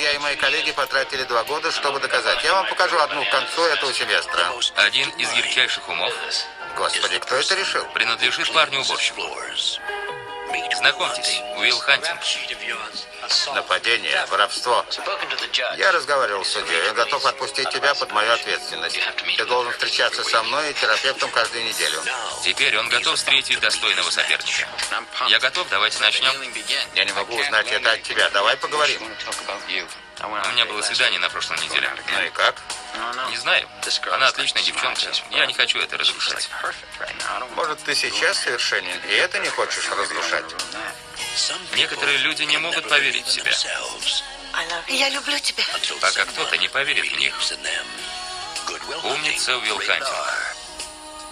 я 0.00 0.12
и 0.12 0.18
мои 0.18 0.36
коллеги 0.36 0.72
потратили 0.72 1.24
два 1.24 1.44
года, 1.44 1.70
чтобы 1.72 2.00
доказать. 2.00 2.42
Я 2.44 2.54
вам 2.54 2.66
покажу 2.68 2.98
одну 2.98 3.24
к 3.24 3.30
концу 3.30 3.62
этого 3.62 3.92
семестра. 3.92 4.52
Один 4.76 5.08
из 5.10 5.32
ярчайших 5.32 5.88
умов 5.88 6.12
Господи, 6.76 7.18
кто 7.18 7.36
это 7.36 7.54
решил? 7.54 7.84
принадлежит 7.94 8.52
парню-уборщику. 8.52 9.22
Знакомьтесь, 10.76 11.40
Уилл 11.58 11.78
Хантинг. 11.78 12.20
Нападение, 13.54 14.24
воровство. 14.30 14.84
Я 15.76 15.92
разговаривал 15.92 16.44
с 16.44 16.48
судьей. 16.52 16.88
Он 16.88 16.94
готов 16.94 17.24
отпустить 17.24 17.68
тебя 17.70 17.94
под 17.94 18.12
мою 18.12 18.32
ответственность. 18.32 18.98
Ты 19.36 19.44
должен 19.46 19.72
встречаться 19.72 20.22
со 20.24 20.42
мной 20.42 20.70
и 20.70 20.74
терапевтом 20.74 21.30
каждую 21.30 21.64
неделю. 21.64 22.00
Теперь 22.42 22.76
он 22.78 22.88
готов 22.88 23.16
встретить 23.16 23.60
достойного 23.60 24.10
соперника. 24.10 24.68
Я 25.28 25.38
готов, 25.38 25.68
давайте 25.70 26.00
начнем. 26.00 26.32
Я 26.94 27.04
не 27.04 27.12
могу 27.12 27.36
узнать 27.36 27.70
это 27.70 27.92
от 27.92 28.02
тебя. 28.02 28.30
Давай 28.30 28.56
поговорим. 28.56 29.02
У 30.22 30.52
меня 30.52 30.64
было 30.64 30.80
свидание 30.82 31.20
на 31.20 31.28
прошлой 31.28 31.58
неделе. 31.58 31.90
Ну 32.12 32.22
и 32.22 32.30
как? 32.30 32.56
Не 33.30 33.36
знаю. 33.36 33.68
Она 34.12 34.28
отличная 34.28 34.62
девчонка. 34.62 35.00
Я 35.30 35.46
не 35.46 35.52
хочу 35.52 35.78
это 35.78 35.98
разрушать. 35.98 36.48
Может, 37.54 37.82
ты 37.84 37.94
сейчас 37.94 38.38
совершенен, 38.38 38.98
и 39.08 39.14
это 39.14 39.38
не 39.38 39.48
хочешь 39.48 39.88
разрушать? 39.90 40.44
Некоторые 41.76 42.18
люди 42.18 42.44
не 42.44 42.56
могут 42.58 42.88
поверить 42.88 43.26
в 43.26 43.30
себя, 43.30 43.52
Я 44.88 45.10
люблю 45.10 45.38
тебя. 45.38 45.64
пока 46.00 46.24
кто-то 46.24 46.56
не 46.56 46.68
поверит 46.68 47.06
в 47.12 47.18
них. 47.18 47.34
Умница 49.04 49.58
Уилл 49.58 49.76
Хантинг. 49.76 50.56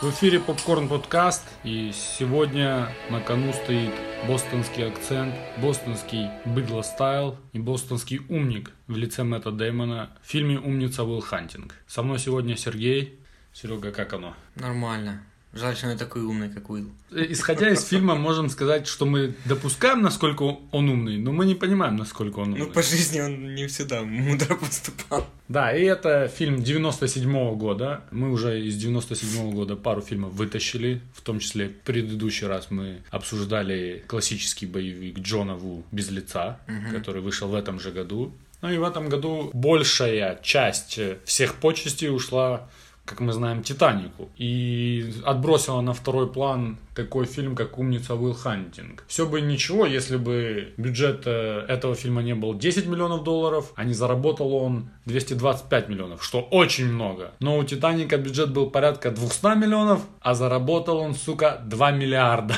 В 0.03 0.11
эфире 0.11 0.41
Попкорн 0.41 0.89
Подкаст, 0.89 1.43
и 1.63 1.91
сегодня 1.93 2.95
на 3.09 3.21
кону 3.23 3.55
стоит 3.55 3.95
бостонский 4.29 4.87
акцент, 4.87 5.35
бостонский 5.57 6.29
быдло 6.45 6.83
style 6.83 7.39
и 7.55 7.59
бостонский 7.59 8.21
умник 8.29 8.73
в 8.87 8.99
лице 8.99 9.23
Мэтта 9.23 9.51
Дэймона 9.51 10.11
в 10.23 10.29
фильме 10.29 10.59
«Умница 10.59 11.05
Уилл 11.05 11.23
Хантинг». 11.23 11.75
Со 11.87 12.03
мной 12.03 12.19
сегодня 12.19 12.57
Сергей. 12.59 13.19
Серега, 13.55 13.93
как 13.93 14.13
оно? 14.13 14.37
Нормально. 14.57 15.25
Жаль, 15.55 15.77
что 15.77 15.89
он 15.89 15.97
такой 15.97 16.23
умный, 16.23 16.49
как 16.49 16.69
Уилл. 16.69 16.91
Э, 17.13 17.25
Исходя 17.29 17.71
из 17.71 17.85
фильма, 17.85 18.17
можем 18.17 18.49
сказать, 18.51 18.89
что 18.89 19.07
мы 19.07 19.35
допускаем, 19.45 20.03
насколько 20.03 20.43
он 20.43 20.89
умный, 20.89 21.17
но 21.17 21.33
мы 21.33 21.47
не 21.47 21.55
понимаем, 21.55 21.97
насколько 21.97 22.41
он 22.41 22.55
умный. 22.55 22.67
Ну, 22.67 22.73
по 22.73 22.83
жизни 22.83 23.21
он 23.21 23.55
не 23.55 23.69
всегда 23.69 24.03
мудро 24.03 24.57
поступал. 24.61 25.27
Да, 25.49 25.73
и 25.77 25.85
это 25.85 26.27
фильм 26.27 26.63
97 26.63 27.55
года. 27.57 28.03
Мы 28.11 28.33
уже 28.33 28.61
из 28.67 28.77
97 28.77 29.53
года 29.53 29.77
пару 29.77 30.01
фильмов 30.01 30.33
вытащили. 30.33 31.01
В 31.15 31.21
том 31.21 31.39
числе 31.39 31.69
в 31.69 31.81
предыдущий 31.83 32.49
раз 32.49 32.71
мы 32.71 33.03
обсуждали 33.11 34.03
классический 34.09 34.67
боевик 34.67 35.21
Джона 35.21 35.55
Ву 35.55 35.85
«Без 35.93 36.11
лица», 36.11 36.59
который 36.91 37.23
вышел 37.23 37.49
в 37.49 37.55
этом 37.55 37.79
же 37.79 37.93
году. 37.93 38.33
Ну 38.61 38.73
и 38.73 38.79
в 38.79 38.83
этом 38.83 39.09
году 39.09 39.51
большая 39.53 40.41
часть 40.43 40.99
всех 41.27 41.55
почестей 41.57 42.09
ушла 42.09 42.69
как 43.05 43.21
мы 43.21 43.33
знаем, 43.33 43.63
Титанику. 43.63 44.31
И 44.37 45.15
отбросила 45.25 45.81
на 45.81 45.93
второй 45.93 46.33
план 46.33 46.79
такой 46.95 47.27
фильм, 47.27 47.57
как 47.57 47.79
«Умница 47.79 48.15
Уилл 48.15 48.35
Хантинг». 48.35 49.05
Все 49.09 49.27
бы 49.27 49.41
ничего, 49.41 49.85
если 49.85 50.17
бы 50.17 50.73
бюджет 50.77 51.27
этого 51.27 51.95
фильма 51.97 52.23
не 52.23 52.35
был 52.35 52.55
10 52.55 52.87
миллионов 52.87 53.25
долларов, 53.25 53.73
а 53.75 53.85
не 53.85 53.95
заработал 53.95 54.55
он 54.55 54.91
225 55.07 55.89
миллионов, 55.89 56.25
что 56.25 56.41
очень 56.41 56.87
много. 56.87 57.33
Но 57.41 57.59
у 57.59 57.65
«Титаника» 57.65 58.17
бюджет 58.17 58.53
был 58.53 58.71
порядка 58.71 59.11
200 59.11 59.59
миллионов, 59.59 60.03
а 60.21 60.35
заработал 60.35 60.99
он, 60.99 61.15
сука, 61.15 61.61
2 61.65 61.91
миллиарда. 61.91 62.55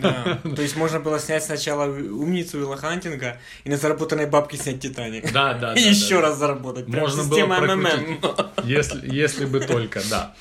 Да. 0.00 0.38
То 0.54 0.62
есть 0.62 0.76
можно 0.76 1.00
было 1.00 1.18
снять 1.18 1.44
сначала 1.44 1.84
умницу 1.86 2.58
Уилла 2.58 2.76
Хантинга 2.76 3.38
и 3.64 3.70
на 3.70 3.76
заработанной 3.76 4.26
бабке 4.26 4.56
снять 4.56 4.80
Титаник. 4.80 5.32
Да, 5.32 5.54
да, 5.54 5.72
И 5.74 5.82
да, 5.82 5.90
еще 5.90 6.16
да. 6.16 6.28
раз 6.28 6.38
заработать. 6.38 6.86
Прям 6.86 7.00
Можно 7.00 7.24
было 7.24 7.38
система 7.38 7.56
прокрутить. 7.58 8.22
МММ. 8.22 8.50
Если, 8.64 9.14
если 9.14 9.46
бы 9.46 9.60
только, 9.78 10.02
да. 10.10 10.34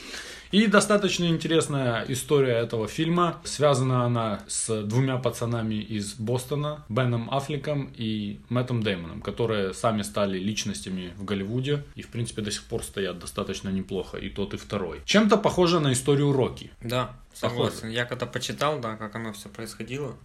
И 0.54 0.68
достаточно 0.68 1.26
интересная 1.26 2.06
история 2.10 2.58
этого 2.58 2.88
фильма. 2.88 3.42
Связана 3.44 4.06
она 4.06 4.42
с 4.48 4.84
двумя 4.84 5.18
пацанами 5.18 5.74
из 5.74 6.14
Бостона, 6.14 6.86
Беном 6.90 7.28
Аффлеком 7.34 7.92
и 7.98 8.40
Мэттом 8.50 8.84
Дэймоном, 8.84 9.22
которые 9.22 9.74
сами 9.74 10.04
стали 10.04 10.38
личностями 10.38 11.12
в 11.18 11.26
Голливуде 11.26 11.84
и, 11.96 12.04
в 12.04 12.10
принципе, 12.10 12.44
до 12.44 12.52
сих 12.52 12.66
пор 12.66 12.84
стоят 12.84 13.18
достаточно 13.18 13.70
неплохо, 13.70 14.18
и 14.18 14.30
тот, 14.30 14.54
и 14.54 14.58
второй. 14.58 15.02
Чем-то 15.06 15.38
похоже 15.38 15.80
на 15.80 15.92
историю 15.92 16.32
Рокки. 16.32 16.70
Да, 16.82 17.16
согласен. 17.34 17.90
Я 17.90 18.06
когда 18.06 18.28
почитал, 18.28 18.80
да, 18.80 18.96
как 18.96 19.16
оно 19.16 19.34
все 19.34 19.50
происходило. 19.50 20.16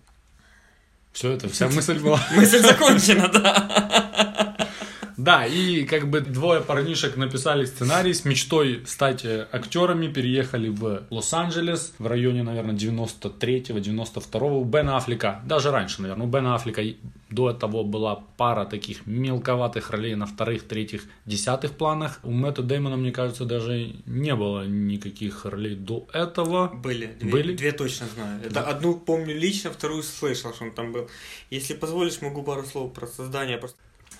Все 1.12 1.32
это, 1.32 1.48
вся 1.48 1.68
мысль 1.68 1.98
была. 1.98 2.20
Мысль 2.36 2.58
закончена, 2.58 3.28
да. 3.28 4.07
Да, 5.28 5.44
и 5.44 5.84
как 5.84 6.08
бы 6.08 6.22
двое 6.22 6.62
парнишек 6.62 7.18
написали 7.18 7.66
сценарий 7.66 8.14
с 8.14 8.24
мечтой 8.24 8.82
стать 8.86 9.26
э, 9.26 9.46
актерами, 9.52 10.08
переехали 10.10 10.70
в 10.70 11.02
Лос-Анджелес 11.10 11.92
в 11.98 12.06
районе, 12.06 12.42
наверное, 12.42 12.74
93-го, 12.74 13.76
92-го 13.76 14.58
у 14.58 14.64
Бена 14.64 14.96
Аффлека, 14.96 15.42
даже 15.44 15.70
раньше, 15.70 16.00
наверное, 16.00 16.26
у 16.26 16.30
Бена 16.30 16.54
Аффлека 16.54 16.82
до 17.28 17.50
этого 17.50 17.82
была 17.82 18.24
пара 18.38 18.64
таких 18.64 19.06
мелковатых 19.06 19.90
ролей 19.90 20.14
на 20.14 20.24
вторых, 20.24 20.62
третьих, 20.66 21.02
десятых 21.26 21.72
планах. 21.72 22.20
У 22.22 22.30
Мэтта 22.30 22.62
Дэймона, 22.62 22.96
мне 22.96 23.12
кажется, 23.12 23.44
даже 23.44 23.92
не 24.06 24.34
было 24.34 24.66
никаких 24.66 25.44
ролей 25.44 25.74
до 25.74 26.08
этого. 26.14 26.68
Были. 26.68 27.14
Две, 27.20 27.30
Были? 27.30 27.54
Две 27.54 27.72
точно 27.72 28.06
знаю. 28.14 28.40
Это 28.42 28.62
одну 28.62 28.94
помню 28.94 29.38
лично, 29.38 29.70
вторую 29.70 30.02
слышал, 30.04 30.54
что 30.54 30.64
он 30.64 30.72
там 30.72 30.92
был. 30.92 31.10
Если 31.50 31.74
позволишь, 31.74 32.22
могу 32.22 32.42
пару 32.42 32.64
слов 32.64 32.94
про 32.94 33.06
создание. 33.06 33.58
Просто... 33.58 33.76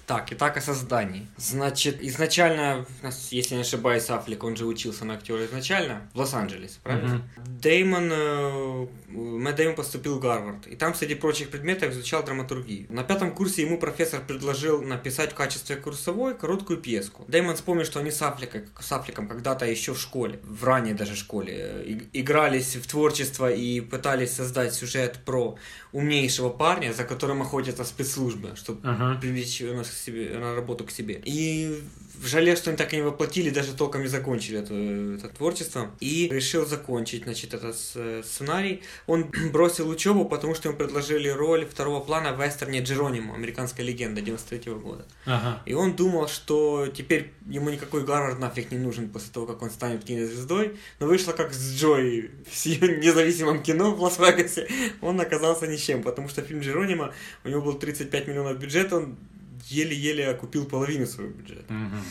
Так, 0.08 0.32
итак, 0.32 0.56
о 0.56 0.62
создании. 0.62 1.26
Значит, 1.36 2.02
изначально, 2.02 2.86
если 3.30 3.56
не 3.56 3.60
ошибаюсь, 3.60 4.08
Аффлек, 4.08 4.42
он 4.42 4.56
же 4.56 4.64
учился 4.64 5.04
на 5.04 5.14
актера 5.14 5.44
изначально 5.44 6.08
в 6.14 6.18
Лос-Анджелесе, 6.18 6.78
правильно? 6.82 7.28
Дэймон, 7.46 8.08
э, 8.10 8.86
Мэтт 9.08 9.56
Дэймон 9.58 9.76
поступил 9.76 10.16
в 10.16 10.20
Гарвард, 10.20 10.66
и 10.66 10.76
там, 10.76 10.94
среди 10.94 11.14
прочих 11.14 11.50
предметов, 11.50 11.92
изучал 11.92 12.24
драматургию. 12.24 12.86
На 12.88 13.04
пятом 13.04 13.34
курсе 13.34 13.60
ему 13.60 13.78
профессор 13.78 14.22
предложил 14.26 14.80
написать 14.80 15.32
в 15.32 15.34
качестве 15.34 15.76
курсовой 15.76 16.34
короткую 16.34 16.78
пьеску. 16.78 17.26
Дэймон 17.28 17.56
вспомнил, 17.56 17.84
что 17.84 18.00
они 18.00 18.10
с, 18.10 18.22
Аффлеком, 18.22 18.62
с 18.80 18.90
Аффлеком 18.90 19.28
когда-то 19.28 19.66
еще 19.66 19.92
в 19.92 20.00
школе, 20.00 20.40
в 20.42 20.64
ранней 20.64 20.94
даже 20.94 21.16
школе, 21.16 21.52
э, 21.54 21.84
и- 21.84 22.20
игрались 22.20 22.76
в 22.76 22.86
творчество 22.86 23.52
и 23.52 23.82
пытались 23.82 24.32
создать 24.32 24.72
сюжет 24.72 25.18
про 25.26 25.58
умнейшего 25.92 26.48
парня, 26.48 26.94
за 26.94 27.04
которым 27.04 27.42
охотятся 27.42 27.84
спецслужбы, 27.84 28.56
чтобы 28.56 28.80
Ага. 28.88 29.20
привлечь 29.20 29.60
его 29.60 29.74
на, 29.74 29.84
себе, 29.98 30.38
на 30.38 30.54
работу 30.54 30.84
к 30.84 30.90
себе. 30.90 31.20
И 31.24 31.82
жалею, 32.22 32.56
что 32.56 32.70
они 32.70 32.76
так 32.76 32.92
и 32.92 32.96
не 32.96 33.02
воплотили, 33.02 33.50
даже 33.50 33.74
толком 33.74 34.02
не 34.02 34.08
закончили 34.08 34.58
это, 34.58 34.74
это 34.74 35.34
творчество. 35.34 35.90
И 36.00 36.28
решил 36.30 36.66
закончить, 36.66 37.24
значит, 37.24 37.54
этот 37.54 37.76
сценарий. 37.76 38.82
Он 39.06 39.30
бросил 39.52 39.88
учебу, 39.88 40.24
потому 40.24 40.54
что 40.54 40.68
ему 40.68 40.78
предложили 40.78 41.28
роль 41.28 41.66
второго 41.66 42.00
плана 42.00 42.32
в 42.32 42.42
вестерне 42.42 42.80
Джеронимо, 42.80 43.34
американская 43.34 43.84
легенда 43.84 44.20
93 44.20 44.72
года. 44.74 45.06
Ага. 45.26 45.62
И 45.66 45.74
он 45.74 45.94
думал, 45.94 46.28
что 46.28 46.86
теперь 46.88 47.32
ему 47.46 47.70
никакой 47.70 48.04
Гарвард 48.04 48.38
нафиг 48.38 48.70
не 48.70 48.78
нужен 48.78 49.08
после 49.08 49.32
того, 49.32 49.46
как 49.46 49.62
он 49.62 49.70
станет 49.70 50.04
кинозвездой. 50.04 50.76
Но 51.00 51.06
вышло 51.06 51.32
как 51.32 51.52
с 51.52 51.74
Джой 51.74 52.30
в 52.50 52.66
независимом 52.66 53.62
кино 53.62 53.92
в 53.92 54.02
Лас-Вегасе. 54.02 54.68
Он 55.00 55.20
оказался 55.20 55.66
ни 55.66 55.76
с 55.76 55.80
чем, 55.80 56.02
потому 56.02 56.28
что 56.28 56.42
фильм 56.42 56.60
Джеронима, 56.60 57.14
у 57.44 57.48
него 57.48 57.62
был 57.62 57.74
35 57.74 58.26
миллионов 58.28 58.58
бюджета, 58.58 58.96
он 58.96 59.16
еле-еле 59.70 60.28
окупил 60.28 60.66
половину 60.66 61.06
своего 61.06 61.32
бюджета. 61.32 61.72
Мгм. 61.72 62.02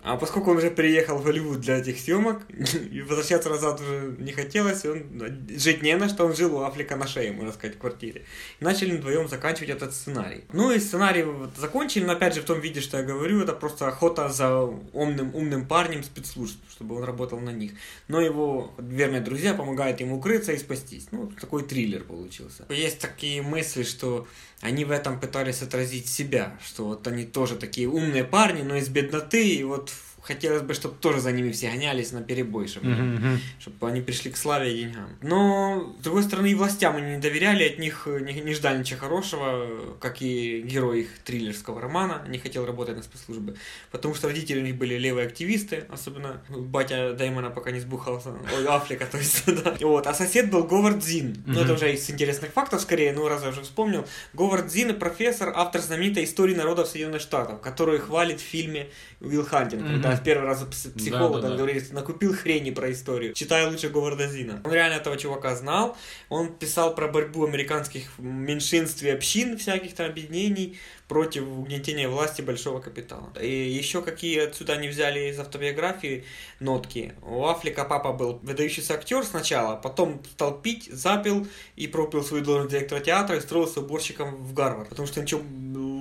А 0.00 0.16
поскольку 0.16 0.52
он 0.52 0.58
уже 0.58 0.70
приехал 0.70 1.18
в 1.18 1.24
Голливуд 1.24 1.60
для 1.60 1.78
этих 1.78 1.98
съемок, 1.98 2.42
и 2.92 3.02
возвращаться 3.02 3.50
назад 3.50 3.80
уже 3.80 4.14
не 4.18 4.32
хотелось, 4.32 4.84
он 4.84 5.04
жить 5.48 5.82
не 5.82 5.96
на 5.96 6.08
что, 6.08 6.24
он 6.24 6.36
жил 6.36 6.54
у 6.56 6.62
Афлика 6.62 6.94
на 6.96 7.06
шее, 7.06 7.32
можно 7.32 7.52
сказать, 7.52 7.76
в 7.76 7.78
квартире. 7.80 8.24
И 8.60 8.64
начали 8.64 8.96
вдвоем 8.96 9.28
заканчивать 9.28 9.70
этот 9.70 9.92
сценарий. 9.92 10.44
Ну 10.52 10.70
и 10.70 10.78
сценарий 10.78 11.24
вот 11.24 11.50
закончили, 11.56 12.04
но 12.04 12.12
опять 12.12 12.34
же 12.34 12.42
в 12.42 12.44
том 12.44 12.60
виде, 12.60 12.80
что 12.80 12.98
я 12.98 13.02
говорю, 13.02 13.42
это 13.42 13.52
просто 13.54 13.88
охота 13.88 14.28
за 14.28 14.60
умным, 14.60 15.34
умным 15.34 15.66
парнем 15.66 16.04
спецслужб, 16.04 16.58
чтобы 16.70 16.96
он 16.96 17.02
работал 17.02 17.40
на 17.40 17.50
них. 17.50 17.72
Но 18.06 18.20
его 18.20 18.72
верные 18.78 19.20
друзья 19.20 19.52
помогают 19.52 20.00
ему 20.00 20.18
укрыться 20.18 20.52
и 20.52 20.58
спастись. 20.58 21.08
Ну, 21.10 21.26
такой 21.40 21.64
триллер 21.64 22.04
получился. 22.04 22.66
Есть 22.68 23.00
такие 23.00 23.42
мысли, 23.42 23.82
что 23.82 24.28
они 24.60 24.84
в 24.84 24.90
этом 24.90 25.20
пытались 25.20 25.62
отразить 25.62 26.08
себя, 26.08 26.58
что 26.64 26.84
вот 26.84 27.06
они 27.06 27.24
тоже 27.24 27.56
такие 27.56 27.88
умные 27.88 28.24
парни, 28.24 28.62
но 28.62 28.76
из 28.76 28.88
бедноты, 28.88 29.54
и 29.54 29.62
вот 29.64 29.92
хотелось 30.28 30.62
бы, 30.62 30.74
чтобы 30.74 30.94
тоже 31.00 31.20
за 31.20 31.32
ними 31.32 31.50
все 31.50 31.70
гонялись 31.70 32.12
на 32.12 32.22
перебой, 32.22 32.68
чтобы, 32.68 32.86
Мгм. 32.90 33.40
чтобы 33.58 33.88
они 33.88 34.00
пришли 34.02 34.30
к 34.30 34.36
славе 34.36 34.72
и 34.72 34.84
деньгам. 34.84 35.08
Но, 35.22 35.94
с 35.98 36.02
другой 36.04 36.22
стороны, 36.22 36.50
и 36.50 36.54
властям 36.54 36.96
они 36.96 37.12
не 37.16 37.18
доверяли, 37.18 37.64
от 37.64 37.78
них 37.78 38.06
не, 38.06 38.34
не 38.40 38.54
ждали 38.54 38.78
ничего 38.78 39.00
хорошего, 39.00 39.66
как 40.00 40.20
и 40.22 40.60
герой 40.62 41.00
их 41.00 41.08
триллерского 41.24 41.80
романа, 41.80 42.22
не 42.28 42.38
хотел 42.38 42.66
работать 42.66 42.96
на 42.96 43.02
спецслужбы, 43.02 43.56
потому 43.90 44.14
что 44.14 44.28
родители 44.28 44.60
у 44.60 44.64
них 44.64 44.76
были 44.76 44.94
левые 44.98 45.26
активисты, 45.26 45.84
особенно 45.88 46.40
батя 46.50 47.14
Дэймона 47.14 47.50
пока 47.50 47.70
не 47.70 47.80
сбухался, 47.80 48.30
ой, 48.56 48.66
Афлика, 48.66 49.06
то 49.10 49.16
есть, 49.18 49.44
да. 49.64 49.74
Вот, 49.80 50.06
а 50.06 50.14
сосед 50.14 50.50
был 50.50 50.64
Говард 50.64 51.02
Зин, 51.02 51.42
ну, 51.46 51.60
это 51.62 51.72
уже 51.72 51.94
из 51.94 52.10
интересных 52.10 52.52
фактов, 52.52 52.80
скорее, 52.82 53.12
ну, 53.12 53.26
раз 53.28 53.42
я 53.42 53.48
уже 53.48 53.62
вспомнил, 53.62 54.04
Говард 54.34 54.70
Зин, 54.70 54.94
профессор, 54.98 55.52
автор 55.56 55.80
знаменитой 55.80 56.24
истории 56.24 56.54
народов 56.54 56.88
Соединенных 56.88 57.22
Штатов, 57.22 57.60
которую 57.60 58.00
хвалит 58.00 58.40
в 58.40 58.44
фильме 58.44 58.88
Уилл 59.20 59.44
Хантинг, 59.44 59.86
когда 59.86 60.17
в 60.18 60.22
первый 60.22 60.46
раз 60.46 60.62
пс- 60.62 60.96
психолог 60.96 61.40
Да-да-да. 61.40 61.56
говорит, 61.56 61.92
накупил 61.92 62.34
хрени 62.34 62.70
про 62.70 62.92
историю, 62.92 63.34
читай 63.34 63.66
лучше 63.66 63.88
Говарда 63.88 64.28
Зина. 64.28 64.60
Он 64.64 64.72
реально 64.72 64.94
этого 64.94 65.16
чувака 65.16 65.54
знал, 65.56 65.96
он 66.28 66.52
писал 66.52 66.94
про 66.94 67.08
борьбу 67.08 67.46
американских 67.46 68.18
меньшинств 68.18 69.02
и 69.02 69.08
общин, 69.08 69.56
всяких 69.58 69.94
там 69.94 70.06
объединений, 70.06 70.78
против 71.08 71.44
угнетения 71.44 72.06
власти 72.08 72.42
большого 72.42 72.80
капитала. 72.80 73.32
И 73.40 73.48
еще 73.48 74.02
какие 74.02 74.40
отсюда 74.40 74.74
они 74.74 74.88
взяли 74.88 75.30
из 75.30 75.38
автобиографии 75.40 76.24
нотки. 76.60 77.14
У 77.22 77.46
Афлика 77.46 77.84
папа 77.84 78.12
был 78.12 78.40
выдающийся 78.42 78.94
актер 78.94 79.24
сначала, 79.24 79.76
потом 79.76 80.22
стал 80.32 80.60
пить, 80.60 80.88
запил 80.92 81.46
и 81.76 81.86
пропил 81.86 82.22
свою 82.22 82.44
должность 82.44 82.72
директора 82.72 83.00
театра 83.00 83.36
и 83.36 83.38
устроился 83.38 83.80
уборщиком 83.80 84.36
в 84.36 84.52
Гарвард, 84.52 84.90
потому 84.90 85.08
что 85.08 85.22
ничего 85.22 85.40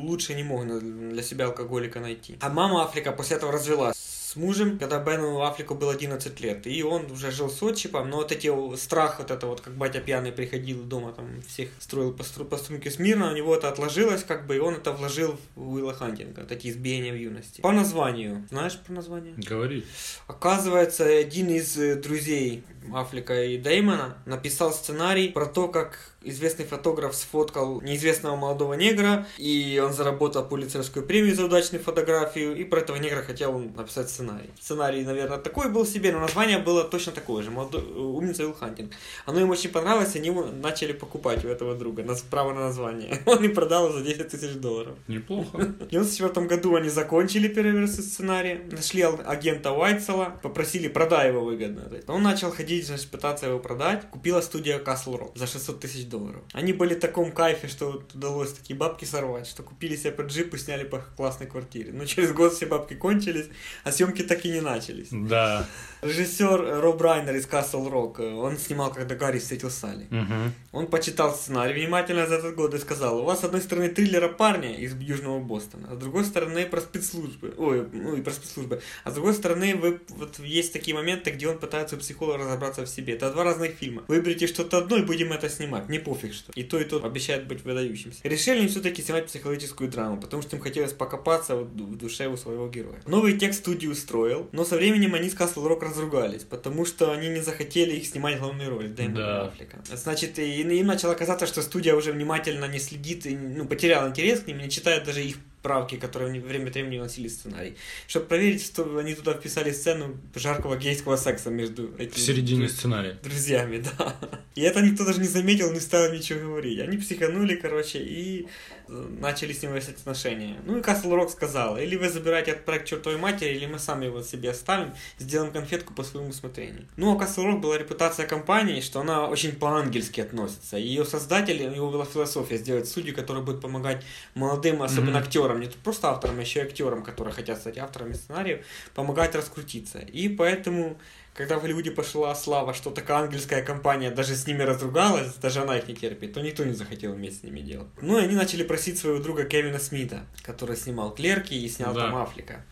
лучше 0.08 0.34
не 0.34 0.44
мог 0.44 0.66
для 0.68 1.22
себя 1.24 1.46
алкоголика 1.46 2.00
найти. 2.00 2.38
А 2.42 2.50
мама 2.50 2.84
Афлика 2.84 3.12
после 3.12 3.38
этого 3.38 3.52
развелась 3.52 3.96
с 4.28 4.36
мужем, 4.36 4.78
когда 4.78 5.00
Бену 5.00 5.42
Аффлеку 5.42 5.74
было 5.74 5.94
11 5.94 6.42
лет. 6.42 6.68
И 6.68 6.84
он 6.84 7.10
уже 7.12 7.32
жил 7.32 7.50
с 7.50 7.64
отчипом, 7.64 8.10
но 8.10 8.18
вот 8.18 8.34
эти 8.34 8.52
страх, 8.76 9.20
вот 9.20 9.32
это 9.32 9.48
вот, 9.48 9.62
как 9.62 9.74
батя 9.76 10.02
пьяный 10.02 10.34
приходил 10.34 10.84
дома, 10.84 11.14
там 11.14 11.42
всех 11.48 11.70
строил 11.80 12.12
по, 12.12 12.24
стру- 12.24 12.44
по 12.44 12.58
струнке 12.58 12.92
смирно, 12.92 13.32
у 13.32 13.34
него 13.34 13.56
это 13.56 13.70
отложилось, 13.70 14.24
как 14.24 14.46
бы, 14.46 14.58
и 14.58 14.60
он 14.60 14.76
это 14.76 14.92
вложил 14.92 15.38
в 15.56 15.74
Уилла 15.74 15.94
Хантинга, 15.94 16.42
вот 16.42 16.52
эти 16.52 16.68
избиения 16.68 17.14
в 17.14 17.16
юности. 17.16 17.62
По 17.62 17.72
названию. 17.72 18.46
Знаешь 18.50 18.78
про 18.78 18.94
название? 18.94 19.34
Говори. 19.38 19.86
Оказывается, 20.28 21.06
один 21.06 21.50
из 21.50 21.78
э, 21.78 21.96
друзей 21.96 22.64
Аффлека 22.94 23.46
и 23.46 23.58
Дэймона 23.58 24.18
написал 24.26 24.74
сценарий 24.74 25.30
про 25.30 25.46
то, 25.46 25.70
как 25.70 26.17
известный 26.30 26.66
фотограф 26.66 27.16
сфоткал 27.16 27.82
неизвестного 27.82 28.36
молодого 28.36 28.74
негра, 28.74 29.26
и 29.38 29.82
он 29.84 29.94
заработал 29.94 30.44
пулицерскую 30.46 31.06
премию 31.06 31.36
за 31.36 31.46
удачную 31.46 31.84
фотографию, 31.84 32.56
и 32.56 32.64
про 32.64 32.80
этого 32.80 32.98
негра 32.98 33.22
хотел 33.22 33.56
он 33.56 33.74
написать 33.76 34.10
сценарий. 34.10 34.50
Сценарий, 34.60 35.04
наверное, 35.04 35.38
такой 35.38 35.70
был 35.70 35.86
себе, 35.86 36.12
но 36.12 36.20
название 36.20 36.60
было 36.60 36.84
точно 36.84 37.12
такое 37.12 37.44
же, 37.44 37.52
«Молодой- 37.52 37.82
э, 37.82 38.00
«Умница 38.00 38.44
Уилл 38.44 38.54
Хантинг». 38.54 38.92
Оно 39.26 39.40
им 39.40 39.50
очень 39.50 39.70
понравилось, 39.70 40.16
они 40.16 40.28
его 40.28 40.46
начали 40.46 40.94
покупать 40.94 41.46
у 41.46 41.48
этого 41.48 41.76
друга, 41.76 42.04
на 42.04 42.16
право 42.30 42.54
на 42.54 42.62
название. 42.62 43.22
Он 43.26 43.44
и 43.44 43.48
продал 43.48 43.92
за 43.92 44.02
10 44.02 44.28
тысяч 44.30 44.54
долларов. 44.56 44.96
Неплохо. 45.08 45.58
В 45.58 45.88
94 45.88 46.46
году 46.48 46.76
они 46.76 46.90
закончили 46.90 47.48
первые 47.48 47.78
версии 47.78 48.02
сценария, 48.02 48.62
нашли 48.72 49.02
агента 49.04 49.72
Уайтсела, 49.72 50.40
попросили 50.42 50.88
продай 50.88 51.30
его 51.30 51.42
выгодно. 51.42 51.90
Он 52.08 52.24
начал 52.24 52.52
ходить, 52.52 52.88
значит, 52.88 53.10
пытаться 53.10 53.48
его 53.48 53.60
продать. 53.60 54.10
Купила 54.10 54.42
студия 54.42 54.80
Castle 54.80 55.20
Rock 55.20 55.38
за 55.38 55.48
600 55.48 55.80
тысяч 55.80 56.06
долларов. 56.06 56.17
Они 56.54 56.74
были 56.74 56.96
в 56.96 57.00
таком 57.00 57.32
кайфе, 57.32 57.68
что 57.68 57.92
вот 57.92 58.14
удалось 58.14 58.54
такие 58.54 58.78
бабки 58.78 59.06
сорвать, 59.06 59.48
что 59.48 59.64
купили 59.64 59.96
себе 59.96 60.12
под 60.12 60.28
джип 60.28 60.54
и 60.54 60.58
сняли 60.58 60.84
по 60.84 61.00
классной 61.16 61.48
квартире. 61.48 61.92
Но 61.94 62.06
через 62.06 62.32
год 62.34 62.54
все 62.54 62.66
бабки 62.66 62.94
кончились, 62.96 63.48
а 63.84 63.92
съемки 63.92 64.24
так 64.24 64.46
и 64.46 64.50
не 64.50 64.62
начались. 64.62 65.10
Да. 65.12 65.66
Режиссер 66.02 66.82
Роб 66.82 67.02
Райнер 67.02 67.36
из 67.36 67.48
Castle 67.48 67.90
Rock, 67.92 68.22
э, 68.22 68.34
он 68.34 68.58
снимал, 68.58 68.92
когда 68.92 69.16
Гарри 69.16 69.40
встретил 69.40 69.70
Салли. 69.70 70.08
Мгм. 70.10 70.54
Он 70.72 70.88
почитал 70.88 71.34
сценарий 71.34 71.74
внимательно 71.74 72.28
за 72.28 72.36
этот 72.36 72.56
год 72.56 72.74
и 72.74 72.80
сказал, 72.80 73.20
у 73.20 73.24
вас 73.24 73.42
с 73.42 73.44
одной 73.44 73.62
стороны 73.62 73.90
триллера 73.90 74.28
парня 74.28 74.76
из 74.76 74.96
Южного 74.96 75.40
Бостона, 75.40 75.88
а 75.92 75.96
с 75.96 75.98
другой 75.98 76.24
стороны 76.26 76.66
про 76.66 76.82
спецслужбы, 76.82 77.54
ой, 77.58 77.88
ну 77.92 78.16
и 78.16 78.22
про 78.22 78.32
спецслужбы, 78.32 78.82
а 79.04 79.12
с 79.12 79.14
другой 79.14 79.34
стороны 79.34 79.76
вы, 79.76 80.00
вот 80.10 80.40
есть 80.40 80.74
такие 80.74 80.96
моменты, 80.96 81.32
где 81.32 81.48
он 81.48 81.58
пытается 81.58 81.96
у 81.96 82.00
психолога 82.00 82.44
разобраться 82.44 82.86
в 82.86 82.90
себе. 82.90 83.14
Это 83.14 83.32
два 83.32 83.44
разных 83.44 83.72
фильма. 83.72 84.04
Выберите 84.08 84.48
что-то 84.48 84.78
одно 84.78 84.98
и 84.98 85.04
будем 85.04 85.34
это 85.34 85.50
снимать, 85.50 85.90
не 85.90 86.00
пофиг 86.08 86.34
что. 86.34 86.52
И 86.54 86.64
то, 86.64 86.80
и 86.80 86.84
то 86.84 87.04
обещает 87.04 87.48
быть 87.48 87.64
выдающимся. 87.64 88.20
Решили 88.24 88.68
все-таки 88.68 89.02
снимать 89.02 89.26
психологическую 89.28 89.90
драму, 89.90 90.20
потому 90.20 90.42
что 90.42 90.56
им 90.56 90.62
хотелось 90.62 90.94
покопаться 90.94 91.56
в 91.56 91.98
душе 91.98 92.28
у 92.28 92.38
своего 92.38 92.68
героя. 92.68 93.02
Новый 93.06 93.38
текст 93.38 93.60
студию 93.60 93.92
устроил, 93.92 94.50
но 94.52 94.66
со 94.66 94.76
временем 94.76 95.14
они 95.14 95.30
с 95.30 95.34
Castle 95.34 95.68
Rock 95.68 95.82
разругались, 95.82 96.44
потому 96.44 96.86
что 96.86 97.12
они 97.12 97.30
не 97.30 97.42
захотели 97.42 97.96
их 97.96 98.06
снимать 98.06 98.40
главную 98.40 98.70
роль. 98.70 98.88
Дэймона 98.88 99.18
Да. 99.18 99.48
Аффлека. 99.48 99.84
Значит, 99.94 100.40
им 100.40 100.88
начало 100.88 101.14
казаться, 101.14 101.48
что 101.48 101.62
студия 101.62 101.96
уже 101.96 102.12
внимательно 102.12 102.66
не 102.66 102.80
следит, 102.80 103.26
и, 103.26 103.36
ну, 103.36 103.66
потеряла 103.66 104.10
интерес 104.10 104.42
к 104.42 104.48
ним, 104.48 104.60
не 104.60 104.70
читает 104.70 105.04
даже 105.04 105.24
их 105.24 105.38
правки, 105.68 105.98
которые 105.98 106.40
время 106.40 106.68
от 106.70 106.76
времени 106.76 106.98
вносили 106.98 107.28
сценарий. 107.28 107.76
Чтобы 108.08 108.28
проверить, 108.28 108.64
что 108.64 108.98
они 108.98 109.14
туда 109.16 109.34
вписали 109.34 109.72
сцену 109.74 110.18
жаркого 110.34 110.78
гейского 110.78 111.18
секса 111.18 111.50
между 111.50 111.94
этими 111.98 112.14
В 112.14 112.20
середине 112.20 112.70
сценария. 112.70 113.20
друзьями, 113.22 113.84
да. 113.98 114.16
И 114.56 114.62
это 114.62 114.82
никто 114.82 115.06
даже 115.06 115.20
не 115.20 115.28
заметил, 115.28 115.74
не 115.74 115.82
стал 115.82 116.14
ничего 116.14 116.40
говорить. 116.40 116.80
Они 116.80 116.98
психанули, 116.98 117.56
короче, 117.56 118.00
и 118.00 118.48
начали 118.88 119.54
с 119.54 119.62
ним 119.62 119.72
выяснять 119.72 119.98
отношения. 119.98 120.58
Ну 120.66 120.78
и 120.78 120.82
Castle 120.82 121.12
Rock 121.16 121.30
сказал, 121.30 121.78
или 121.78 121.96
вы 121.96 122.10
забираете 122.10 122.52
этот 122.52 122.66
проект 122.66 122.88
чертовой 122.88 123.18
матери, 123.18 123.56
или 123.56 123.66
мы 123.66 123.80
сами 123.80 124.06
его 124.06 124.22
себе 124.22 124.52
оставим, 124.52 124.94
сделаем 125.20 125.52
конфетку 125.52 125.94
по 125.94 126.04
своему 126.04 126.30
усмотрению. 126.30 126.86
Ну, 126.98 127.12
у 127.14 127.20
Castle 127.20 127.46
Rock 127.46 127.60
была 127.60 127.78
репутация 127.78 128.28
компании, 128.28 128.82
что 128.82 129.00
она 129.02 129.28
очень 129.28 129.52
по-ангельски 129.54 130.22
относится. 130.22 130.78
Ее 130.78 131.06
создатель, 131.06 131.62
у 131.66 131.70
него 131.72 131.92
была 131.92 132.06
философия 132.06 132.58
сделать 132.58 132.88
судью, 132.88 133.16
которые 133.16 133.44
будут 133.44 133.62
помогать 133.62 134.04
молодым, 134.36 134.82
особенно 134.82 135.12
Мгм. 135.12 135.20
актерам, 135.20 135.60
не 135.60 135.68
просто 135.68 136.10
авторам, 136.10 136.40
а 136.40 136.42
еще 136.42 136.60
и 136.60 136.64
актерам, 136.64 137.04
которые 137.04 137.34
хотят 137.34 137.60
стать 137.60 137.78
авторами 137.78 138.14
сценариев, 138.14 138.66
помогать 138.96 139.36
раскрутиться. 139.36 140.00
И 140.00 140.30
поэтому 140.30 140.98
когда 141.38 141.60
в 141.60 141.62
Голливуде 141.62 141.92
пошла 141.92 142.34
слава, 142.34 142.74
что 142.74 142.90
такая 142.90 143.20
ангельская 143.20 143.62
компания 143.62 144.10
даже 144.10 144.36
с 144.36 144.48
ними 144.48 144.64
разругалась, 144.64 145.36
даже 145.36 145.62
она 145.62 145.78
их 145.78 145.88
не 145.88 145.94
терпит, 145.94 146.34
то 146.34 146.42
никто 146.42 146.64
не 146.66 146.74
захотел 146.74 147.16
иметь 147.16 147.40
с 147.40 147.44
ними 147.44 147.60
дело. 147.60 147.88
Ну 148.02 148.18
и 148.18 148.24
они 148.24 148.34
начали 148.36 148.64
просить 148.64 148.98
своего 148.98 149.20
друга 149.20 149.44
Кевина 149.44 149.78
Смита, 149.78 150.26
который 150.42 150.76
снимал 150.76 151.14
«Клерки» 151.14 151.54
и 151.54 151.70
снял 151.70 151.94
Да. 151.94 152.08
там 152.08 152.16
«Африка». 152.16 152.66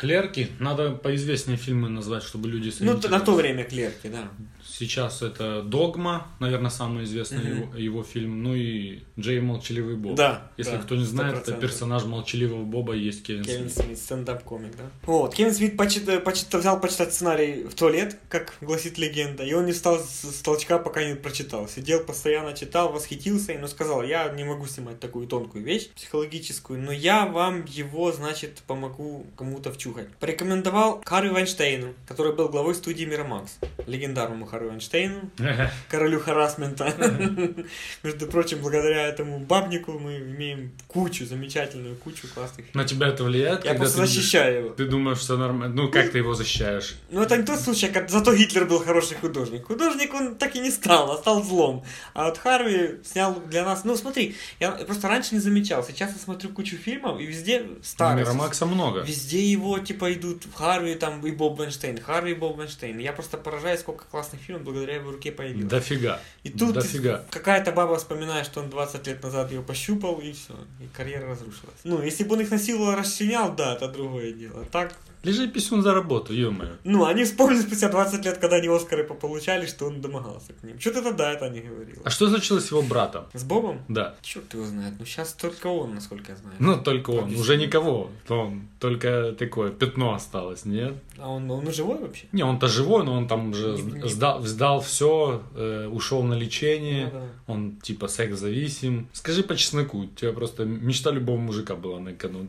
Клерки. 0.00 0.48
Надо 0.58 0.92
поизвестнее 0.92 1.58
фильмы 1.58 1.90
назвать, 1.90 2.22
чтобы 2.22 2.48
люди 2.48 2.72
Ну, 2.80 2.98
на 3.08 3.20
то 3.20 3.34
время 3.34 3.64
«Клерки», 3.64 4.08
да. 4.08 4.30
Сейчас 4.64 5.20
это 5.20 5.62
«Догма», 5.62 6.26
наверное, 6.38 6.70
самый 6.70 7.04
известный 7.04 7.38
Мгм. 7.44 7.48
его, 7.62 7.76
его 7.76 8.02
фильм. 8.02 8.42
Ну 8.42 8.54
и 8.54 9.00
«Джей 9.18 9.40
Молчаливый 9.40 9.96
Боб». 9.96 10.14
Да, 10.14 10.50
Если 10.56 10.72
да, 10.72 10.78
кто 10.78 10.96
не 10.96 11.04
знает, 11.04 11.34
это 11.36 11.52
100%. 11.52 11.60
персонаж 11.60 12.04
Молчаливого 12.04 12.64
Боба 12.64 12.94
есть 12.94 13.22
Кевин, 13.24 13.44
Кевин 13.44 13.68
Смит. 13.68 13.84
Смит, 13.86 13.98
стендап-комик, 13.98 14.74
да. 14.78 14.84
Вот, 15.04 15.34
Кевин 15.34 15.52
Смит 15.52 15.76
почит- 15.76 16.24
почит- 16.24 16.54
взял 16.54 16.80
почитать 16.80 17.12
сценарий 17.12 17.64
в 17.64 17.74
туалет, 17.74 18.18
как 18.30 18.54
гласит 18.62 18.96
легенда, 18.96 19.42
и 19.44 19.52
он 19.52 19.66
не 19.66 19.72
встал 19.72 19.98
с 19.98 20.40
толчка, 20.42 20.78
пока 20.78 21.04
не 21.04 21.14
прочитал. 21.14 21.68
Сидел 21.68 22.02
постоянно, 22.04 22.54
читал, 22.56 22.90
восхитился, 22.90 23.52
но 23.60 23.68
сказал, 23.68 24.02
я 24.02 24.30
не 24.30 24.44
могу 24.44 24.66
снимать 24.66 24.98
такую 24.98 25.26
тонкую 25.26 25.62
вещь, 25.62 25.90
психологическую, 25.90 26.80
но 26.80 26.90
я 26.92 27.26
вам 27.26 27.66
его, 27.66 28.12
значит, 28.12 28.62
помогу 28.66 29.26
кому-то 29.36 29.70
вчухать. 29.90 30.08
Порекомендовал 30.18 31.02
Харви 31.04 31.30
Вайнштейну, 31.30 31.94
который 32.06 32.32
был 32.34 32.48
главой 32.48 32.74
студии 32.74 33.04
Мирамакс. 33.04 33.58
Легендарному 33.86 34.46
Харви 34.46 34.68
Вайнштейну, 34.68 35.30
королю 35.88 36.20
харасмента. 36.20 36.94
Между 38.02 38.26
прочим, 38.26 38.58
благодаря 38.60 39.06
этому 39.06 39.38
бабнику 39.38 39.92
мы 39.98 40.18
имеем 40.18 40.72
кучу, 40.86 41.26
замечательную 41.26 41.96
кучу 41.96 42.28
классных. 42.32 42.74
На 42.74 42.84
тебя 42.84 43.08
это 43.08 43.24
влияет? 43.24 43.64
Я 43.64 43.74
просто 43.74 44.06
защищаю 44.06 44.64
его. 44.64 44.68
Ты 44.70 44.86
думаешь, 44.86 45.18
все 45.18 45.36
нормально? 45.36 45.74
Ну, 45.74 45.90
как 45.90 46.10
ты 46.10 46.18
его 46.18 46.34
защищаешь? 46.34 46.96
Ну, 47.10 47.22
это 47.22 47.36
не 47.36 47.44
тот 47.44 47.60
случай, 47.60 47.88
как 47.88 48.10
зато 48.10 48.34
Гитлер 48.34 48.66
был 48.66 48.78
хороший 48.78 49.16
художник. 49.16 49.66
Художник 49.66 50.14
он 50.14 50.36
так 50.36 50.56
и 50.56 50.60
не 50.60 50.70
стал, 50.70 51.12
а 51.12 51.16
стал 51.16 51.42
злом. 51.42 51.84
А 52.14 52.26
вот 52.26 52.38
Харви 52.38 53.00
снял 53.04 53.40
для 53.46 53.64
нас... 53.64 53.84
Ну, 53.84 53.96
смотри, 53.96 54.36
я 54.60 54.72
просто 54.72 55.08
раньше 55.08 55.34
не 55.34 55.40
замечал. 55.40 55.84
Сейчас 55.84 56.12
я 56.12 56.18
смотрю 56.18 56.50
кучу 56.50 56.76
фильмов, 56.76 57.20
и 57.20 57.26
везде 57.26 57.66
старые. 57.82 58.24
Мирамакса 58.24 58.66
много. 58.66 59.00
Везде 59.00 59.44
его, 59.50 59.79
типа, 59.84 60.12
идут 60.12 60.46
Харви 60.54 60.94
там 60.94 61.24
и 61.26 61.30
Боб 61.30 61.58
Вайнштейн, 61.58 62.00
Харви 62.00 62.32
и 62.32 62.34
Боб 62.34 62.56
Вайнштейн. 62.56 62.98
Я 62.98 63.12
просто 63.12 63.36
поражаюсь, 63.36 63.80
сколько 63.80 64.04
классных 64.04 64.40
фильмов 64.40 64.64
благодаря 64.64 64.96
его 64.96 65.10
руке 65.10 65.32
появилось. 65.32 65.70
Дофига. 65.70 66.20
И 66.42 66.50
тут 66.50 66.74
Дофига. 66.74 67.24
какая-то 67.30 67.72
баба 67.72 67.96
вспоминает, 67.96 68.46
что 68.46 68.60
он 68.60 68.70
20 68.70 69.06
лет 69.06 69.22
назад 69.22 69.50
ее 69.50 69.62
пощупал, 69.62 70.18
и 70.20 70.32
все, 70.32 70.54
и 70.80 70.86
карьера 70.94 71.28
разрушилась. 71.28 71.78
Ну, 71.84 72.02
если 72.02 72.24
бы 72.24 72.34
он 72.34 72.42
их 72.42 72.50
насиловал, 72.50 72.94
расчленял, 72.96 73.54
да, 73.54 73.74
это 73.74 73.88
другое 73.88 74.32
дело. 74.32 74.64
Так, 74.70 74.94
Лежи 75.22 75.48
писюн 75.48 75.82
за 75.82 75.94
работу, 75.94 76.32
ё 76.32 76.54
Ну, 76.84 77.04
они 77.04 77.24
вспомнили 77.24 77.60
спустя 77.60 77.88
20 77.88 78.24
лет, 78.24 78.38
когда 78.38 78.56
они 78.56 78.68
Оскары 78.68 79.04
пополучали, 79.04 79.66
что 79.66 79.86
он 79.86 80.00
домогался 80.00 80.52
к 80.52 80.62
ним. 80.62 80.80
Что-то 80.80 81.02
тогда 81.02 81.32
это 81.32 81.50
не 81.50 81.60
говорил. 81.60 82.02
А 82.04 82.10
что 82.10 82.28
случилось 82.28 82.66
с 82.66 82.70
его 82.70 82.82
братом? 82.82 83.24
С 83.34 83.44
Бобом? 83.44 83.80
Да. 83.88 84.14
Черт 84.22 84.54
его 84.54 84.64
знает. 84.64 84.94
Ну, 84.98 85.04
сейчас 85.04 85.32
только 85.32 85.66
он, 85.66 85.94
насколько 85.94 86.32
я 86.32 86.38
знаю. 86.38 86.56
Ну, 86.58 86.82
только 86.82 87.10
он. 87.10 87.34
Уже 87.34 87.56
никого. 87.56 88.10
Он 88.28 88.62
только 88.78 89.34
такое 89.38 89.70
пятно 89.70 90.14
осталось, 90.14 90.64
нет? 90.64 90.94
А 91.18 91.28
он, 91.28 91.50
он 91.50 91.70
живой 91.72 91.98
вообще? 91.98 92.26
Не, 92.32 92.42
он-то 92.42 92.68
живой, 92.68 93.04
но 93.04 93.12
он 93.12 93.28
там 93.28 93.50
уже 93.50 93.76
не, 93.76 94.08
сдал, 94.08 94.42
сдал 94.42 94.80
все, 94.80 95.42
э, 95.54 95.86
ушел 95.86 96.22
на 96.22 96.34
лечение. 96.34 97.10
Ну, 97.12 97.20
да. 97.20 97.26
Он 97.46 97.76
типа 97.82 98.08
секс-зависим. 98.08 99.08
Скажи 99.12 99.42
по 99.42 99.56
чесноку, 99.56 99.98
у 99.98 100.06
тебя 100.06 100.32
просто 100.32 100.64
мечта 100.64 101.10
любого 101.10 101.36
мужика 101.36 101.74
была 101.76 102.00
на 102.00 102.14
кону. 102.14 102.46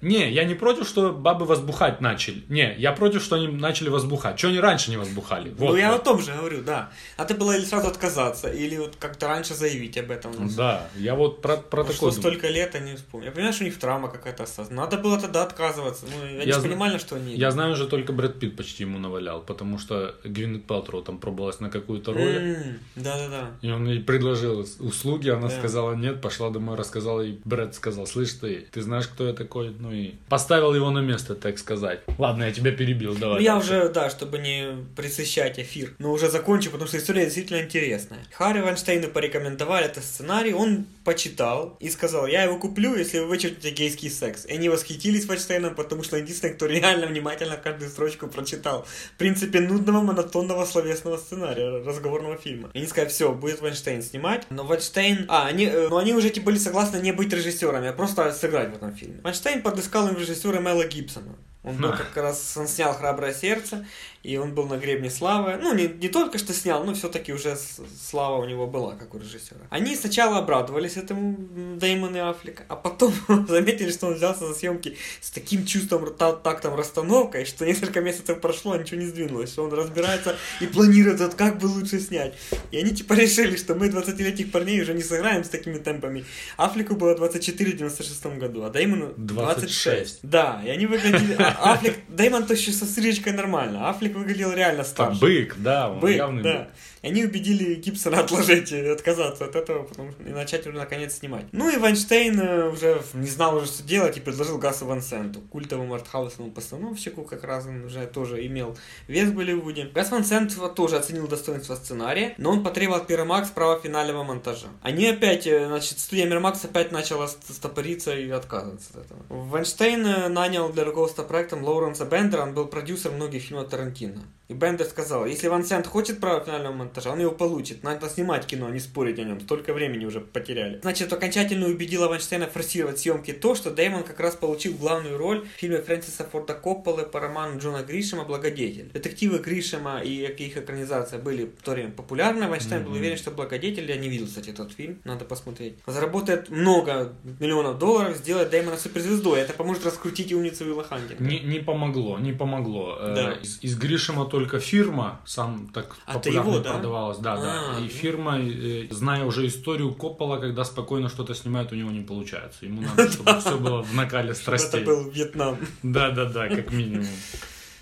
Не, 0.00 0.30
я 0.30 0.44
не 0.44 0.54
против, 0.54 0.86
что 0.86 1.12
бабы 1.12 1.46
возбухать 1.46 2.00
начали. 2.00 2.44
Не, 2.48 2.74
я 2.78 2.92
против, 2.92 3.22
что 3.22 3.36
они 3.36 3.48
начали 3.48 3.88
возбухать. 3.88 4.38
Что 4.38 4.48
они 4.48 4.60
раньше 4.60 4.90
не 4.90 4.96
возбухали? 4.96 5.50
Вот, 5.50 5.70
ну, 5.70 5.76
я 5.76 5.94
о 5.94 5.98
том 5.98 6.20
же 6.20 6.32
говорю, 6.32 6.62
да. 6.62 6.90
А 7.16 7.24
ты 7.24 7.34
было 7.34 7.56
или 7.56 7.64
сразу 7.64 7.88
отказаться, 7.88 8.48
или 8.48 8.76
вот 8.76 8.96
как-то 8.96 9.28
раньше 9.28 9.54
заявить 9.54 9.96
об 9.98 10.10
этом. 10.10 10.32
Да, 10.54 10.88
я 10.96 11.14
вот 11.14 11.40
про, 11.40 11.56
про 11.56 11.82
такое 11.82 12.10
Что 12.10 12.10
столько 12.10 12.48
лет, 12.48 12.74
они 12.74 12.94
вспомнили. 12.96 13.28
Я 13.28 13.32
понимаю, 13.32 13.52
что 13.54 13.64
у 13.64 13.66
них 13.66 13.78
травма 13.78 14.08
какая-то 14.08 14.42
осталась. 14.42 14.70
Надо 14.70 14.98
было 14.98 15.18
тогда 15.18 15.42
отказываться. 15.42 16.06
Ну, 16.06 16.26
я, 16.26 16.44
не 16.44 16.62
понимаю, 16.62 16.98
что 16.98 17.16
они... 17.16 17.34
Я 17.34 17.50
знаю 17.50 17.72
уже 17.72 17.86
только 17.86 18.12
Брэд 18.12 18.38
Питт 18.38 18.56
почти 18.56 18.84
ему 18.84 18.98
навалял, 18.98 19.40
потому 19.40 19.78
что 19.78 20.14
Гвинет 20.24 20.66
Пелтроу 20.66 21.02
там 21.02 21.18
пробовалась 21.18 21.60
на 21.60 21.70
какую-то 21.70 22.12
роль. 22.12 22.56
Да-да-да. 22.96 23.50
И 23.62 23.70
он 23.70 23.86
ей 23.86 24.00
предложил 24.00 24.66
услуги, 24.80 25.28
она 25.30 25.48
сказала 25.48 25.94
нет, 25.94 26.20
пошла 26.20 26.50
домой, 26.50 26.76
рассказала, 26.76 27.22
и 27.22 27.38
Брэд 27.44 27.74
сказал, 27.74 28.06
слышь 28.06 28.25
ты, 28.34 28.66
ты 28.70 28.82
знаешь, 28.82 29.06
кто 29.06 29.26
я 29.26 29.32
такой, 29.32 29.74
ну 29.78 29.92
и 29.92 30.14
поставил 30.28 30.74
его 30.74 30.90
на 30.90 31.00
место, 31.00 31.34
так 31.34 31.58
сказать. 31.58 32.00
Ладно, 32.18 32.44
я 32.44 32.52
тебя 32.52 32.72
перебил, 32.72 33.14
давай. 33.16 33.42
Я 33.42 33.56
уже, 33.56 33.88
да, 33.88 34.10
чтобы 34.10 34.38
не 34.38 34.84
присыщать 34.96 35.58
эфир, 35.58 35.94
но 35.98 36.12
уже 36.12 36.28
закончу, 36.28 36.70
потому 36.70 36.88
что 36.88 36.98
история 36.98 37.24
действительно 37.24 37.60
интересная. 37.62 38.20
Харри 38.32 38.60
Вайнштейну 38.60 39.08
порекомендовали 39.08 39.86
этот 39.86 40.04
сценарий, 40.04 40.52
он 40.52 40.86
почитал 41.06 41.76
и 41.78 41.88
сказал, 41.88 42.26
я 42.26 42.42
его 42.42 42.58
куплю, 42.58 42.96
если 42.96 43.20
вы 43.20 43.26
вычеркнете 43.26 43.70
гейский 43.70 44.10
секс. 44.10 44.44
И 44.44 44.52
они 44.52 44.68
восхитились 44.68 45.26
Вайнштейном, 45.26 45.76
потому 45.76 46.02
что 46.02 46.16
он 46.16 46.22
единственный, 46.22 46.54
кто 46.54 46.66
реально 46.66 47.06
внимательно 47.06 47.56
каждую 47.56 47.90
строчку 47.90 48.26
прочитал. 48.26 48.84
В 49.14 49.16
принципе, 49.16 49.60
нудного, 49.60 50.02
монотонного 50.02 50.64
словесного 50.64 51.16
сценария, 51.16 51.84
разговорного 51.84 52.36
фильма. 52.36 52.70
И 52.74 52.78
они 52.78 52.88
сказали, 52.88 53.08
все, 53.10 53.32
будет 53.32 53.60
Вайнштейн 53.60 54.02
снимать. 54.02 54.46
Но 54.50 54.64
Вайнштейн... 54.64 55.26
А, 55.28 55.46
они, 55.46 55.66
э, 55.66 55.88
но 55.88 55.98
они 55.98 56.12
уже 56.12 56.30
типа 56.30 56.46
были 56.46 56.58
согласны 56.58 56.96
не 56.96 57.12
быть 57.12 57.32
режиссерами, 57.32 57.88
а 57.88 57.92
просто 57.92 58.32
сыграть 58.32 58.72
в 58.72 58.74
этом 58.74 58.92
фильме. 58.92 59.20
Вайнштейн 59.22 59.62
подыскал 59.62 60.08
им 60.08 60.18
режиссера 60.18 60.58
Мела 60.58 60.88
Гибсона. 60.88 61.36
Он 61.66 61.76
был 61.78 61.90
как 61.90 62.16
раз, 62.16 62.56
он 62.56 62.68
снял 62.68 62.94
«Храброе 62.94 63.34
сердце», 63.34 63.84
и 64.26 64.36
он 64.38 64.54
был 64.54 64.66
на 64.66 64.76
гребне 64.76 65.08
славы. 65.08 65.56
Ну, 65.62 65.72
не, 65.72 65.86
не 65.86 66.08
только 66.08 66.38
что 66.38 66.52
снял, 66.52 66.82
но 66.82 66.94
все-таки 66.94 67.32
уже 67.32 67.56
слава 68.02 68.42
у 68.42 68.44
него 68.44 68.66
была, 68.66 68.94
как 68.94 69.14
у 69.14 69.18
режиссера. 69.18 69.60
Они 69.70 69.94
сначала 69.94 70.38
обрадовались 70.38 70.96
этому 70.96 71.36
Дэймон 71.76 72.16
и 72.16 72.18
Аффлек, 72.18 72.62
а 72.68 72.74
потом 72.74 73.14
заметили, 73.48 73.90
что 73.90 74.08
он 74.08 74.14
взялся 74.14 74.48
за 74.48 74.54
съемки 74.54 74.96
с 75.20 75.30
таким 75.30 75.64
чувством, 75.64 76.12
тактом, 76.16 76.74
расстановкой, 76.74 77.44
что 77.44 77.64
несколько 77.64 78.00
месяцев 78.00 78.40
прошло, 78.40 78.72
а 78.72 78.78
ничего 78.78 79.00
не 79.00 79.06
сдвинулось, 79.06 79.50
что 79.50 79.62
он 79.62 79.72
разбирается 79.72 80.36
и 80.60 80.66
планирует, 80.66 81.20
вот 81.20 81.34
как 81.34 81.58
бы 81.58 81.66
лучше 81.66 82.00
снять. 82.00 82.34
И 82.72 82.78
они 82.78 82.90
типа 82.90 83.12
решили, 83.12 83.56
что 83.56 83.76
мы 83.76 83.86
20-летних 83.86 84.50
парней 84.50 84.82
уже 84.82 84.92
не 84.92 85.04
сыграем 85.04 85.44
с 85.44 85.48
такими 85.48 85.78
темпами. 85.78 86.24
Аффлеку 86.56 86.96
было 86.96 87.14
24 87.14 87.72
в 87.72 87.76
96 87.76 88.26
году, 88.38 88.64
а 88.64 88.70
Дэймону 88.70 89.14
26. 89.16 89.66
26. 89.66 90.18
Да, 90.22 90.62
и 90.64 90.68
они 90.68 90.86
выглядели... 90.86 91.36
А 91.38 91.74
Аффлек... 91.74 91.94
Дэймон 92.08 92.46
то 92.46 92.54
еще 92.54 92.72
со 92.72 92.86
стрижечкой 92.86 93.32
нормально, 93.32 93.88
Аффлек 93.88 94.15
выглядел 94.16 94.52
реально 94.52 94.84
старше. 94.84 95.20
Бык, 95.20 95.54
да, 95.58 95.90
он 95.90 96.00
бык, 96.00 96.16
явный 96.16 96.42
да. 96.42 96.58
бык 96.58 96.68
они 97.06 97.24
убедили 97.24 97.74
Гибсона 97.74 98.20
отложить 98.20 98.72
и 98.72 98.86
отказаться 98.86 99.44
от 99.44 99.54
этого, 99.54 99.84
потому 99.84 100.12
что 100.12 100.22
и 100.22 100.30
начать 100.30 100.66
уже 100.66 100.76
наконец 100.76 101.14
снимать. 101.14 101.44
Ну 101.52 101.70
и 101.70 101.76
Вайнштейн 101.76 102.40
э, 102.40 102.68
уже 102.68 103.00
не 103.14 103.28
знал 103.28 103.56
уже, 103.56 103.66
что 103.66 103.82
делать, 103.84 104.16
и 104.16 104.20
предложил 104.20 104.58
Гасу 104.58 104.86
Ван 104.86 105.02
Сенту, 105.02 105.40
культовому 105.40 105.94
артхаусному 105.94 106.50
постановщику, 106.50 107.22
как 107.22 107.44
раз 107.44 107.66
он 107.66 107.84
уже 107.84 108.06
тоже 108.06 108.44
имел 108.46 108.76
вес 109.06 109.28
в 109.28 109.34
Голливуде. 109.34 109.90
Гас 109.94 110.10
Ван 110.10 110.24
Сент 110.24 110.56
тоже 110.74 110.96
оценил 110.96 111.28
достоинство 111.28 111.76
сценария, 111.76 112.34
но 112.38 112.50
он 112.50 112.64
потребовал 112.64 113.00
от 113.00 113.06
Пиромакс 113.06 113.50
права 113.50 113.78
финального 113.78 114.24
монтажа. 114.24 114.68
Они 114.82 115.06
опять, 115.06 115.46
э, 115.46 115.66
значит, 115.66 115.98
студия 116.00 116.26
Мирмакс 116.26 116.64
опять 116.64 116.92
начала 116.92 117.28
стопориться 117.28 118.16
и 118.16 118.28
отказываться 118.30 118.90
от 118.94 119.06
этого. 119.06 119.20
Вайнштейн 119.28 120.06
э, 120.06 120.28
нанял 120.28 120.70
для 120.70 120.84
руководства 120.84 121.22
проектом 121.22 121.62
Лоуренса 121.62 122.04
Бендера, 122.04 122.42
он 122.42 122.54
был 122.54 122.66
продюсером 122.66 123.16
многих 123.16 123.42
фильмов 123.42 123.68
Тарантино. 123.68 124.22
И 124.48 124.54
Бендер 124.54 124.86
сказал, 124.86 125.26
если 125.26 125.48
Ван 125.48 125.64
Сент 125.64 125.86
хочет 125.86 126.20
право 126.20 126.44
финального 126.44 126.72
монтажа, 126.72 126.95
он 127.04 127.20
его 127.20 127.32
получит. 127.32 127.82
Надо 127.82 128.08
снимать 128.08 128.46
кино, 128.46 128.66
а 128.66 128.70
не 128.70 128.80
спорить 128.80 129.18
о 129.18 129.24
нем. 129.24 129.40
Столько 129.40 129.74
времени 129.74 130.04
уже 130.04 130.20
потеряли. 130.20 130.78
Значит, 130.80 131.12
окончательно 131.12 131.66
убедила 131.66 132.08
Вайнштейна 132.08 132.46
форсировать 132.46 132.98
съемки 132.98 133.32
то, 133.32 133.54
что 133.54 133.70
Дэймон 133.70 134.04
как 134.04 134.20
раз 134.20 134.34
получил 134.36 134.74
главную 134.74 135.18
роль 135.18 135.46
в 135.46 135.60
фильме 135.60 135.78
Фрэнсиса 135.78 136.24
Форда 136.24 136.54
Копполы 136.54 137.04
по 137.04 137.20
роману 137.20 137.58
Джона 137.58 137.82
Гришема 137.82 138.24
«Благодетель». 138.24 138.90
Детективы 138.92 139.38
Гришема 139.38 140.00
и 140.00 140.26
их 140.26 140.56
экранизация 140.56 141.18
были 141.18 141.46
в 141.46 141.62
то 141.62 141.72
время 141.72 141.90
популярны. 141.90 142.48
Вайнштейн 142.48 142.82
mm-hmm. 142.82 142.84
был 142.84 142.92
уверен, 142.92 143.16
что 143.16 143.30
«Благодетель», 143.30 143.88
я 143.90 143.96
не 143.96 144.08
видел, 144.08 144.26
кстати, 144.26 144.50
этот 144.50 144.72
фильм, 144.72 145.00
надо 145.04 145.24
посмотреть, 145.24 145.74
заработает 145.86 146.50
много 146.50 147.12
миллионов 147.40 147.78
долларов, 147.78 148.16
сделает 148.16 148.50
Дэймона 148.50 148.76
суперзвездой. 148.76 149.40
Это 149.40 149.52
поможет 149.52 149.84
раскрутить 149.84 150.32
умницу 150.32 150.64
Уилла 150.64 150.84
Хантинга. 150.84 151.22
Не, 151.22 151.40
не 151.40 151.58
помогло, 151.58 152.18
не 152.18 152.32
помогло. 152.32 152.96
Э, 153.00 153.14
да. 153.14 153.32
Из, 153.32 153.58
из 153.62 153.76
Гришема 153.76 154.26
только 154.26 154.60
фирма, 154.60 155.20
сам 155.24 155.68
так 155.72 155.96
а 156.06 156.14
популярно 156.14 156.50
его, 156.50 156.58
да? 156.60 156.78
Продавалась. 156.86 157.18
Да, 157.18 157.36
да. 157.36 157.76
А, 157.76 157.80
и 157.80 157.88
фирма, 157.88 158.38
э, 158.38 158.86
зная 158.90 159.24
уже 159.24 159.46
историю 159.46 159.94
Коппола, 159.94 160.38
когда 160.38 160.64
спокойно 160.64 161.08
что-то 161.08 161.34
снимает, 161.34 161.72
у 161.72 161.74
него 161.74 161.90
не 161.90 162.02
получается. 162.02 162.66
Ему 162.66 162.82
надо, 162.82 163.10
чтобы 163.10 163.38
все 163.40 163.58
было 163.58 163.82
в 163.82 163.94
накале 163.94 164.34
страстей. 164.34 164.82
Это 164.82 164.90
был 164.90 165.10
Вьетнам. 165.10 165.58
Да, 165.82 166.10
да, 166.10 166.24
да, 166.26 166.48
как 166.48 166.72
минимум. 166.72 167.06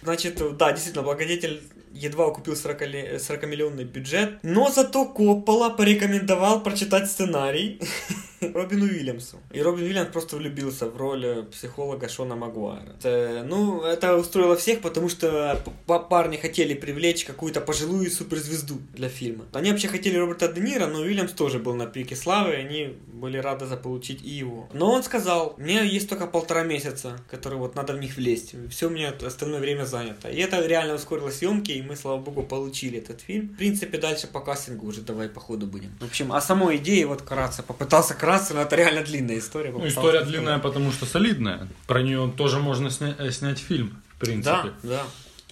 Значит, 0.03 0.43
да, 0.59 0.73
действительно, 0.73 1.05
благодетель 1.05 1.63
едва 1.95 2.31
купил 2.31 2.55
40-миллионный 2.55 3.85
бюджет, 3.85 4.39
но 4.43 4.71
зато 4.71 5.07
Коппола 5.07 5.71
порекомендовал 5.71 6.63
прочитать 6.63 7.11
сценарий 7.11 7.81
Робину 8.41 8.87
Уильямсу. 8.87 9.39
И 9.53 9.63
Робин 9.63 9.85
Уильямс 9.85 10.11
просто 10.11 10.37
влюбился 10.37 10.87
в 10.87 10.97
роль 10.97 11.25
э, 11.25 11.43
психолога 11.45 12.09
Шона 12.09 12.37
Магуайра. 12.37 12.95
Это, 12.99 13.45
ну, 13.47 13.83
это 13.83 14.17
устроило 14.17 14.57
всех, 14.57 14.81
потому 14.81 15.09
что 15.09 15.63
парни 16.11 16.37
хотели 16.37 16.75
привлечь 16.75 17.25
какую-то 17.25 17.61
пожилую 17.61 18.11
суперзвезду 18.11 18.79
для 18.93 19.09
фильма. 19.09 19.45
Они 19.53 19.71
вообще 19.71 19.89
хотели 19.89 20.17
Роберта 20.17 20.49
Де 20.49 20.61
Ниро, 20.61 20.87
но 20.87 21.01
Уильямс 21.01 21.33
тоже 21.33 21.59
был 21.59 21.75
на 21.75 21.87
пике 21.87 22.17
славы, 22.17 22.53
и 22.53 22.57
они 22.57 22.97
были 23.07 23.39
рады 23.39 23.67
заполучить 23.67 24.23
и 24.23 24.31
его. 24.31 24.69
Но 24.73 24.91
он 24.93 25.03
сказал, 25.03 25.55
мне 25.59 25.87
есть 25.87 26.09
только 26.09 26.27
полтора 26.27 26.65
месяца, 26.65 27.19
которые 27.31 27.59
вот 27.59 27.75
надо 27.75 27.93
в 27.93 27.99
них 27.99 28.17
влезть. 28.17 28.55
Все 28.71 28.89
у 28.89 28.91
меня 28.91 29.13
остальное 29.25 29.61
время 29.61 29.85
занято. 29.85 30.29
И 30.29 30.41
это 30.41 30.65
реально 30.67 30.95
ускорило 30.95 31.31
съемки, 31.31 31.73
и 31.73 31.83
мы, 31.85 31.97
слава 31.97 32.19
богу, 32.19 32.43
получили 32.43 32.99
этот 32.99 33.21
фильм. 33.21 33.49
В 33.49 33.57
принципе, 33.57 33.99
дальше 33.99 34.27
по 34.27 34.41
кастингу 34.41 34.87
уже 34.87 35.01
давай 35.01 35.29
по 35.29 35.41
ходу 35.41 35.67
будем. 35.67 35.91
В 36.01 36.05
общем, 36.05 36.33
а 36.33 36.41
самой 36.41 36.77
идеи 36.77 37.05
вот 37.05 37.21
вкратце 37.21 37.63
попытался 37.63 38.15
красить 38.15 38.55
но 38.55 38.63
это 38.63 38.77
реально 38.77 39.03
длинная 39.03 39.39
история. 39.39 39.71
Ну, 39.71 39.87
история 39.87 40.23
длинная, 40.23 40.59
потому 40.59 40.93
что 40.93 41.07
солидная. 41.07 41.69
Про 41.87 42.03
нее 42.03 42.33
тоже 42.37 42.59
можно 42.59 42.89
сня- 42.89 43.17
э, 43.19 43.31
снять 43.31 43.59
фильм, 43.59 44.03
в 44.17 44.21
принципе. 44.21 44.73
Да, 44.83 44.89
да. 44.89 45.03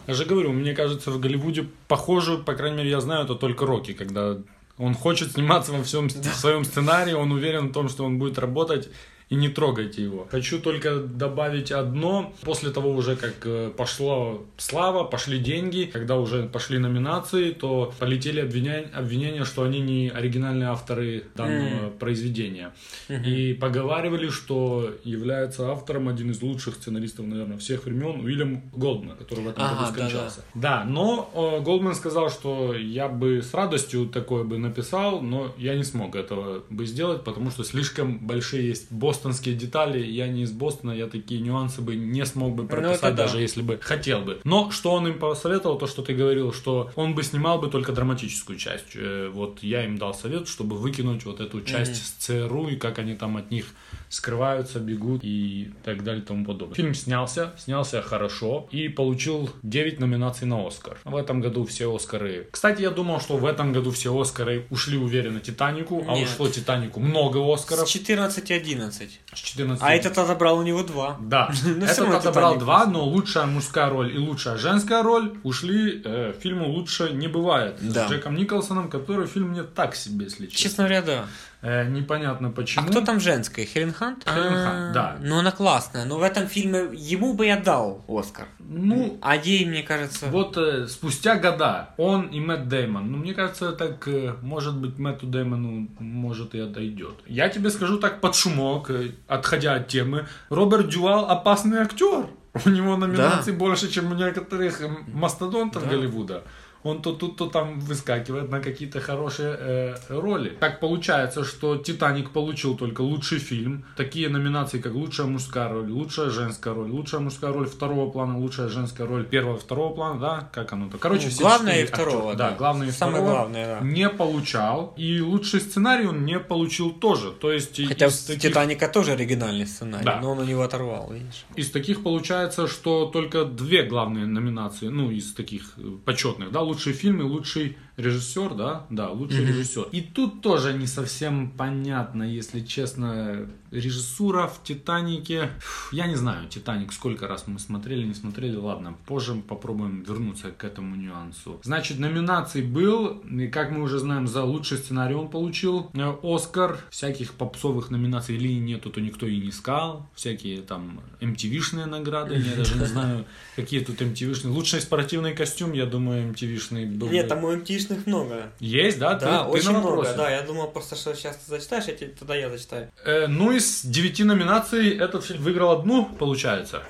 Я 0.06 0.14
же 0.14 0.24
говорю, 0.24 0.52
мне 0.52 0.74
кажется, 0.74 1.10
в 1.10 1.20
Голливуде 1.20 1.68
похожую, 1.86 2.42
по 2.42 2.54
крайней 2.54 2.78
мере, 2.78 2.90
я 2.90 3.00
знаю, 3.00 3.24
это 3.24 3.34
только 3.34 3.66
Рокки, 3.66 3.92
когда 3.92 4.38
он 4.78 4.94
хочет 4.94 5.32
сниматься 5.32 5.72
во 5.72 5.82
всем 5.84 6.08
да. 6.08 6.30
своем 6.32 6.64
сценарии, 6.64 7.12
он 7.12 7.30
уверен 7.30 7.68
в 7.68 7.72
том, 7.72 7.88
что 7.88 8.04
он 8.04 8.18
будет 8.18 8.38
работать 8.38 8.88
и 9.32 9.34
не 9.34 9.48
трогайте 9.48 10.02
его. 10.02 10.26
Хочу 10.30 10.60
только 10.60 10.98
добавить 10.98 11.72
одно. 11.72 12.34
После 12.42 12.70
того 12.70 12.92
уже, 12.92 13.16
как 13.16 13.34
э, 13.46 13.70
пошло 13.74 14.44
слава, 14.58 15.04
пошли 15.04 15.38
деньги, 15.38 15.88
когда 15.90 16.18
уже 16.18 16.48
пошли 16.48 16.78
номинации, 16.78 17.52
то 17.52 17.94
полетели 17.98 18.40
обвинения, 18.40 18.90
обвинения 18.92 19.46
что 19.46 19.62
они 19.62 19.80
не 19.80 20.10
оригинальные 20.10 20.68
авторы 20.68 21.24
данного 21.34 21.86
mm. 21.86 21.98
произведения. 21.98 22.72
Mm-hmm. 23.08 23.24
И 23.24 23.54
поговаривали, 23.54 24.28
что 24.28 24.94
является 25.02 25.70
автором 25.70 26.08
один 26.08 26.30
из 26.30 26.42
лучших 26.42 26.74
сценаристов, 26.74 27.24
наверное, 27.24 27.56
всех 27.56 27.86
времен, 27.86 28.20
Уильям 28.20 28.60
Голдман, 28.74 29.16
который 29.16 29.44
в 29.44 29.48
этом 29.48 29.64
ага, 29.64 29.76
году 29.76 29.92
скончался. 29.94 30.44
Да, 30.52 30.60
да. 30.60 30.82
да 30.82 30.84
но 30.84 31.30
э, 31.34 31.64
Голдман 31.64 31.94
сказал, 31.94 32.28
что 32.28 32.74
я 32.74 33.08
бы 33.08 33.40
с 33.40 33.54
радостью 33.54 34.08
такое 34.08 34.44
бы 34.44 34.58
написал, 34.58 35.22
но 35.22 35.54
я 35.56 35.74
не 35.74 35.84
смог 35.84 36.16
этого 36.16 36.64
бы 36.68 36.84
сделать, 36.84 37.24
потому 37.24 37.50
что 37.50 37.64
слишком 37.64 38.18
большие 38.18 38.68
есть 38.68 38.92
босс 38.92 39.21
бостонские 39.22 39.54
детали, 39.54 40.04
я 40.04 40.26
не 40.26 40.42
из 40.42 40.52
Бостона, 40.52 40.90
я 40.92 41.06
такие 41.06 41.40
нюансы 41.40 41.80
бы 41.80 41.94
не 41.94 42.26
смог 42.26 42.54
бы 42.54 42.66
прописать, 42.66 43.02
Ну, 43.02 43.08
да. 43.10 43.16
даже 43.24 43.40
если 43.40 43.62
бы 43.62 43.78
хотел 43.80 44.20
бы. 44.22 44.40
Но 44.44 44.70
что 44.70 44.92
он 44.92 45.06
им 45.06 45.18
посоветовал, 45.18 45.78
то, 45.78 45.86
что 45.86 46.02
ты 46.02 46.14
говорил, 46.14 46.52
что 46.52 46.90
он 46.96 47.14
бы 47.14 47.22
снимал 47.22 47.58
бы 47.60 47.68
только 47.68 47.92
драматическую 47.92 48.58
часть. 48.58 48.96
Э, 48.96 49.30
Вот 49.32 49.62
я 49.62 49.84
им 49.84 49.96
дал 49.98 50.14
совет, 50.14 50.48
чтобы 50.48 50.76
выкинуть 50.76 51.24
вот 51.24 51.40
эту 51.40 51.62
часть 51.62 51.96
с 52.04 52.10
ЦРУ 52.24 52.68
и 52.68 52.76
как 52.76 52.98
они 52.98 53.14
там 53.14 53.36
от 53.36 53.50
них 53.50 53.66
скрываются, 54.12 54.78
бегут 54.78 55.20
и 55.24 55.72
так 55.84 56.04
далее 56.04 56.22
и 56.22 56.24
тому 56.26 56.44
подобное. 56.44 56.74
Фильм 56.76 56.94
снялся, 56.94 57.52
снялся 57.56 58.02
хорошо 58.02 58.68
и 58.70 58.88
получил 58.88 59.48
9 59.62 60.00
номинаций 60.00 60.46
на 60.46 60.66
Оскар. 60.66 60.98
В 61.04 61.16
этом 61.16 61.40
году 61.40 61.64
все 61.64 61.92
Оскары... 61.94 62.46
Кстати, 62.50 62.82
я 62.82 62.90
думал, 62.90 63.20
что 63.20 63.38
в 63.38 63.46
этом 63.46 63.72
году 63.72 63.90
все 63.90 64.18
Оскары 64.18 64.66
ушли 64.70 64.98
уверенно 64.98 65.40
Титанику, 65.40 66.04
а 66.06 66.12
Нет. 66.14 66.28
ушло 66.28 66.48
Титанику 66.48 67.00
много 67.00 67.38
Оскаров. 67.52 67.88
С 67.88 67.96
14-11. 67.96 69.08
С 69.34 69.38
14 69.38 69.82
А 69.82 69.94
этот 69.94 70.18
отобрал 70.18 70.58
у 70.58 70.62
него 70.62 70.82
два. 70.82 71.16
да, 71.20 71.50
этот 71.82 72.00
отобрал 72.14 72.52
«Титаник» 72.54 72.58
два, 72.58 72.76
просто. 72.80 72.90
но 72.92 73.04
лучшая 73.04 73.46
мужская 73.46 73.88
роль 73.88 74.14
и 74.14 74.18
лучшая 74.18 74.58
женская 74.58 75.02
роль 75.02 75.32
ушли 75.42 76.02
э, 76.04 76.34
фильму 76.38 76.68
«Лучше 76.68 77.10
не 77.12 77.28
бывает» 77.28 77.76
Да. 77.80 78.06
с 78.06 78.10
Джеком 78.10 78.34
Николсоном, 78.36 78.90
который 78.90 79.26
фильм 79.26 79.48
мне 79.50 79.62
так 79.62 79.94
себе, 79.96 80.24
если 80.26 80.46
честно. 80.46 80.58
Честно 80.58 80.84
говоря, 80.84 81.02
да. 81.02 81.26
Э, 81.62 81.88
непонятно 81.88 82.48
А 82.48 82.50
почему. 82.50 82.88
кто 82.88 83.00
там 83.00 83.20
женская? 83.20 83.64
Хелен 83.64 83.92
Хант? 83.92 84.24
Хелен 84.24 84.52
А, 84.52 84.64
Хант, 84.64 84.92
да. 84.92 85.16
Ну, 85.20 85.38
она 85.38 85.52
классная. 85.52 86.04
Но 86.04 86.18
в 86.18 86.22
этом 86.22 86.48
фильме 86.48 86.88
ему 86.92 87.34
бы 87.34 87.46
я 87.46 87.56
дал 87.56 88.04
Оскар. 88.08 88.48
Ну, 88.58 89.18
А 89.22 89.36
ей, 89.36 89.64
мне 89.64 89.82
кажется... 89.84 90.26
вот 90.26 90.56
э, 90.56 90.88
спустя 90.88 91.36
года 91.36 91.90
он 91.96 92.26
и 92.26 92.40
Мэтт 92.40 92.68
Дэймон, 92.68 93.10
ну, 93.12 93.18
мне 93.18 93.32
кажется, 93.32 93.72
так, 93.72 94.08
э, 94.08 94.34
может 94.42 94.74
быть, 94.76 94.98
Мэтту 94.98 95.26
Дэймону, 95.26 95.88
может, 96.00 96.54
и 96.56 96.58
отойдет. 96.60 97.14
Я 97.26 97.48
тебе 97.48 97.70
скажу 97.70 97.98
так 97.98 98.20
под 98.20 98.34
шумок, 98.34 98.90
э, 98.90 99.12
отходя 99.28 99.74
от 99.74 99.86
темы, 99.86 100.26
Роберт 100.50 100.88
Дювал 100.88 101.30
опасный 101.30 101.78
актер. 101.78 102.26
У 102.66 102.68
него 102.68 102.96
номинаций 102.96 103.52
больше, 103.54 103.90
чем 103.90 104.12
у 104.12 104.14
некоторых 104.14 104.82
э, 104.82 104.88
мастодонтов 105.06 105.88
Голливуда. 105.88 106.42
Он 106.84 107.00
то 107.00 107.12
тут, 107.12 107.36
то 107.36 107.46
там 107.46 107.78
выскакивает 107.80 108.50
на 108.50 108.60
какие-то 108.60 109.00
хорошие 109.00 109.56
э, 109.58 109.94
роли. 110.08 110.50
Так 110.60 110.80
получается, 110.80 111.44
что 111.44 111.76
«Титаник» 111.76 112.30
получил 112.30 112.76
только 112.76 113.02
лучший 113.02 113.38
фильм. 113.38 113.84
Такие 113.96 114.28
номинации, 114.28 114.80
как 114.80 114.92
лучшая 114.94 115.26
мужская 115.28 115.68
роль, 115.68 115.90
лучшая 115.90 116.30
женская 116.30 116.74
роль, 116.74 116.90
лучшая 116.90 117.20
мужская 117.20 117.52
роль 117.52 117.66
второго 117.68 118.10
плана, 118.10 118.38
лучшая 118.38 118.68
женская 118.68 119.06
роль 119.06 119.24
первого 119.24 119.58
второго 119.58 119.94
плана, 119.94 120.20
да, 120.20 120.48
как 120.52 120.72
оно 120.72 120.88
то. 120.88 120.98
Короче, 120.98 121.24
Ну, 121.26 121.30
все 121.30 121.40
главное 121.42 121.82
и 121.82 121.86
второго, 121.86 122.30
актера. 122.32 122.36
да. 122.36 122.50
Да, 122.50 122.56
главное 122.56 122.88
и 122.88 122.90
Самое 122.90 123.18
второго 123.18 123.36
главное, 123.42 123.80
да. 123.80 123.86
не 123.86 124.08
получал. 124.08 124.94
И 124.96 125.20
лучший 125.20 125.60
сценарий 125.60 126.06
он 126.06 126.24
не 126.24 126.38
получил 126.40 126.90
тоже. 126.90 127.30
То 127.30 127.52
есть 127.52 127.80
Хотя 127.86 128.06
из 128.06 128.24
таких- 128.24 128.42
Титаника 128.42 128.88
тоже 128.88 129.12
оригинальный 129.12 129.66
сценарий, 129.66 130.04
Да. 130.04 130.20
но 130.20 130.32
он 130.32 130.38
у 130.40 130.44
него 130.44 130.62
оторвал, 130.62 131.12
видишь. 131.12 131.44
Из 131.54 131.70
таких 131.70 132.02
получается, 132.02 132.66
что 132.66 133.06
только 133.06 133.44
две 133.44 133.84
главные 133.84 134.26
номинации, 134.26 134.88
ну, 134.88 135.10
из 135.10 135.32
таких 135.34 135.74
э, 135.76 135.82
почетных, 136.04 136.50
да, 136.50 136.62
лучший 136.72 136.92
фильм 136.94 137.20
и 137.20 137.24
лучший 137.24 137.76
режиссер, 137.96 138.54
да, 138.54 138.86
да, 138.90 139.10
лучший 139.10 139.44
режиссер. 139.46 139.88
И 139.92 140.00
тут 140.00 140.40
тоже 140.40 140.72
не 140.72 140.86
совсем 140.86 141.50
понятно, 141.50 142.22
если 142.22 142.60
честно, 142.60 143.48
режиссура 143.70 144.46
в 144.46 144.62
Титанике, 144.62 145.50
Фу, 145.60 145.96
я 145.96 146.06
не 146.06 146.16
знаю, 146.16 146.48
Титаник 146.48 146.92
сколько 146.92 147.26
раз 147.26 147.44
мы 147.46 147.58
смотрели, 147.58 148.04
не 148.04 148.14
смотрели, 148.14 148.56
ладно, 148.56 148.94
позже 149.06 149.34
попробуем 149.34 150.02
вернуться 150.02 150.50
к 150.50 150.64
этому 150.64 150.96
нюансу. 150.96 151.60
Значит, 151.62 151.98
номинаций 151.98 152.62
был, 152.62 153.22
и 153.30 153.48
как 153.48 153.70
мы 153.70 153.82
уже 153.82 153.98
знаем, 153.98 154.26
за 154.26 154.44
лучший 154.44 154.78
сценарий 154.78 155.14
он 155.14 155.28
получил 155.28 155.90
э, 155.94 156.14
Оскар, 156.22 156.78
всяких 156.90 157.32
попсовых 157.32 157.90
номинаций 157.90 158.36
или 158.36 158.52
нету, 158.52 158.90
то 158.90 159.00
никто 159.00 159.26
и 159.26 159.38
не 159.38 159.48
искал, 159.48 160.06
всякие 160.14 160.62
там 160.62 161.00
MTV-шные 161.20 161.86
награды, 161.86 162.34
я 162.34 162.56
даже 162.56 162.78
не 162.78 162.84
знаю, 162.92 163.24
какие 163.56 163.80
тут 163.80 164.00
MTV-шные. 164.00 164.50
Лучший 164.50 164.80
спортивный 164.80 165.34
костюм, 165.34 165.72
я 165.72 165.86
думаю, 165.86 166.32
MTV-шный 166.32 166.86
был. 166.86 167.08
Нет, 167.08 167.28
там 167.28 167.44
у 167.44 167.52
МТшных 167.84 168.06
много. 168.06 168.52
Есть, 168.60 168.98
да? 168.98 169.14
Ты- 169.16 169.24
Да, 169.26 169.44
ты 169.44 169.50
очень 169.50 169.66
на 169.66 169.72
много, 169.78 169.86
вопросе. 169.88 170.14
да. 170.16 170.30
Я 170.30 170.42
думал 170.42 170.68
просто, 170.70 170.96
что 170.96 171.14
сейчас 171.14 171.36
ты 171.36 171.50
зачитаешь, 171.50 171.84
я 171.84 171.94
тебе, 171.94 172.10
тогда 172.18 172.34
я 172.34 172.50
зачитаю. 172.50 172.90
Э, 173.04 173.26
ну, 173.26 173.52
из 173.52 173.82
девяти 173.84 174.24
номинаций 174.24 174.96
этот 174.96 175.24
фильм 175.24 175.42
выиграл 175.42 175.72
одну, 175.78 176.06
получается. 176.06 176.82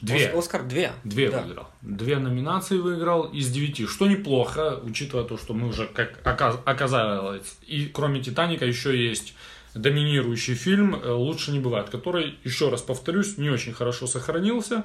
Две. 0.00 0.30
Ос- 0.32 0.44
Оскар 0.44 0.64
две. 0.64 0.92
Две 1.04 1.30
Да. 1.30 1.40
выиграл. 1.40 1.66
Две 1.80 2.18
номинации 2.18 2.76
выиграл 2.78 3.24
из 3.24 3.50
девяти. 3.50 3.86
Что 3.86 4.06
неплохо, 4.06 4.78
учитывая 4.82 5.24
то, 5.24 5.38
что 5.38 5.54
мы 5.54 5.68
уже, 5.68 5.86
как 5.86 6.18
оказ- 6.24 6.60
оказалось, 6.66 7.56
и 7.66 7.86
кроме 7.86 8.20
Титаника 8.20 8.66
еще 8.66 8.90
есть 9.08 9.34
доминирующий 9.74 10.54
фильм 10.54 10.94
э, 10.94 11.10
«Лучше 11.10 11.52
не 11.52 11.58
бывает», 11.58 11.88
который, 11.90 12.38
еще 12.44 12.68
раз 12.68 12.82
повторюсь, 12.82 13.38
не 13.38 13.50
очень 13.50 13.72
хорошо 13.72 14.06
сохранился, 14.06 14.84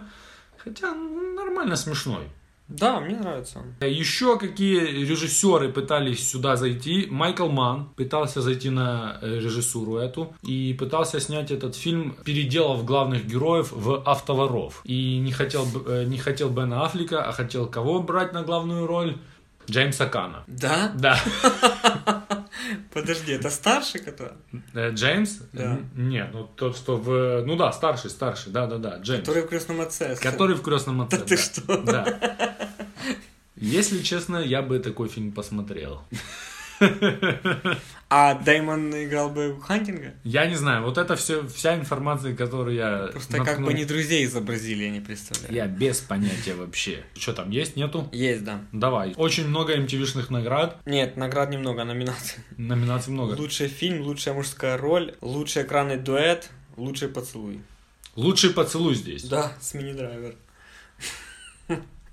хотя 0.58 0.94
нормально 0.94 1.76
смешной. 1.76 2.24
Да, 2.70 3.00
мне 3.00 3.16
нравится. 3.16 3.64
Еще 3.82 4.38
какие 4.38 4.80
режиссеры 4.80 5.70
пытались 5.70 6.30
сюда 6.30 6.56
зайти? 6.56 7.08
Майкл 7.10 7.48
Ман 7.48 7.90
пытался 7.96 8.42
зайти 8.42 8.70
на 8.70 9.18
э, 9.22 9.40
режиссуру 9.40 9.98
эту 9.98 10.34
и 10.44 10.76
пытался 10.78 11.20
снять 11.20 11.50
этот 11.50 11.76
фильм, 11.76 12.16
переделав 12.24 12.86
главных 12.86 13.26
героев 13.26 13.72
в 13.72 14.04
автоворов. 14.06 14.82
И 14.84 15.18
не 15.18 15.32
хотел, 15.32 15.66
э, 15.88 16.06
не 16.06 16.20
хотел 16.20 16.50
Бена 16.50 16.86
Аффлека, 16.86 17.24
а 17.24 17.32
хотел 17.32 17.66
кого 17.68 18.02
брать 18.02 18.34
на 18.34 18.44
главную 18.44 18.86
роль? 18.86 19.18
Джеймса 19.70 20.08
Кана. 20.08 20.44
Да? 20.48 20.92
Да. 20.96 21.20
Подожди, 22.94 23.32
это 23.34 23.50
старший 23.50 24.02
который? 24.02 24.34
Э, 24.74 24.92
Джеймс? 24.92 25.40
Да. 25.54 25.80
Нет, 25.96 26.30
ну 26.34 26.50
тот, 26.56 26.76
что 26.76 26.98
в... 26.98 27.44
Ну 27.46 27.56
да, 27.56 27.72
старший, 27.72 28.10
старший, 28.10 28.52
да-да-да, 28.52 28.98
Джеймс. 28.98 29.26
Который 29.26 29.44
в 29.44 29.48
крестном 29.48 29.82
отце. 29.82 30.16
Который 30.16 30.56
в 30.56 30.62
крестном 30.62 31.02
отце. 31.02 31.18
Да 31.18 31.26
ты 31.26 31.38
что? 31.38 31.78
Да. 31.78 32.58
Если 33.56 34.02
честно, 34.02 34.38
я 34.38 34.62
бы 34.62 34.80
такой 34.80 35.10
фильм 35.10 35.32
посмотрел. 35.32 36.02
А 38.12 38.34
Дэймон 38.34 38.92
играл 39.04 39.30
бы 39.30 39.60
Хантинга? 39.62 40.16
Я 40.24 40.48
не 40.48 40.56
знаю, 40.56 40.84
вот 40.84 40.98
это 40.98 41.16
все, 41.16 41.48
вся 41.48 41.76
информация, 41.76 42.36
которую 42.36 42.76
я 42.76 43.10
Просто 43.12 43.38
как 43.38 43.60
наткнул- 43.60 43.66
бы 43.68 43.74
не 43.76 43.86
друзей 43.86 44.26
изобразили, 44.26 44.86
я 44.86 44.90
не 44.90 45.00
представляю. 45.00 45.54
Я 45.54 45.68
без 45.68 46.00
понятия 46.00 46.56
вообще. 46.56 47.04
Что 47.16 47.34
там 47.34 47.52
есть, 47.52 47.76
нету? 47.76 48.10
Есть, 48.12 48.44
да. 48.44 48.62
Давай. 48.72 49.14
Очень 49.16 49.48
много 49.48 49.76
MTV-шных 49.78 50.32
наград. 50.32 50.78
Нет, 50.88 51.18
наград 51.18 51.52
немного, 51.52 51.84
номинаций. 51.84 52.40
Номинаций 52.58 53.14
много. 53.14 53.34
Лучший 53.36 53.68
фильм, 53.68 54.02
лучшая 54.02 54.34
мужская 54.34 54.76
роль, 54.78 55.14
лучший 55.22 55.62
экранный 55.62 55.98
дуэт, 55.98 56.50
лучший 56.78 57.10
поцелуй. 57.10 57.62
Лучший 58.16 58.50
поцелуй 58.50 58.96
здесь. 58.96 59.24
Да, 59.26 59.54
с 59.62 59.76
мини-драйвер. 59.76 60.36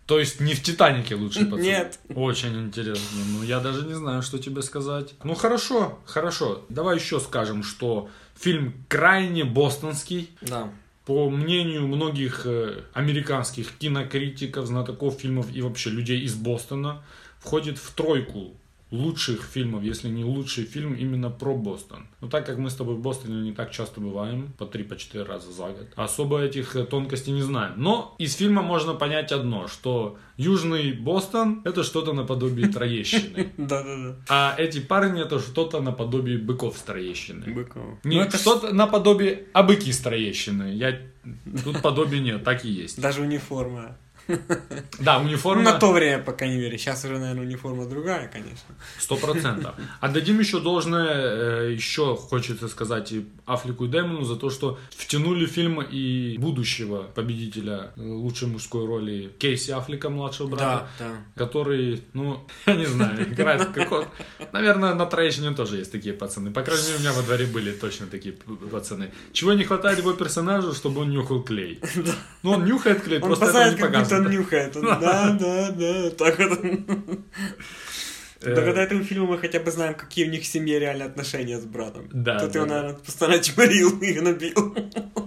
То 0.07 0.21
есть 0.21 0.41
не 0.41 0.55
в 0.55 0.63
Титанике 0.63 1.17
лучший 1.17 1.47
поцелуй? 1.47 1.65
Нет. 1.65 1.99
Очень 2.15 2.57
интересно. 2.67 3.19
Ну, 3.33 3.43
я 3.43 3.59
даже 3.59 3.83
не 3.83 3.95
знаю, 3.95 4.23
что 4.23 4.39
тебе 4.39 4.63
сказать. 4.63 5.15
Ну, 5.25 5.35
хорошо, 5.35 5.99
хорошо. 6.07 6.65
Давай 6.69 6.97
еще 6.97 7.19
скажем, 7.19 7.65
что 7.65 8.09
фильм 8.37 8.75
крайне 8.89 9.45
бостонский. 9.45 10.31
Да. 10.43 10.71
По 11.07 11.29
мнению 11.29 11.87
многих 11.89 12.43
э, 12.47 12.83
американских 12.93 13.77
кинокритиков, 13.79 14.67
знатоков 14.67 15.19
фильмов 15.21 15.47
и 15.53 15.61
вообще 15.61 15.91
людей 15.91 16.21
из 16.21 16.35
Бостона, 16.35 17.03
входит 17.39 17.79
в 17.79 17.93
тройку 17.93 18.55
лучших 18.91 19.43
фильмов, 19.43 19.83
если 19.83 20.09
не 20.09 20.25
лучший 20.25 20.65
фильм 20.65 20.95
именно 20.95 21.31
про 21.31 21.57
Бостон. 21.57 22.07
Но 22.21 22.29
так 22.29 22.47
как 22.47 22.59
мы 22.59 22.71
с 22.71 22.75
тобой 22.75 22.95
в 22.95 23.01
Бостоне 23.01 23.43
не 23.43 23.53
так 23.53 23.73
часто 23.73 24.01
бываем, 24.01 24.53
по 24.59 24.65
3-4 24.65 25.25
раза 25.25 25.51
за 25.51 25.65
год, 25.65 25.89
особо 25.97 26.41
этих 26.41 26.77
э, 26.77 26.85
тонкостей 26.85 27.33
не 27.33 27.43
знаем. 27.43 27.75
Но 27.77 28.15
из 28.19 28.35
фильма 28.35 28.63
можно 28.63 28.95
понять 28.95 29.33
одно, 29.33 29.67
что 29.67 30.19
Южный 30.37 30.93
Бостон 30.93 31.63
это 31.65 31.83
что-то 31.83 32.13
наподобие 32.13 32.69
Троещины. 32.69 33.53
Да-да-да. 33.57 34.17
А 34.29 34.55
эти 34.57 34.81
парни 34.81 35.21
это 35.23 35.41
что-то 35.41 35.81
наподобие 35.81 36.39
быков 36.39 36.79
с 36.79 36.83
Троещины. 36.83 37.53
Быков. 37.53 38.05
Не, 38.05 38.25
Ну, 38.25 38.31
что-то 38.31 38.73
наподобие 38.73 39.47
абыки 39.53 39.91
с 39.91 39.99
Троещины. 39.99 40.75
Я... 40.75 41.01
Тут 41.65 41.83
подобие 41.83 42.21
нет, 42.21 42.45
так 42.45 42.65
и 42.65 42.69
есть. 42.69 43.01
Даже 43.01 43.23
униформа. 43.23 43.97
Да, 44.99 45.19
униформа 45.19 45.63
на 45.63 45.79
то 45.79 45.93
время, 45.93 46.23
по 46.23 46.33
крайней 46.33 46.57
мере. 46.57 46.79
Сейчас 46.79 47.05
уже, 47.05 47.19
наверное, 47.19 47.43
униформа 47.43 47.87
другая, 47.87 48.29
конечно. 48.29 48.75
сто 48.99 49.17
процентов. 49.17 49.75
Отдадим 50.01 50.39
еще 50.41 50.61
должное, 50.61 51.69
э, 51.69 51.73
еще 51.73 52.17
хочется 52.17 52.69
сказать 52.69 53.13
и 53.13 53.27
Афлику 53.45 53.85
и 53.85 53.89
Демону 53.89 54.25
за 54.25 54.37
то, 54.37 54.51
что 54.51 54.79
втянули 54.91 55.47
фильм 55.47 55.83
и 55.83 56.37
будущего 56.39 57.03
победителя 57.15 57.93
э, 57.97 58.03
лучшей 58.03 58.49
мужской 58.49 58.87
роли 58.87 59.33
Кейси 59.39 59.71
Афлика, 59.71 60.09
младшего 60.09 60.49
брата. 60.49 60.89
Да, 60.99 61.05
да. 61.05 61.45
Который, 61.45 62.03
ну, 62.13 62.47
я 62.67 62.77
не 62.77 62.87
знаю, 62.87 63.23
играет 63.33 63.69
в 63.69 63.73
каком... 63.73 64.07
Наверное, 64.53 64.95
на 64.95 65.07
Троещине 65.07 65.55
тоже 65.55 65.77
есть 65.77 65.93
такие 65.93 66.15
пацаны. 66.15 66.51
По 66.51 66.63
крайней 66.63 66.85
мере, 66.85 66.97
у 66.97 67.01
меня 67.01 67.13
во 67.13 67.23
дворе 67.23 67.47
были 67.47 67.73
точно 67.73 68.07
такие 68.07 68.35
пацаны. 68.71 69.13
Чего 69.33 69.53
не 69.53 69.65
хватает 69.65 69.99
его 69.99 70.13
персонажу, 70.13 70.73
чтобы 70.73 71.03
он 71.03 71.11
нюхал 71.11 71.43
клей. 71.43 71.81
Ну, 72.43 72.53
он 72.53 72.65
нюхает 72.65 73.03
клей, 73.03 73.19
просто 73.19 73.47
посадит, 73.47 73.81
не 73.81 73.99
будто 73.99 74.16
он 74.17 74.31
нюхает. 74.31 74.77
Он, 74.77 74.83
Да, 75.01 75.37
да, 75.39 75.71
да. 75.71 76.11
Так 76.11 76.39
вот. 76.39 76.61
Благодаря 78.45 78.83
этому 78.83 79.03
фильму 79.05 79.27
мы 79.27 79.39
хотя 79.39 79.61
бы 79.61 79.71
знаем, 79.71 79.95
какие 79.95 80.27
у 80.27 80.31
них 80.31 80.43
в 80.43 80.47
семье 80.47 80.79
реально 80.79 81.07
отношения 81.07 81.59
с 81.59 81.65
братом. 81.65 82.09
Да. 82.13 82.39
Тут 82.39 82.53
да, 82.53 82.59
его, 82.61 82.69
наверное, 82.69 82.95
постоянно 82.95 83.43
чморил 83.43 83.99
и 84.01 84.13
гнобил. 84.13 84.77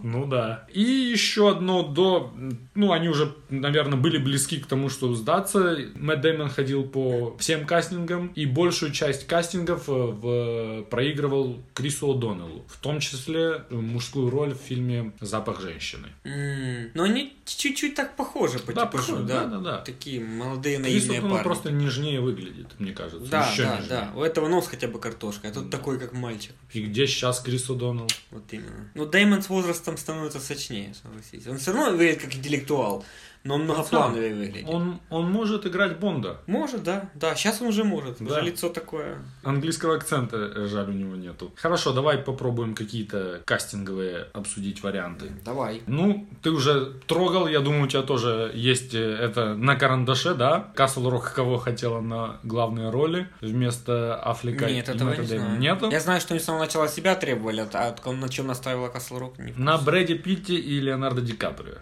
Ну 0.04 0.26
да. 0.28 0.66
И 0.72 0.82
еще 0.82 1.50
одно 1.50 1.84
до... 1.84 2.34
Ну, 2.76 2.92
они 2.92 3.10
уже, 3.10 3.36
наверное, 3.50 3.98
были 3.98 4.18
близки 4.18 4.60
к 4.60 4.66
тому, 4.66 4.90
чтобы 4.90 5.16
сдаться. 5.16 5.78
Мэтт 5.96 6.22
Дэймон 6.22 6.50
ходил 6.50 6.84
по 6.84 7.36
всем 7.38 7.66
кастингам, 7.66 8.28
и 8.36 8.46
большую 8.46 8.92
часть 8.92 9.28
кастингов 9.28 9.90
э, 9.90 9.92
в... 9.92 10.84
проигрывал 10.90 11.62
Крису 11.74 12.14
О'Доннеллу. 12.14 12.64
В 12.70 12.78
том 12.78 13.00
числе 13.00 13.64
э, 13.70 13.76
мужскую 13.76 14.30
роль 14.30 14.54
в 14.54 14.58
фильме 14.58 15.12
«Запах 15.20 15.62
женщины». 15.62 16.08
М, 16.24 16.92
Но 16.94 17.04
они 17.04 17.34
чуть-чуть 17.46 17.96
так 17.96 18.16
похожи 18.16 18.60
по 18.60 18.72
Да, 18.74 18.86
типажу, 18.86 19.08
похожи, 19.14 19.24
да. 19.28 19.46
да, 19.46 19.58
да, 19.58 19.60
да. 19.60 19.78
Такие 19.80 20.24
молодые 20.24 20.80
наивные 20.80 21.20
О'Доннелл 21.20 21.30
парни. 21.32 21.44
просто 21.44 21.72
нежнее 21.72 22.22
выглядит, 22.22 22.68
мне 22.80 22.92
кажется. 22.92 23.09
Да, 23.12 23.50
Еще 23.52 23.64
да, 23.64 23.78
нежнее. 23.78 23.90
да. 23.90 24.12
У 24.16 24.22
этого 24.22 24.48
нос 24.48 24.68
хотя 24.68 24.88
бы 24.88 25.00
картошка, 25.00 25.48
а 25.48 25.52
тут 25.52 25.70
такой, 25.70 26.00
как 26.00 26.14
мальчик. 26.14 26.54
И 26.74 26.82
где 26.82 27.08
сейчас 27.08 27.40
Крис 27.40 27.70
О'Доннелл? 27.70 28.08
Вот 28.32 28.44
именно. 28.52 28.90
Ну, 28.94 29.06
Дэймон 29.06 29.42
с 29.42 29.50
возрастом 29.50 29.98
становится 29.98 30.40
сочнее, 30.40 30.94
согласитесь. 30.94 31.48
Он 31.48 31.58
все 31.58 31.72
равно 31.74 31.92
выглядит 31.92 32.22
как 32.22 32.36
интеллектуал, 32.36 33.04
но 33.44 33.56
он 33.56 33.64
многоплановый 33.64 34.34
выглядит. 34.34 34.68
Он, 34.68 35.00
он 35.10 35.32
может 35.32 35.66
играть 35.66 35.98
Бонда. 35.98 36.38
Может, 36.48 36.84
да. 36.84 37.10
Да, 37.14 37.36
сейчас 37.36 37.62
он 37.62 37.68
уже 37.68 37.84
может. 37.84 38.18
Да. 38.20 38.26
Уже 38.26 38.42
лицо 38.42 38.70
такое. 38.70 39.20
Английского 39.44 39.96
акцента, 39.96 40.38
э, 40.38 40.68
жаль, 40.68 40.90
у 40.90 40.94
него 40.94 41.16
нету. 41.16 41.52
Хорошо, 41.56 41.94
давай 41.94 42.18
попробуем 42.18 42.76
какие-то 42.76 43.42
кастинговые 43.46 44.28
обсудить 44.34 44.84
варианты. 44.84 45.32
Давай. 45.46 45.82
Ну, 45.88 46.28
ты 46.42 46.52
уже 46.52 46.94
трогал, 47.08 47.48
я 47.48 47.62
думаю, 47.62 47.86
у 47.86 47.88
тебя 47.88 48.02
тоже 48.02 48.52
есть 48.54 48.94
э, 48.94 49.00
это 49.00 49.56
на 49.56 49.76
карандаше, 49.76 50.34
да? 50.34 50.72
Касл 50.76 51.10
Рок 51.10 51.32
кого 51.34 51.58
хотела 51.58 52.02
на 52.02 52.40
главные 52.44 52.90
роли 52.90 53.30
вместо 53.42 54.16
Аффлека 54.16 54.66
Нет, 54.66 54.90
этого 54.90 55.16
не 55.16 55.26
знаю. 55.26 55.60
Нету? 55.60 55.90
Я 55.90 56.00
знаю, 56.00 56.20
что 56.20 56.34
они 56.34 56.42
с 56.42 56.46
самого 56.46 56.64
начала 56.64 56.88
себя 56.88 57.16
требовали, 57.16 57.66
а 57.74 57.96
на 58.12 58.30
чем 58.30 58.48
наставила 58.48 58.90
Касл 58.90 59.18
Рок, 59.18 59.36
На 59.56 59.78
Брэди 59.78 60.16
Питти 60.16 60.56
и 60.56 60.80
Леонардо 60.80 61.22
Ди 61.22 61.34
Каприо. 61.34 61.78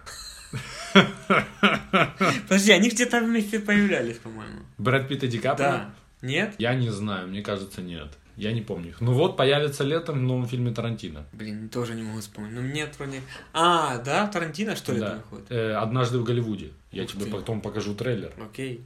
Подожди, 2.48 2.72
они 2.72 2.90
где-то 2.90 3.22
вместе 3.22 3.60
появлялись, 3.60 4.18
по-моему. 4.18 4.60
Брэд 4.78 5.08
Питт 5.08 5.24
и 5.24 5.28
Ди 5.28 5.40
Каприо? 5.40 5.68
Да. 5.68 5.90
Нет? 6.22 6.56
Я 6.58 6.74
не 6.76 6.90
знаю, 6.90 7.28
мне 7.28 7.42
кажется, 7.42 7.82
нет. 7.82 8.10
Я 8.36 8.52
не 8.54 8.62
помню 8.62 8.90
их. 8.90 9.02
Ну 9.02 9.14
вот, 9.14 9.36
появится 9.36 9.84
летом 9.84 10.20
в 10.20 10.22
новом 10.22 10.48
фильме 10.48 10.72
Тарантино. 10.72 11.26
Блин, 11.34 11.70
тоже 11.70 11.96
не 11.96 12.04
могу 12.04 12.20
вспомнить. 12.20 12.54
Ну, 12.54 12.62
нет, 12.62 12.94
вроде... 13.00 13.22
А, 13.52 13.98
да, 13.98 14.28
Тарантино, 14.28 14.76
что 14.76 14.94
ли, 14.94 15.00
Да. 15.00 15.24
там? 15.32 15.40
Э, 15.50 15.74
Однажды 15.74 16.20
в 16.20 16.24
Голливуде. 16.24 16.72
Я 16.92 17.04
Ух 17.04 17.12
тебе 17.12 17.26
ты. 17.26 17.32
потом 17.32 17.62
покажу 17.62 17.96
трейлер. 17.96 18.32
Окей. 18.40 18.86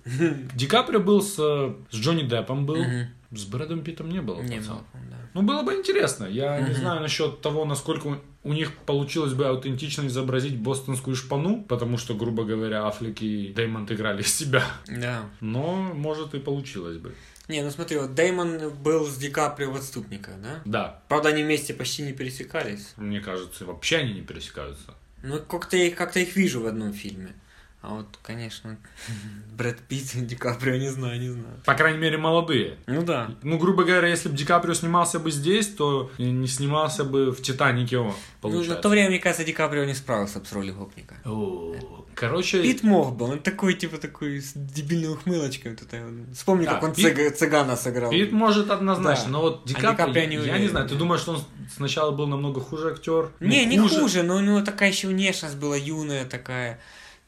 Ди 0.55 0.67
Каприо 0.67 1.01
был 1.01 1.21
с, 1.21 1.35
э, 1.37 1.73
с 1.89 1.95
Джонни 1.95 2.23
Деппом 2.23 2.65
был. 2.65 2.77
Мгм. 2.77 3.07
С 3.31 3.43
Брэдом 3.45 3.83
Питтом 3.83 4.09
не 4.09 4.21
было. 4.21 4.41
Не 4.41 4.57
пацан. 4.57 4.75
было, 4.75 4.83
да. 5.09 5.17
Ну, 5.33 5.41
было 5.43 5.63
бы 5.63 5.73
интересно. 5.75 6.25
Я 6.25 6.59
не 6.59 6.65
Мгм. 6.71 6.75
знаю 6.75 7.01
насчет 7.01 7.41
того, 7.41 7.65
насколько 7.65 8.19
у- 8.43 8.53
них 8.53 8.75
получилось 8.85 9.33
бы 9.33 9.45
аутентично 9.47 10.07
изобразить 10.07 10.57
бостонскую 10.57 11.15
шпану, 11.15 11.63
потому 11.63 11.97
что, 11.97 12.13
грубо 12.15 12.43
говоря, 12.43 12.87
Аффлек 12.87 13.21
и 13.21 13.53
Дэймонд 13.55 13.91
играли 13.91 14.21
себя. 14.23 14.63
Да. 14.87 15.23
Но, 15.39 15.93
может, 15.93 16.33
и 16.33 16.39
получилось 16.39 16.97
бы. 16.97 17.13
Не, 17.47 17.63
ну 17.63 17.71
смотри, 17.71 17.97
вот 17.97 18.13
Дэймон 18.15 18.69
был 18.83 19.05
с 19.05 19.17
Ди 19.17 19.29
Каприо 19.29 19.71
в 19.71 19.75
«Отступниках», 19.75 20.35
да? 20.41 20.61
Да, 20.65 21.01
Правда, 21.09 21.29
они 21.29 21.43
вместе 21.43 21.73
почти 21.73 22.03
не 22.03 22.13
пересекались. 22.13 22.93
мне 22.97 23.19
кажется, 23.19 23.65
вообще 23.65 23.97
они 23.97 24.13
не 24.13 24.21
пересекаются. 24.21 24.93
Ну, 25.23 25.39
как-то 25.39 25.77
я, 25.77 25.91
как-то 25.91 26.19
их 26.19 26.35
вижу 26.35 26.61
в 26.61 26.65
одном 26.67 26.93
фильме. 26.93 27.33
А 27.81 27.95
вот, 27.95 28.05
конечно, 28.21 28.77
Брэд 29.57 29.79
Питт 29.79 30.13
и 30.15 30.21
Ди 30.21 30.35
Каприо, 30.35 30.75
не 30.75 30.89
знаю, 30.89 31.19
не 31.19 31.29
знаю. 31.29 31.59
По 31.65 31.73
крайней 31.73 31.97
мере, 31.97 32.17
молодые. 32.17 32.77
Ну 32.85 33.01
да. 33.03 33.31
Ну, 33.41 33.57
грубо 33.57 33.83
говоря, 33.83 34.07
если 34.07 34.29
бы 34.29 34.37
Ди 34.37 34.45
Каприо 34.45 34.75
снимался 34.75 35.19
бы 35.19 35.31
здесь, 35.31 35.67
то 35.67 36.11
не 36.19 36.47
снимался 36.47 37.03
бы 37.03 37.31
в 37.31 37.41
«Титанике» 37.41 37.97
он, 37.97 38.07
Ну, 38.07 38.13
получается. 38.39 38.75
на 38.75 38.81
то 38.81 38.89
время, 38.89 39.09
мне 39.09 39.17
кажется, 39.19 39.43
Ди 39.43 39.51
Каприо 39.53 39.85
не 39.85 39.95
справился 39.95 40.39
бы 40.39 40.45
с 40.45 40.53
ролью 40.53 40.75
гопника. 40.75 41.15
О, 41.25 41.75
Короче, 42.13 42.61
Пит 42.61 42.83
мог 42.83 43.15
бы, 43.15 43.25
он 43.25 43.39
такой, 43.39 43.73
типа, 43.73 43.97
такой 43.97 44.41
с 44.41 44.51
дебильной 44.53 45.09
ухмылочкой. 45.13 45.71
Вот 45.71 45.81
это. 45.81 46.03
Вспомни, 46.35 46.65
Да, 46.65 46.73
как 46.75 46.83
он 46.83 46.93
Пит- 46.93 47.05
цыга- 47.17 47.31
цыгана 47.31 47.75
сыграл. 47.75 48.11
Пит 48.11 48.31
может 48.31 48.69
однозначно, 48.69 49.25
Да. 49.25 49.31
но 49.31 49.41
вот 49.41 49.65
Ди 49.65 49.73
А 49.73 49.77
Ди 49.77 49.81
Каприо, 49.81 50.05
Каприо 50.05 50.25
не 50.25 50.35
я 50.35 50.41
уверен, 50.41 50.61
не 50.61 50.67
знаю, 50.67 50.87
ты 50.87 50.93
думаешь, 50.95 51.21
что 51.21 51.31
он 51.31 51.43
сначала 51.75 52.11
был 52.11 52.27
намного 52.27 52.59
хуже 52.61 52.91
актер? 52.91 53.31
Ну, 53.39 53.47
Не, 53.47 53.65
не 53.65 53.79
хуже. 53.79 54.21
но 54.21 54.35
у 54.35 54.39
него 54.39 54.61
такая 54.61 54.89
еще 54.91 55.07
внешность 55.07 55.55
была 55.57 55.75
юная 55.75 56.25
такая. 56.25 56.79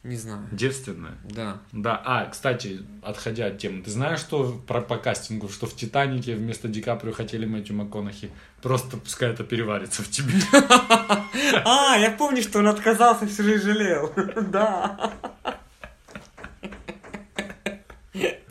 Не 0.04 0.18
знаю. 0.18 0.46
Девственная. 0.52 1.18
Да. 1.24 1.62
Да, 1.72 2.02
а, 2.04 2.26
кстати, 2.26 2.82
отходя 3.02 3.46
от 3.46 3.58
темы, 3.58 3.84
ты 3.84 3.90
знаешь, 3.90 4.20
что 4.20 4.62
про, 4.68 4.82
по 4.82 4.98
кастингу, 4.98 5.48
что 5.48 5.66
в 5.66 5.76
«Титанике» 5.76 6.36
вместо 6.36 6.68
Ди 6.68 6.82
Каприо 6.82 7.14
хотели 7.14 7.46
Мэтью 7.46 7.78
МакКонахи? 7.78 8.30
Просто 8.62 8.98
пускай 8.98 9.30
это 9.30 9.46
переварится 9.46 10.04
в 10.04 10.10
тебе. 10.10 10.34
А, 11.66 11.98
я 11.98 12.12
помню, 12.12 12.42
что 12.42 12.60
он 12.60 12.68
отказался, 12.68 13.28
всю 13.28 13.44
жизнь 13.44 13.64
жалел. 13.64 14.12
Да. 14.52 15.14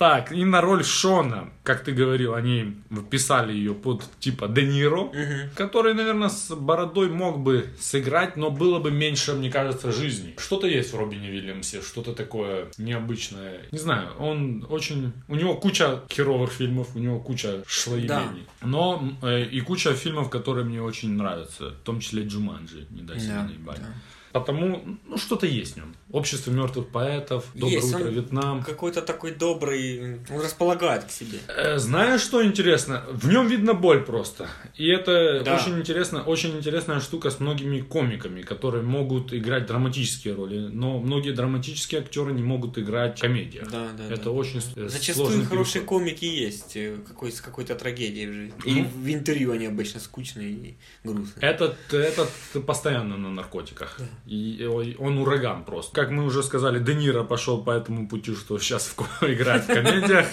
Так, 0.03 0.33
и 0.33 0.45
на 0.45 0.61
роль 0.61 0.83
Шона, 0.83 1.51
как 1.62 1.85
ты 1.85 1.93
говорил, 1.93 2.35
они 2.35 2.75
писали 3.09 3.53
ее 3.53 3.73
под 3.73 4.03
типа 4.19 4.49
Де 4.49 4.67
Ниро, 4.67 5.12
который, 5.55 5.95
наверное, 5.95 6.29
с 6.29 6.53
бородой 6.57 7.09
мог 7.09 7.38
бы 7.38 7.67
сыграть, 7.79 8.37
но 8.37 8.51
было 8.51 8.81
бы 8.81 8.91
меньше, 8.91 9.33
мне 9.35 9.49
кажется, 9.49 9.93
жизни. 9.93 10.35
Что-то 10.38 10.67
есть 10.67 10.93
в 10.93 10.99
Робине 10.99 11.31
Вильямсе, 11.31 11.83
что-то 11.83 12.15
такое 12.15 12.67
необычное. 12.79 13.61
Не 13.71 13.79
знаю, 13.79 14.09
он 14.19 14.67
очень... 14.69 15.12
У 15.29 15.37
него 15.37 15.55
куча 15.55 16.01
херовых 16.11 16.51
фильмов, 16.51 16.97
у 16.97 16.99
него 16.99 17.21
куча 17.21 17.62
шлоебений. 17.69 18.49
Но 18.61 19.09
э, 19.23 19.45
и 19.45 19.61
куча 19.61 19.95
фильмов, 19.95 20.31
которые 20.31 20.65
мне 20.65 20.83
очень 20.83 21.12
нравятся, 21.12 21.71
в 21.71 21.85
том 21.85 22.01
числе 22.01 22.25
Джуманджи, 22.25 22.88
не 22.91 23.03
дай 23.03 23.21
себе 23.21 23.35
Да, 23.35 23.45
наебать. 23.45 23.79
да. 23.79 23.95
Потому, 24.33 24.83
ну, 25.07 25.19
что-то 25.19 25.47
есть 25.47 25.75
в 25.75 25.77
нем. 25.77 25.95
Общество 26.12 26.51
мертвых 26.51 26.88
поэтов, 26.88 27.46
Доброе 27.55 27.77
Есть, 27.77 27.94
утро, 27.94 28.05
Вьетнам. 28.05 28.62
Какой-то 28.62 29.01
такой 29.01 29.31
добрый, 29.33 30.18
он 30.31 30.40
располагает 30.42 31.05
к 31.05 31.11
себе. 31.11 31.38
Э, 31.48 31.79
Знаешь, 31.79 32.20
что 32.20 32.44
интересно? 32.44 33.03
В 33.11 33.29
нем 33.31 33.46
видно 33.48 33.72
боль 33.72 34.03
просто. 34.05 34.46
И 34.77 34.87
это 34.88 35.42
Да. 35.42 35.57
очень 35.57 35.79
интересно, 35.79 36.22
очень 36.22 36.55
интересная 36.57 37.01
штука 37.01 37.31
с 37.31 37.40
многими 37.40 37.81
комиками, 37.81 38.42
которые 38.42 38.83
могут 38.83 39.33
играть 39.33 39.64
драматические 39.66 40.35
роли, 40.35 40.59
но 40.70 40.98
многие 41.01 41.33
драматические 41.33 42.03
актеры 42.03 42.33
не 42.33 42.42
могут 42.42 42.77
играть 42.77 43.18
в 43.18 43.22
комедиях. 43.22 43.70
Да, 43.70 43.88
да, 43.96 44.05
это 44.12 44.25
да. 44.25 44.31
очень 44.33 44.61
э, 44.77 44.88
Зачастую 44.88 45.29
сложный 45.29 45.46
хорошие 45.46 45.81
переход. 45.81 45.98
комики 45.98 46.25
есть 46.27 46.77
э, 46.77 46.96
какой, 47.09 47.33
с 47.33 47.40
какой-то 47.40 47.75
трагедией 47.75 48.27
в 48.27 48.33
жизни. 48.35 48.53
И 48.66 48.83
Ну. 48.83 48.88
в 48.94 49.09
интервью 49.14 49.53
они 49.53 49.64
обычно 49.64 49.98
скучные 49.98 50.51
и 50.51 50.77
грустные. 51.05 51.48
Этот, 51.51 51.77
этот 51.94 52.29
постоянно 52.66 53.16
на 53.16 53.31
наркотиках. 53.31 53.98
И 54.27 54.68
ой, 54.70 54.94
он 54.98 55.16
ураган 55.16 55.64
просто. 55.64 56.02
Как 56.03 56.11
мы 56.11 56.25
уже 56.25 56.43
сказали, 56.43 56.81
Де 56.81 56.97
Ниро 56.97 57.23
пошел 57.23 57.62
по 57.62 57.71
этому 57.71 58.09
пути, 58.09 58.35
что 58.35 58.59
сейчас 58.59 58.88
в 58.88 59.23
играет 59.23 59.62
в 59.62 59.67
комедиях. 59.69 60.27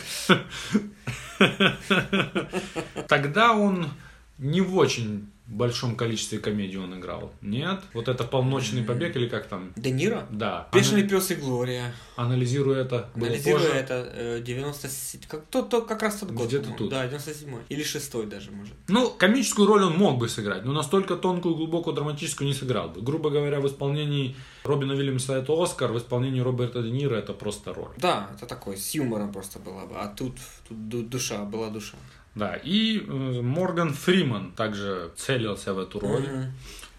Тогда 3.08 3.54
он 3.54 3.86
не 4.40 4.62
в 4.62 4.76
очень 4.76 5.30
большом 5.52 5.96
количестве 5.96 6.40
комедий 6.40 6.78
он 6.78 6.98
играл. 7.00 7.32
Нет? 7.42 7.82
Вот 7.94 8.08
это 8.08 8.24
«Полночный 8.24 8.84
побег» 8.84 9.16
или 9.16 9.28
как 9.28 9.48
там? 9.48 9.74
Де 9.76 9.92
Ниро? 9.92 10.28
Да. 10.30 10.68
Бешеный 10.74 11.02
Ана- 11.02 11.10
пес 11.10 11.32
и 11.32 11.36
Глория. 11.36 11.94
Анализируя 12.16 12.82
это, 12.84 13.10
Анализируя 13.16 13.64
позже. 13.64 13.74
это, 13.78 14.12
э, 14.14 14.42
97 14.42 15.22
как, 15.28 15.46
то, 15.46 15.62
то, 15.64 15.82
как 15.82 16.02
раз 16.04 16.16
тот 16.18 16.32
год. 16.32 16.48
Где-то 16.48 16.72
тут. 16.78 16.90
Да, 16.90 17.08
97 17.08 17.60
Или 17.70 17.84
6 17.84 18.26
даже, 18.28 18.52
может. 18.52 18.74
Ну, 18.88 19.10
комическую 19.10 19.68
роль 19.68 19.84
он 19.84 19.98
мог 19.98 20.18
бы 20.20 20.28
сыграть, 20.30 20.66
но 20.66 20.74
настолько 20.74 21.16
тонкую, 21.16 21.56
глубокую, 21.56 21.96
драматическую 21.96 22.48
не 22.48 22.54
сыграл 22.54 22.90
бы. 22.90 23.02
Грубо 23.02 23.30
говоря, 23.30 23.60
в 23.60 23.68
исполнении 23.68 24.36
Робина 24.64 24.94
Уильямса 24.94 25.36
это 25.38 25.54
Оскар, 25.64 25.92
в 25.92 25.98
исполнении 25.98 26.42
Роберта 26.42 26.84
Де 26.84 26.92
Ниро 26.92 27.16
это 27.16 27.34
просто 27.34 27.74
роль. 27.74 27.92
Да, 27.98 28.30
это 28.36 28.46
такой, 28.46 28.78
с 28.78 28.92
юмором 28.94 29.32
просто 29.32 29.60
была 29.60 29.86
бы. 29.86 29.96
А 29.96 30.08
тут, 30.08 30.36
тут 30.68 30.90
ду- 30.90 31.04
душа, 31.04 31.44
была 31.46 31.70
душа. 31.70 31.98
Да, 32.36 32.56
и 32.56 33.00
э, 33.00 33.42
Морган 33.42 33.94
Фриман 33.94 34.52
также 34.54 35.12
целился 35.18 35.74
в 35.74 35.80
эту 35.80 36.00
роль, 36.00 36.22
Мгм. 36.22 36.46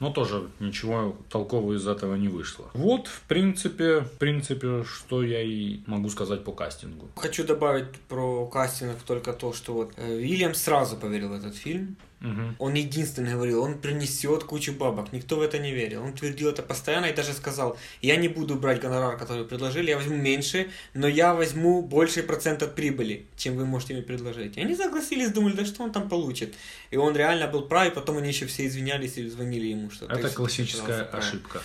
но 0.00 0.10
тоже 0.12 0.48
ничего 0.58 1.16
толкового 1.30 1.74
из 1.74 1.86
этого 1.86 2.16
не 2.16 2.28
вышло. 2.28 2.68
Вот, 2.74 3.06
в 3.06 3.20
принципе, 3.22 4.00
в 4.00 4.18
принципе, 4.18 4.84
что 4.84 5.22
я 5.22 5.40
и 5.42 5.80
могу 5.86 6.08
сказать 6.10 6.44
по 6.44 6.52
кастингу. 6.52 7.08
Хочу 7.16 7.44
добавить 7.44 7.92
про 8.08 8.46
кастинг 8.46 8.96
только 9.06 9.32
то, 9.32 9.52
что 9.52 9.72
вот 9.72 9.92
э, 9.96 10.16
Уильям 10.16 10.54
сразу 10.54 10.96
поверил 10.96 11.28
в 11.28 11.32
этот 11.34 11.54
фильм. 11.54 11.96
Мгм. 12.20 12.56
Он 12.58 12.74
единственный 12.74 13.32
говорил, 13.32 13.62
он 13.62 13.78
принесет 13.78 14.44
кучу 14.44 14.72
бабок. 14.72 15.12
Никто 15.12 15.36
в 15.36 15.42
это 15.42 15.58
не 15.58 15.72
верил. 15.72 16.02
Он 16.02 16.12
твердил 16.12 16.50
это 16.50 16.62
постоянно 16.62 17.06
и 17.06 17.14
даже 17.14 17.32
сказал, 17.32 17.78
я 18.02 18.16
не 18.16 18.28
буду 18.28 18.56
брать 18.56 18.80
гонорар, 18.80 19.16
который 19.16 19.44
предложили, 19.44 19.90
я 19.90 19.96
возьму 19.96 20.16
меньше, 20.16 20.70
но 20.92 21.08
я 21.08 21.34
возьму 21.34 21.82
больший 21.82 22.22
процент 22.22 22.62
от 22.62 22.74
прибыли, 22.74 23.26
чем 23.36 23.56
вы 23.56 23.64
можете 23.64 23.94
мне 23.94 24.02
предложить. 24.02 24.58
И 24.58 24.60
они 24.60 24.76
согласились, 24.76 25.30
думали, 25.32 25.54
да 25.54 25.64
что 25.64 25.82
он 25.82 25.92
там 25.92 26.08
получит. 26.08 26.54
И 26.90 26.96
он 26.96 27.16
реально 27.16 27.46
был 27.46 27.62
прав, 27.62 27.88
и 27.88 27.94
потом 27.94 28.18
они 28.18 28.28
еще 28.28 28.46
все 28.46 28.66
извинялись 28.66 29.16
и 29.16 29.26
звонили 29.26 29.68
ему, 29.68 29.90
что... 29.90 30.06
Это 30.06 30.28
классическая 30.28 31.02
оказался 31.02 31.38
прав. 31.38 31.64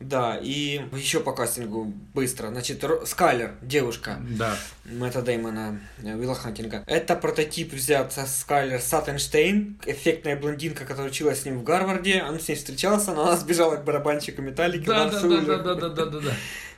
Да, 0.00 0.36
и 0.36 0.82
еще 0.92 1.20
по 1.20 1.32
кастингу 1.32 1.92
быстро. 2.14 2.48
Значит, 2.48 2.84
Скайлер, 3.04 3.54
девушка 3.62 4.18
да. 4.20 4.56
Мэтта 4.84 5.22
Деймона, 5.22 5.80
э, 6.02 6.14
Уилла 6.14 6.34
Хантинга. 6.34 6.82
Это 6.86 7.14
прототип 7.14 7.72
взят 7.72 8.12
со 8.12 8.26
Скайлер 8.26 8.80
Саттенштейн, 8.80 9.78
эффектная 9.86 10.36
блондинка, 10.36 10.84
которая 10.84 11.10
училась 11.10 11.42
с 11.42 11.44
ним 11.44 11.58
в 11.58 11.62
Гарварде. 11.62 12.24
Он 12.28 12.40
с 12.40 12.48
ней 12.48 12.56
встречался, 12.56 13.12
но 13.12 13.22
она 13.22 13.36
сбежала 13.36 13.76
к 13.76 13.84
барабанщику 13.84 14.42
Металлики. 14.42 14.86
Да, 14.86 15.08
да, 15.08 15.20
да, 15.20 15.40
да, 15.40 15.74
да, 15.74 15.88
да, 15.88 16.06
да, 16.06 16.20
да. 16.20 16.32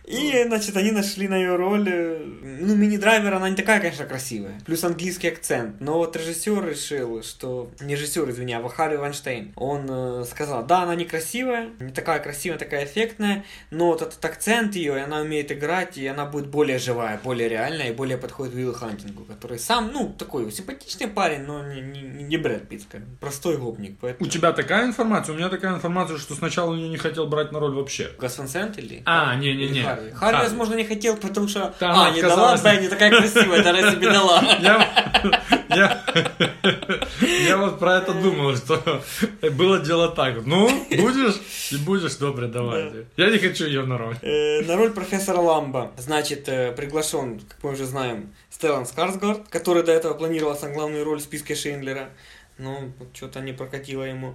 И, 0.04 0.44
значит, 0.46 0.76
они 0.76 0.90
нашли 0.90 1.28
на 1.28 1.36
ее 1.36 1.56
роль... 1.56 1.88
Э, 1.88 2.18
ну, 2.60 2.74
мини-драйвер, 2.74 3.34
она 3.34 3.48
не 3.48 3.56
такая, 3.56 3.80
конечно, 3.80 4.04
красивая. 4.04 4.60
Плюс 4.66 4.84
английский 4.84 5.28
акцент. 5.28 5.80
Но 5.80 5.98
вот 5.98 6.16
режиссер 6.16 6.68
решил, 6.68 7.22
что... 7.22 7.70
Не 7.80 7.94
режиссер, 7.94 8.28
извини, 8.30 8.52
а 8.52 8.68
Харри 8.68 8.96
Вайнштейн. 8.96 9.52
Он 9.56 9.86
э, 9.88 10.24
сказал, 10.30 10.64
да, 10.66 10.82
она 10.82 10.94
некрасивая, 10.94 11.70
не 11.80 11.92
такая 11.92 12.20
красивая, 12.20 12.58
такая 12.58 12.84
эффектная, 12.84 13.44
но 13.70 13.86
вот 13.86 14.02
этот 14.02 14.22
акцент 14.24 14.74
ее, 14.74 14.96
и 14.96 15.00
она 15.00 15.20
умеет 15.20 15.50
играть, 15.52 15.96
и 15.96 16.06
она 16.06 16.26
будет 16.26 16.48
более 16.48 16.78
живая, 16.78 17.20
более 17.22 17.48
реальная, 17.48 17.88
и 17.88 17.92
более 17.92 18.18
подходит 18.18 18.54
Уиллу 18.54 18.74
Хантингу, 18.74 19.24
который 19.24 19.58
сам, 19.58 19.90
ну, 19.92 20.14
такой 20.18 20.50
симпатичный 20.52 21.08
парень, 21.08 21.42
но 21.42 21.66
не, 21.72 21.80
не, 21.80 22.02
не 22.02 22.36
Брэд 22.36 22.68
Питт, 22.68 22.86
простой 23.20 23.56
гопник. 23.56 23.96
Поэтому... 24.00 24.28
У 24.28 24.30
тебя 24.30 24.52
такая 24.52 24.86
информация? 24.86 25.32
У 25.34 25.36
меня 25.36 25.48
такая 25.48 25.74
информация, 25.74 26.18
что 26.18 26.34
сначала 26.34 26.70
он 26.70 26.78
ее 26.78 26.88
не 26.88 26.98
хотел 26.98 27.26
брать 27.26 27.52
на 27.52 27.58
роль 27.58 27.74
вообще. 27.74 28.10
Гас 28.18 28.38
Ван 28.38 28.48
Сент 28.48 28.78
или? 28.78 29.02
А, 29.06 29.34
не-не-не. 29.36 29.93
Харви. 29.94 30.12
Харви, 30.12 30.42
возможно, 30.42 30.74
не 30.74 30.84
хотел, 30.84 31.16
потому 31.16 31.48
что... 31.48 31.74
Там 31.78 31.98
а, 31.98 32.10
не 32.10 32.22
дала, 32.22 32.56
да, 32.56 32.76
не 32.76 32.88
такая 32.88 33.10
красивая, 33.10 33.62
тогда 33.62 33.90
себе 33.90 34.10
дала. 34.10 34.42
Я, 35.68 36.04
я 37.48 37.56
вот 37.56 37.78
про 37.78 37.98
это 37.98 38.12
думал, 38.12 38.56
что 38.56 39.02
было 39.52 39.80
дело 39.80 40.08
так. 40.08 40.46
Ну, 40.46 40.68
будешь 40.90 41.40
и 41.70 41.76
будешь, 41.76 42.14
добре, 42.16 42.46
давай. 42.46 43.06
Я 43.16 43.30
не 43.30 43.38
хочу 43.38 43.66
ее 43.66 43.84
на 43.84 43.98
роль. 43.98 44.16
Э, 44.22 44.62
на 44.62 44.76
роль 44.76 44.90
профессора 44.90 45.38
Ламба, 45.38 45.92
значит, 45.96 46.48
э, 46.48 46.72
приглашен, 46.72 47.40
как 47.40 47.58
мы 47.62 47.72
уже 47.72 47.84
знаем, 47.86 48.34
Стеллан 48.50 48.86
Скарсгард, 48.86 49.48
который 49.48 49.82
до 49.82 49.92
этого 49.92 50.14
планировался 50.14 50.68
на 50.68 50.74
главную 50.74 51.04
роль 51.04 51.18
в 51.18 51.22
списке 51.22 51.54
Шиндлера. 51.54 52.10
Ну, 52.58 52.92
что-то 53.12 53.40
не 53.40 53.52
прокатило 53.52 54.04
ему. 54.04 54.34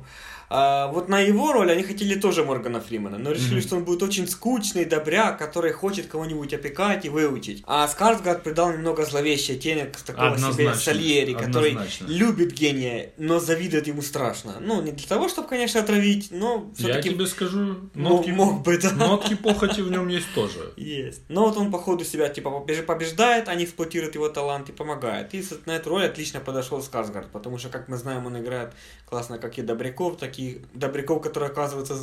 А, 0.49 0.87
вот 0.87 1.09
на 1.09 1.19
его 1.19 1.53
роль 1.53 1.71
они 1.71 1.83
хотели 1.83 2.19
тоже 2.19 2.43
Моргана 2.43 2.81
Фримена, 2.81 3.17
но 3.17 3.31
решили, 3.31 3.57
mm-hmm. 3.57 3.61
что 3.61 3.75
он 3.75 3.85
будет 3.85 4.01
очень 4.01 4.27
скучный 4.27 4.85
добряк, 4.85 5.37
который 5.37 5.71
хочет 5.71 6.07
кого-нибудь 6.07 6.53
опекать 6.53 7.05
и 7.05 7.09
выучить. 7.09 7.63
А 7.67 7.87
Скарсгард 7.87 8.43
придал 8.43 8.71
немного 8.73 9.05
зловещий 9.05 9.55
оттенок 9.55 9.95
такого 9.97 10.37
себе 10.37 10.73
Сальери, 10.73 11.33
который 11.33 11.77
любит 12.01 12.53
гения, 12.53 13.13
но 13.17 13.39
завидует 13.39 13.87
ему 13.87 14.01
страшно. 14.01 14.55
Ну, 14.59 14.81
не 14.81 14.91
для 14.91 15.07
того, 15.07 15.29
чтобы, 15.29 15.47
конечно, 15.47 15.81
отравить, 15.81 16.29
но 16.31 16.71
все-таки... 16.75 17.09
Я 17.09 17.15
тебе 17.15 17.27
скажу, 17.27 17.75
нотки, 17.93 18.31
мог 18.31 18.63
бы, 18.63 18.77
да. 18.77 18.91
нотки 18.91 19.35
похоти 19.35 19.81
в 19.81 19.91
нем 19.91 20.07
есть 20.07 20.27
тоже. 20.33 20.73
Есть. 20.77 21.21
Но 21.29 21.45
вот 21.45 21.57
он 21.57 21.71
по 21.71 21.77
ходу 21.77 22.03
себя 22.03 22.29
типа 22.29 22.49
побеждает, 22.59 23.47
они 23.49 23.65
эксплуатируют 23.65 24.15
его 24.15 24.29
талант 24.29 24.69
и 24.69 24.71
помогает. 24.71 25.33
И 25.33 25.43
на 25.65 25.75
эту 25.75 25.89
роль 25.89 26.05
отлично 26.05 26.39
подошел 26.39 26.81
Скарсгард, 26.81 27.31
потому 27.31 27.57
что, 27.57 27.69
как 27.69 27.87
мы 27.87 27.97
знаем, 27.97 28.25
он 28.25 28.39
играет 28.39 28.73
классно 29.09 29.39
как 29.39 29.57
и 29.57 29.61
Добряков, 29.61 30.17
так 30.17 30.37
и 30.39 30.61
Добряков, 30.73 31.21
которые 31.21 31.49
оказываются 31.49 31.95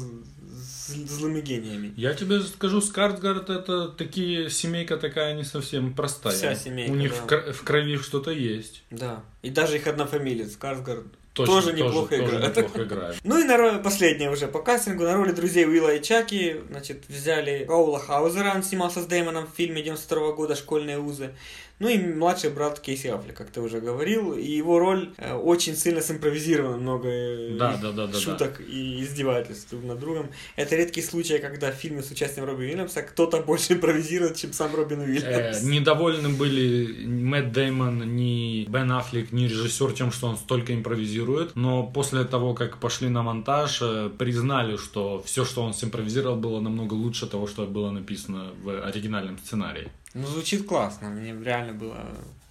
злыми 0.86 1.40
гениями. 1.40 1.92
Я 1.96 2.14
тебе 2.14 2.40
скажу, 2.40 2.80
Скарсгард 2.80 3.50
это 3.50 3.88
такие 3.88 4.50
семейка 4.50 4.96
такая 4.96 5.34
не 5.34 5.44
совсем 5.44 5.94
простая. 5.94 6.34
Вся 6.34 6.54
семейка, 6.54 6.92
У 6.92 6.94
них 6.94 7.12
да. 7.28 7.52
в 7.52 7.62
крови 7.62 7.96
что-то 7.98 8.30
есть. 8.30 8.84
Да. 8.90 9.22
И 9.42 9.50
даже 9.50 9.76
их 9.76 9.86
однофамилец, 9.86 10.52
Скарсгард 10.52 11.04
Точно, 11.36 11.54
тоже 11.54 11.72
неплохо 11.74 12.16
тоже, 12.16 12.24
играет. 12.24 12.54
Тоже 12.54 12.66
неплохо 12.66 12.84
играет. 12.86 13.16
ну 13.22 13.38
и 13.38 13.44
на 13.44 13.58
роль, 13.58 13.78
последнее 13.82 14.30
уже 14.30 14.46
по 14.46 14.62
кастингу, 14.62 15.04
на 15.04 15.14
роли 15.14 15.32
друзей 15.32 15.66
Уилла 15.66 15.94
и 15.94 16.02
Чаки, 16.02 16.62
значит, 16.70 17.04
взяли 17.08 17.66
Коула 17.66 17.98
Хаузера, 17.98 18.54
он 18.54 18.62
снимался 18.62 19.02
с 19.02 19.06
Дэймоном 19.06 19.46
в 19.46 19.54
фильме 19.54 19.82
92 19.82 20.32
года 20.32 20.56
«Школьные 20.56 20.98
узы». 20.98 21.34
Ну 21.78 21.88
и 21.88 21.98
младший 21.98 22.50
брат 22.50 22.80
Кейси 22.80 23.08
Афли, 23.08 23.32
как 23.32 23.50
ты 23.50 23.60
уже 23.60 23.80
говорил, 23.80 24.32
и 24.32 24.50
его 24.50 24.78
роль 24.78 25.12
э, 25.18 25.34
очень 25.34 25.76
сильно 25.76 26.00
симпровизирована, 26.00 26.78
много 26.78 27.08
э, 27.08 27.56
да, 27.58 27.76
да, 27.76 27.92
да, 27.92 28.12
шуток 28.18 28.58
да, 28.58 28.64
да. 28.64 28.72
и 28.72 29.02
издевательств 29.02 29.70
друг 29.70 29.84
над 29.84 29.98
другом. 29.98 30.30
Это 30.56 30.74
редкий 30.76 31.02
случай, 31.02 31.38
когда 31.38 31.70
в 31.70 31.74
фильме 31.74 32.02
с 32.02 32.10
участием 32.10 32.46
Робби 32.46 32.64
Уильямса 32.64 33.02
кто-то 33.02 33.40
больше 33.46 33.74
импровизирует, 33.74 34.36
чем 34.36 34.54
сам 34.54 34.74
Робин 34.74 35.00
Уильямс. 35.00 35.62
Э, 35.62 35.66
недовольны 35.66 36.30
были 36.30 37.04
Мэтт 37.04 37.52
Дэймон, 37.52 38.16
ни 38.16 38.64
Бен 38.64 38.92
Аффлек, 38.92 39.32
ни 39.32 39.44
режиссер 39.44 39.92
тем, 39.92 40.12
что 40.12 40.28
он 40.28 40.38
столько 40.38 40.74
импровизирует, 40.74 41.56
но 41.56 41.86
после 41.86 42.24
того, 42.24 42.54
как 42.54 42.78
пошли 42.78 43.10
на 43.10 43.22
монтаж, 43.22 43.80
э, 43.82 44.10
признали, 44.16 44.78
что 44.78 45.22
все, 45.26 45.44
что 45.44 45.62
он 45.62 45.74
симпровизировал, 45.74 46.36
было 46.36 46.58
намного 46.60 46.94
лучше 46.94 47.26
того, 47.26 47.46
что 47.46 47.66
было 47.66 47.90
написано 47.90 48.52
в 48.62 48.82
оригинальном 48.82 49.36
сценарии. 49.36 49.90
Ну, 50.16 50.26
звучит 50.26 50.66
классно. 50.66 51.10
Мне 51.10 51.36
реально 51.44 51.74
было 51.74 51.98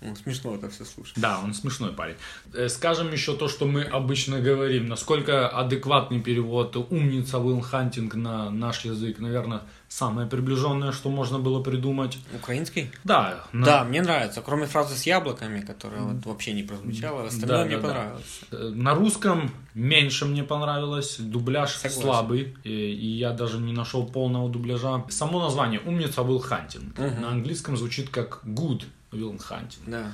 ну, 0.01 0.15
смешно 0.15 0.53
это 0.53 0.69
все 0.69 0.85
слушать. 0.85 1.15
Да, 1.17 1.39
он 1.43 1.53
смешной 1.53 1.91
парень. 1.91 2.15
Э, 2.53 2.69
скажем 2.69 3.11
еще 3.11 3.35
то, 3.35 3.47
что 3.47 3.65
мы 3.65 3.81
обычно 3.81 4.39
говорим. 4.39 4.87
Насколько 4.87 5.49
адекватный 5.49 6.21
перевод 6.21 6.75
«умница 6.75 7.39
Уилл 7.39 7.61
Хантинг» 7.61 8.13
на 8.13 8.51
наш 8.51 8.85
язык, 8.85 9.17
наверное, 9.17 9.63
самое 9.95 10.27
приближенное, 10.27 10.91
что 10.91 11.09
можно 11.09 11.39
было 11.39 11.63
придумать. 11.63 12.17
Украинский? 12.35 12.91
Да. 13.05 13.45
На... 13.53 13.65
Да, 13.65 13.83
мне 13.85 14.01
нравится. 14.01 14.41
Кроме 14.41 14.65
фразы 14.65 14.95
с 14.95 15.05
яблоками, 15.05 15.61
которая 15.61 16.01
вот 16.01 16.25
вообще 16.25 16.51
не 16.51 16.63
прозвучала, 16.63 17.27
остальное 17.27 17.59
да, 17.59 17.65
мне 17.65 17.77
да, 17.77 17.81
понравилось. 17.81 18.41
Да. 18.51 18.57
Э, 18.57 18.69
на 18.71 18.93
русском 18.93 19.51
меньше 19.73 20.25
мне 20.25 20.43
понравилось. 20.43 21.15
Дубляж 21.19 21.71
Согласен. 21.71 22.01
слабый, 22.01 22.57
и, 22.65 22.69
и 22.69 23.07
я 23.17 23.31
даже 23.31 23.57
не 23.57 23.71
нашел 23.71 24.05
полного 24.05 24.49
дубляжа. 24.49 25.05
Само 25.09 25.39
название 25.39 25.79
«Умница 25.79 26.23
Уилл 26.23 26.39
Хантинг» 26.39 26.99
угу. 26.99 27.21
на 27.21 27.29
английском 27.29 27.77
звучит 27.77 28.09
как 28.09 28.41
«good 28.43 28.83
Will 29.13 29.37
Hunting. 29.37 29.83
Да. 29.87 30.11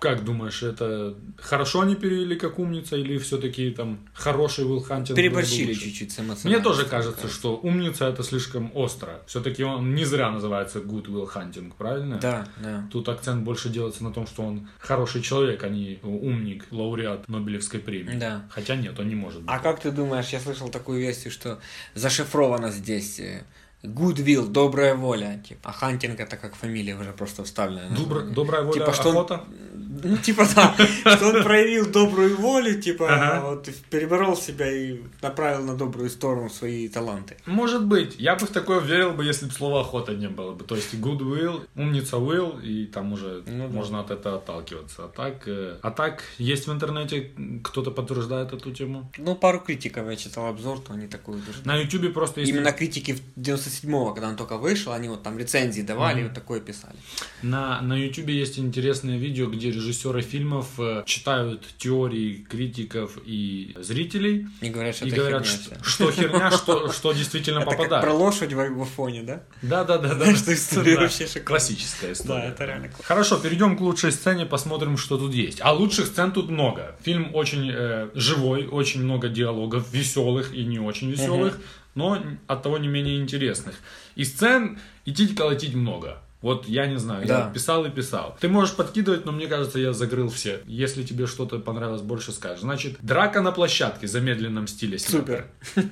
Как 0.00 0.24
думаешь, 0.24 0.62
это 0.62 1.14
хорошо 1.36 1.82
они 1.82 1.94
перевели 1.94 2.34
как 2.34 2.58
умница 2.58 2.96
или 2.96 3.18
все-таки 3.18 3.70
там 3.70 4.00
хороший 4.14 4.64
Will 4.64 4.82
Hunting? 4.88 5.14
Переборщили 5.14 5.74
чуть-чуть 5.74 6.10
с 6.10 6.44
Мне 6.44 6.58
тоже 6.60 6.86
кажется, 6.86 7.28
что 7.28 7.60
умница 7.62 8.06
это 8.06 8.22
слишком 8.22 8.74
остро. 8.74 9.20
Все-таки 9.26 9.62
он 9.62 9.94
не 9.94 10.06
зря 10.06 10.30
называется 10.30 10.78
Good 10.78 11.04
Will 11.08 11.30
Hunting, 11.30 11.74
правильно? 11.76 12.18
Да, 12.18 12.48
да. 12.56 12.88
Тут 12.90 13.10
акцент 13.10 13.44
больше 13.44 13.68
делается 13.68 14.02
на 14.02 14.10
том, 14.10 14.26
что 14.26 14.42
он 14.42 14.68
хороший 14.78 15.20
человек, 15.20 15.62
а 15.64 15.68
не 15.68 15.98
умник, 16.02 16.64
лауреат 16.70 17.28
Нобелевской 17.28 17.80
премии. 17.80 18.18
Да. 18.18 18.46
Хотя 18.48 18.76
нет, 18.76 18.98
он 18.98 19.06
не 19.06 19.14
может 19.14 19.42
быть. 19.42 19.50
А 19.50 19.58
как 19.58 19.80
ты 19.80 19.90
думаешь, 19.90 20.28
я 20.28 20.40
слышал 20.40 20.70
такую 20.70 21.00
версию, 21.00 21.30
что 21.30 21.60
зашифровано 21.94 22.70
здесь 22.70 23.20
э, 23.20 23.44
Goodwill, 23.82 24.48
добрая 24.48 24.94
воля, 24.94 25.42
типа. 25.46 25.70
А 25.70 25.72
Хантинг 25.72 26.20
это 26.20 26.36
как 26.36 26.54
фамилия 26.54 26.96
уже 26.96 27.12
просто 27.12 27.44
вставлена. 27.44 27.96
Добр, 27.96 28.22
добрая 28.24 28.62
воля, 28.62 28.80
типа, 28.80 28.92
что 28.92 29.10
охота? 29.10 29.34
Он, 29.34 29.70
ну, 30.02 30.16
типа, 30.16 30.46
да, 30.54 30.74
что 31.16 31.28
он 31.28 31.42
проявил 31.42 31.90
добрую 31.90 32.36
волю, 32.36 32.80
типа, 32.80 33.08
ага. 33.08 33.46
вот, 33.46 33.68
переборол 33.90 34.36
себя 34.36 34.70
и 34.70 35.00
направил 35.22 35.64
на 35.64 35.76
добрую 35.76 36.10
сторону 36.10 36.50
свои 36.50 36.88
таланты. 36.88 37.36
Может 37.46 37.84
быть. 37.86 38.16
Я 38.18 38.36
бы 38.36 38.46
в 38.46 38.50
такое 38.50 38.80
верил 38.80 39.12
бы, 39.12 39.24
если 39.24 39.46
бы 39.46 39.52
слова 39.52 39.80
охота 39.80 40.14
не 40.14 40.28
было 40.28 40.52
бы. 40.52 40.64
То 40.64 40.76
есть 40.76 40.94
goodwill, 40.94 41.66
умница 41.74 42.16
will, 42.16 42.62
и 42.62 42.86
там 42.86 43.12
уже 43.12 43.42
ну, 43.46 43.68
да. 43.68 43.74
можно 43.74 44.00
от 44.00 44.10
этого 44.10 44.36
отталкиваться. 44.36 45.04
А 45.04 45.08
так, 45.08 45.48
э, 45.48 45.78
а 45.82 45.90
так, 45.90 46.22
есть 46.38 46.66
в 46.66 46.72
интернете 46.72 47.30
кто-то 47.64 47.90
подтверждает 47.90 48.52
эту 48.52 48.72
тему? 48.72 49.10
Ну, 49.16 49.34
пару 49.34 49.60
критиков 49.60 50.06
я 50.06 50.16
читал 50.16 50.46
обзор, 50.46 50.80
то 50.80 50.92
они 50.92 51.06
такую. 51.06 51.40
На 51.64 51.76
ютубе 51.76 52.10
просто 52.10 52.40
есть... 52.40 52.52
Именно 52.52 52.72
критики 52.72 53.12
в 53.12 53.20
90 53.36 53.69
97-го, 53.70 54.12
когда 54.12 54.28
он 54.28 54.36
только 54.36 54.56
вышел, 54.56 54.92
они 54.92 55.08
вот 55.08 55.22
там 55.22 55.38
рецензии 55.38 55.82
давали 55.82 56.18
mm-hmm. 56.18 56.20
и 56.20 56.24
вот 56.24 56.34
такое 56.34 56.60
писали. 56.60 56.96
На, 57.42 57.80
на 57.80 57.94
YouTube 57.94 58.28
есть 58.28 58.58
интересное 58.58 59.16
видео, 59.16 59.46
где 59.46 59.70
режиссеры 59.70 60.22
фильмов 60.22 60.66
э, 60.78 61.02
читают 61.06 61.66
теории 61.78 62.46
критиков 62.48 63.18
и 63.24 63.74
зрителей. 63.78 64.46
И 64.60 64.68
говорят, 64.68 64.96
что, 64.96 65.06
и 65.06 65.10
говорят, 65.10 65.46
херня 65.46 65.78
что, 65.82 65.84
что 65.84 66.12
херня, 66.12 66.50
что, 66.50 66.92
что 66.92 67.12
действительно 67.12 67.60
попадает. 67.60 67.90
Это 67.90 68.00
про 68.00 68.12
лошадь 68.12 68.52
в 68.52 68.84
фоне, 68.84 69.22
да? 69.22 69.42
Да, 69.62 69.84
да, 69.84 69.98
да. 69.98 70.14
да. 70.14 70.34
Что 70.40 70.54
история 70.54 70.96
вообще 70.96 71.26
шикарная. 71.26 71.46
Классическая 71.46 72.12
история. 72.12 72.42
Да, 72.42 72.48
это 72.48 72.64
реально 72.64 72.90
Хорошо, 73.02 73.38
перейдем 73.38 73.76
к 73.76 73.80
лучшей 73.80 74.12
сцене, 74.12 74.46
посмотрим, 74.46 74.96
что 74.96 75.18
тут 75.18 75.34
есть. 75.34 75.60
А 75.60 75.72
лучших 75.72 76.06
сцен 76.06 76.32
тут 76.32 76.50
много. 76.50 76.96
Фильм 77.02 77.34
очень 77.34 77.70
э, 77.72 78.10
живой, 78.14 78.66
очень 78.66 79.02
много 79.02 79.28
диалогов, 79.28 79.92
веселых 79.92 80.54
и 80.54 80.64
не 80.64 80.78
очень 80.78 81.10
веселых. 81.10 81.54
Угу 81.54 81.62
но 81.94 82.22
от 82.46 82.62
того 82.62 82.78
не 82.78 82.88
менее 82.88 83.20
интересных. 83.20 83.76
И 84.14 84.24
сцен 84.24 84.78
идти 85.04 85.34
колотить 85.34 85.74
много. 85.74 86.22
Вот 86.42 86.66
я 86.68 86.86
не 86.86 86.98
знаю, 86.98 87.26
Да. 87.26 87.38
я 87.46 87.50
писал 87.50 87.84
и 87.84 87.90
писал. 87.90 88.36
Ты 88.40 88.48
можешь 88.48 88.74
подкидывать, 88.74 89.26
но 89.26 89.32
мне 89.32 89.46
кажется, 89.46 89.78
я 89.78 89.92
закрыл 89.92 90.30
все. 90.30 90.60
Если 90.66 91.02
тебе 91.02 91.26
что-то 91.26 91.58
понравилось 91.58 92.00
больше, 92.02 92.32
скажешь. 92.32 92.60
Значит, 92.60 92.96
драка 93.02 93.42
на 93.42 93.52
площадке 93.52 94.06
в 94.06 94.10
замедленном 94.10 94.66
стиле. 94.66 94.98
Супер. 94.98 95.46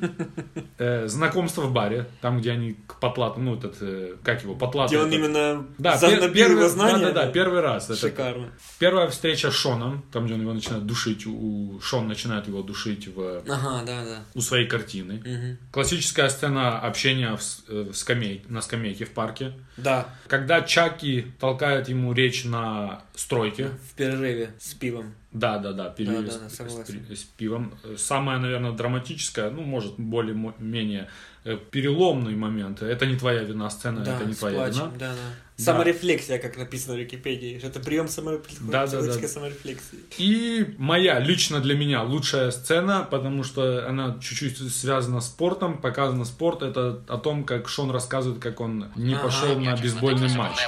Э, 0.81 1.09
знакомство 1.09 1.63
в 1.63 1.73
баре, 1.73 2.07
там, 2.21 2.39
где 2.41 2.53
они 2.53 2.77
к 2.87 3.01
потлату, 3.01 3.41
ну, 3.41 3.57
этот, 3.57 3.77
э, 3.81 4.15
как 4.23 4.43
его, 4.45 4.55
потлату. 4.55 4.91
Где 4.91 4.99
он 5.01 5.09
этот. 5.09 5.19
именно 5.19 5.67
Да, 5.79 5.97
за- 5.97 6.07
пер- 6.09 6.33
первый, 6.33 6.69
знания. 6.69 7.07
да, 7.07 7.13
да, 7.13 7.27
да, 7.27 7.33
первый 7.33 7.61
раз. 7.61 7.91
Это 7.91 7.99
Шикарно. 7.99 8.51
первая 8.79 9.09
встреча 9.09 9.51
с 9.51 9.55
Шоном, 9.55 10.05
там, 10.13 10.27
где 10.27 10.35
он 10.35 10.43
его 10.43 10.53
начинает 10.53 10.87
душить, 10.87 11.27
у 11.27 11.81
Шон 11.83 12.07
начинает 12.07 12.47
его 12.47 12.63
душить 12.63 13.09
в, 13.09 13.43
Ага, 13.49 13.83
да, 13.85 14.05
да. 14.05 14.19
у 14.35 14.41
своей 14.41 14.69
картины. 14.69 15.15
Мгм. 15.25 15.59
Классическая 15.73 16.29
сцена 16.29 16.79
общения 16.79 17.37
в, 17.37 17.41
э, 17.69 17.91
в 17.93 17.97
скамей, 17.97 18.45
на 18.49 18.61
скамейке 18.61 19.05
в 19.05 19.11
парке. 19.11 19.55
Да, 19.77 20.09
Когда 20.39 20.63
Чаки 20.63 21.33
толкает 21.41 21.89
ему 21.89 22.13
речь 22.13 22.45
на 22.45 23.03
стройке. 23.21 23.65
в 23.91 23.95
перерыве 23.95 24.51
с 24.59 24.75
пивом. 24.75 25.15
Да, 25.33 25.59
да, 25.59 25.73
да, 25.73 25.91
перерыв 25.91 26.27
Да, 26.27 26.33
да, 26.33 26.39
да, 26.39 26.49
с, 26.49 26.55
с- 26.55 27.21
с 27.21 27.25
пивом. 27.25 27.73
Самое, 27.97 28.39
наверное, 28.39 28.73
драматическое, 28.73 29.51
ну, 29.51 29.63
может, 29.63 29.95
более-менее 29.99 31.09
э, 31.45 31.57
переломный 31.71 32.35
момент. 32.35 32.83
Это 32.83 33.07
не 33.07 33.17
твоя 33.17 33.43
вина 33.43 33.71
сцена, 33.71 34.01
Да, 34.05 34.17
это 34.17 34.25
не 34.25 34.35
твоя 34.35 34.57
плачем, 34.57 34.85
вина. 34.87 34.99
Да, 34.99 35.13
да. 35.13 35.65
Саморефлексия, 35.65 36.39
как 36.39 36.57
написано 36.57 36.95
в 36.95 36.99
Википедии. 36.99 37.61
Это 37.63 37.81
прием 37.81 38.09
саморефлексии. 38.09 38.71
Да, 38.71 38.87
да, 38.87 39.03
да. 39.03 39.29
саморефлексии. 39.29 39.99
И 40.19 40.75
моя, 40.79 41.19
лично 41.21 41.61
для 41.61 41.75
меня, 41.75 42.03
лучшая 42.03 42.51
сцена, 42.53 43.07
потому 43.11 43.45
что 43.45 43.87
она 43.89 44.17
чуть-чуть 44.21 44.73
связана 44.73 45.21
с 45.21 45.27
спортом, 45.27 45.79
показано 45.79 46.25
спорт, 46.25 46.63
это 46.63 47.03
о 47.09 47.19
том, 47.19 47.45
как 47.45 47.69
Шон 47.69 47.91
рассказывает, 47.91 48.41
как 48.43 48.61
он 48.61 48.87
не 48.97 49.15
Ага. 49.15 49.23
пошел 49.25 49.59
на 49.59 49.75
бейсбольный 49.77 50.29
матч. 50.37 50.59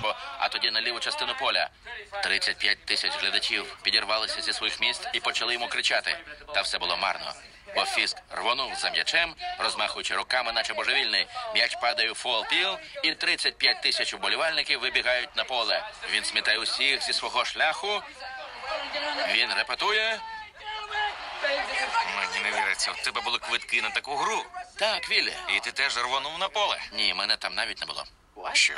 А 0.41 0.49
тоді 0.49 0.71
на 0.71 0.81
ліву 0.83 0.99
частину 1.01 1.33
поля. 1.41 1.71
35 2.23 2.85
тисяч 2.85 3.13
глядачів 3.21 3.77
підірвалися 3.83 4.43
зі 4.43 4.53
своїх 4.53 4.81
міст 4.81 5.09
і 5.13 5.21
почали 5.21 5.53
йому 5.53 5.69
кричати. 5.69 6.17
Та 6.55 6.61
все 6.61 6.79
було 6.79 6.97
марно. 6.97 7.35
Бо 7.75 7.85
Фіск 7.85 8.17
рвонув 8.31 8.75
за 8.75 8.91
м'ячем, 8.91 9.35
розмахуючи 9.59 10.15
руками, 10.15 10.53
наче 10.53 10.75
божевільний. 10.75 11.27
М'яч 11.55 11.77
падає 11.83 12.11
у 12.11 12.15
фол-піл, 12.15 12.79
і 13.03 13.15
35 13.15 13.83
тисяч 13.83 14.15
вболівальників 14.15 14.81
вибігають 14.81 15.37
на 15.37 15.45
поле. 15.45 15.89
Він 16.13 16.25
смітає 16.25 16.59
усіх 16.59 17.03
зі 17.03 17.13
свого 17.13 17.45
шляху. 17.45 18.03
Він 19.35 19.55
репетує. 19.57 20.21
Мені 22.17 22.51
не 22.51 22.61
віриться, 22.61 22.93
в 22.93 23.03
тебе 23.03 23.21
були 23.21 23.39
квитки 23.39 23.83
на 23.83 23.91
таку 23.91 24.17
гру. 24.17 24.45
Так, 24.77 25.11
Віллі. 25.11 25.33
І 25.57 25.61
ти 25.61 25.73
теж 25.73 25.97
рвонув 25.97 26.39
на 26.39 26.49
поле. 26.49 26.81
Ні, 26.93 27.15
мене 27.15 27.37
там 27.37 27.55
навіть 27.55 27.81
не 27.81 27.87
було. 27.87 28.05
Що? 28.54 28.74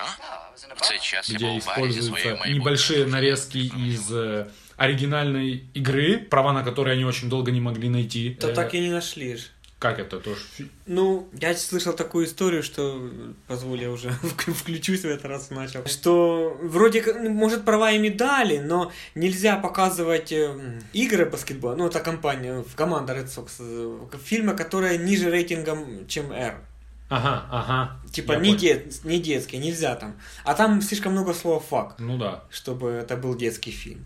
В 0.76 0.82
цей 0.82 1.00
час 1.00 1.30
я 1.30 1.36
где 1.36 1.46
був 1.46 1.56
у 1.56 1.68
барі 1.82 1.92
зі 1.92 2.02
своєю 2.02 2.02
используются 2.02 2.30
майбутньою. 2.30 2.58
небольшие 2.58 3.06
нарезки 3.06 3.60
из 3.90 4.12
э, 4.12 4.46
оригинальной 4.78 5.64
игры, 5.76 6.18
права 6.30 6.54
на 6.54 6.64
которые 6.64 6.94
они 6.94 7.06
очень 7.06 7.30
долго 7.30 7.52
не 7.52 7.62
могли 7.62 7.90
найти. 7.90 8.30
То 8.42 8.48
Э, 8.50 8.54
так 8.54 8.74
и 8.74 8.80
не 8.80 8.90
нашли 8.90 9.36
ж. 9.38 9.42
Как 9.80 10.00
это 10.00 10.20
тоже? 10.22 10.42
фи- 10.58 10.66
Ну, 10.88 11.28
я 11.42 11.54
слышал 11.54 11.94
такую 11.96 12.26
историю, 12.26 12.64
что, 12.64 13.10
позволь, 13.48 13.82
я 13.82 13.90
уже 13.92 14.08
вк- 14.24 14.54
включусь 14.54 15.02
в 15.02 15.06
этот 15.06 15.26
раз 15.30 15.52
начал, 15.52 15.86
что 15.86 16.58
вроде, 16.64 17.02
как, 17.02 17.16
ну, 17.24 17.30
может, 17.30 17.64
права 17.66 17.92
ими 17.92 18.10
дали, 18.10 18.58
но 18.60 18.92
нельзя 19.16 19.58
показывать 19.58 20.32
э, 20.32 20.80
игры 20.94 21.26
баскетбола, 21.26 21.76
ну, 21.76 21.88
это 21.88 22.00
компания, 22.04 22.64
команда 22.76 23.14
Red 23.14 23.28
Sox, 23.28 23.48
э, 23.60 24.18
фильмы, 24.26 24.56
которые 24.56 24.98
ниже 24.98 25.30
рейтингом, 25.30 26.08
чем 26.08 26.32
R. 26.32 26.56
Ага, 27.17 27.45
ага. 27.51 27.97
Типа 28.13 28.33
не, 28.33 28.57
дет, 28.57 29.05
не 29.05 29.19
детские, 29.21 29.61
нельзя 29.61 29.95
там. 29.97 30.15
А 30.45 30.55
там 30.55 30.81
слишком 30.83 31.13
много 31.13 31.35
слова 31.35 31.61
фак, 31.61 31.95
Ну 31.99 32.17
да. 32.19 32.45
чтобы 32.51 32.89
это 32.91 33.17
был 33.17 33.35
детский 33.35 33.71
фильм. 33.71 34.05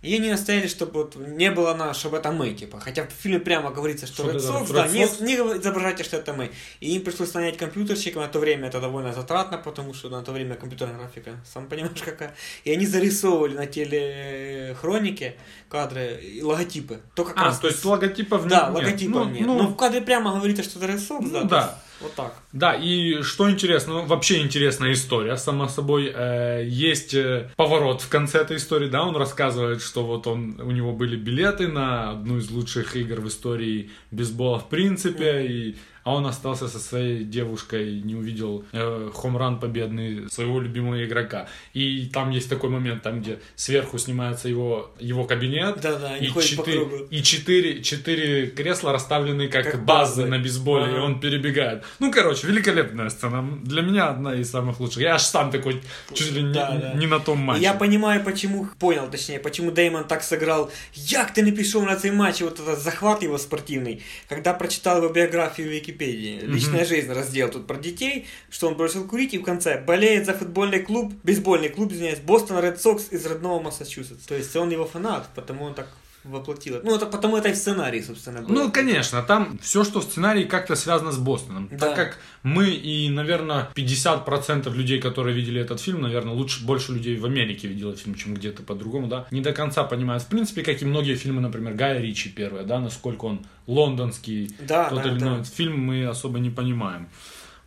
И 0.00 0.14
они 0.14 0.30
настояли, 0.30 0.68
чтобы 0.68 0.92
вот 0.92 1.16
не 1.16 1.50
было 1.50 1.74
на, 1.74 1.92
чтобы 1.92 2.18
это 2.18 2.30
мы, 2.30 2.50
типа. 2.54 2.78
Хотя 2.78 3.04
в 3.04 3.10
фильме 3.10 3.40
прямо 3.40 3.70
говорится, 3.72 4.06
что 4.06 4.22
Что 4.22 4.30
Red 4.30 4.36
Sox, 4.38 4.66
Red 4.70 4.74
да, 4.74 4.86
не, 4.88 5.04
Sox? 5.04 5.24
не 5.24 5.34
изображайте, 5.34 6.04
что 6.04 6.16
это 6.18 6.32
мы. 6.34 6.52
И 6.78 6.94
им 6.94 7.02
пришлось 7.02 7.34
нанять 7.34 7.56
компьютерщика, 7.56 8.20
на 8.20 8.28
то 8.28 8.38
время 8.38 8.68
это 8.68 8.80
довольно 8.80 9.12
затратно, 9.12 9.58
потому 9.58 9.94
что 9.94 10.08
на 10.08 10.22
то 10.22 10.30
время 10.30 10.54
компьютерная 10.54 10.98
графика, 10.98 11.32
сам 11.52 11.66
понимаешь, 11.66 12.00
какая. 12.04 12.32
И 12.62 12.70
они 12.72 12.86
зарисовывали 12.86 13.54
на 13.56 13.66
телехронике 13.66 15.34
кадры 15.68 16.20
и 16.22 16.42
логотипы. 16.42 17.00
Только 17.14 17.32
А, 17.32 17.34
красным. 17.34 17.62
то 17.62 17.68
есть 17.68 17.84
логотипов 17.84 18.42
нет? 18.42 18.50
Да, 18.50 18.66
нет. 18.68 18.74
логотипов 18.76 19.26
Ну, 19.26 19.30
нет. 19.30 19.46
ну, 19.46 19.58
Но 19.62 19.68
в 19.68 19.76
кадре 19.76 20.00
прямо 20.00 20.32
говорится, 20.36 20.62
что 20.62 20.78
это 20.78 20.92
Red 20.92 20.98
Sox, 21.08 21.18
Ну 21.22 21.30
да. 21.30 21.42
да. 21.44 21.78
Вот 22.00 22.14
так. 22.14 22.34
Да, 22.52 22.74
и 22.74 23.22
что 23.22 23.50
интересно, 23.50 23.94
ну, 23.94 24.06
вообще 24.06 24.40
интересная 24.40 24.92
история, 24.92 25.36
само 25.36 25.66
собой, 25.66 26.12
э, 26.14 26.64
есть 26.64 27.12
э, 27.12 27.50
поворот 27.56 28.02
в 28.02 28.08
конце 28.08 28.38
этой 28.38 28.56
истории, 28.56 28.88
да, 28.88 29.02
он 29.02 29.16
рассказывает, 29.16 29.82
что 29.82 30.04
вот 30.04 30.26
он, 30.28 30.60
у 30.60 30.70
него 30.70 30.92
были 30.92 31.16
билеты 31.16 31.66
на 31.66 32.12
одну 32.12 32.38
из 32.38 32.50
лучших 32.50 32.94
игр 32.94 33.20
в 33.20 33.28
истории 33.28 33.90
бейсбола 34.12 34.60
в 34.60 34.68
принципе, 34.68 35.46
и, 35.46 35.76
а 36.08 36.14
он 36.14 36.26
остался 36.26 36.68
со 36.68 36.78
своей 36.78 37.22
девушкой, 37.22 38.00
не 38.00 38.14
увидел 38.14 38.64
э, 38.72 39.10
хомран 39.14 39.60
победный 39.60 40.30
своего 40.30 40.58
любимого 40.58 41.04
игрока. 41.04 41.48
И 41.74 42.06
там 42.06 42.30
есть 42.30 42.48
такой 42.48 42.70
момент, 42.70 43.02
там, 43.02 43.20
где 43.20 43.40
сверху 43.56 43.98
снимается 43.98 44.48
его, 44.48 44.90
его 44.98 45.24
кабинет, 45.24 45.80
Да-да, 45.82 46.14
они 46.14 46.28
и, 46.28 46.32
четыре, 46.32 47.06
и 47.10 47.22
четыре, 47.22 47.82
четыре 47.82 48.46
кресла 48.46 48.92
расставлены 48.92 49.48
как, 49.48 49.70
Как 49.70 49.84
базы 49.84 50.22
базы. 50.22 50.30
на 50.30 50.38
бейсболе, 50.38 50.86
и 50.92 50.94
Ага. 50.94 51.04
он 51.04 51.20
перебегает. 51.20 51.84
Ну, 51.98 52.10
короче, 52.10 52.46
великолепная 52.46 53.10
сцена. 53.10 53.44
Для 53.62 53.82
меня 53.82 54.08
одна 54.08 54.34
из 54.34 54.50
самых 54.50 54.80
лучших. 54.80 55.02
Я 55.02 55.16
аж 55.16 55.22
сам 55.22 55.50
такой, 55.50 55.82
чуть 56.14 56.32
ли 56.32 56.42
не, 56.42 56.54
Да, 56.54 56.70
да. 56.70 56.94
не 56.94 57.06
на 57.06 57.20
том 57.20 57.38
матче. 57.38 57.60
И 57.60 57.64
Я 57.64 57.74
понимаю, 57.74 58.24
почему, 58.24 58.66
понял, 58.78 59.10
точнее, 59.10 59.40
почему 59.40 59.72
Деймон 59.72 60.04
так 60.04 60.22
сыграл. 60.22 60.70
Як 60.94 61.34
ты 61.34 61.42
не 61.42 61.52
пришел 61.52 61.82
на 61.82 61.96
цей 61.96 62.12
матч, 62.12 62.40
вот 62.40 62.58
этот 62.60 62.78
захват 62.78 63.22
его 63.22 63.36
спортивный, 63.36 64.02
когда 64.26 64.54
прочитал 64.54 65.02
его 65.02 65.12
биографию 65.12 65.68
в 65.68 65.70
Википедии. 65.70 65.97
Личная 66.06 66.84
жизнь 66.84 67.12
раздел 67.12 67.50
тут 67.50 67.66
про 67.66 67.76
детей, 67.76 68.26
что 68.50 68.68
он 68.68 68.76
бросил 68.76 69.06
курить 69.06 69.34
и 69.34 69.38
в 69.38 69.42
конце 69.42 69.80
болеет 69.80 70.26
за 70.26 70.34
футбольный 70.34 70.80
клуб, 70.80 71.12
бейсбольный 71.22 71.68
клуб, 71.68 71.92
извиняюсь, 71.92 72.20
Бостон 72.20 72.62
Ред 72.62 72.80
Сокс 72.80 73.08
из 73.10 73.24
родного 73.26 73.60
Массачусетса. 73.60 74.26
То 74.28 74.34
есть 74.34 74.54
он 74.56 74.70
его 74.70 74.86
фанат, 74.86 75.28
потому 75.34 75.64
он 75.64 75.74
так 75.74 75.88
воплотил. 76.28 76.76
это. 76.76 76.86
Ну, 76.86 76.94
это 76.96 77.06
потому 77.06 77.36
это 77.36 77.48
и 77.48 77.52
в 77.52 77.56
сценарии, 77.56 78.00
собственно, 78.00 78.42
было. 78.42 78.52
Ну, 78.52 78.70
конечно, 78.70 79.22
там 79.22 79.58
все, 79.62 79.84
что 79.84 80.00
в 80.00 80.04
сценарии, 80.04 80.44
как-то 80.44 80.76
связано 80.76 81.12
с 81.12 81.18
Бостоном. 81.18 81.68
Да. 81.70 81.78
Так 81.78 81.96
как 81.96 82.18
мы 82.42 82.70
и, 82.70 83.08
наверное, 83.10 83.68
50% 83.74 84.72
людей, 84.74 85.00
которые 85.00 85.34
видели 85.34 85.60
этот 85.60 85.80
фильм, 85.80 86.02
наверное, 86.02 86.34
лучше, 86.34 86.64
больше 86.64 86.92
людей 86.92 87.16
в 87.16 87.24
Америке 87.24 87.68
видели 87.68 87.94
фильм, 87.94 88.14
чем 88.14 88.34
где-то 88.34 88.62
по-другому, 88.62 89.06
да, 89.08 89.26
не 89.30 89.40
до 89.40 89.52
конца 89.52 89.84
понимают. 89.84 90.22
В 90.22 90.26
принципе, 90.26 90.62
как 90.62 90.80
и 90.82 90.84
многие 90.84 91.14
фильмы, 91.16 91.40
например, 91.40 91.74
Гая 91.74 92.00
Ричи 92.00 92.28
первая, 92.28 92.64
да, 92.64 92.80
насколько 92.80 93.24
он 93.24 93.46
лондонский, 93.66 94.50
Да, 94.60 94.88
тот 94.88 95.02
да, 95.02 95.08
или 95.10 95.18
да. 95.18 95.26
иной 95.26 95.44
фильм 95.44 95.80
мы 95.80 96.06
особо 96.06 96.38
не 96.38 96.50
понимаем. 96.50 97.08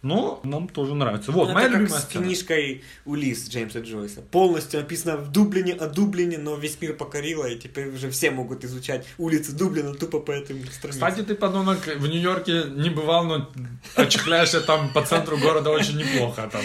Но 0.01 0.39
нам 0.43 0.67
тоже 0.67 0.95
нравится. 0.95 1.31
Вот, 1.31 1.49
Ну, 1.49 1.53
моя 1.53 1.67
это 1.67 1.73
как 1.73 1.81
любимая 1.83 2.01
с 2.01 2.03
сцена. 2.05 2.25
книжкой 2.25 2.83
«Улисс» 3.05 3.47
Джеймса 3.47 3.79
Джойса. 3.81 4.21
Полностью 4.21 4.79
написано 4.79 5.17
в 5.17 5.31
Дублине, 5.31 5.73
о 5.73 5.87
Дублине, 5.87 6.39
но 6.39 6.55
весь 6.55 6.81
мир 6.81 6.93
покорило, 6.93 7.45
и 7.45 7.57
теперь 7.59 7.89
уже 7.89 8.09
все 8.09 8.31
могут 8.31 8.65
изучать 8.65 9.05
улицы 9.19 9.51
Дублина 9.51 9.93
тупо 9.93 10.19
по 10.19 10.31
этим 10.31 10.65
страницам. 10.71 10.91
Кстати, 10.91 11.21
ты, 11.23 11.35
подонок, 11.35 11.85
в 11.85 12.07
Нью-Йорке 12.07 12.63
не 12.71 12.89
бывал, 12.89 13.25
но 13.25 13.49
очехляешься 13.95 14.61
там 14.61 14.91
по 14.91 15.03
центру 15.03 15.37
города 15.37 15.69
очень 15.69 15.97
неплохо. 15.97 16.49
Там. 16.51 16.61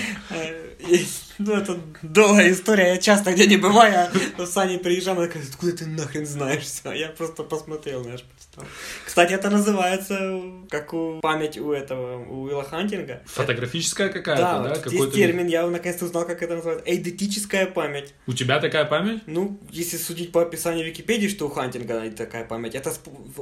Ну, 1.39 1.53
это 1.53 1.79
долгая 2.03 2.51
история, 2.51 2.95
я 2.95 2.97
часто 2.97 3.33
где 3.33 3.47
не 3.47 3.59
бываю, 3.59 4.09
а 4.39 4.47
с 4.47 4.57
Аней 4.57 4.79
приезжаем, 4.79 5.19
она 5.19 5.27
говорит, 5.27 5.51
откуда 5.51 5.77
ты 5.77 5.87
нахрен 5.87 6.25
знаешь 6.25 6.63
все? 6.63 6.93
Я 6.93 7.09
просто 7.09 7.43
посмотрел, 7.43 8.03
знаешь, 8.05 8.23
почитал. 8.23 8.65
Кстати, 9.05 9.35
это 9.35 9.51
называется, 9.51 10.41
как 10.71 10.95
у 10.95 11.21
память 11.21 11.59
у 11.59 11.73
этого, 11.73 12.25
у 12.25 12.45
Уилла 12.45 12.65
Хантинга. 12.65 13.23
Фотографическая 13.27 14.09
какая-то, 14.09 14.43
Да, 14.43 14.63
да? 14.63 14.75
вот 14.83 14.93
есть 14.93 15.15
термин, 15.15 15.47
я 15.47 15.67
наконец-то 15.67 16.07
узнал, 16.07 16.27
как 16.27 16.43
это 16.43 16.57
называется. 16.57 16.91
Эйдетическая 16.91 17.67
память. 17.67 18.15
У 18.27 18.33
тебя 18.33 18.59
такая 18.59 18.87
память? 18.87 19.23
Ну, 19.27 19.61
если 19.71 19.99
судить 19.99 20.33
по 20.33 20.41
описанию 20.41 20.87
Википедии, 20.87 21.29
что 21.29 21.49
у 21.49 21.51
Хантинга 21.51 22.11
такая 22.13 22.45
память, 22.47 22.75
это 22.75 22.95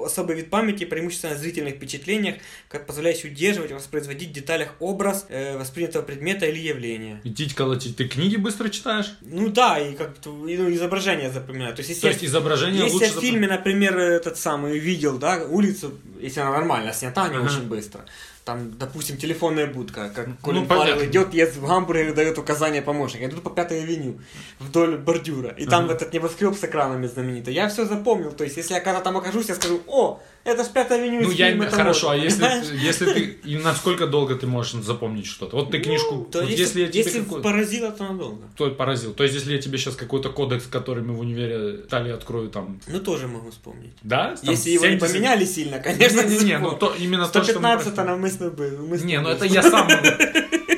особый 0.05 0.35
вид 0.35 0.51
памяти, 0.51 0.85
преимущественно 0.85 1.35
на 1.35 1.38
зрительных 1.38 1.77
впечатлениях, 1.77 2.37
как 2.68 2.87
позволяющий 2.87 3.29
удерживать, 3.29 3.70
воспроизводить 3.70 4.31
в 4.31 4.33
деталях 4.33 4.75
образ 4.81 5.27
э, 5.29 5.57
воспринятого 5.57 6.03
предмета 6.03 6.47
или 6.47 6.59
явления. 6.59 7.20
И 7.24 7.30
тить 7.30 7.54
колотить. 7.54 7.96
Ты 7.96 8.06
книги 8.06 8.37
быстро 8.37 8.68
читаешь? 8.68 9.16
Ну 9.22 9.48
да, 9.48 9.78
и 9.78 9.94
как-то 9.94 10.46
и, 10.46 10.58
ну, 10.58 10.70
изображение 10.70 11.30
запоминаю. 11.30 11.74
То 11.74 11.80
есть, 11.80 11.88
если 11.88 12.02
То 12.02 12.06
я- 12.08 12.12
есть 12.12 12.24
изображение 12.24 12.82
если 12.82 12.92
лучше 12.94 13.06
я 13.06 13.12
в 13.12 13.20
фильме, 13.20 13.48
например, 13.48 13.98
этот 13.98 14.37
самый 14.37 14.78
видел, 14.78 15.16
да, 15.18 15.42
улицу, 15.48 15.94
если 16.20 16.40
она 16.40 16.50
нормально 16.52 16.92
снята, 16.92 17.28
не 17.28 17.37
Ага. 17.37 17.46
очень 17.46 17.62
быстро, 17.66 18.04
там, 18.44 18.76
допустим, 18.78 19.16
телефонная 19.16 19.66
будка, 19.66 20.10
как 20.14 20.26
Ну, 20.28 20.34
Колин. 20.42 20.66
Фаррелл 20.66 21.02
идет, 21.06 21.32
ест 21.32 21.56
в 21.56 21.66
гамбургер, 21.66 22.12
дает 22.14 22.37
указания 22.37 22.82
помощника. 22.82 23.24
Я 23.24 23.30
иду 23.30 23.40
по 23.40 23.48
пятой 23.48 23.82
авеню 23.82 24.20
вдоль 24.58 24.98
бордюра, 24.98 25.48
и 25.48 25.64
там 25.64 25.88
этот 25.88 26.12
небоскреб 26.12 26.54
с 26.54 26.62
экранами 26.64 27.06
знаменитый. 27.06 27.54
Я 27.54 27.68
все 27.70 27.87
запомнил, 27.87 28.32
то 28.32 28.44
есть, 28.44 28.58
если 28.58 28.74
я 28.74 28.80
когда 28.80 29.00
там 29.00 29.16
окажусь, 29.16 29.48
я 29.48 29.54
скажу, 29.54 29.80
о, 29.87 30.20
это 30.44 30.62
ж 30.64 30.68
пятая 30.68 30.98
авеню 31.02 31.22
Ну, 31.22 31.30
я 31.30 31.57
хорошо, 31.70 32.00
того-то», 32.09 32.22
а 32.22 32.24
если, 32.24 32.40
понимаешь? 32.42 32.66
если 32.83 33.04
ты. 33.12 33.20
И 33.44 33.57
насколько 33.57 34.07
долго 34.07 34.35
ты 34.35 34.46
можешь 34.46 34.72
запомнить 34.85 35.26
что-то? 35.26 35.57
Вот 35.57 35.70
ты 35.70 35.78
книжку. 35.80 36.14
Ну, 36.14 36.24
то 36.24 36.40
вот 36.40 36.48
если, 36.50 36.62
если 36.62 36.80
я 36.83 36.87
тебе 36.88 36.98
если 37.04 37.20
какой- 37.22 37.42
поразило, 37.42 37.90
то 37.90 38.04
надолго. 38.04 38.42
то 38.57 38.70
поразил. 38.70 39.12
То 39.14 39.22
есть, 39.24 39.35
если 39.35 39.52
я 39.54 39.59
тебе 39.61 39.78
сейчас 39.78 39.96
какой-то 39.96 40.28
кодекс, 40.30 40.66
который 40.66 41.02
мы 41.02 41.14
в 41.14 41.20
универе 41.20 41.85
стали 41.87 42.11
открою 42.11 42.50
там. 42.50 42.80
Ну, 42.87 43.00
тоже 43.00 43.26
могу 43.26 43.50
вспомнить. 43.50 43.92
Да? 44.02 44.35
Там 44.37 44.50
Если 44.50 44.70
его 44.70 44.85
не 44.87 44.98
70? 44.98 45.09
поменяли 45.12 45.44
сильно, 45.44 45.78
конечно, 45.80 46.20
Не, 46.22 46.28
не, 46.35 46.38
сих 46.38 46.61
ну 46.61 46.72
то 46.76 46.94
именно 46.98 47.26
то, 47.28 47.42
что 47.42 47.61
мы 47.61 47.68
115 47.68 47.94
проходим. 47.94 48.11
навмисно 48.11 48.50
был. 48.50 48.87
мысль 48.87 49.07
Не, 49.07 49.20
ну 49.20 49.28
это 49.28 49.44
я 49.46 49.62
сам 49.62 49.88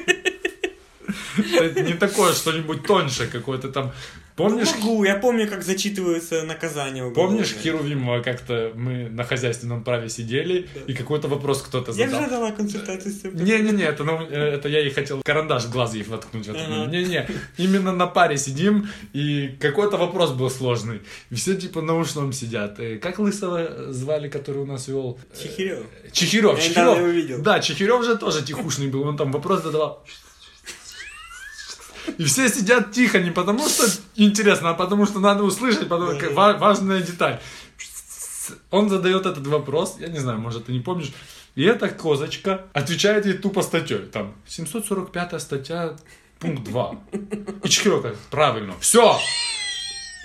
не 1.37 1.95
такое 1.95 2.33
что-нибудь 2.33 2.83
тоньше, 2.87 3.27
какое-то 3.27 3.69
там. 3.71 3.93
Помнишь, 4.37 4.69
Ну, 4.75 4.81
могу, 4.81 5.05
я 5.05 5.17
помню, 5.17 5.49
как 5.49 5.63
зачитываются 5.63 6.43
наказания 6.43 7.03
уголовные. 7.03 7.39
помнишь 7.43 7.55
Херувимова, 7.63 8.21
как-то 8.21 8.71
мы 8.75 9.09
на 9.09 9.25
хозяйственном 9.25 9.83
праве 9.83 10.11
сидели, 10.11 10.69
и 10.87 10.93
какой-то 10.93 11.27
вопрос 11.29 11.63
кто-то 11.63 11.93
Я 11.93 12.07
задал. 12.07 12.25
же 12.25 12.31
дала 12.31 12.51
консультацию 12.51 13.13
с 13.15 13.21
тем, 13.23 13.35
Не-не-не, 13.35 13.85
это, 13.85 14.05
ну, 14.05 14.21
э, 14.29 14.35
это 14.57 14.69
я 14.69 14.81
ей 14.81 14.91
хотел 14.91 15.23
карандаш 15.23 15.65
в 15.65 15.71
глаз 15.73 15.95
ей 15.95 16.03
воткнуть. 16.03 16.49
Ага. 16.51 16.85
Не-не, 16.91 17.27
именно 17.57 17.93
на 17.93 18.07
паре 18.07 18.37
сидим, 18.37 18.91
и 19.15 19.57
какой-то 19.59 19.97
вопрос 19.97 20.33
был 20.33 20.51
сложный. 20.51 21.01
И 21.31 21.35
все 21.35 21.55
типа 21.55 21.81
на 21.81 21.97
ушном 21.97 22.35
сидят. 22.35 22.79
Э, 22.79 22.99
Как 22.99 23.19
Лысого 23.19 23.91
звали, 23.91 24.29
который 24.29 24.59
у 24.59 24.67
нас 24.67 24.87
вел? 24.89 25.19
Э, 25.33 25.43
Чехирев. 25.43 25.79
Чехирев, 26.13 26.59
Я 26.59 26.63
Чехирев. 26.63 26.99
видел. 27.15 27.43
Да, 27.43 27.61
Чехирев 27.61 28.05
же 28.05 28.17
тоже 28.17 28.43
тихушный 28.45 28.89
был, 28.89 29.05
он 29.05 29.17
там 29.17 29.33
вопрос 29.33 29.63
задавал. 29.63 30.05
И 32.19 32.25
все 32.25 32.49
сидят 32.49 32.93
тихо, 32.93 33.21
не 33.21 33.31
потому 33.31 33.69
что 33.69 33.85
интересно, 34.15 34.71
а 34.71 34.75
потому 34.75 35.07
что 35.07 35.21
надо 35.21 35.43
услышать, 35.43 35.89
потому 35.89 36.13
важная 36.35 37.01
деталь. 37.01 37.41
Он 38.71 38.89
задает 38.89 39.27
этот 39.27 39.47
вопрос, 39.47 39.97
я 39.99 40.09
не 40.09 40.19
знаю, 40.19 40.39
может, 40.39 40.67
ты 40.67 40.73
не 40.73 40.81
помнишь, 40.81 41.13
и 41.57 41.65
эта 41.65 41.89
козочка 41.89 42.67
отвечает 42.75 43.27
ей 43.27 43.35
тупо 43.35 43.63
статьей. 43.63 44.01
Там 44.01 44.35
745 44.47 45.41
статья, 45.41 45.97
пункт 46.39 46.65
2. 46.65 46.97
И 47.13 47.89
говорит, 47.89 48.19
правильно, 48.31 48.75
все! 48.81 49.19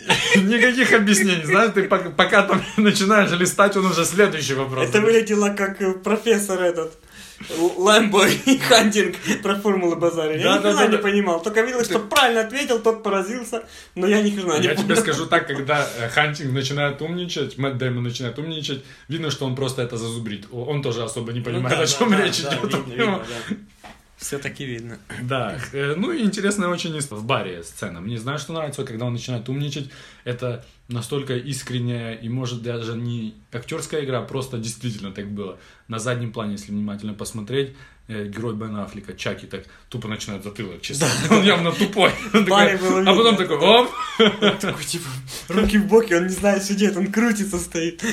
Никаких 0.36 0.94
объяснений, 0.94 1.46
знаешь, 1.46 1.72
ты 1.74 1.84
пока, 1.84 2.10
пока 2.10 2.44
там 2.44 2.62
начинаешь 2.78 3.32
листать, 3.32 3.78
он 3.78 3.86
уже 3.86 4.06
следующий 4.06 4.56
вопрос. 4.56 4.90
Это 4.90 5.02
выглядело 5.02 5.50
как 5.50 5.82
э, 5.82 5.94
профессор 5.94 6.62
этот. 6.62 6.98
Лэмбо 7.78 8.28
и 8.28 8.58
Хантинг 8.58 9.16
про 9.44 9.56
формулы 9.56 9.96
базаря. 9.96 10.36
Я 10.38 10.44
Да, 10.44 10.58
ни 10.58 10.64
да, 10.64 10.70
хрена 10.70 10.78
да, 10.78 10.88
не 10.88 10.98
да. 10.98 11.04
понимал. 11.04 11.42
Только 11.42 11.62
видел, 11.62 11.84
что 11.84 12.00
правильно 12.00 12.42
ответил, 12.42 12.80
тот 12.80 13.04
поразился, 13.04 13.64
но 13.96 14.08
я 14.08 14.22
ни 14.22 14.30
хрена 14.32 14.58
не 14.60 14.66
Я 14.66 14.76
тебе 14.76 14.88
понял. 14.96 15.02
скажу 15.02 15.26
так, 15.26 15.48
когда 15.48 15.88
э, 16.00 16.10
Хантинг 16.10 16.52
начинает 16.54 17.02
умничать, 17.02 17.58
Мэтт 17.58 17.78
Дэймон 17.78 18.04
начинает 18.04 18.38
умничать, 18.40 18.84
видно, 19.08 19.32
что 19.32 19.46
он 19.46 19.56
просто 19.56 19.82
это 19.82 19.98
зазубрил. 19.98 20.48
Он 20.52 20.82
тоже 20.82 21.04
особо 21.04 21.32
не 21.34 21.42
понимает, 21.42 21.80
о 21.80 21.88
чем 21.88 22.14
речь 22.14 22.40
идет. 22.40 22.76
Все-таки 24.22 24.66
видно. 24.66 25.00
Да, 25.24 25.58
э, 25.74 25.96
ну 25.98 26.12
и 26.12 26.22
интересная 26.24 26.70
очень 26.70 26.96
ис- 26.96 27.14
в 27.14 27.26
баре 27.26 27.64
сцена. 27.64 28.02
Мне 28.02 28.20
знаешь, 28.20 28.42
что 28.42 28.54
нравится, 28.54 28.84
когда 28.84 29.06
он 29.06 29.14
начинает 29.14 29.50
умничать, 29.50 29.90
это 30.26 30.64
настолько 30.90 31.36
искренняя 31.36 32.14
и 32.14 32.30
может 32.30 32.62
даже 32.62 32.94
не 32.94 33.34
актерская 33.52 34.06
игра, 34.06 34.22
просто 34.22 34.58
действительно 34.60 35.12
так 35.12 35.28
было. 35.32 35.58
На 35.88 35.98
заднем 35.98 36.32
плане, 36.32 36.52
если 36.54 36.72
внимательно 36.72 37.16
посмотреть, 37.16 37.74
э, 38.08 38.28
герой 38.28 38.54
Бен 38.56 38.76
Аффлека, 38.76 39.14
Чаки, 39.14 39.48
так 39.48 39.64
тупо 39.90 40.08
начинает 40.08 40.44
затылок 40.44 40.82
чесать. 40.82 41.10
Он 41.32 41.44
явно 41.44 41.72
тупой. 41.72 42.12
Он 42.34 42.46
такой, 42.46 42.76
А 43.08 43.16
потом 43.16 43.38
такой, 43.38 43.58
оп, 43.58 43.90
Такой, 44.60 44.84
типа, 44.84 45.08
руки 45.48 45.80
в 45.80 45.88
боки, 45.88 46.14
он 46.14 46.24
не 46.28 46.34
знает, 46.34 46.64
что 46.64 46.76
делать, 46.76 46.96
он 46.98 47.12
крутится, 47.12 47.58
стоит. 47.58 48.04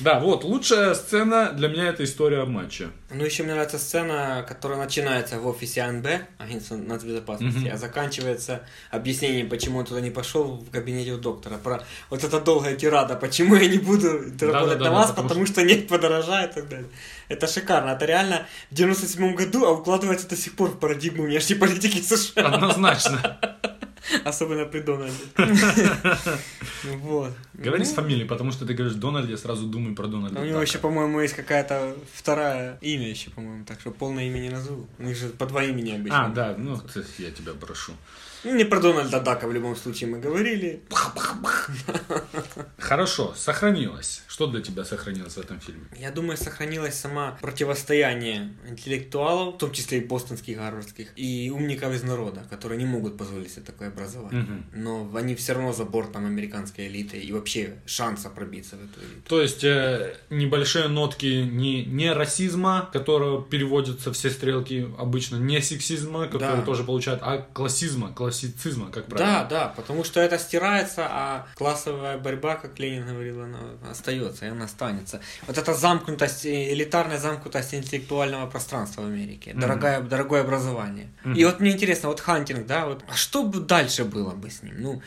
Да, 0.00 0.20
вот, 0.20 0.44
лучшая 0.44 0.94
сцена 0.94 1.52
для 1.52 1.68
меня 1.68 1.88
это 1.88 2.04
история 2.04 2.44
матча. 2.44 2.90
Ну, 3.14 3.24
еще 3.24 3.42
мне 3.42 3.52
нравится 3.52 3.78
сцена, 3.78 4.44
которая 4.48 4.78
начинается 4.78 5.38
в 5.38 5.46
офисе 5.46 5.82
АНБ, 5.82 6.06
агентства 6.38 6.76
нацбезопасности, 6.76 7.58
Мгм. 7.58 7.74
а 7.74 7.76
заканчивается 7.76 8.62
объяснением, 8.90 9.48
почему 9.48 9.78
он 9.78 9.84
туда 9.84 10.00
не 10.00 10.10
пошел 10.10 10.56
в 10.56 10.70
кабинете 10.70 11.12
у 11.12 11.18
доктора. 11.18 11.58
Про 11.58 11.84
вот 12.10 12.24
эта 12.24 12.40
долгая 12.40 12.76
тирада, 12.76 13.16
почему 13.16 13.56
я 13.56 13.68
не 13.68 13.78
буду 13.78 14.08
работать 14.40 14.80
на 14.80 14.90
вас, 14.90 15.10
потому 15.10 15.28
потому 15.28 15.46
что 15.46 15.62
нефть 15.62 15.88
подорожает 15.88 16.52
и 16.52 16.54
так 16.60 16.68
далее. 16.68 16.88
Это 17.28 17.46
шикарно. 17.46 17.90
Это 17.90 18.04
реально 18.04 18.46
в 18.70 18.74
97 18.74 19.34
году, 19.34 19.64
а 19.66 19.72
укладывается 19.72 20.28
до 20.28 20.36
сих 20.36 20.54
пор 20.54 20.70
в 20.70 20.78
парадигму 20.78 21.24
внешней 21.24 21.56
политики 21.56 22.00
США. 22.00 22.46
Однозначно. 22.46 23.71
Особенно 24.24 24.64
при 24.66 24.80
Дональде. 24.80 25.24
Вот. 26.84 27.32
Говори 27.54 27.84
с 27.84 27.90
Ну, 27.90 27.94
фамилией, 28.02 28.26
потому 28.26 28.50
что 28.52 28.66
ты 28.66 28.74
говоришь 28.74 28.96
Дональд, 28.96 29.30
я 29.30 29.36
сразу 29.36 29.66
думаю 29.66 29.94
про 29.94 30.08
Дональда. 30.08 30.40
У 30.40 30.44
него 30.44 30.60
еще, 30.60 30.78
по-моему, 30.78 31.20
есть 31.20 31.34
какая-то 31.34 31.94
вторая 32.12 32.78
имя 32.80 33.08
еще, 33.08 33.30
по-моему, 33.30 33.64
так 33.64 33.80
что 33.80 33.92
полное 33.92 34.24
имя 34.26 34.40
не 34.40 34.50
назову. 34.50 34.88
У 34.98 35.04
них 35.04 35.16
же 35.16 35.28
по 35.28 35.46
два 35.46 35.62
имени 35.62 35.92
обычно. 35.92 36.26
А, 36.26 36.28
да, 36.28 36.54
ну, 36.58 36.80
я 37.18 37.30
тебя 37.30 37.52
прошу. 37.52 37.92
Ну, 38.44 38.54
не 38.56 38.64
про 38.64 38.80
Дональда 38.80 39.20
Дака 39.20 39.46
в 39.46 39.52
любом 39.52 39.76
случае 39.76 40.10
мы 40.10 40.18
говорили. 40.18 40.82
Хорошо, 42.78 43.34
сохранилось. 43.36 44.22
Что 44.26 44.46
для 44.46 44.60
тебя 44.60 44.84
сохранилось 44.84 45.34
в 45.34 45.38
этом 45.38 45.60
фильме? 45.60 45.84
Я 45.98 46.10
думаю, 46.10 46.36
сохранилось 46.36 46.94
сама 46.94 47.38
противостояние 47.40 48.52
интеллектуалов, 48.68 49.54
в 49.54 49.58
том 49.58 49.72
числе 49.72 49.98
и 49.98 50.04
бостонских, 50.04 50.56
гарвардских, 50.58 51.12
и 51.16 51.50
умников 51.54 51.94
из 51.94 52.02
народа, 52.02 52.44
которые 52.50 52.78
не 52.78 52.84
могут 52.86 53.16
позволить 53.16 53.52
себе 53.52 53.62
такое 53.62 53.88
образование. 53.88 54.42
Мгм. 54.42 54.64
Но 54.74 55.10
они 55.14 55.34
все 55.34 55.52
равно 55.54 55.72
за 55.72 55.84
бортом 55.84 56.26
американской 56.26 56.88
элиты 56.88 57.18
и 57.18 57.32
вообще 57.32 57.76
шанса 57.86 58.28
пробиться 58.30 58.76
в 58.76 58.80
эту 58.84 59.00
элиту. 59.00 59.28
То 59.28 59.40
есть 59.40 59.62
э, 59.64 60.16
небольшие 60.30 60.88
нотки 60.88 61.26
не, 61.42 61.84
не 61.84 62.12
расизма, 62.12 62.90
которого 62.92 63.42
переводятся 63.42 64.12
все 64.12 64.30
стрелки 64.30 64.88
обычно, 64.98 65.36
не 65.36 65.60
сексизма, 65.62 66.26
который 66.26 66.56
Да. 66.58 66.62
тоже 66.62 66.84
получают, 66.84 67.20
а 67.22 67.38
классизма, 67.38 68.12
классицизма, 68.32 68.90
как 68.90 69.06
правильно. 69.06 69.44
Да, 69.44 69.44
да, 69.44 69.68
потому 69.68 70.04
что 70.04 70.20
это 70.20 70.38
стирается, 70.38 71.06
а 71.08 71.46
классовая 71.54 72.18
борьба, 72.18 72.56
как 72.56 72.78
Ленин 72.78 73.06
говорил, 73.06 73.42
она 73.42 73.58
остается, 73.90 74.46
и 74.46 74.48
она 74.48 74.64
останется. 74.64 75.20
Вот 75.46 75.58
эта 75.58 75.74
замкнутость, 75.74 76.46
э, 76.46 76.72
элитарная 76.72 77.18
замкнутость 77.18 77.74
интеллектуального 77.74 78.46
пространства 78.48 79.02
в 79.02 79.06
Америке, 79.06 79.52
дорогое, 79.54 80.00
дорогое 80.00 80.40
образование. 80.42 81.08
И 81.36 81.44
вот 81.44 81.60
мне 81.60 81.72
интересно, 81.72 82.08
вот 82.08 82.20
Хантинг, 82.20 82.66
да, 82.66 82.86
вот, 82.86 83.04
а 83.08 83.14
что 83.14 83.42
бы 83.42 83.60
дальше 83.60 84.04
было 84.04 84.30
бы 84.30 84.50
с 84.50 84.62
ним? 84.62 84.74
Ну, 84.78 85.02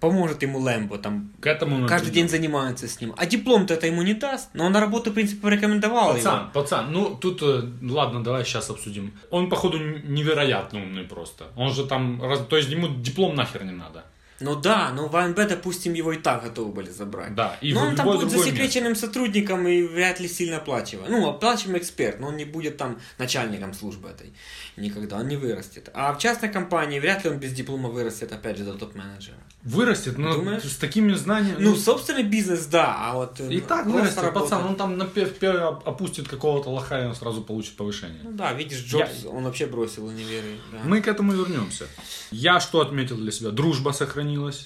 поможет 0.00 0.42
ему 0.42 0.58
Лэмбо, 0.58 0.98
там, 0.98 1.32
К 1.40 1.46
этому 1.46 1.86
каждый 1.86 2.10
день 2.12 2.28
занимаются 2.28 2.88
с 2.88 3.00
ним. 3.00 3.14
А 3.16 3.26
диплом-то 3.26 3.74
это 3.74 3.86
ему 3.86 4.02
не 4.02 4.14
даст, 4.14 4.50
но 4.54 4.66
он 4.66 4.72
на 4.72 4.80
работу, 4.80 5.10
в 5.10 5.14
принципе, 5.14 5.40
порекомендовал 5.40 6.14
Пацан, 6.14 6.40
его. 6.40 6.50
пацан, 6.52 6.92
ну 6.92 7.14
тут, 7.14 7.42
э, 7.42 7.62
ладно, 7.82 8.22
давай 8.22 8.44
сейчас 8.44 8.70
обсудим. 8.70 9.12
Он, 9.30 9.48
походу, 9.48 9.78
невероятно 9.78 10.82
умный 10.82 11.04
просто. 11.04 11.44
Он 11.56 11.72
же 11.72 11.86
там, 11.86 12.20
то 12.48 12.56
есть 12.56 12.70
ему 12.70 12.88
диплом 12.88 13.34
нахер 13.34 13.64
не 13.64 13.72
надо. 13.72 14.04
Ну 14.40 14.56
да, 14.56 14.90
но 14.90 15.06
в 15.08 15.16
АНБ, 15.16 15.36
допустим, 15.48 15.94
его 15.94 16.12
и 16.12 16.16
так 16.18 16.42
готовы 16.42 16.72
были 16.72 16.90
забрать. 16.90 17.34
Да, 17.34 17.56
и 17.60 17.72
но 17.72 17.82
он 17.86 17.96
там 17.96 18.06
будет 18.06 18.30
засекреченным 18.30 18.96
сотрудником 18.96 19.66
и 19.68 19.82
вряд 19.82 20.18
ли 20.20 20.28
сильно 20.28 20.56
оплачиваем. 20.56 21.10
Ну, 21.10 21.28
оплачиваемый 21.28 21.80
эксперт, 21.80 22.18
но 22.20 22.28
он 22.28 22.36
не 22.36 22.44
будет 22.44 22.76
там 22.76 22.98
начальником 23.18 23.74
службы 23.74 24.08
этой. 24.08 24.32
Никогда, 24.76 25.18
он 25.18 25.28
не 25.28 25.36
вырастет. 25.36 25.88
А 25.94 26.12
в 26.12 26.18
частной 26.18 26.48
компании 26.48 26.98
вряд 26.98 27.24
ли 27.24 27.30
он 27.30 27.38
без 27.38 27.52
диплома 27.52 27.88
вырастет, 27.90 28.32
опять 28.32 28.58
же, 28.58 28.64
до 28.64 28.74
топ-менеджера. 28.74 29.36
Вырастет, 29.62 30.18
но 30.18 30.34
Думаешь? 30.34 30.62
с 30.64 30.76
такими 30.76 31.14
знаниями... 31.14 31.56
Ну, 31.62 31.76
собственный 31.76 32.24
бизнес, 32.24 32.66
да, 32.66 32.96
а 32.98 33.14
вот... 33.14 33.40
э, 33.40 33.48
И 33.50 33.60
так 33.60 33.86
вырастет, 33.86 34.18
работать- 34.22 34.50
пацан, 34.50 34.66
он 34.66 34.76
там 34.76 34.98
на 34.98 35.04
опустит 35.04 36.28
какого-то 36.28 36.68
лоха, 36.68 37.02
и 37.02 37.06
он 37.06 37.14
сразу 37.14 37.40
получит 37.40 37.76
повышение. 37.76 38.20
Ну 38.24 38.32
да, 38.32 38.52
видишь, 38.52 38.84
Джобс, 38.84 39.24
он 39.24 39.44
вообще 39.44 39.66
бросил 39.66 40.06
универ. 40.06 40.44
и- 40.44 40.58
да. 40.72 40.80
Мы 40.84 41.00
к 41.00 41.08
этому 41.08 41.32
вернемся. 41.32 41.86
Я 42.30 42.60
что 42.60 42.80
отметил 42.80 43.16
для 43.16 43.30
себя? 43.30 43.50
Дружба 43.50 43.92
сохранилась. 43.92 44.23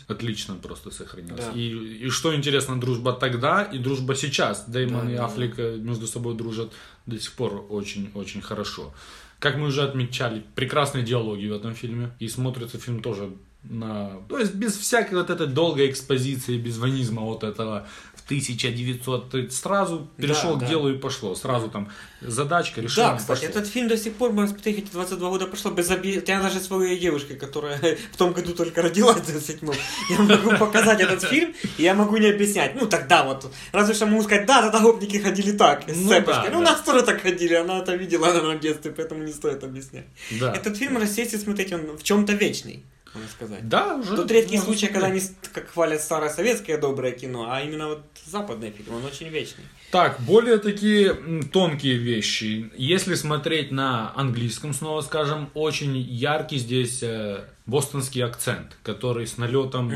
Отлично 0.09 0.55
просто 0.55 0.91
сохранилась. 0.91 1.45
Да. 1.45 1.53
И, 1.53 2.07
и 2.07 2.11
что 2.11 2.35
интересно, 2.35 2.81
дружба 2.81 3.13
тогда 3.13 3.63
и 3.63 3.79
дружба 3.79 4.15
сейчас. 4.15 4.65
Дэймон 4.69 5.07
Да, 5.07 5.13
и 5.13 5.17
да, 5.17 5.25
Аффлек 5.27 5.59
э, 5.59 5.77
между 5.77 6.07
собой 6.07 6.35
дружат 6.35 6.73
до 7.07 7.19
сих 7.19 7.33
пор 7.33 7.67
очень-очень 7.69 8.41
хорошо. 8.41 8.95
Как 9.39 9.57
мы 9.57 9.69
уже 9.69 9.83
отмечали, 9.83 10.45
прекрасные 10.55 11.05
диалоги 11.05 11.47
в 11.47 11.53
этом 11.53 11.75
фильме. 11.75 12.11
И 12.19 12.29
смотрится 12.29 12.79
фильм 12.79 13.03
тоже 13.03 13.31
на... 13.63 14.21
То 14.29 14.39
есть 14.39 14.55
без 14.55 14.77
всякой 14.77 15.15
вот 15.15 15.31
этой 15.31 15.47
долгой 15.47 15.91
экспозиции, 15.91 16.59
без 16.59 16.79
ванизма 16.79 17.23
вот 17.23 17.45
этого. 17.45 17.87
1900, 18.29 19.31
ты 19.31 19.51
сразу 19.51 20.07
перешел 20.17 20.53
Да, 20.55 20.59
к 20.59 20.61
да. 20.61 20.67
делу 20.69 20.91
и 20.91 20.99
пошло. 20.99 21.35
Сразу 21.35 21.69
там 21.69 21.91
задачка, 22.21 22.81
решение, 22.81 23.13
Да, 23.13 23.17
кстати, 23.17 23.47
пошло. 23.47 23.61
этот 23.61 23.73
фильм 23.73 23.89
до 23.89 23.97
сих 23.97 24.15
пор 24.15 24.33
можно 24.33 24.49
смотреть, 24.55 24.79
эти 24.79 24.91
22 24.93 25.29
года 25.31 25.47
прошло 25.47 25.71
без 25.71 25.91
обид. 25.91 26.29
Я 26.29 26.43
даже 26.43 26.61
своей 26.61 26.99
девушке, 26.99 27.35
которая 27.35 27.79
в 28.13 28.17
том 28.17 28.33
году 28.33 28.53
только 28.53 28.83
родилась, 28.83 29.17
в 29.21 29.31
27 29.31 29.71
я 30.11 30.19
могу 30.19 30.57
показать 30.57 31.01
этот 31.01 31.23
фильм, 31.23 31.55
и 31.79 31.83
я 31.83 31.95
могу 31.95 32.17
не 32.19 32.27
объяснять. 32.29 32.75
Ну, 32.81 32.87
тогда 32.87 33.25
вот. 33.25 33.51
Разве 33.73 33.95
что 33.95 34.07
могу 34.07 34.23
сказать, 34.23 34.47
да, 34.47 34.63
тогда 34.63 34.81
гопники 34.81 35.17
ходили 35.17 35.53
так, 35.53 35.85
с 35.89 35.97
Ну 35.97 36.09
цепочкой. 36.09 36.45
да, 36.45 36.51
ну, 36.53 36.59
у 36.59 36.63
нас 36.63 36.83
тоже 36.83 37.03
так 37.03 37.23
ходили, 37.23 37.55
она 37.55 37.79
это 37.79 37.95
видела, 37.95 38.27
наверное, 38.33 38.57
в 38.59 38.61
детстве, 38.61 38.91
поэтому 38.91 39.25
не 39.25 39.33
стоит 39.33 39.65
объяснять. 39.65 40.07
Да. 40.41 40.53
Этот 40.55 40.77
фильм, 40.77 40.99
если 41.03 41.37
смотреть, 41.39 41.73
он 41.73 41.97
в 41.97 42.03
чем-то 42.03 42.33
вечный, 42.35 42.85
можно 43.15 43.29
сказать. 43.29 43.69
Да, 43.69 43.97
уже. 43.97 44.17
Тут 44.17 44.31
редкий 44.31 44.57
можно 44.57 44.73
случай, 44.73 44.87
когда 44.89 45.07
они 45.09 45.21
как 45.53 45.69
хвалят 45.71 46.01
старое 46.01 46.31
советское 46.31 46.79
доброе 46.79 47.13
кино, 47.13 47.49
а 47.51 47.61
именно 47.63 47.89
вот 47.89 48.03
западный 48.27 48.71
фильм, 48.71 48.95
он 48.97 49.05
очень 49.05 49.29
вечный. 49.29 49.65
Так, 49.91 50.21
более 50.21 50.59
такие 50.59 51.15
тонкие 51.53 51.95
вещи. 51.97 52.71
Если 52.77 53.15
смотреть 53.15 53.71
на 53.73 54.13
английском, 54.15 54.75
снова 54.75 55.01
скажем, 55.01 55.49
очень 55.55 55.97
яркий 55.97 56.59
здесь 56.59 57.03
э, 57.03 57.45
бостонский 57.67 58.23
акцент, 58.23 58.77
который 58.83 59.27
с 59.27 59.39
налетом 59.39 59.91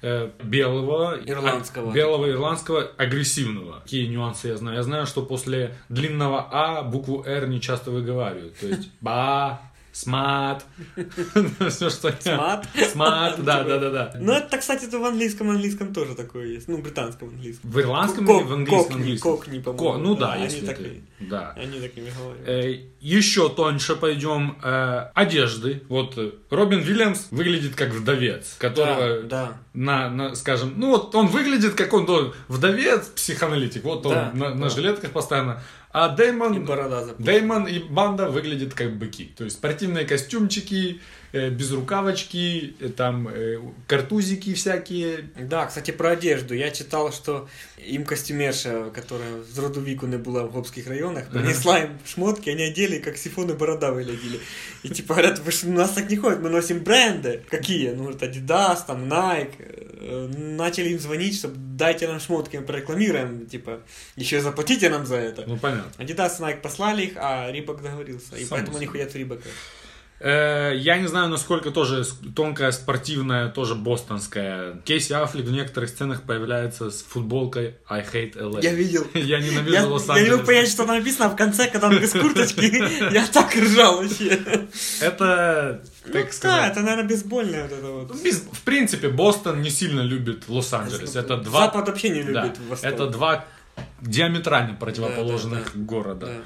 э, 0.00 0.30
белого, 0.42 1.18
Ирландского. 1.26 1.90
а- 1.90 1.94
белого 1.94 2.30
ирландского 2.30 2.90
агрессивного. 2.96 3.80
Какие 3.80 4.06
нюансы 4.06 4.48
я 4.48 4.56
знаю? 4.56 4.76
Я 4.78 4.82
знаю, 4.82 5.06
что 5.06 5.22
после 5.22 5.74
длинного 5.90 6.48
А 6.50 6.82
букву 6.82 7.22
Р 7.26 7.48
не 7.48 7.60
часто 7.60 7.90
выговаривают. 7.90 8.56
То 8.58 8.68
есть 8.68 8.88
ба, 9.02 9.60
смат. 9.98 10.64
Все, 11.68 11.90
что... 11.90 12.14
Смат? 12.20 12.66
Смат, 12.92 13.44
да, 13.44 13.64
да, 13.64 13.78
да, 13.78 13.90
да. 13.90 14.12
Ну, 14.18 14.32
это, 14.32 14.58
кстати, 14.58 14.84
в 14.84 15.04
английском 15.04 15.50
английском 15.50 15.92
тоже 15.92 16.14
такое 16.14 16.46
есть. 16.46 16.68
Ну, 16.68 16.78
британском 16.78 17.28
английском. 17.28 17.70
В 17.70 17.80
ирландском 17.80 18.26
Ко- 18.26 18.32
или 18.32 18.42
в 18.44 18.52
английском? 18.52 18.96
английском? 18.96 19.32
кокни, 19.32 19.58
по-моему. 19.58 19.98
Ну 19.98 20.14
да, 20.14 20.36
если 20.36 20.66
ты-. 20.66 21.02
Да. 21.20 21.52
Они 21.56 21.80
такими 21.80 22.10
говорят. 22.16 22.48
Э, 22.48 22.78
еще 23.00 23.48
тоньше 23.48 23.96
пойдем. 23.96 24.56
Э, 24.62 25.10
одежды. 25.14 25.82
Вот 25.88 26.16
э, 26.16 26.30
Робин 26.50 26.80
Вильямс 26.80 27.26
выглядит 27.30 27.74
как 27.74 27.90
вдовец, 27.90 28.54
которого 28.58 29.54
на, 29.74 30.10
на, 30.10 30.34
скажем, 30.34 30.74
ну 30.76 30.90
вот 30.90 31.14
он 31.14 31.26
выглядит 31.26 31.74
как 31.74 31.92
он 31.92 32.06
должен. 32.06 32.32
Вдовец, 32.46 33.06
психоаналитик. 33.06 33.84
Вот 33.84 34.06
он 34.06 34.14
на, 34.34 34.54
на 34.54 34.68
жилетках 34.70 35.10
постоянно. 35.10 35.62
А 36.00 36.08
Дэймон, 36.10 36.54
И 36.54 36.58
борода. 36.60 37.04
Дэймон 37.18 37.66
и 37.66 37.80
банда 37.80 38.30
выглядят 38.30 38.72
как 38.72 38.96
быки. 38.96 39.32
То 39.36 39.42
есть 39.42 39.56
спортивные 39.56 40.04
костюмчики, 40.04 41.00
без 41.32 41.72
рукавочки, 41.72 42.74
э, 42.80 42.88
там 42.88 43.28
э, 43.28 43.58
картузики 43.86 44.54
всякие. 44.54 45.24
Да, 45.40 45.66
кстати, 45.66 45.90
про 45.90 46.10
одежду. 46.10 46.54
Я 46.54 46.70
читал, 46.70 47.12
что 47.12 47.48
им 47.86 48.04
костюмерша, 48.04 48.90
которая 48.94 49.42
з 49.54 49.58
роду 49.58 49.80
віку 49.82 50.06
не 50.06 50.18
була 50.18 50.42
в 50.42 50.50
гопських 50.50 50.88
районах, 50.88 51.30
принесла 51.30 51.78
им 51.78 51.88
шмотки, 52.06 52.50
они 52.50 52.62
одели, 52.64 52.98
как 52.98 53.16
сифоны 53.16 53.54
борода 53.54 53.90
выглядели. 53.90 54.40
И 54.84 54.88
типа 54.88 55.14
говорят, 55.14 55.38
вы 55.38 55.52
ж, 55.52 55.64
у 55.64 55.72
нас 55.72 55.90
так 55.90 56.10
не 56.10 56.16
ходит, 56.16 56.40
мы 56.42 56.50
носим 56.50 56.78
бренды. 56.80 57.42
Какие? 57.50 57.90
Ну, 57.90 58.04
вот 58.04 58.22
Adidas, 58.22 58.86
там, 58.86 59.04
Nike. 59.04 59.52
Э, 60.00 60.28
Начали 60.38 60.88
им 60.90 60.98
звонить, 60.98 61.36
чтобы 61.38 61.54
дайте 61.56 62.08
нам 62.08 62.20
шмотки, 62.20 62.56
мы 62.56 62.62
прорекламируем, 62.62 63.46
типа, 63.46 63.80
еще 64.16 64.40
заплатите 64.40 64.90
нам 64.90 65.06
за 65.06 65.16
это. 65.16 65.44
Ну 65.46 65.56
понятно. 65.58 66.02
Adidas 66.02 66.38
и 66.38 66.42
Nike 66.42 66.60
послали 66.60 67.02
их, 67.02 67.12
а 67.16 67.50
Рибок 67.52 67.82
договорился. 67.82 68.36
И 68.36 68.44
Само 68.44 68.48
поэтому 68.50 68.76
они 68.76 68.86
собой. 68.86 69.00
ходят 69.00 69.12
в 69.14 69.16
Рибоках. 69.16 69.52
Э, 70.20 70.72
Я 70.76 70.98
не 70.98 71.06
знаю, 71.06 71.28
насколько 71.28 71.70
тоже 71.70 72.04
тонкая, 72.34 72.72
спортивная, 72.72 73.48
тоже 73.48 73.74
бостонская. 73.74 74.80
Кейси 74.84 75.12
Аффлек 75.12 75.46
в 75.46 75.52
некоторых 75.52 75.90
сценах 75.90 76.22
появляется 76.22 76.90
с 76.90 77.02
футболкой 77.02 77.76
I 77.88 78.02
hate 78.02 78.36
LA. 78.36 78.62
Я 78.62 78.72
видел. 78.74 79.06
Я 79.14 79.38
ненавижу 79.38 79.88
Лос-Анджелес. 79.88 80.26
я 80.26 80.30
не 80.30 80.36
мог 80.36 80.46
понять, 80.46 80.68
что 80.68 80.84
там 80.84 80.96
написано, 80.96 81.26
а 81.26 81.28
в 81.30 81.36
конце, 81.36 81.68
когда 81.68 81.88
он 81.88 82.00
без 82.00 82.12
курточки, 82.12 83.12
я 83.12 83.26
так 83.26 83.54
ржал 83.54 84.02
вообще. 84.02 84.40
Это, 85.00 85.82
Ну 86.06 86.24
да, 86.42 86.68
это, 86.68 86.80
наверное, 86.80 87.08
бейсбольное 87.08 87.62
вот 87.62 87.72
это 87.72 87.86
вот. 87.86 88.14
в 88.14 88.62
принципе, 88.62 89.08
Бостон 89.08 89.62
не 89.62 89.70
сильно 89.70 90.00
любит 90.00 90.48
Лос-Анджелес. 90.48 91.14
Это 91.14 91.36
два... 91.36 91.66
Запад 91.66 91.88
вообще 91.88 92.08
не 92.10 92.22
любит 92.22 92.58
Восток. 92.68 92.90
это 92.90 93.06
два 93.06 93.44
диаметрально 94.00 94.74
противоположных 94.74 95.76
города. 95.76 96.42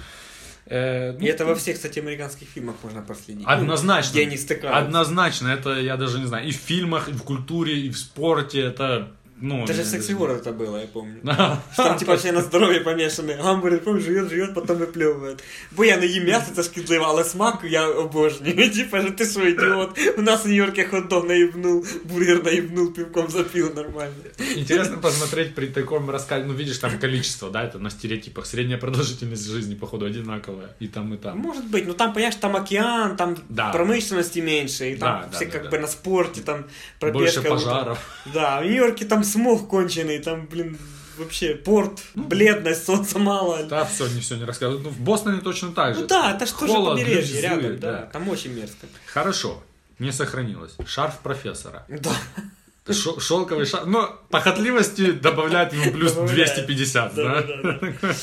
Э, 0.67 1.13
ну, 1.13 1.19
И 1.19 1.27
это 1.27 1.45
во 1.45 1.55
всех, 1.55 1.77
кстати, 1.77 1.99
американских 1.99 2.49
фильмах 2.49 2.77
можно 2.83 3.03
проследить. 3.03 3.45
Однозначно. 3.47 4.13
Где 4.13 4.23
они 4.23 4.37
стыкаются. 4.37 4.79
Однозначно. 4.79 5.49
Это, 5.49 5.81
я 5.81 5.97
даже 5.97 6.19
не 6.19 6.27
знаю, 6.27 6.47
и 6.47 6.53
в 6.53 6.57
фильмах, 6.57 7.09
и 7.09 7.13
в 7.13 7.23
культуре, 7.23 7.81
и 7.81 7.91
в 7.91 7.99
спорте. 7.99 8.61
Это, 8.61 9.13
ну... 9.42 9.66
Даже 9.68 9.84
в 9.84 9.86
э, 9.86 9.90
секси 9.90 10.14
World 10.14 10.42
это 10.42 10.52
было, 10.52 10.78
я 10.78 10.88
помню. 10.88 11.20
Да. 11.24 11.62
Что 11.74 11.84
там 11.84 11.98
типа 12.00 12.18
все 12.18 12.32
на 12.32 12.42
здоровье 12.42 12.82
помешаны. 12.82 13.36
Гамбургер, 13.36 13.80
помню, 13.82 14.02
живет, 14.02 14.30
живет, 14.30 14.54
потом 14.56 14.78
выплевывает. 14.78 15.40
Бо 15.72 15.86
я 15.86 15.98
не 15.98 16.06
їм 16.06 16.24
м'ясо, 16.24 16.52
це 16.56 16.64
шкідливо, 16.64 17.06
але 17.08 17.24
смак 17.24 17.60
я 17.64 17.88
обожнюю. 17.88 18.72
Типа, 18.72 19.02
же 19.02 19.12
ти 19.12 19.26
що, 19.26 19.48
ідіот? 19.48 20.00
У 20.18 20.22
нас 20.22 20.46
в 20.46 20.48
Нью-Йорке 20.48 20.88
хот-дог 20.92 21.28
наїбнул, 21.28 21.86
бургер 22.04 22.44
наїбнул, 22.44 22.94
пивком 22.94 23.30
запил 23.30 23.72
нормально. 23.76 24.14
Интересно 24.58 24.98
посмотреть 25.02 25.56
при 25.56 25.68
таком 25.68 26.10
рассказе. 26.10 26.46
Ну, 26.48 26.54
видишь, 26.54 26.78
там 26.78 26.92
количество, 27.00 27.50
да, 27.52 27.64
это 27.64 27.80
на 27.80 27.90
стереотипах. 27.90 28.46
Средняя 28.46 28.80
продолжительность 28.80 29.48
жизни, 29.48 29.76
походу, 29.76 30.06
одинаковая. 30.06 30.70
И 30.82 30.88
там, 30.88 31.14
и 31.14 31.18
там. 31.18 31.38
Может 31.38 31.66
быть, 31.66 31.86
но 31.88 31.94
там, 31.94 32.14
понимаешь, 32.14 32.36
там 32.36 32.56
океан, 32.56 33.16
там 33.16 33.38
Да. 33.50 33.72
промышленности 33.72 34.40
меньше, 34.42 34.90
и 34.92 34.96
там 34.96 35.22
Да, 35.22 35.28
да, 35.32 35.36
все 35.38 35.46
да, 35.46 35.52
как 35.52 35.64
да. 35.64 35.70
бы 35.70 35.80
на 35.80 35.88
спорте, 35.88 36.42
там 36.42 36.56
Больше 36.58 36.72
пробежка. 37.00 37.42
вот 37.42 37.48
там. 37.50 37.58
пожаров. 37.58 38.00
Да, 38.34 38.60
в 38.62 38.64
Нью-Йорке 38.64 39.06
там 39.06 39.24
смог 39.33 39.69
конченый, 39.69 40.19
там, 40.19 40.47
блин, 40.47 40.79
вообще 41.19 41.55
порт, 41.55 42.03
бледность, 42.15 42.85
солнца 42.85 43.19
мало. 43.19 43.65
Да, 43.65 43.85
все, 43.85 44.07
не 44.09 44.21
все 44.21 44.37
не 44.37 44.45
рассказывают. 44.45 44.85
Ну, 44.85 44.91
в 44.91 45.01
Бостоне 45.01 45.41
точно 45.41 45.73
так 45.73 45.95
же. 45.95 46.03
Ну 46.03 46.07
да, 46.07 46.35
это 46.35 46.47
ж 46.47 46.51
тоже 46.51 46.73
Холод, 46.73 46.99
побережье 46.99 47.41
рядом, 47.41 47.79
да. 47.81 47.93
да. 47.93 47.99
Там 48.13 48.29
очень 48.29 48.53
мерзко. 48.53 48.87
Хорошо. 49.07 49.63
Не 49.99 50.13
сохранилось. 50.13 50.75
Шарф 50.87 51.19
профессора. 51.19 51.85
Да. 51.89 52.13
Шо- 52.91 53.21
Шелковый 53.21 53.65
шарф. 53.65 53.87
Но 53.87 54.19
похотливости 54.29 55.13
добавляет 55.13 55.73
ему 55.73 55.93
плюс 55.93 56.13
Добавляет. 56.15 56.55
250, 56.55 57.15
да? 57.15 57.43
Да-да-да. 57.43 58.15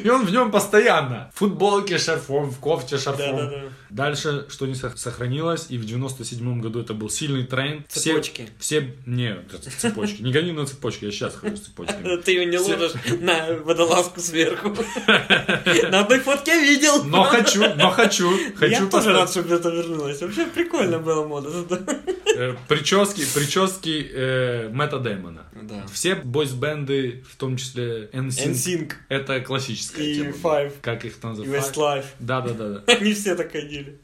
И 0.00 0.08
он 0.08 0.24
в 0.24 0.30
нем 0.30 0.52
постоянно. 0.52 1.32
В 1.34 1.38
футболке 1.40 1.98
шарфом, 1.98 2.50
в 2.50 2.58
кофте 2.58 2.96
шарфом. 2.96 3.36
Да-да-да. 3.36 3.62
Dальше, 3.90 4.46
что 4.50 4.66
не 4.66 4.74
сох- 4.74 4.96
сохранилось, 4.96 5.66
и 5.68 5.78
в 5.78 5.84
97 5.84 6.60
году 6.60 6.80
это 6.80 6.94
был 6.94 7.10
сильный 7.10 7.44
тренд. 7.44 7.86
Цепочки. 7.88 8.48
Все, 8.60 8.94
не, 9.06 9.36
цепочки. 9.78 10.22
Не 10.22 10.32
гони 10.32 10.52
на 10.52 10.66
цепочки, 10.66 11.06
я 11.06 11.10
сейчас 11.12 11.34
хожу 11.34 11.56
с 11.56 11.60
цепочками. 11.62 12.16
Ты 12.22 12.32
ее 12.32 12.46
не 12.46 12.58
ложишь 12.58 12.92
на 13.20 13.52
водолазку 13.64 14.20
сверху. 14.20 14.68
На 15.90 16.00
одной 16.00 16.20
фотке 16.20 16.58
видел. 16.60 17.04
Но 17.04 17.24
хочу, 17.24 17.62
но 17.76 17.90
хочу, 17.90 18.30
хочу 18.56 18.72
Я 18.72 18.86
тоже 18.86 19.12
рад, 19.12 19.30
чтобы 19.30 19.54
это 19.54 19.68
вернулось. 19.70 20.20
Вообще 20.20 20.46
прикольно 20.46 20.98
была 21.00 21.26
мода. 21.26 21.50
Э, 22.36 22.52
Прически, 22.66 23.22
прически 24.04 24.10
э, 24.14 24.68
Мэтта 24.70 24.98
Дэймона. 24.98 25.44
Да. 25.62 25.86
Все 25.92 26.14
бойс-бенды, 26.14 27.24
в 27.28 27.36
том 27.36 27.56
числе 27.56 28.08
NSYNC, 28.12 28.52
NSYNC 28.52 28.92
это 29.08 29.40
классическая 29.40 30.02
и 30.02 30.14
тема. 30.16 30.34
Five, 30.42 30.72
Как 30.80 31.04
их 31.04 31.16
там 31.16 31.30
называют? 31.30 31.64
Westlife. 31.64 32.06
Да, 32.18 32.40
да, 32.40 32.52
да, 32.52 32.68
да. 32.68 32.92
Они 32.92 33.12
все 33.14 33.34
так 33.34 33.52
ходили. 33.52 33.98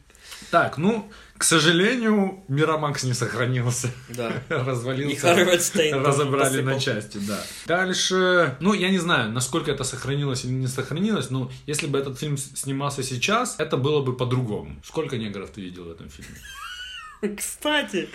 Так, 0.51 0.78
ну, 0.78 1.09
к 1.36 1.44
сожалению, 1.44 2.42
Мирамакс 2.48 3.05
не 3.05 3.12
сохранился. 3.12 3.88
Да. 4.09 4.32
Развалился. 4.48 5.34
Разобрали 5.34 6.62
на 6.62 6.80
части, 6.80 7.18
да. 7.18 7.38
Дальше, 7.66 8.57
ну, 8.61 8.72
я 8.72 8.90
не 8.90 8.98
знаю, 8.98 9.30
насколько 9.30 9.70
это 9.70 9.84
сохранилось 9.84 10.44
или 10.44 10.53
не 10.53 10.66
сохранилось, 10.66 11.30
но 11.30 11.51
если 11.66 11.86
бы 11.86 11.98
этот 11.98 12.18
фильм 12.18 12.36
снимался 12.36 13.03
сейчас, 13.03 13.55
это 13.59 13.76
было 13.76 14.03
бы 14.03 14.16
по-другому. 14.16 14.80
Сколько 14.84 15.18
негров 15.18 15.51
ты 15.51 15.61
видел 15.61 15.84
в 15.84 15.90
этом 15.90 16.09
фильме? 16.09 16.36
Кстати, 17.37 18.09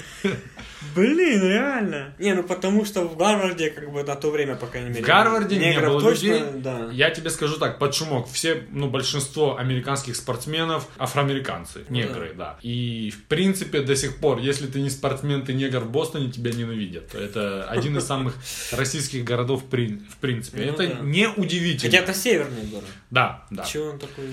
блин, 0.96 1.42
реально. 1.44 2.16
Не, 2.20 2.34
ну 2.34 2.44
потому 2.44 2.86
что 2.86 3.02
в 3.02 3.16
Гарварде, 3.18 3.70
как 3.70 3.92
бы 3.92 4.04
на 4.04 4.16
то 4.16 4.32
время, 4.32 4.56
по 4.56 4.68
крайней 4.68 4.90
мере, 4.90 5.04
В 5.04 5.06
Гарварде 5.06 5.58
не 5.58 5.80
было 5.80 6.02
точно, 6.02 6.26
людей. 6.26 6.44
да. 6.56 6.90
Я 6.92 7.10
тебе 7.12 7.30
скажу 7.30 7.58
так, 7.58 7.78
под 7.80 7.94
шумок. 7.94 8.28
Все, 8.28 8.64
ну, 8.72 8.90
большинство 8.90 9.58
американских 9.58 10.16
спортсменов 10.16 10.88
афроамериканцы, 10.98 11.86
Ну 11.88 11.96
негры, 11.96 12.34
да. 12.36 12.58
И, 12.62 13.12
в 13.16 13.24
принципе, 13.26 13.82
до 13.82 13.96
сих 13.96 14.18
пор, 14.18 14.40
если 14.40 14.68
ты 14.68 14.82
не 14.82 14.90
спортсмен, 14.90 15.46
ты 15.46 15.54
негр 15.54 15.80
в 15.80 15.92
Бостоне, 15.92 16.32
тебя 16.32 16.52
ненавидят. 16.52 17.14
Это 17.14 17.66
один 17.70 17.98
из 17.98 18.06
самых 18.06 18.36
российских 18.72 19.24
городов 19.24 19.64
в 19.64 19.68
принципе. 19.68 20.66
Ну 20.66 20.72
Это 20.74 20.88
да. 20.88 21.00
не 21.02 21.28
удивительно. 21.30 21.92
Хотя 21.92 22.04
это 22.04 22.14
северный 22.14 22.64
город. 22.64 22.86
Да, 23.12 23.46
да. 23.52 23.64
Чего 23.64 23.92
он 23.92 24.00
такой? 24.00 24.26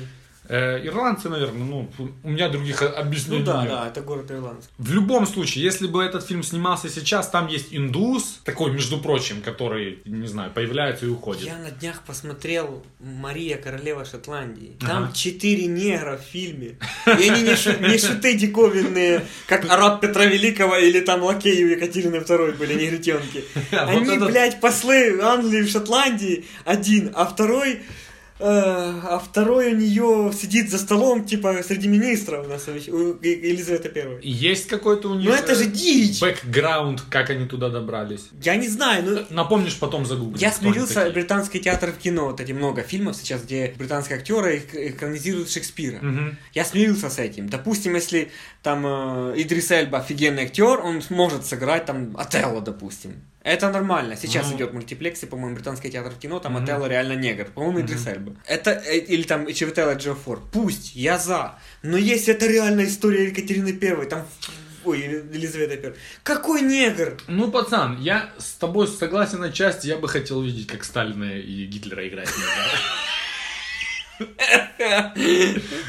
Э, 0.55 0.87
ирландцы, 0.87 1.31
наверное, 1.31 1.65
ну, 1.65 1.91
у 2.25 2.29
меня 2.29 2.51
других 2.51 2.83
объяснений 2.83 3.39
Ну 3.41 3.47
да, 3.47 3.63
нет. 3.63 3.71
да, 3.71 3.89
это 3.89 4.03
город 4.03 4.31
ирландцев. 4.31 4.71
В 4.77 4.93
любом 4.93 5.27
случае, 5.27 5.65
если 5.65 5.87
бы 5.87 6.05
этот 6.05 6.27
фильм 6.27 6.43
снимался 6.43 6.91
сейчас, 6.91 7.31
там 7.31 7.47
есть 7.47 7.69
индус, 7.71 8.39
такой, 8.45 8.71
между 8.71 8.99
прочим, 8.99 9.41
который, 9.41 10.01
не 10.05 10.27
знаю, 10.27 10.51
появляется 10.53 11.07
и 11.07 11.09
уходит. 11.09 11.45
Я 11.47 11.57
на 11.57 11.71
днях 11.71 12.03
посмотрел 12.07 12.85
Мария, 13.01 13.57
королева 13.57 14.05
Шотландии. 14.05 14.77
Там 14.79 15.05
Ага. 15.05 15.13
четыре 15.15 15.65
негра 15.69 16.19
в 16.19 16.21
фильме. 16.21 16.77
И 17.07 17.31
они 17.31 17.41
не, 17.49 17.57
шу- 17.57 17.79
не 17.81 17.97
шуты 17.97 18.35
диковинные, 18.35 19.25
как 19.47 19.65
араб 19.71 20.03
Петра 20.03 20.27
Великого 20.27 20.77
или 20.77 21.01
там 21.01 21.23
лакеи 21.23 21.65
у 21.65 21.69
Екатерины 21.69 22.17
II 22.17 22.59
были, 22.59 22.75
негритенки. 22.75 23.43
А 23.73 23.87
Они, 23.89 24.19
блядь, 24.19 24.61
послы 24.61 25.19
Англии 25.23 25.63
в 25.63 25.71
Шотландии 25.71 26.45
один, 26.67 27.11
а 27.15 27.25
второй... 27.25 27.81
э, 28.43 29.01
а 29.09 29.19
второй 29.25 29.73
у 29.73 29.77
нее 29.77 30.33
сидит 30.39 30.71
за 30.71 30.79
столом, 30.79 31.25
типа, 31.25 31.63
среди 31.67 31.89
министров 31.89 32.49
на 32.49 32.55
совещ- 32.55 32.91
у 32.91 33.19
Е- 33.23 33.51
Елизаветы 33.51 33.89
Первой. 33.89 34.21
Есть 34.23 34.67
какой-то 34.69 35.09
у 35.11 35.15
них... 35.15 35.29
Ну 35.29 35.35
это 35.35 35.55
же 35.55 35.65
э, 35.65 35.67
дичь! 35.71 36.21
Бэкграунд, 36.21 37.03
как 37.09 37.31
они 37.31 37.47
туда 37.47 37.69
добрались. 37.69 38.25
Я 38.43 38.57
не 38.57 38.69
знаю, 38.69 39.05
ну... 39.05 39.19
Напомнишь, 39.31 39.77
потом 39.79 40.05
загуглишь. 40.07 40.41
Я 40.41 40.51
смирился, 40.53 41.11
британский 41.11 41.61
театр 41.61 41.93
в 41.93 41.99
кино, 41.99 42.27
вот 42.27 42.41
эти 42.41 42.53
много 42.53 42.83
фильмов 42.83 43.17
сейчас, 43.17 43.43
где 43.43 43.75
британские 43.79 44.19
актеры 44.19 44.59
эк- 44.59 44.89
экранизируют 44.91 45.51
Шекспира. 45.51 45.99
Мгм. 46.03 46.39
Я 46.55 46.65
смирился 46.65 47.09
с 47.11 47.19
этим. 47.19 47.49
Допустим, 47.49 47.95
если 47.95 48.31
там 48.63 48.85
э, 48.87 49.35
Идрис 49.37 49.71
Эльба 49.71 49.99
офигенный 49.99 50.45
актер, 50.45 50.81
он 50.81 51.01
сможет 51.03 51.47
сыграть 51.47 51.87
там 51.87 52.17
Отелло, 52.17 52.61
допустим. 52.61 53.15
Это 53.45 53.71
нормально. 53.71 54.17
Сейчас 54.17 54.51
Ну. 54.51 54.57
идет 54.57 54.71
в 54.71 54.75
мультиплексе, 54.75 55.27
по-моему, 55.27 55.57
британский 55.57 55.91
театр 55.91 56.13
кино, 56.15 56.39
там 56.39 56.53
Мгм. 56.55 56.63
Отелло 56.65 56.87
реально 56.87 57.15
негр. 57.15 57.47
По-моему, 57.47 57.81
Идрис 57.81 58.07
Эльба. 58.07 58.37
Это, 58.47 58.71
э, 58.71 58.99
или 58.99 59.25
там 59.25 59.53
Чевителла 59.53 59.95
Джофор. 59.95 60.41
Пусть, 60.53 60.95
я 60.95 61.19
за. 61.19 61.59
Но 61.83 61.97
если 61.97 62.35
это 62.35 62.47
реальная 62.47 62.87
история 62.87 63.25
Екатерины 63.27 63.73
Первой, 63.73 64.07
там 64.07 64.27
Ой, 64.85 64.99
Ели- 65.01 65.25
Елизавета 65.33 65.77
Первая. 65.77 65.99
Какой 66.25 66.61
негр? 66.63 67.17
Ну, 67.29 67.51
пацан, 67.53 68.01
я 68.01 68.31
с 68.39 68.53
тобой 68.55 68.89
согласен 68.89 69.39
на 69.39 69.53
части, 69.53 69.87
я 69.87 69.97
бы 69.97 70.09
хотел 70.09 70.43
видеть, 70.43 70.67
как 70.67 70.83
Сталина 70.83 71.25
и 71.39 71.67
Гитлера 71.67 72.07
играют. 72.09 72.31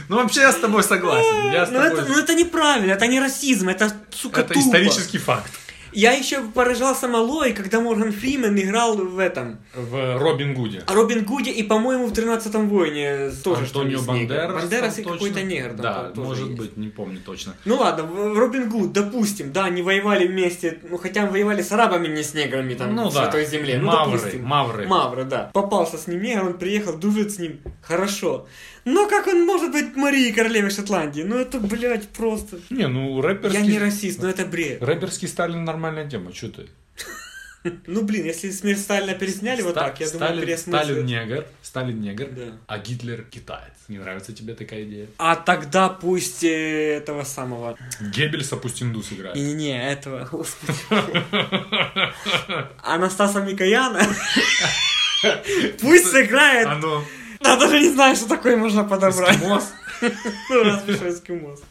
Ну, 0.10 0.16
вообще, 0.18 0.42
я 0.42 0.52
с 0.52 0.58
тобой 0.58 0.84
согласен. 0.84 1.52
Я 1.52 1.66
с 1.66 1.70
Ну 1.72 1.80
это, 1.80 1.96
тобой... 1.98 2.12
ну 2.12 2.20
это 2.20 2.36
неправильно, 2.36 2.92
это 2.94 3.08
не 3.08 3.20
расизм, 3.20 3.70
это, 3.70 3.92
сука, 4.12 4.42
Это 4.42 4.54
тупо. 4.54 4.64
исторический 4.68 5.18
факт. 5.18 5.52
Я 5.94 6.12
еще 6.14 6.42
поражался 6.42 7.08
малой, 7.08 7.54
когда 7.54 7.80
Морган 7.80 8.12
Фримен 8.12 8.58
играл 8.58 8.98
в 8.98 9.20
этом. 9.20 9.60
В 9.76 10.18
Робин 10.18 10.54
Гуде. 10.54 10.84
О 10.88 10.94
Робин 10.94 11.24
Гуде 11.24 11.52
и, 11.52 11.64
по-моему, 11.64 12.08
в 12.08 12.14
13-м 12.14 12.70
воине 12.70 13.30
тоже 13.44 13.66
что 13.66 13.82
Антонио 13.82 14.00
негр. 14.00 14.08
Бандерас. 14.08 14.62
Бандерас 14.62 15.00
и 15.00 15.04
какой-то 15.04 15.44
негр. 15.44 15.74
Да, 15.74 16.12
может 16.16 16.48
есть. 16.50 16.60
быть, 16.60 16.78
не 16.78 16.88
помню 16.90 17.20
точно. 17.26 17.56
Ну 17.66 17.76
ладно, 17.76 18.08
Робин 18.36 18.70
Гуд, 18.70 18.92
допустим, 18.94 19.52
да, 19.52 19.66
они 19.66 19.82
воевали 19.82 20.28
вместе, 20.28 20.80
ну 20.90 20.98
хотя 20.98 21.26
воевали 21.26 21.62
с 21.62 21.72
арабами, 21.72 22.08
не 22.08 22.24
с 22.24 22.34
неграми 22.34 22.74
там 22.74 22.96
Ну 22.96 23.10
в 23.10 23.14
да. 23.14 23.24
Святой 23.24 23.46
Земле. 23.46 23.78
Ну, 23.78 23.88
Мавры, 23.88 24.18
допустим. 24.18 24.44
мавры. 24.44 24.88
Мавры, 24.88 25.24
да. 25.26 25.50
Попался 25.54 25.98
с 25.98 26.08
ним 26.08 26.22
негр, 26.22 26.46
он 26.46 26.54
приехал, 26.58 26.94
дружит 26.94 27.32
с 27.32 27.40
ним. 27.40 27.60
Хорошо. 27.82 28.48
Но 28.86 29.08
как 29.08 29.28
он 29.28 29.46
может 29.46 29.72
быть 29.72 29.96
Марией 29.96 30.34
королевой 30.34 30.70
Шотландии? 30.72 31.22
Ну 31.22 31.38
это, 31.38 31.60
блядь, 31.60 32.10
просто... 32.10 32.60
Не, 32.70 32.88
ну 32.88 33.16
Я 33.18 33.24
рэперский... 33.30 33.62
не 33.62 33.80
расист, 33.80 34.22
но 34.22 34.30
это 34.30 34.46
бред. 34.46 34.82
Рэперский 34.84 35.28
Сталин 35.28 35.64
нормальная 35.64 36.10
тема, 36.10 36.34
что 36.34 36.50
ты? 36.50 36.68
Ну 37.88 38.02
блин, 38.04 38.26
если 38.26 38.52
смерть 38.52 38.82
Сталина 38.82 39.14
пересняли 39.18 39.62
вот 39.62 39.76
так, 39.76 39.98
я 40.02 40.10
думаю, 40.10 40.28
Сталин, 40.28 40.42
переосмыслят. 40.42 40.84
Сталин 40.84 41.06
негр, 41.06 41.46
Сталин 41.62 42.02
негр, 42.02 42.28
Да. 42.30 42.58
а 42.68 42.78
Гитлер 42.78 43.24
китаец. 43.24 43.72
Не 43.88 44.00
нравится 44.00 44.34
тебе 44.34 44.54
такая 44.54 44.84
идея? 44.84 45.08
А 45.18 45.38
тогда 45.38 45.88
пусть 45.88 46.44
э, 46.44 46.98
этого 46.98 47.24
самого... 47.24 47.78
Геббельса 48.02 48.58
пусть 48.58 48.84
индус 48.84 49.14
играет. 49.14 49.38
Не-не-не, 49.38 49.92
этого, 49.94 50.28
господи. 50.30 50.74
Анастаса 52.84 53.40
Микояна. 53.40 54.02
Пусть 55.80 56.08
сыграет. 56.12 56.68
Ну, 56.82 57.02
Я 57.44 57.56
даже 57.58 57.80
не 57.80 57.90
знаю, 57.90 58.16
что 58.16 58.28
такое 58.30 58.58
можно 58.58 58.84
подобрать. 58.84 59.36
эскимос. 59.38 59.74
Ну, 60.50 60.64
разве 60.64 60.96
что 60.96 61.10
эскимос. 61.10 61.62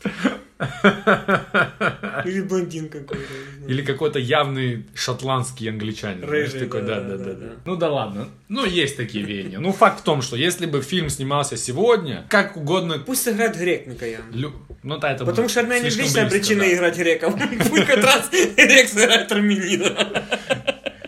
Или 2.24 2.40
блондин 2.40 2.88
какой-то. 2.88 3.24
Или 3.66 3.82
какой-то 3.82 4.18
явный 4.18 4.86
шотландский 4.94 5.68
англичанин. 5.68 6.24
Рыжий, 6.24 6.60
такой, 6.60 6.82
да, 6.82 7.00
да, 7.00 7.16
да, 7.16 7.32
да. 7.34 7.46
Ну 7.64 7.76
да 7.76 7.90
ладно. 7.90 8.28
Ну, 8.48 8.64
есть 8.64 8.96
такие 8.96 9.24
веяния. 9.24 9.58
Ну, 9.58 9.72
факт 9.72 10.00
в 10.00 10.02
том, 10.02 10.22
что 10.22 10.36
если 10.36 10.66
бы 10.66 10.80
фильм 10.82 11.08
снимался 11.08 11.56
сегодня, 11.56 12.24
как 12.30 12.56
угодно... 12.56 12.98
Пусть 13.00 13.22
сыграет 13.22 13.56
грек 13.56 13.86
Микоян. 13.86 14.22
лю- 14.32 14.54
Ну, 14.82 14.96
да, 14.98 15.12
это 15.12 15.24
Потому 15.24 15.48
что 15.48 15.60
армяне 15.60 15.88
обречены 15.88 16.60
да. 16.60 16.72
играть 16.74 16.96
греков. 16.96 17.34
Пусть 17.68 17.86
как 17.86 18.02
раз 18.04 18.30
грек 18.30 18.88
сыграет 18.88 19.30
армянина. 19.30 20.24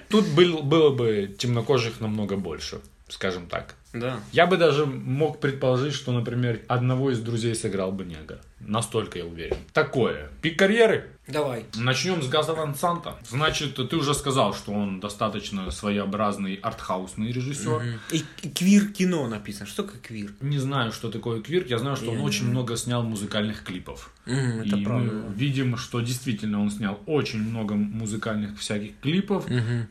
Тут 0.08 0.26
был, 0.28 0.62
было 0.62 0.90
бы 0.90 1.34
темнокожих 1.38 2.00
намного 2.00 2.36
больше, 2.36 2.80
скажем 3.08 3.46
так. 3.46 3.74
Да. 3.94 4.20
Я 4.32 4.46
бы 4.46 4.56
даже 4.56 4.84
мог 4.86 5.40
предположить, 5.40 5.94
что, 5.94 6.12
например, 6.12 6.60
одного 6.68 7.10
из 7.10 7.20
друзей 7.20 7.54
сыграл 7.54 7.92
бы 7.92 8.04
негр. 8.04 8.38
Настолько 8.60 9.18
я 9.18 9.26
уверен. 9.26 9.56
Такое. 9.72 10.30
Пик 10.42 10.58
карьеры. 10.58 11.10
Давай. 11.28 11.64
Начнем 11.76 12.22
с 12.22 12.28
Газа 12.28 12.52
Ван 12.54 12.74
Санта. 12.74 13.16
Значит, 13.28 13.76
ты 13.76 13.96
уже 13.96 14.14
сказал, 14.14 14.54
что 14.54 14.72
он 14.72 15.00
достаточно 15.00 15.70
своеобразный 15.70 16.54
артхаусный 16.56 17.30
режиссер. 17.32 17.82
И 18.12 18.24
и 18.42 18.48
квир-кино 18.48 19.26
написано. 19.28 19.66
Что 19.66 19.82
такое 19.84 20.00
квир? 20.00 20.32
Не 20.40 20.58
знаю, 20.58 20.92
что 20.92 21.10
такое 21.10 21.40
квирк. 21.40 21.68
Я 21.68 21.78
знаю, 21.78 21.96
что 21.96 22.06
Я 22.06 22.12
он 22.12 22.18
не 22.18 22.24
очень 22.24 22.48
много 22.50 22.76
снял 22.76 23.02
музыкальных 23.02 23.64
клипов. 23.64 24.10
М, 24.26 24.60
Это 24.60 24.76
и 24.76 24.84
правда. 24.84 25.12
мы 25.12 25.34
видим, 25.34 25.76
что 25.76 26.00
действительно 26.00 26.60
он 26.60 26.70
снял 26.70 27.00
очень 27.06 27.42
много 27.42 27.74
музыкальных 27.74 28.58
всяких 28.58 28.98
клипов. 29.00 29.46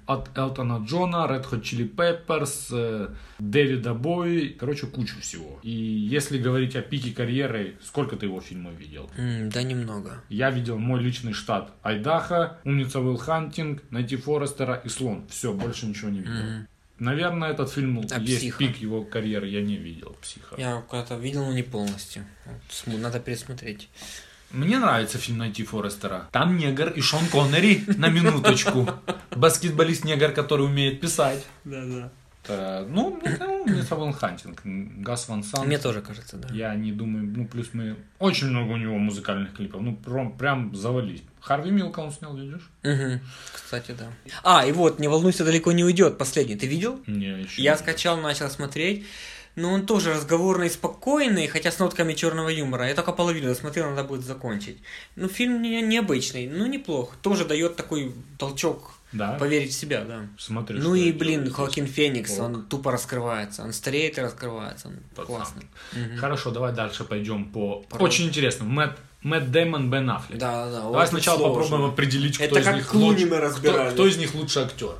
От 0.05 0.35
Элтона 0.37 0.83
Джона, 0.85 1.27
Red 1.29 1.49
Hot 1.51 1.61
Chili 1.61 1.89
Peppers, 1.93 2.67
э, 2.71 3.09
Дэвида 3.39 3.92
Бои. 3.93 4.49
Короче, 4.49 4.87
кучу 4.87 5.19
всего. 5.21 5.59
И 5.63 5.69
если 5.71 6.37
говорить 6.37 6.75
о 6.75 6.81
пике 6.81 7.11
карьеры, 7.11 7.75
сколько 7.83 8.15
ты 8.15 8.25
его 8.25 8.41
фильмов 8.41 8.73
видел? 8.77 9.09
М, 9.17 9.49
Да 9.49 9.63
немного. 9.63 10.21
Я 10.29 10.49
видел 10.51 10.77
мой 10.77 11.01
личный 11.01 11.33
штат 11.33 11.71
Айдаха, 11.81 12.59
Умница 12.63 12.99
Уилл 12.99 13.17
Хантинг, 13.17 13.83
Найти 13.91 14.15
Форестера 14.15 14.75
и 14.85 14.89
Слон. 14.89 15.25
Все, 15.29 15.53
больше 15.53 15.85
ничего 15.85 16.09
не 16.09 16.19
видел. 16.19 16.65
Наверное, 16.99 17.49
этот 17.51 17.71
фильм 17.71 17.99
А 18.11 18.19
есть 18.19 18.39
«Психа»? 18.39 18.59
пик 18.59 18.77
его 18.77 19.03
карьеры, 19.03 19.47
я 19.47 19.61
не 19.61 19.75
видел 19.77 20.15
психа. 20.21 20.55
Я 20.57 20.81
когда-то 20.89 21.15
видел, 21.17 21.43
но 21.45 21.51
не 21.51 21.63
полностью. 21.63 22.23
Надо 22.85 23.19
пересмотреть. 23.19 23.89
Мне 24.51 24.77
нравится 24.77 25.17
фильм 25.17 25.39
«Найти 25.39 25.63
Форестера». 25.63 26.29
Там 26.31 26.55
негр 26.57 26.89
и 26.91 27.01
Шон 27.01 27.25
Коннери, 27.31 27.83
на 27.97 28.09
минуточку. 28.09 28.87
Баскетболист 29.35 30.05
негр, 30.05 30.31
который 30.31 30.65
умеет 30.67 31.01
писать. 31.01 31.43
Да, 31.65 31.83
да. 31.83 32.05
Э, 32.05 32.09
Ну, 32.47 33.19
мне 33.21 33.37
ну, 33.39 33.63
«Умница 33.63 33.95
Уилл 33.95 34.11
Хантинг», 34.11 34.61
Гас 34.63 35.29
Ван 35.29 35.43
Сант. 35.43 35.65
Мне 35.65 35.77
тоже 35.77 36.01
кажется, 36.01 36.37
да. 36.37 36.49
Я 36.53 36.75
не 36.75 36.91
думаю, 36.91 37.25
ну, 37.25 37.47
плюс 37.47 37.69
мы... 37.73 37.95
Очень 38.19 38.47
много 38.47 38.73
у 38.73 38.77
него 38.77 38.97
музыкальных 38.97 39.53
клипов, 39.53 39.81
ну, 39.81 39.95
прям, 39.95 40.37
прям 40.37 40.75
завались. 40.75 41.23
Харви 41.39 41.71
Милка 41.71 41.99
он 41.99 42.11
снял, 42.11 42.35
видишь? 42.35 42.69
Мгм. 42.83 43.19
Кстати, 43.53 43.95
да. 43.97 44.07
А, 44.43 44.65
и 44.65 44.71
вот, 44.71 44.99
не 44.99 45.07
волнуйся, 45.09 45.43
далеко 45.43 45.73
не 45.73 45.83
уйдет. 45.83 46.17
Последний. 46.17 46.55
Ты 46.55 46.67
видел? 46.67 47.01
Не, 47.05 47.41
еще 47.41 47.61
Я 47.61 47.73
не. 47.73 47.77
скачал, 47.77 48.17
начал 48.17 48.49
смотреть. 48.49 49.05
Но 49.55 49.71
он 49.71 49.85
тоже 49.85 50.13
разговорный, 50.13 50.69
спокойный, 50.69 51.47
хотя 51.47 51.69
с 51.69 51.79
нотками 51.79 52.13
черного 52.13 52.49
юмора. 52.49 52.87
Я 52.87 52.95
только 52.95 53.11
половину 53.11 53.47
досмотрел, 53.47 53.89
надо 53.89 54.03
будет 54.03 54.25
закончить. 54.25 54.77
Ну, 55.15 55.27
фильм 55.27 55.61
не, 55.61 55.81
необычный, 55.81 56.47
ну, 56.47 56.65
неплох. 56.65 57.15
Тоже 57.21 57.45
дает 57.45 57.75
такой 57.75 58.13
толчок 58.39 58.93
Да? 59.13 59.33
поверить 59.33 59.71
в 59.71 59.75
себя, 59.79 60.03
да. 60.03 60.27
Смотри, 60.37 60.79
ну 60.79 60.95
и, 60.95 61.11
блин, 61.11 61.51
Хоакин 61.51 61.87
Феникс, 61.87 62.39
он 62.39 62.65
тупо 62.65 62.91
раскрывается. 62.91 63.63
Он 63.63 63.71
стареет 63.71 64.17
и 64.17 64.21
раскрывается. 64.21 64.87
Он 64.87 64.95
Пацан. 65.15 65.25
классный. 65.25 65.67
здесь. 65.93 66.19
Хорошо, 66.19 66.51
давай 66.51 66.73
дальше 66.73 67.03
пойдем 67.03 67.45
по... 67.45 67.83
Пожалуйста. 67.89 68.03
Очень 68.03 68.27
интересно. 68.27 68.65
Мэтт, 68.65 68.97
Мэтт 69.21 69.51
Дэймон, 69.51 69.89
Бен 69.89 70.09
Аффлек. 70.09 70.39
Да, 70.39 70.65
да, 70.65 70.71
да. 70.71 70.81
Давай 70.81 71.07
сначала 71.07 71.37
сложно. 71.37 71.61
попробуем 71.61 71.91
определить, 71.91 72.35
кто 72.35 72.43
Это 72.43 72.59
из 72.59 72.67
них 72.75 72.93
лучше. 72.93 73.25
мы 73.27 73.49
кто, 73.51 73.91
кто 73.91 74.07
из 74.07 74.17
них 74.17 74.33
лучший 74.33 74.63
актер? 74.63 74.95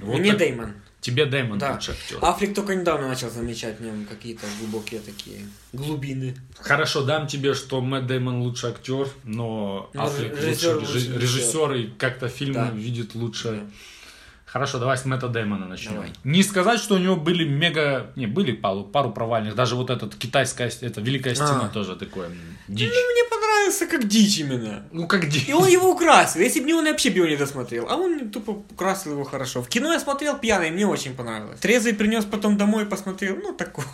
Вот 0.00 0.18
Мне 0.18 0.30
так- 0.30 0.38
Дэймон. 0.38 0.72
Тебе 1.06 1.24
Дэймон 1.24 1.60
Да. 1.60 1.74
лучший 1.74 1.94
актер. 1.94 2.18
Африк 2.20 2.52
только 2.52 2.74
недавно 2.74 3.06
начал 3.06 3.30
замечать 3.30 3.78
в 3.78 3.80
нем 3.84 4.06
какие-то 4.06 4.44
глубокие 4.58 4.98
такие 5.00 5.46
глубины. 5.72 6.34
Хорошо, 6.58 7.04
дам 7.04 7.28
тебе, 7.28 7.54
что 7.54 7.80
Мэтт 7.80 8.08
Дэймон 8.08 8.40
лучший 8.42 8.70
актер, 8.70 9.06
но 9.22 9.88
Ну, 9.94 10.02
Аффлек 10.02 10.36
режиссер 10.36 10.74
лучший 10.78 10.94
лучше 10.94 11.08
режи- 11.08 11.18
режиссер 11.20 11.72
и 11.74 11.86
как-то 11.96 12.26
фильмы 12.28 12.54
Да. 12.54 12.70
видит 12.72 13.14
лучше. 13.14 13.50
Да. 13.52 13.70
Хорошо, 14.56 14.78
давай 14.78 14.96
с 14.96 15.04
Мэтта 15.04 15.28
Дэймона 15.28 15.66
начнем. 15.68 15.92
Давай. 15.96 16.12
Не 16.24 16.42
сказать, 16.42 16.80
что 16.80 16.94
у 16.94 16.98
него 16.98 17.14
были 17.14 17.44
мега... 17.44 18.10
Не, 18.16 18.26
были 18.26 18.52
пару, 18.52 18.84
пару 18.84 19.10
провальных. 19.10 19.54
Даже 19.54 19.76
вот 19.76 19.90
этот 19.90 20.14
китайская... 20.14 20.70
Это 20.80 21.02
Великая 21.02 21.34
Стена 21.34 21.66
А. 21.66 21.68
тоже 21.68 21.94
такое 21.94 22.30
дичь. 22.66 22.88
Ну, 22.88 23.12
мне 23.12 23.24
понравился 23.30 23.86
как 23.86 24.08
дичь 24.08 24.38
именно. 24.38 24.82
Ну, 24.92 25.06
как 25.06 25.24
И 25.24 25.26
дичь. 25.26 25.50
он 25.50 25.68
его 25.68 25.90
украсил. 25.90 26.40
Если 26.40 26.60
бы 26.60 26.66
не 26.66 26.72
он, 26.72 26.86
я 26.86 26.92
вообще 26.92 27.10
бы 27.10 27.16
его 27.16 27.26
не 27.26 27.36
досмотрел. 27.36 27.86
А 27.90 27.96
он 27.96 28.30
тупо 28.30 28.52
украсил 28.70 29.12
его 29.12 29.24
хорошо. 29.24 29.60
В 29.62 29.68
кино 29.68 29.92
я 29.92 30.00
смотрел 30.00 30.38
пьяный, 30.38 30.70
мне 30.70 30.86
очень 30.86 31.14
понравилось. 31.14 31.60
Трезвый 31.60 31.92
принес 31.92 32.24
потом 32.24 32.56
домой, 32.56 32.86
посмотрел. 32.86 33.36
Ну, 33.36 33.52
такой. 33.52 33.84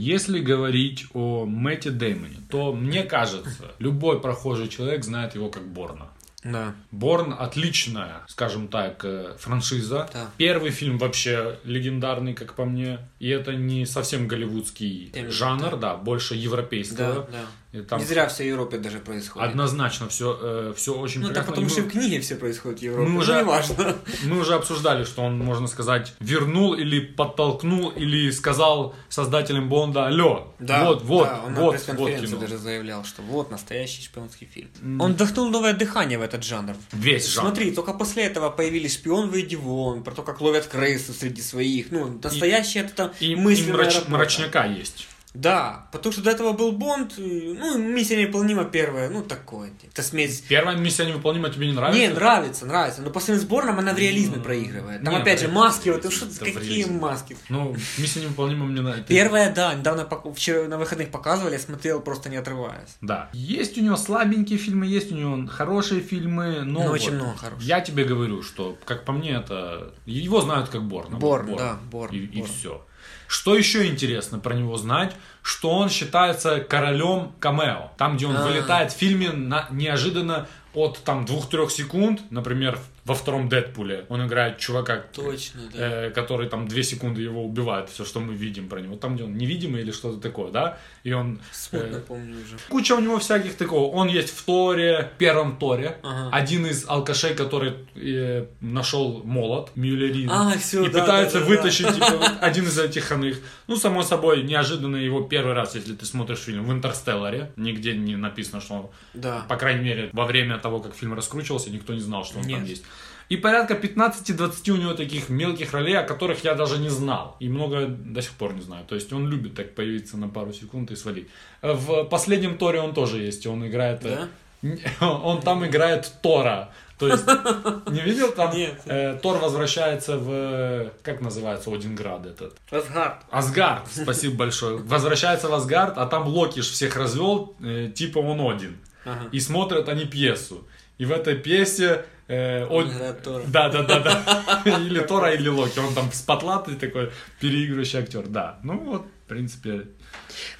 Если 0.00 0.40
говорить 0.40 1.06
о 1.14 1.44
Мэтте 1.46 1.90
Деймоне, 1.90 2.38
то 2.50 2.72
мне 2.72 3.04
кажется, 3.04 3.72
любой 3.78 4.20
прохожий 4.20 4.66
человек 4.66 5.04
знает 5.04 5.36
его 5.36 5.48
как 5.48 5.62
Борна. 5.62 6.08
Да. 6.44 6.74
Борн 6.92 7.34
отличная, 7.36 8.22
скажем 8.28 8.68
так, 8.68 9.04
э, 9.04 9.34
франшиза. 9.38 10.08
Да. 10.12 10.30
Первый 10.36 10.70
фильм 10.70 10.98
вообще 10.98 11.58
легендарный, 11.64 12.34
как 12.34 12.54
по 12.54 12.64
мне. 12.64 12.98
И 13.18 13.28
это 13.28 13.54
не 13.54 13.84
совсем 13.86 14.28
голливудский 14.28 15.10
Именно, 15.14 15.30
жанр, 15.30 15.76
да, 15.76 15.96
больше 15.96 16.34
европейского. 16.34 17.26
Да, 17.32 17.46
И 17.72 17.78
да. 17.82 17.84
там 17.88 17.98
Не 17.98 18.04
зря 18.04 18.28
все 18.28 18.44
в 18.44 18.46
Европе 18.46 18.78
даже 18.78 18.98
происходит. 18.98 19.48
однозначно 19.48 20.08
все, 20.08 20.72
все 20.76 20.94
очень 20.96 21.20
Ну, 21.22 21.28
так 21.28 21.46
прекрасно. 21.46 21.52
потому 21.52 21.66
И 21.66 21.70
что 21.70 21.80
мы- 21.82 21.88
в 21.88 21.90
книге 21.90 22.20
все 22.20 22.36
происходит 22.36 22.78
в 22.78 22.82
Европе. 22.82 23.08
Мы 23.08 23.14
Ну, 23.14 23.20
уже- 23.20 23.38
неважно. 23.40 23.96
Мы 24.24 24.38
уже 24.38 24.54
обсуждали, 24.54 25.04
что 25.04 25.22
он, 25.22 25.38
можно 25.38 25.66
сказать, 25.66 26.14
вернул 26.20 26.74
или 26.74 27.00
подтолкнул, 27.00 27.88
или 27.90 28.30
сказал 28.30 28.94
создателям 29.08 29.68
Бонда, 29.68 30.06
алло, 30.06 30.54
вот, 30.60 31.02
вот, 31.02 31.24
да, 31.24 31.42
он 31.44 31.54
на 31.54 31.60
вот, 31.60 31.64
вот 31.66 31.70
пресс-конференции 31.72 32.26
кино. 32.26 32.40
даже 32.40 32.58
заявлял, 32.58 33.04
что 33.04 33.22
вот 33.22 33.50
настоящий 33.50 34.02
шпионский 34.02 34.46
фильм. 34.46 35.00
Он 35.00 35.14
вдохнул 35.14 35.50
новое 35.50 35.72
дыхание 35.72 36.18
в 36.18 36.22
этот 36.36 36.44
жанр. 36.48 36.74
Весь 36.92 37.26
жанр. 37.26 37.48
Смотри, 37.48 37.70
только 37.72 37.92
после 37.92 38.24
этого 38.24 38.50
появились 38.50 38.94
шпион 38.94 39.30
выйди 39.30 39.56
вон, 39.56 40.02
про 40.02 40.12
то, 40.14 40.22
как 40.22 40.40
ловят 40.40 40.66
крысу 40.66 41.12
среди 41.12 41.42
своих. 41.42 41.90
Ну, 41.90 42.18
настоящая 42.22 42.80
это 42.80 42.94
там 42.94 43.12
И, 43.20 43.32
и 43.32 43.34
мысленная 43.36 43.74
мрач- 43.84 43.94
работа. 43.94 44.10
мрачняка 44.10 44.64
есть. 44.66 45.08
Да, 45.36 45.86
потому 45.92 46.12
что 46.12 46.22
до 46.22 46.30
этого 46.30 46.52
был 46.52 46.72
Бонд, 46.72 47.18
и, 47.18 47.54
ну, 47.58 47.78
миссия 47.78 48.16
невыполнима 48.20 48.64
первая, 48.64 49.10
ну, 49.10 49.22
такое. 49.22 49.70
Это 49.92 50.02
смесь 50.02 50.40
Первая 50.48 50.76
миссия 50.76 51.04
невыполнима 51.04 51.50
тебе 51.50 51.66
не 51.66 51.74
нравится? 51.74 52.00
Не, 52.00 52.08
нравится, 52.08 52.64
нравится. 52.66 53.02
Но 53.02 53.10
по 53.10 53.20
своим 53.20 53.38
сборам 53.38 53.78
она 53.78 53.92
в 53.92 53.98
реализме 53.98 54.40
проигрывает. 54.42 55.04
Там 55.04 55.12
Не, 55.12 55.20
опять 55.20 55.40
же 55.40 55.48
маски, 55.48 55.90
вот 55.90 56.10
что 56.12 56.26
какие 56.42 56.84
маски. 56.86 57.36
Ну, 57.48 57.76
миссия 57.98 58.22
невыполнима 58.22 58.64
мне 58.64 58.80
нравится. 58.80 59.08
Первая, 59.08 59.52
да, 59.52 59.74
недавно 59.74 60.08
вчера 60.34 60.66
на 60.68 60.78
выходных 60.78 61.10
показывали, 61.10 61.52
я 61.54 61.58
смотрел 61.58 62.00
просто 62.00 62.30
не 62.30 62.36
отрываясь. 62.36 62.96
Да. 63.02 63.28
Есть 63.32 63.76
у 63.78 63.82
него 63.82 63.96
слабенькие 63.96 64.58
фильмы, 64.58 64.86
есть 64.86 65.12
у 65.12 65.14
него 65.14 65.46
хорошие 65.48 66.00
фильмы, 66.00 66.62
но 66.64 66.80
Ну, 66.80 66.88
вот 66.88 66.92
очень 66.92 67.12
много 67.14 67.36
хороших. 67.36 67.62
Я 67.62 67.80
тебе 67.80 68.04
говорю, 68.04 68.42
что, 68.42 68.78
как 68.84 69.04
по 69.04 69.12
мне, 69.12 69.32
это... 69.32 69.92
Его 70.06 70.40
знают 70.40 70.70
как 70.70 70.82
Борна. 70.82 71.18
Борн, 71.18 71.56
да, 71.56 71.78
Борн, 71.90 72.14
И, 72.14 72.26
Борн. 72.38 72.50
все. 72.50 72.86
Что 73.26 73.56
еще 73.56 73.86
интересно 73.86 74.38
про 74.38 74.54
него 74.54 74.76
знать, 74.76 75.14
что 75.42 75.70
он 75.70 75.88
считается 75.88 76.60
королем 76.60 77.32
камео. 77.40 77.90
Там, 77.96 78.16
где 78.16 78.26
он 78.26 78.36
А. 78.36 78.46
вылетает 78.46 78.92
в 78.92 78.96
фильме 78.96 79.30
на, 79.30 79.66
неожиданно 79.70 80.48
от 80.76 80.98
там 81.04 81.24
2-3 81.24 81.70
секунд, 81.70 82.20
например, 82.30 82.78
во 83.04 83.14
втором 83.14 83.48
Дэдпуле, 83.48 84.04
он 84.08 84.26
играет 84.26 84.58
чувака, 84.58 85.04
Точно, 85.14 85.60
да. 85.72 86.06
э, 86.06 86.10
который 86.10 86.48
там 86.48 86.66
2 86.66 86.82
секунды 86.82 87.22
его 87.22 87.44
убивает, 87.44 87.88
все, 87.88 88.04
что 88.04 88.20
мы 88.20 88.34
видим 88.34 88.68
про 88.68 88.80
него. 88.80 88.96
Там, 88.96 89.14
где 89.14 89.24
он 89.24 89.36
невидимый 89.36 89.82
или 89.82 89.92
что-то 89.92 90.20
такое, 90.20 90.50
да? 90.50 90.78
И 91.04 91.12
он... 91.12 91.40
Смутно 91.52 91.96
э, 91.96 92.00
помню 92.00 92.34
уже. 92.34 92.56
Куча 92.68 92.94
у 92.94 93.00
него 93.00 93.18
всяких 93.18 93.56
такого. 93.56 93.94
Он 93.94 94.08
есть 94.08 94.30
в 94.30 94.44
Торе, 94.44 95.12
первом 95.18 95.56
Торе. 95.56 95.98
Ага. 96.02 96.36
Один 96.36 96.66
из 96.66 96.84
алкашей, 96.88 97.34
который 97.34 97.74
э, 97.94 98.46
нашел 98.60 99.22
молот 99.24 99.70
Мюллерин. 99.76 100.28
А, 100.30 100.58
всё, 100.58 100.84
и 100.84 100.90
да, 100.90 101.00
пытается 101.00 101.38
да, 101.38 101.44
да, 101.44 101.50
вытащить 101.50 101.94
типа, 101.94 102.10
вот 102.10 102.32
один 102.40 102.64
из 102.64 102.76
этих 102.78 103.12
иных. 103.12 103.38
Ну, 103.68 103.76
само 103.76 104.02
собой, 104.02 104.42
неожиданно 104.42 104.96
его 104.96 105.22
первый 105.22 105.54
раз, 105.54 105.76
если 105.76 105.94
ты 105.94 106.04
смотришь 106.06 106.38
фильм 106.40 106.64
в 106.64 106.72
Интерстелларе, 106.72 107.52
нигде 107.56 107.94
не 107.96 108.16
написано, 108.16 108.60
что 108.60 108.74
он, 108.74 108.90
Да. 109.14 109.46
по 109.48 109.56
крайней 109.56 109.84
мере, 109.84 110.10
во 110.12 110.24
время 110.26 110.58
того, 110.66 110.80
как 110.80 110.94
фильм 110.94 111.14
раскручивался, 111.14 111.70
никто 111.70 111.94
не 111.94 112.00
знал, 112.00 112.24
что 112.24 112.38
он 112.38 112.44
там 112.44 112.52
Нет. 112.60 112.68
есть. 112.68 112.84
И 113.28 113.36
порядка 113.36 113.74
15-20 113.74 114.70
у 114.70 114.76
него 114.76 114.94
таких 114.94 115.28
мелких 115.30 115.72
ролей, 115.72 115.96
о 115.98 116.02
которых 116.02 116.44
я 116.44 116.54
даже 116.54 116.78
не 116.78 116.88
знал. 116.90 117.36
И 117.40 117.48
много 117.48 117.86
до 117.86 118.22
сих 118.22 118.32
пор 118.32 118.54
не 118.54 118.62
знаю. 118.62 118.84
То 118.88 118.94
есть 118.94 119.12
он 119.12 119.28
любит 119.28 119.54
так 119.54 119.74
появиться 119.74 120.16
на 120.16 120.28
пару 120.28 120.52
секунд 120.52 120.90
и 120.90 120.96
свалить. 120.96 121.28
В 121.62 122.04
последнем 122.04 122.56
Торе 122.58 122.80
он 122.80 122.92
тоже 122.94 123.18
есть. 123.28 123.46
Он 123.46 123.66
играет... 123.66 124.04
э, 124.04 124.16
Да? 124.16 124.28
Он 125.00 125.40
там 125.42 125.64
играет 125.66 126.10
Тора. 126.22 126.68
То 126.98 127.08
есть, 127.08 127.26
не 127.90 128.00
видел 128.00 128.32
там? 128.32 128.56
Нет. 128.56 128.80
э, 128.86 129.18
Тор 129.22 129.36
возвращается 129.38 130.16
в... 130.18 130.28
э, 130.30 130.90
Как 131.02 131.20
называется 131.20 131.70
Одинград 131.70 132.24
этот? 132.26 132.56
Асгард. 132.70 133.16
Асгард, 133.30 133.82
спасибо 133.92 134.34
большое. 134.36 134.76
Возвращается 134.78 135.48
в 135.48 135.54
Асгард, 135.54 135.98
а 135.98 136.06
там 136.06 136.26
Локи 136.26 136.60
ж 136.62 136.64
всех 136.64 136.96
развел, 136.96 137.54
э, 137.60 137.90
типа 137.94 138.18
он 138.20 138.40
один. 138.40 138.78
Ага. 139.06 139.28
И 139.32 139.40
смотрят 139.40 139.88
они 139.88 140.04
пьесу. 140.04 140.66
И 140.98 141.04
в 141.04 141.12
этой 141.12 141.36
пьесе... 141.36 142.04
э, 142.28 142.64
играет 142.66 143.22
Тора. 143.22 143.44
Да, 143.46 143.68
да, 143.68 143.82
да, 143.82 144.00
да. 144.00 144.62
Или 144.80 145.00
Тора, 145.00 145.32
или 145.34 145.48
Локи. 145.48 145.78
Он 145.78 145.94
там 145.94 146.10
спотлатый 146.12 146.74
такой, 146.74 147.10
переигрывающий 147.40 147.98
актер. 148.00 148.26
Да. 148.26 148.58
Ну 148.64 148.78
вот, 148.78 149.02
в 149.24 149.28
принципе, 149.28 149.86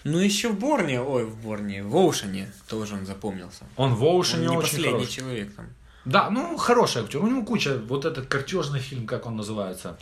Ну, 0.05 0.19
еще 0.19 0.49
в 0.51 0.59
Борне, 0.59 1.01
ой, 1.01 1.25
в 1.25 1.37
Борне, 1.43 1.83
в 1.83 1.97
Оушене 1.97 2.49
тоже 2.69 2.95
он 2.95 3.07
запомнился. 3.07 3.65
он 3.77 3.95
в 3.95 4.05
Оушене 4.05 4.47
Он 4.49 4.51
не 4.53 4.57
очень 4.59 4.69
последний 4.69 4.93
хороший. 4.93 5.13
человек 5.13 5.55
там. 5.57 5.67
Да, 6.05 6.31
ну 6.31 6.57
хороший 6.57 7.03
актер. 7.03 7.21
У 7.25 7.27
него 7.27 7.43
куча, 7.45 7.79
вот 7.79 8.05
этот 8.05 8.27
картежный 8.27 8.81
фильм, 8.81 9.07
как 9.07 9.27
он 9.27 9.37
называется. 9.37 9.99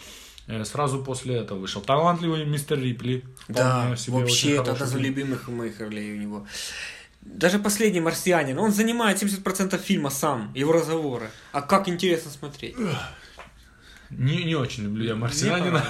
э, 0.48 0.64
Сразу 0.64 1.02
после 1.02 1.36
этого 1.36 1.60
вышел. 1.60 1.80
Талантливый 1.80 2.44
мистер 2.44 2.78
Рипли. 2.78 3.22
Да, 3.48 3.94
вообще 4.08 4.56
это 4.56 4.72
одна 4.72 4.84
из 4.84 4.94
любимых 4.96 5.48
моих 5.48 5.80
ролей 5.80 6.12
у 6.12 6.20
него. 6.20 6.46
Даже 7.24 7.58
последний 7.58 8.00
марсианин, 8.00 8.58
он 8.58 8.70
занимает 8.70 9.22
70% 9.22 9.78
фильма 9.78 10.10
сам, 10.10 10.52
его 10.54 10.72
разговоры. 10.72 11.30
А 11.52 11.62
как 11.62 11.88
интересно 11.88 12.30
смотреть. 12.30 12.76
Не, 14.10 14.44
не 14.44 14.54
очень 14.54 14.84
люблю 14.84 15.04
я 15.04 15.16
марсианина. 15.16 15.84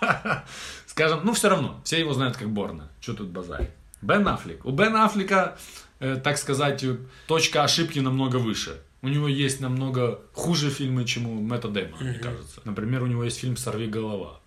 Скажем, 0.86 1.20
ну 1.24 1.32
все 1.32 1.48
равно, 1.48 1.80
все 1.84 1.98
его 1.98 2.12
знают 2.12 2.36
как 2.36 2.50
Борна. 2.50 2.90
Что 3.00 3.14
тут 3.14 3.28
базарить? 3.28 3.70
Бен 4.02 4.26
Аффлек. 4.28 4.64
У 4.66 4.72
Бена 4.72 5.04
Аффлека, 5.04 5.56
э, 6.00 6.16
так 6.22 6.36
сказать, 6.36 6.84
точка 7.26 7.62
ошибки 7.64 8.00
намного 8.00 8.36
выше. 8.36 8.80
У 9.04 9.08
него 9.08 9.26
есть 9.26 9.60
намного 9.60 10.20
хуже 10.32 10.70
фильмы, 10.70 11.04
чем 11.04 11.26
у 11.26 11.40
Мэтта 11.40 11.66
Дэймона, 11.68 12.04
мне 12.04 12.18
кажется. 12.20 12.60
Например, 12.64 13.02
у 13.02 13.06
него 13.06 13.24
есть 13.24 13.36
фильм 13.40 13.56
«Сорви 13.56 13.88
голова». 13.88 14.38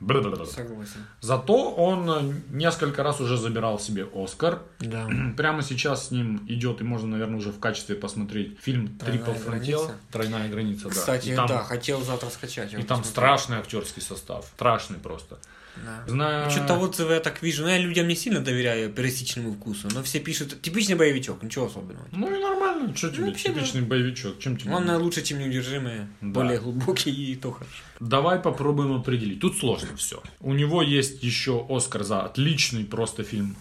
Бла-бла-бла. 0.00 0.46
Согласен. 0.46 1.04
Зато 1.20 1.70
он 1.74 2.10
э, 2.10 2.32
несколько 2.50 3.02
раз 3.02 3.20
уже 3.20 3.36
забирал 3.36 3.78
себе 3.78 4.08
Оскар. 4.14 4.62
Да. 4.78 5.06
Прямо 5.36 5.62
сейчас 5.62 6.08
с 6.08 6.10
ним 6.12 6.42
идет, 6.48 6.80
и 6.80 6.84
можно, 6.84 7.08
наверное, 7.08 7.36
уже 7.36 7.50
в 7.52 7.60
качестве 7.60 7.94
посмотреть 7.94 8.58
фильм 8.60 8.88
«Тройная 8.98 9.22
Triple 9.22 9.36
Frontier. 9.36 9.48
граница». 9.50 9.94
Тройная 10.10 10.48
граница, 10.48 10.84
да. 10.84 10.90
Кстати, 10.90 11.28
И 11.28 11.36
там, 11.36 11.46
да, 11.46 11.62
хотел 11.62 12.00
завтра 12.00 12.30
скачать. 12.30 12.72
и 12.72 12.82
там 12.82 13.04
страшный 13.04 13.58
актерский 13.58 14.00
состав. 14.00 14.46
Страшный 14.46 14.98
просто. 14.98 15.38
Да. 15.84 16.04
Знаю... 16.06 16.50
Что-то 16.50 16.74
отзывы 16.74 17.14
я 17.14 17.20
так 17.20 17.42
вижу. 17.42 17.62
Ну, 17.62 17.68
я 17.68 17.78
людям 17.78 18.08
не 18.08 18.14
сильно 18.14 18.40
доверяю 18.40 18.90
пересеченному 18.90 19.54
вкусу, 19.54 19.88
но 19.92 20.02
все 20.02 20.20
пишут, 20.20 20.60
типичный 20.62 20.94
боевичок, 20.96 21.42
ничего 21.42 21.66
особенного. 21.66 22.06
Ну 22.12 22.34
и 22.34 22.40
нормально, 22.40 22.94
что 22.96 23.10
тебе, 23.10 23.26
да. 23.26 23.32
типичный 23.32 23.82
боевичок, 23.82 24.38
чем 24.38 24.56
тебе? 24.56 24.72
Он 24.74 24.90
лучше, 24.90 25.22
чем 25.22 25.38
неудержимые, 25.38 26.08
Да. 26.20 26.28
более 26.40 26.58
глубокий 26.60 27.10
и 27.10 27.36
то 27.36 27.52
хорошо. 27.52 27.74
Давай 28.00 28.38
попробуем 28.38 28.92
определить. 28.94 29.40
Тут 29.40 29.58
сложно 29.58 29.96
все. 29.96 30.22
У 30.40 30.52
него 30.52 30.82
есть 30.82 31.22
еще 31.22 31.66
Оскар 31.68 32.02
за 32.02 32.22
отличный 32.22 32.84
просто 32.84 33.24
фильм 33.24 33.56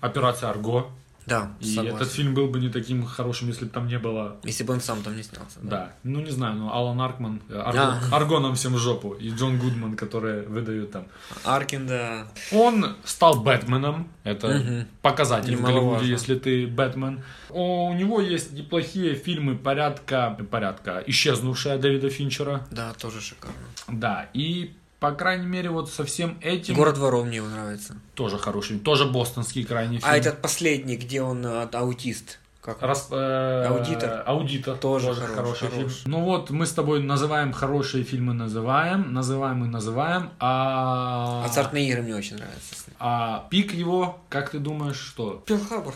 «Операция 0.00 0.50
Арго». 0.50 0.90
Да, 1.26 1.52
И 1.60 1.74
согласен. 1.74 1.96
этот 1.96 2.10
фильм 2.10 2.34
был 2.34 2.48
бы 2.48 2.58
не 2.60 2.68
таким 2.68 3.04
хорошим, 3.04 3.48
если 3.48 3.64
бы 3.66 3.70
там 3.70 3.86
не 3.86 3.98
было 3.98 4.36
Если 4.42 4.64
бы 4.64 4.72
он 4.74 4.80
сам 4.80 5.02
там 5.02 5.16
не 5.16 5.22
снялся. 5.22 5.58
Да, 5.62 5.92
ну 6.02 6.20
не 6.20 6.30
знаю, 6.30 6.56
но 6.56 6.74
Алан 6.74 7.00
Аркман, 7.00 7.40
э, 7.48 7.54
Арго, 7.58 7.78
А. 7.80 8.00
Арго 8.16 8.40
нам 8.40 8.54
всем 8.54 8.74
в 8.74 8.78
жопу, 8.78 9.12
и 9.12 9.30
Джон 9.30 9.58
Гудман, 9.58 9.94
которые 9.96 10.42
выдают 10.42 10.90
там. 10.90 11.06
Аркин, 11.44 11.86
да. 11.86 12.26
Он 12.52 12.96
стал 13.04 13.40
Бэтменом, 13.42 14.08
это 14.24 14.48
Мгм. 14.48 14.86
показатель 15.00 15.54
в 15.56 15.60
Немаловажно. 15.60 15.88
Голливуде, 15.90 16.10
если 16.10 16.34
ты 16.38 16.66
Бэтмен. 16.66 17.22
О, 17.50 17.88
у 17.90 17.94
него 17.94 18.20
есть 18.20 18.52
неплохие 18.52 19.14
фильмы 19.14 19.56
порядка, 19.56 20.36
порядка 20.50 21.02
исчезнувшая 21.06 21.78
Дэвида 21.78 22.10
Финчера, 22.10 22.66
Да, 22.70 22.92
тоже 22.94 23.20
шикарно. 23.20 23.54
да, 23.88 24.28
и 24.34 24.74
по 25.02 25.10
крайней 25.10 25.46
мере 25.46 25.68
вот 25.68 25.90
со 25.90 26.04
всем 26.04 26.38
этим 26.40 26.76
Город 26.76 26.96
воров 26.96 27.26
мне 27.26 27.42
нравится. 27.42 27.96
тоже 28.14 28.38
хороший, 28.38 28.78
тоже 28.78 29.04
бостонский 29.04 29.64
крайний 29.64 29.98
фильм. 29.98 30.08
А 30.08 30.16
этот 30.16 30.40
последний, 30.40 30.96
где 30.96 31.22
он 31.22 31.44
э, 31.44 31.68
аутист. 31.72 32.38
Как? 32.60 32.80
Рас- 32.80 33.08
э, 33.10 33.64
Аудитор. 33.66 34.22
Аудитор. 34.24 34.76
Тоже 34.76 35.12
хороший, 35.12 35.34
хорош, 35.34 35.58
фильм. 35.58 35.72
хорош. 35.72 36.02
Ну 36.04 36.20
вот, 36.20 36.50
мы 36.50 36.66
с 36.66 36.72
тобой 36.72 37.02
называем 37.02 37.52
хорошие 37.52 38.04
фильмы, 38.04 38.32
называем, 38.32 39.12
называем 39.12 39.64
и 39.64 39.68
называем, 39.68 40.30
а... 40.38 41.44
Азартные 41.46 41.88
игры 41.88 42.02
мне 42.02 42.14
очень 42.14 42.36
нравятся. 42.36 42.76
А 43.00 43.48
пик 43.50 43.74
его, 43.74 44.20
как 44.28 44.50
ты 44.50 44.60
думаешь, 44.60 45.00
что? 45.00 45.42
Перл 45.44 45.58
Харбор. 45.68 45.94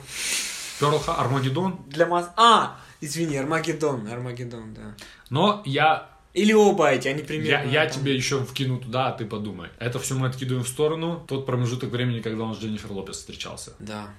Перл 0.81 1.01
Армагеддон? 1.07 1.79
Для 1.87 2.07
масс... 2.07 2.29
А! 2.37 2.79
Извини, 3.01 3.37
Армагеддон. 3.37 4.09
Армагеддон, 4.09 4.75
да. 4.75 4.97
Но 5.31 5.63
я, 5.65 6.09
Или 6.37 6.53
оба 6.53 6.91
эти, 6.91 7.09
они 7.09 7.21
я, 7.21 7.27
примерно... 7.27 7.71
я 7.71 7.87
там- 7.87 7.99
тебе 7.99 8.15
еще 8.15 8.45
вкину 8.45 8.79
туда, 8.79 9.09
а 9.09 9.13
ты 9.13 9.25
подумай. 9.25 9.71
Это 9.79 9.99
все 9.99 10.15
мы 10.15 10.27
откидываем 10.27 10.65
в 10.65 10.69
сторону. 10.69 11.25
Тот 11.27 11.47
промежуток 11.47 11.91
времени, 11.91 12.21
когда 12.21 12.45
он 12.45 12.55
с 12.55 12.59
Дженнифер 12.59 12.93
Лопес 12.93 13.17
встречался. 13.17 13.73
Да. 13.79 14.11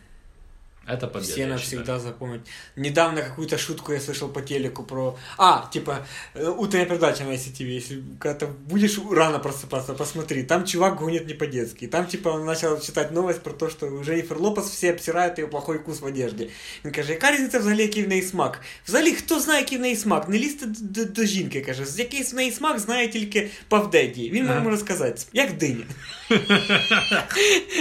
Это 0.86 1.06
победа. 1.06 1.32
Все 1.32 1.40
я 1.42 1.46
навсегда 1.46 1.80
считаю. 1.82 2.00
запомнят. 2.00 2.40
Недавно 2.74 3.22
какую-то 3.22 3.56
шутку 3.56 3.92
я 3.92 4.00
слышал 4.00 4.28
по 4.28 4.42
телеку 4.42 4.82
про... 4.82 5.16
А, 5.38 5.68
типа, 5.72 6.04
э, 6.34 6.48
утренняя 6.48 6.88
передача 6.88 7.22
на 7.22 7.34
ICTV. 7.34 7.64
Если 7.66 8.02
когда 8.18 8.34
ты 8.34 8.46
будешь 8.52 8.98
рано 9.10 9.38
просыпаться, 9.38 9.94
посмотри. 9.94 10.42
Там 10.42 10.64
чувак 10.64 10.96
гонит 10.98 11.26
не 11.28 11.34
по-детски. 11.34 11.86
Там, 11.86 12.06
типа, 12.06 12.30
он 12.30 12.44
начал 12.44 12.80
читать 12.80 13.12
новость 13.12 13.42
про 13.42 13.52
то, 13.52 13.70
что 13.70 14.02
Дженнифер 14.02 14.38
Лопес 14.38 14.64
все 14.70 14.90
обсирают 14.90 15.38
ее 15.38 15.46
плохой 15.46 15.78
вкус 15.78 16.00
в 16.00 16.04
одежде. 16.04 16.48
Він 16.84 16.92
каже, 16.92 17.12
яка 17.12 17.32
різниця 17.32 17.58
взагалі, 17.58 17.82
який 17.82 18.02
в 18.04 18.08
неї 18.08 18.22
смак? 18.22 18.60
Взагалі, 18.86 19.12
хто 19.12 19.40
знає, 19.40 19.60
який 19.60 19.78
в 19.78 19.80
неї 19.80 19.96
смак? 19.96 20.28
Не 20.28 20.38
лізьте 20.38 20.66
до, 20.66 21.04
до, 21.04 21.12
до 21.12 21.24
жінки, 21.24 21.60
каже. 21.60 21.86
З 21.86 21.98
який 21.98 22.22
в 22.22 22.34
неї 22.34 22.50
смак 22.52 22.78
знає 22.78 23.08
тільки 23.08 23.50
Павдеді. 23.68 24.30
Він 24.30 24.48
Ага. 24.48 24.60
може 24.60 24.76
сказати, 24.76 25.22
як 25.32 25.56
диня. 25.56 25.84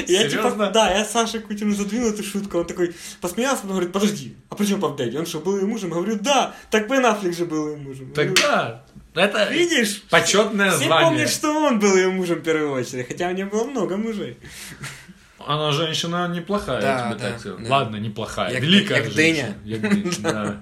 Я 0.08 0.30
типа, 0.30 0.42
Серьезно? 0.42 0.72
да, 0.74 0.98
я 0.98 1.06
Саше 1.06 1.40
Кутину 1.40 1.74
задвинул 1.74 2.10
эту 2.10 2.24
шутку, 2.24 2.58
он 2.58 2.66
такой 2.66 2.92
посмеялся, 3.21 3.63
потом 3.63 3.71
говорит, 3.77 3.93
подожди, 3.93 4.37
а 4.51 4.55
при 4.55 4.67
чем 4.67 4.81
Пап 4.81 4.97
Дэдди? 4.97 5.17
Он 5.17 5.27
что, 5.27 5.41
был 5.41 5.57
ее 5.59 5.67
мужем? 5.67 5.89
Я 5.91 5.95
говорю, 5.97 6.19
да, 6.21 6.55
так 6.71 6.89
Бен 6.89 7.05
Аффлек 7.07 7.37
же 7.37 7.45
был 7.47 7.71
ее 7.71 7.77
мужем. 7.77 8.13
Говорю, 8.13 8.35
Так 8.35 8.45
да, 9.15 9.23
это 9.23 9.53
Видишь? 9.53 10.03
почетное 10.11 10.71
Все 10.71 10.85
звание. 10.87 11.09
помнят, 11.11 11.29
что 11.31 11.53
он 11.67 11.79
был 11.79 11.97
ее 11.97 12.11
мужем 12.11 12.39
в 12.39 12.43
первую 12.43 12.73
очередь, 12.73 13.07
хотя 13.09 13.29
у 13.29 13.33
нее 13.33 13.47
было 13.47 13.65
много 13.65 13.97
мужей. 13.97 14.39
Она 15.39 15.71
женщина 15.73 16.27
неплохая, 16.29 16.81
Да, 16.81 16.93
я 16.99 17.11
тебе 17.11 17.21
да, 17.23 17.31
так 17.31 17.41
скажу. 17.41 17.57
да. 17.59 17.71
Ладно, 17.71 17.97
неплохая. 17.97 18.53
Як- 18.53 18.63
Великая 18.63 19.03
як 19.05 19.13
женщина. 19.13 19.55
Як 19.65 19.81
дыня, 19.81 20.13
да. 20.21 20.57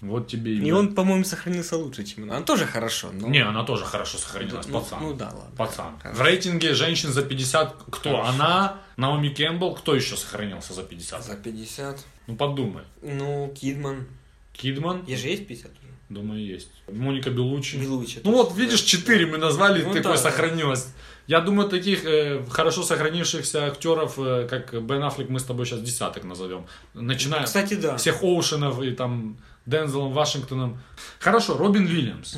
Вот 0.00 0.28
тебе 0.28 0.52
и... 0.54 0.64
И 0.66 0.70
он, 0.72 0.94
по-моему, 0.94 1.24
сохранился 1.24 1.76
лучше, 1.76 2.04
чем 2.04 2.24
она. 2.24 2.36
Он 2.38 2.44
тоже 2.44 2.64
хорошо, 2.66 3.10
но... 3.12 3.28
Не, 3.28 3.40
она 3.40 3.64
тоже 3.64 3.84
хорошо 3.84 4.16
сохранилась, 4.18 4.66
Ну, 4.66 4.80
пацан. 4.80 4.98
ну 5.02 5.12
да, 5.14 5.26
ладно. 5.26 5.56
Пацан. 5.56 5.98
Хорошо. 5.98 6.18
В 6.22 6.24
рейтинге 6.26 6.74
женщин 6.74 7.10
за 7.12 7.22
50 7.22 7.74
кто? 7.90 8.10
Хорошо. 8.16 8.28
Она, 8.28 8.78
Наоми 8.96 9.28
Кэмпбелл, 9.28 9.74
кто 9.74 9.94
еще 9.94 10.16
сохранился 10.16 10.72
за 10.72 10.84
50? 10.84 11.22
За 11.24 11.36
50. 11.36 11.98
Ну 12.28 12.36
подумай. 12.36 12.84
Ну, 13.02 13.52
Кидман. 13.60 14.06
Кидман, 14.54 15.04
Ей 15.06 15.16
же 15.16 15.28
есть 15.28 15.46
50 15.46 15.70
уже? 15.70 15.80
думаю, 16.08 16.44
есть. 16.44 16.68
Моника 16.90 17.30
Белучи. 17.30 17.76
Белучи. 17.76 18.20
Ну 18.24 18.32
вот, 18.32 18.56
видишь, 18.56 18.80
4 18.82 19.26
мы 19.26 19.38
назвали, 19.38 19.82
Ну 19.82 19.92
такое 19.92 20.14
да. 20.14 20.18
сохранилось. 20.18 20.88
Я 21.28 21.40
думаю, 21.40 21.68
таких 21.68 22.04
э, 22.04 22.44
хорошо 22.50 22.82
сохранившихся 22.82 23.66
актеров, 23.66 24.14
э, 24.18 24.48
как 24.50 24.72
Бен 24.82 25.02
Аффлек, 25.04 25.28
мы 25.28 25.38
с 25.38 25.44
тобой 25.44 25.66
сейчас 25.66 25.80
десяток 25.82 26.24
назовем. 26.24 26.66
Начиная 26.94 27.44
Кстати, 27.44 27.74
да. 27.74 27.96
всех 27.96 28.22
Оушенов 28.24 28.82
и 28.82 28.90
там 28.90 29.36
Дензелом 29.66 30.12
Вашингтоном. 30.12 30.78
Хорошо, 31.18 31.56
Робин 31.56 31.86
Уильямс. 31.86 32.36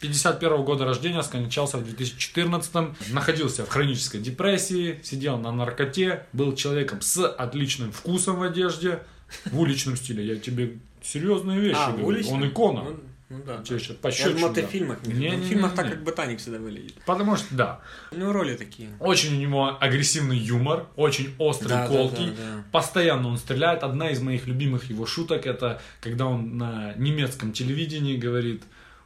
51 0.00 0.62
года 0.64 0.84
рождения, 0.84 1.22
скончался 1.22 1.78
в 1.78 1.84
2014 1.84 3.12
находился 3.12 3.64
в 3.64 3.68
хронической 3.70 4.20
депрессии, 4.20 5.00
сидел 5.02 5.38
на 5.38 5.52
наркоте, 5.52 6.26
был 6.34 6.54
человеком 6.54 7.00
с 7.00 7.26
отличным 7.26 7.92
вкусом 7.92 8.36
в 8.36 8.42
одежде, 8.42 9.02
в 9.46 9.58
уличном 9.58 9.96
стиле. 9.96 10.26
Я 10.26 10.36
тебе 10.36 10.76
серьезные 11.02 11.60
вещи 11.60 11.78
А, 11.78 11.92
говорю. 11.92 12.06
уличный? 12.08 12.34
Он 12.34 12.46
икона. 12.46 12.82
Ну, 12.82 13.00
ну 13.28 13.42
да. 13.44 13.62
Тебе 13.62 13.78
щас 13.78 13.96
по 13.96 14.08
Я 14.08 14.30
думал, 14.30 14.52
ты 14.52 14.62
да. 14.62 14.68
в 14.68 14.70
фильмах. 14.70 15.02
не 15.04 15.12
Не, 15.14 15.20
видел. 15.26 15.38
не, 15.38 15.44
В 15.44 15.48
фильмах 15.48 15.70
не, 15.72 15.76
так, 15.76 15.90
как 15.90 16.04
ботаник 16.04 16.38
всегда 16.38 16.58
выглядит. 16.58 16.94
Потому 17.06 17.36
что, 17.36 17.54
да, 17.54 17.80
У 18.12 18.16
него 18.16 18.32
роли 18.32 18.54
такие. 18.56 18.90
очень 19.00 19.34
у 19.36 19.40
него 19.40 19.76
агрессивный 19.80 20.38
юмор, 20.38 20.86
очень 20.96 21.34
острый, 21.38 21.68
Да, 21.70 21.82
да, 21.82 21.88
колкий. 21.88 22.26
да, 22.30 22.32
да. 22.36 22.64
Постоянно 22.72 23.28
он 23.28 23.36
стреляет. 23.38 23.82
Одна 23.82 24.10
из 24.10 24.20
моих 24.20 24.46
любимых 24.46 24.84
его 24.90 25.06
шуток 25.06 25.46
это 25.46 25.80
когда 26.00 26.26
он 26.26 26.56
на 26.56 26.94
немецком 26.96 27.52
телевидении 27.52 28.16
говорит, 28.16 28.62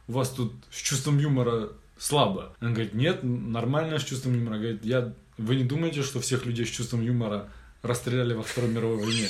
у 0.07 0.13
вас 0.13 0.29
тут 0.29 0.53
с 0.71 0.77
чувством 0.81 1.17
юмора 1.17 1.69
слабо. 1.97 2.55
Он 2.61 2.73
говорит, 2.73 2.93
нет, 2.93 3.19
нормально 3.23 3.97
с 3.99 4.03
чувством 4.03 4.35
юмора. 4.35 4.57
Говорит, 4.57 4.83
я, 4.85 5.13
вы 5.37 5.55
не 5.55 5.63
думаете, 5.63 6.03
что 6.03 6.19
всех 6.19 6.45
людей 6.45 6.65
с 6.65 6.69
чувством 6.69 7.01
юмора 7.01 7.47
расстреляли 7.83 8.33
во 8.33 8.43
Второй 8.43 8.69
мировой 8.69 8.97
войне? 8.97 9.27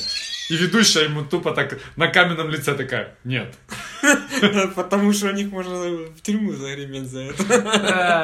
И 0.49 0.57
ведущая 0.57 1.05
ему 1.05 1.23
тупо 1.23 1.53
так 1.53 1.79
на 1.95 2.07
каменном 2.07 2.49
лице 2.49 2.75
такая, 2.75 3.15
нет. 3.23 3.55
Потому 4.75 5.13
что 5.13 5.27
у 5.27 5.31
них 5.31 5.49
можно 5.49 5.71
в 5.71 6.21
тюрьму 6.21 6.53
загреметь 6.53 7.09
за 7.09 7.21
это. 7.21 7.43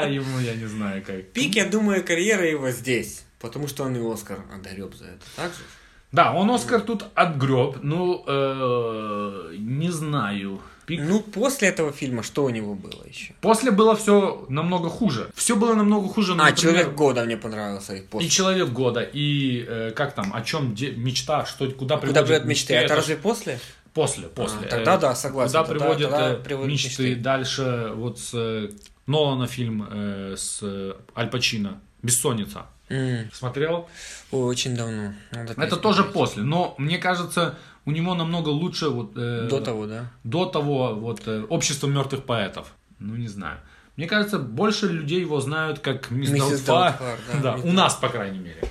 А, 0.04 0.08
ему 0.10 0.40
я 0.40 0.56
не 0.56 0.66
знаю 0.66 1.04
как. 1.06 1.26
Пик, 1.32 1.56
я 1.56 1.66
думаю, 1.66 2.04
карьера 2.04 2.46
его 2.46 2.70
здесь. 2.72 3.24
Потому 3.40 3.68
что 3.68 3.84
он 3.84 3.96
и 3.96 4.14
Оскар 4.14 4.40
отгреб 4.54 4.94
за 4.96 5.06
это. 5.06 5.24
Так 5.36 5.52
же? 5.52 5.60
Да, 6.12 6.34
он 6.34 6.50
Оскар 6.52 6.82
тут 6.82 7.06
отгреб. 7.14 7.78
Ну, 7.84 8.24
э, 8.28 9.56
не 9.58 9.90
знаю. 9.90 10.62
Пик 10.88 11.02
Ну, 11.04 11.20
после 11.20 11.68
этого 11.68 11.92
фильма 11.92 12.24
что 12.24 12.46
у 12.46 12.50
него 12.50 12.74
было 12.74 13.04
еще? 13.06 13.34
После 13.42 13.72
было 13.72 13.94
все 13.96 14.46
намного 14.50 14.90
хуже. 14.90 15.30
Все 15.36 15.56
было 15.58 15.76
намного 15.76 16.08
хуже. 16.08 16.34
ну, 16.34 16.42
А, 16.44 16.46
например, 16.50 16.74
Человек 16.76 16.96
года 16.96 17.24
мне 17.26 17.36
понравился. 17.38 17.94
и 17.96 18.00
И 18.00 18.02
после. 18.04 18.30
человек 18.30 18.70
года, 18.70 19.02
и 19.02 19.66
э, 19.68 19.92
как 19.92 20.16
там, 20.16 20.32
о 20.34 20.42
чем 20.42 20.74
де- 20.74 20.92
мечта, 20.92 21.46
что 21.46 21.70
куда 21.72 21.98
приводит 21.98 22.16
Куда 22.18 22.22
приводят 22.26 22.46
мечты? 22.48 22.74
Это 22.74 22.86
это 22.86 22.96
разве 22.96 23.16
после? 23.18 23.60
после, 23.94 24.28
после. 24.28 24.66
А, 24.68 24.70
тогда 24.70 24.98
да, 24.98 25.14
согласен. 25.16 25.50
Куда 25.52 25.64
Тогда- 25.66 25.80
приводят 25.86 26.10
тогда 26.12 26.34
э, 26.34 26.38
приводят 26.38 26.72
мечты? 26.72 26.88
мечты. 27.10 27.16
Дальше 27.22 27.92
вот 27.96 28.20
с 28.20 28.32
э, 28.34 28.70
Нолана 29.08 29.48
фильм 29.48 29.86
э, 29.92 30.36
с 30.38 30.60
э, 30.62 30.94
Аль 31.18 31.30
Пачино 31.30 31.82
«Бессонница». 32.02 32.68
М, 32.90 33.30
Смотрел? 33.34 33.90
Ой, 34.32 34.44
очень 34.46 34.74
давно. 34.76 35.14
Надо 35.32 35.54
Это 35.62 35.76
тоже 35.76 36.06
после, 36.06 36.44
но 36.44 36.76
мне 36.78 36.98
кажется, 36.98 37.56
у 37.88 37.92
него 37.92 38.16
намного 38.16 38.50
лучше 38.50 38.90
вот 38.90 39.14
э, 39.16 39.48
До 39.50 39.62
того, 39.62 39.88
да? 39.88 40.12
до 40.26 40.46
того 40.46 40.94
вот 40.94 41.22
э, 41.26 41.46
общество 41.50 41.88
мертвых 41.88 42.26
поэтов. 42.26 42.74
Ну 43.00 43.16
не 43.16 43.30
знаю. 43.30 43.60
Мне 43.96 44.08
кажется, 44.08 44.40
больше 44.40 44.88
людей 44.90 45.22
его 45.22 45.40
знают 45.40 45.80
как 45.80 46.12
мисс 46.12 46.30
Миссис 46.30 46.62
Даутфар. 46.64 47.18
Да, 47.34 47.40
Да, 47.42 47.56
мисс 47.56 47.66
у 47.66 47.72
нас, 47.72 47.96
по 47.96 48.10
крайней 48.10 48.40
мере. 48.40 48.62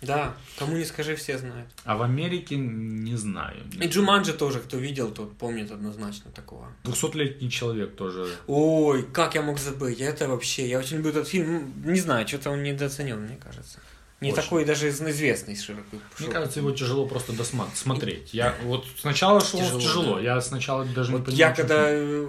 Да, 0.00 0.32
кому 0.58 0.76
не 0.76 0.84
скажи, 0.84 1.16
все 1.16 1.38
знают. 1.38 1.68
А 1.84 1.96
в 1.96 2.02
Америке 2.02 2.56
не 2.56 3.16
знаю. 3.16 3.56
И 3.80 3.88
Джуманджи 3.88 4.32
тоже, 4.32 4.60
кто 4.60 4.76
видел, 4.76 5.10
тот 5.10 5.36
помнит 5.36 5.72
однозначно 5.72 6.30
такого. 6.30 6.68
200-летний 6.84 7.50
человек 7.50 7.96
тоже. 7.96 8.28
Ой, 8.46 9.02
как 9.02 9.34
я 9.34 9.42
мог 9.42 9.58
забыть? 9.58 10.00
Это 10.00 10.28
вообще, 10.28 10.68
я 10.68 10.78
очень 10.78 10.98
люблю 10.98 11.10
этот 11.10 11.26
фильм. 11.26 11.72
Не 11.84 11.98
знаю, 11.98 12.28
что-то 12.28 12.50
он 12.50 12.62
недооценен, 12.62 13.18
мне 13.20 13.36
кажется. 13.42 13.80
Не 14.20 14.32
Очень. 14.32 14.42
такой 14.42 14.64
даже 14.64 14.88
из- 14.88 15.00
известный 15.00 15.56
широкий. 15.56 16.00
Мне 16.18 16.28
кажется, 16.28 16.60
его 16.60 16.70
тяжело 16.70 17.06
просто 17.06 17.32
досмотреть. 17.34 18.32
Я 18.32 18.54
вот 18.64 18.86
сначала 18.98 19.40
шел 19.40 19.60
Тяжело, 19.60 19.80
тяжело. 19.80 20.14
да. 20.16 20.20
Я 20.22 20.40
сначала 20.40 20.84
даже 20.86 21.10
не 21.10 21.16
Вот 21.18 21.26
понимал. 21.26 21.38
я 21.38 21.52
когда 21.54 21.86
э, 21.90 22.26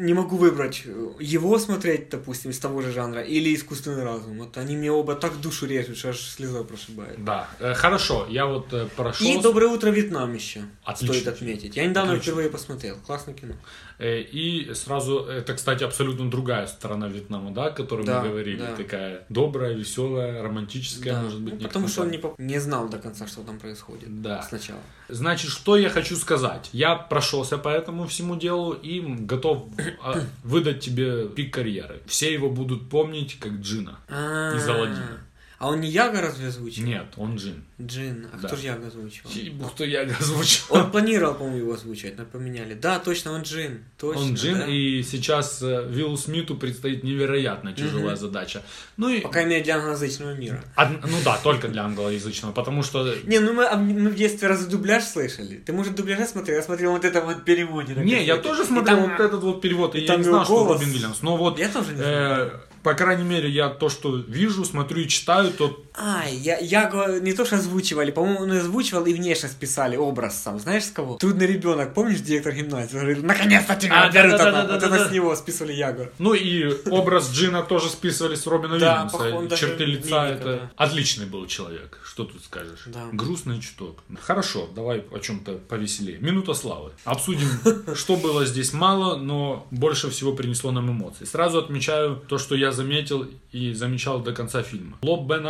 не 0.00 0.14
могу 0.14 0.36
выбрать 0.36 0.82
э, 0.84 1.10
его 1.18 1.58
смотреть, 1.58 2.10
допустим, 2.10 2.52
из 2.52 2.58
того 2.60 2.80
же 2.82 2.92
жанра, 2.92 3.22
или 3.22 3.52
искусственный 3.54 4.04
разум. 4.04 4.38
Вот 4.38 4.56
они 4.56 4.76
мне 4.76 4.92
оба 4.92 5.16
так 5.16 5.40
душу 5.40 5.66
режут, 5.66 5.96
что 5.98 6.10
аж 6.10 6.20
слеза 6.20 6.62
прошибает. 6.62 7.24
Да, 7.24 7.48
Э, 7.58 7.74
хорошо. 7.74 8.26
Я 8.30 8.46
вот 8.46 8.72
прошел. 8.94 9.26
И 9.26 9.40
«Доброе 9.40 9.66
утро, 9.68 9.90
Вьетнам» 9.90 10.32
еще 10.32 10.60
Отлично. 10.84 11.14
стоит 11.14 11.28
отметить. 11.28 11.76
Я 11.76 11.86
недавно 11.86 12.12
Отлично. 12.12 12.30
впервые 12.32 12.50
посмотрел. 12.50 12.96
Классное 13.04 13.34
кино. 13.34 13.54
Э, 13.98 14.20
И 14.20 14.72
сразу, 14.74 15.18
это, 15.24 15.54
кстати, 15.54 15.82
абсолютно 15.84 16.30
другая 16.30 16.66
сторона 16.66 17.08
Вьетнама, 17.08 17.50
да, 17.50 17.66
о 17.66 17.70
которой 17.70 18.06
Да, 18.06 18.22
мы 18.22 18.28
говорили. 18.28 18.58
да. 18.58 18.76
Такая 18.76 19.24
добрая, 19.28 19.72
веселая, 19.74 20.42
романтическая, 20.42 21.14
Да. 21.14 21.22
может 21.22 21.40
быть. 21.40 21.54
Ну, 21.60 21.66
потому 21.66 21.88
что 21.88 22.02
он 22.02 22.10
не, 22.10 22.18
поп- 22.18 22.38
не 22.38 22.60
знал 22.60 22.88
до 22.88 22.98
конца, 22.98 23.26
что 23.26 23.42
там 23.42 23.58
происходит. 23.58 24.22
Да. 24.22 24.42
Сначала. 24.42 24.80
Значит, 25.08 25.50
что 25.50 25.76
я 25.76 25.90
хочу 25.90 26.16
сказать? 26.16 26.68
Я 26.72 26.94
прошелся 26.94 27.58
по 27.58 27.68
этому 27.68 28.06
всему 28.06 28.36
делу 28.36 28.72
и 28.72 29.00
готов 29.00 29.64
а, 30.02 30.20
выдать 30.44 30.80
тебе 30.80 31.26
пик 31.28 31.52
карьеры. 31.54 32.00
Все 32.06 32.32
его 32.32 32.50
будут 32.50 32.88
помнить 32.88 33.38
как 33.40 33.52
Джина. 33.54 33.98
Из 34.08 34.68
Аладдина. 34.68 35.18
А 35.58 35.68
он 35.70 35.80
не 35.80 35.88
Яга 35.88 36.20
разве 36.20 36.48
озвучил? 36.48 36.84
Нет, 36.84 37.06
он 37.16 37.34
Джин. 37.34 37.64
Джин. 37.82 38.28
А 38.32 38.36
Да. 38.38 38.46
кто 38.46 38.56
же 38.56 38.66
Яга 38.66 38.86
озвучивал? 38.86 39.28
Ебу, 39.32 39.64
кто 39.66 39.82
я 39.84 40.02
озвучил. 40.02 40.62
Он 40.68 40.88
планировал, 40.92 41.34
по-моему, 41.34 41.58
его 41.58 41.72
озвучивать, 41.72 42.16
но 42.16 42.24
поменяли. 42.24 42.74
Да, 42.74 43.00
точно, 43.00 43.32
он 43.32 43.42
Джин. 43.42 43.82
Точно, 43.98 44.22
Он 44.22 44.34
Джин, 44.34 44.58
да. 44.58 44.66
и 44.66 45.02
сейчас 45.02 45.60
э, 45.62 45.86
Виллу 45.90 46.16
Смиту 46.16 46.54
предстоит 46.56 47.02
невероятно 47.02 47.72
тяжелая 47.72 48.14
Мгм. 48.14 48.16
задача. 48.16 48.62
Ну 48.96 49.08
и, 49.08 49.20
По 49.20 49.30
крайней 49.30 49.50
мере, 49.50 49.64
для 49.64 49.76
англоязычного 49.78 50.34
мира. 50.34 50.62
од- 50.76 51.02
ну 51.04 51.16
да, 51.24 51.36
только 51.42 51.66
для 51.66 51.82
англоязычного, 51.84 52.52
потому 52.52 52.84
что 52.84 53.12
Не, 53.24 53.40
ну 53.40 53.52
мы, 53.52 53.68
мы 53.76 54.10
в 54.10 54.14
детстве 54.14 54.46
разве 54.46 54.70
дубляж 54.70 55.02
слышали? 55.02 55.56
Ты, 55.56 55.72
может, 55.72 55.96
дубляжа 55.96 56.26
смотрел? 56.26 56.56
Я 56.56 56.62
смотрел 56.62 56.92
вот 56.92 57.04
это 57.04 57.20
вот 57.20 57.44
переводе. 57.44 57.94
Не, 57.94 58.24
я 58.24 58.36
тоже 58.36 58.64
смотрел 58.64 58.98
там- 58.98 59.10
вот 59.10 59.18
этот 59.20 59.42
вот 59.42 59.60
перевод, 59.60 59.96
и, 59.96 59.98
и 59.98 60.04
я 60.06 60.14
не 60.16 60.22
знал, 60.22 60.44
что. 60.44 60.72
Робин 60.72 60.88
Вильямс. 60.90 61.20
Но 61.22 61.36
вот, 61.36 61.58
Я 61.58 61.68
тоже 61.68 61.94
не 61.94 62.00
э, 62.00 62.50
по 62.82 62.94
крайней 62.94 63.24
мере, 63.24 63.48
я 63.48 63.68
то, 63.68 63.88
что 63.88 64.16
вижу, 64.16 64.64
смотрю 64.64 65.02
и 65.02 65.08
читаю, 65.08 65.52
то 65.52 65.82
А, 66.00 66.24
я, 66.30 66.58
Яго 66.58 67.18
не 67.20 67.32
то 67.32 67.44
что 67.44 67.56
озвучивали, 67.56 68.10
по-моему, 68.12 68.40
он 68.42 68.52
озвучивал 68.52 69.04
и 69.06 69.12
внешность 69.12 69.56
писали, 69.56 69.96
образ 69.96 70.40
сам. 70.40 70.58
Знаешь 70.60 70.84
с 70.84 70.90
кого? 70.90 71.16
Трудный 71.16 71.46
ребенок, 71.46 71.92
помнишь, 71.92 72.20
директор 72.20 72.52
гимназии? 72.52 72.94
Он 72.94 73.00
говорит, 73.00 73.22
наконец-то 73.24 73.74
тебя 73.74 74.04
А, 74.04 74.10
берут, 74.12 74.32
да-да-да-да-да-да. 74.32 74.88
Вот 74.88 74.96
это 75.00 75.08
с 75.08 75.12
него 75.12 75.34
списывали 75.34 75.72
Яго. 75.72 76.10
Ну 76.18 76.34
и 76.34 76.88
образ 76.90 77.30
Джина 77.32 77.62
тоже 77.62 77.88
списывали 77.88 78.36
с 78.36 78.46
Робина 78.46 78.78
Да, 78.78 79.08
Вильямса. 79.12 79.56
Черты 79.56 79.84
лица 79.84 80.28
это 80.28 80.44
да. 80.44 80.70
отличный 80.76 81.26
был 81.26 81.46
человек. 81.46 81.98
Что 82.04 82.24
тут 82.24 82.44
скажешь? 82.44 82.84
Да. 82.86 83.06
Грустный 83.12 83.60
чуток. 83.60 83.98
Хорошо, 84.20 84.68
давай 84.74 85.04
о 85.10 85.18
чем-то 85.18 85.54
повеселее. 85.68 86.18
Минута 86.18 86.54
славы. 86.54 86.92
Обсудим, 87.04 87.48
что 87.94 88.16
было 88.16 88.46
здесь 88.46 88.72
мало, 88.72 89.16
но 89.16 89.66
больше 89.72 90.10
всего 90.10 90.32
принесло 90.32 90.70
нам 90.70 90.90
эмоций. 90.90 91.26
Сразу 91.26 91.58
отмечаю 91.58 92.22
то, 92.28 92.38
что 92.38 92.54
я 92.54 92.70
заметил 92.70 93.26
и 93.50 93.72
замечал 93.72 94.20
до 94.20 94.32
конца 94.32 94.62
фильма. 94.62 94.96
Лоб 95.02 95.26
Бен 95.28 95.46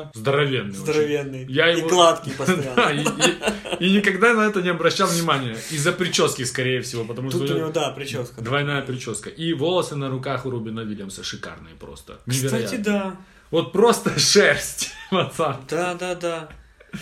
Аффлека 0.00 0.18
здоровенный. 0.18 0.74
Здоровенный. 0.74 1.46
Я 1.48 1.70
и 1.72 1.78
его- 1.78 1.88
гладкий 1.88 2.32
постоянно. 2.38 2.74
Да, 2.76 2.92
и, 2.92 3.02
и- 3.04 3.86
и 3.86 3.96
никогда 3.96 4.34
на 4.34 4.42
это 4.42 4.62
не 4.62 4.68
обращал 4.68 5.08
внимания. 5.08 5.56
Из-за 5.70 5.92
прически, 5.92 6.44
скорее 6.44 6.80
всего, 6.82 7.04
потому 7.04 7.30
Тут 7.30 7.44
что 7.46 7.54
у 7.54 7.58
него, 7.58 7.70
да, 7.70 7.90
прическа. 7.90 8.40
двойная 8.40 8.82
прическа. 8.82 9.30
И 9.30 9.52
волосы 9.54 9.96
на 9.96 10.08
руках 10.10 10.46
у 10.46 10.50
Робина 10.50 10.80
Вильямса 10.80 11.22
шикарные 11.24 11.74
просто. 11.74 12.18
Невероятно. 12.26 12.58
Кстати, 12.66 12.80
да. 12.80 13.16
Вот 13.50 13.72
просто 13.72 14.18
шерсть, 14.18 14.90
пацан. 15.10 15.56
Да, 15.68 15.94
да, 15.94 16.14
да. 16.14 16.48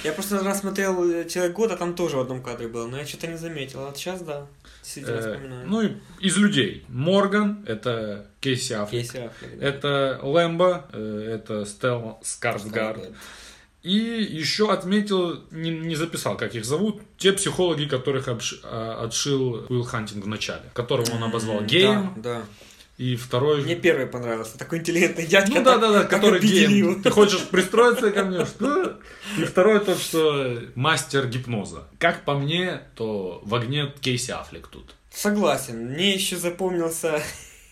Я 0.05 0.13
просто 0.13 0.39
раз 0.45 0.61
смотрел 0.61 1.03
э, 1.11 1.29
«Человек 1.29 1.53
года», 1.55 1.77
там 1.77 1.95
тоже 1.95 2.17
в 2.17 2.21
одном 2.21 2.43
кадре 2.43 2.69
было, 2.69 2.87
но 2.87 2.97
я 2.99 3.05
что-то 3.07 3.27
не 3.27 3.37
заметил. 3.37 3.81
А 3.89 3.93
сейчас, 3.95 4.21
да, 4.23 4.47
Э, 4.97 5.65
ну 5.67 5.83
и 5.83 5.93
из 6.21 6.37
людей. 6.37 6.85
Морган, 6.89 7.65
это 7.67 8.27
Кейси 8.41 8.73
Аффлек. 8.73 9.03
Кейси 9.03 9.17
Аффлек, 9.19 9.59
да. 9.59 9.67
Это 9.67 10.21
Лэмбо, 10.23 10.89
э, 10.93 11.39
это 11.39 11.65
Стеллан 11.65 12.19
Скарсгард. 12.23 13.11
И 13.83 13.93
еще 13.93 14.71
отметил, 14.71 15.43
не, 15.51 15.71
не 15.71 15.97
записал, 15.97 16.37
как 16.37 16.55
их 16.55 16.67
зовут, 16.67 17.01
те 17.17 17.33
психологи, 17.33 17.87
которых 17.87 18.29
обш- 18.29 18.61
а, 18.63 19.05
отшил 19.07 19.65
Уилл 19.71 19.85
Хантинг 19.85 20.25
в 20.25 20.29
начале, 20.29 20.65
которого 20.75 21.11
он 21.13 21.25
обозвал 21.25 21.63
геем, 21.65 22.13
Да, 22.17 22.23
да. 22.41 22.43
И 23.01 23.17
второй... 23.17 23.63
Мне 23.63 23.77
первый 23.77 24.07
понравился. 24.07 24.59
Такой 24.59 24.81
интеллигентный 24.81 25.25
дядька. 25.25 25.55
Ну 25.55 25.65
да, 25.65 25.79
да, 25.79 25.91
да, 25.91 26.05
который 26.05 26.39
его. 26.47 27.03
Ты 27.03 27.09
хочешь 27.09 27.41
пристроиться 27.49 28.11
ко 28.11 28.25
мне? 28.25 28.45
Что? 28.45 28.99
И 29.39 29.45
второй 29.45 29.81
тот, 29.81 29.99
что 29.99 30.61
мастер 30.75 31.27
гипноза. 31.27 31.89
Как 31.99 32.27
по 32.27 32.35
мне, 32.35 32.83
то 32.97 33.41
в 33.43 33.55
огне 33.55 33.91
Кейси 34.03 34.33
Аффлек 34.33 34.67
тут. 34.67 34.95
Согласен. 35.11 35.93
Мне 35.93 36.13
еще 36.13 36.37
запомнился 36.37 37.23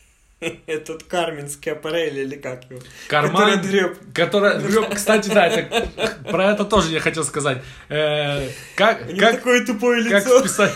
этот 0.66 1.02
Кармен 1.02 1.50
Скиапарелли, 1.50 2.20
или 2.20 2.36
как 2.36 2.64
его? 2.70 2.80
Карман, 3.08 3.32
Который 3.32 3.56
дрёб. 3.58 3.98
Которая 4.14 4.58
дрёб- 4.60 4.94
Кстати, 4.94 5.28
да, 5.28 5.46
это, 5.46 5.88
про 6.30 6.52
это 6.52 6.64
тоже 6.64 6.90
я 6.90 7.00
хотел 7.00 7.24
сказать. 7.24 7.62
Э, 7.90 8.48
как, 8.76 9.06
как, 9.18 9.36
такое 9.36 9.66
тупое 9.66 10.08
как 10.08 10.24
лицо. 10.24 10.40
вписать... 10.40 10.72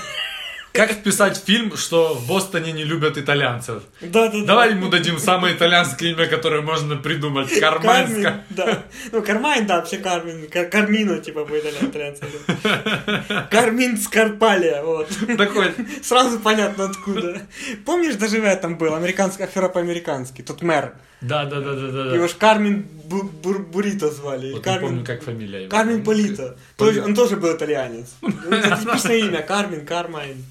Как 0.73 0.91
вписать 0.93 1.37
фильм, 1.37 1.77
что 1.77 2.15
в 2.15 2.27
Бостоне 2.27 2.73
не 2.73 2.85
любят 2.85 3.19
итальянцев? 3.19 3.83
Да, 4.01 4.29
да, 4.29 4.39
да. 4.41 4.45
Давай 4.47 4.71
ему 4.71 4.89
дадим 4.89 5.19
самое 5.19 5.55
итальянское 5.55 6.11
имя, 6.13 6.27
которое 6.27 6.63
можно 6.63 6.97
придумать. 6.97 7.51
Кармен, 7.61 8.41
да. 8.51 8.83
Ну, 9.13 9.23
Кармайн, 9.23 9.67
да, 9.67 9.77
вообще 9.77 9.99
Кармен. 9.99 10.49
Кар- 10.49 10.71
Кармино, 10.71 11.19
типа, 11.19 11.45
по 11.45 11.59
итальянцам. 11.59 12.29
Кармин 13.51 13.99
Скарпалия, 13.99 14.83
вот. 14.83 15.09
Такой, 15.37 15.75
Сразу 16.03 16.39
понятно 16.41 16.85
откуда. 16.87 17.43
Помнишь, 17.85 18.15
даже 18.15 18.41
в 18.41 18.45
этом 18.45 18.77
был, 18.79 18.95
американская 18.95 19.47
афера 19.47 19.69
по-американски, 19.69 20.43
тут 20.43 20.63
мэр. 20.63 20.95
да, 21.21 21.45
да, 21.45 21.61
да, 21.61 21.73
да, 21.75 22.05
да. 22.05 22.15
Его 22.15 22.27
ж 22.29 22.33
Кармен 22.39 22.87
Бу- 23.05 23.31
Бур- 23.43 23.67
Бурито 23.67 24.11
звали. 24.11 24.53
Вот 24.53 24.65
не 24.67 24.73
Кармен- 24.73 24.81
помню, 24.81 25.05
как 25.05 25.23
фамилия 25.23 25.65
его. 25.65 25.71
Полито. 25.71 26.03
Полито. 26.05 26.57
Тоже- 26.77 27.03
Он 27.03 27.15
тоже 27.15 27.37
был 27.37 27.55
итальянец. 27.55 28.15
Ну, 28.23 28.31
Это 28.51 28.77
типичное 28.77 29.17
имя. 29.19 29.43
Кармен, 29.43 29.85
Кармайн. 29.87 30.45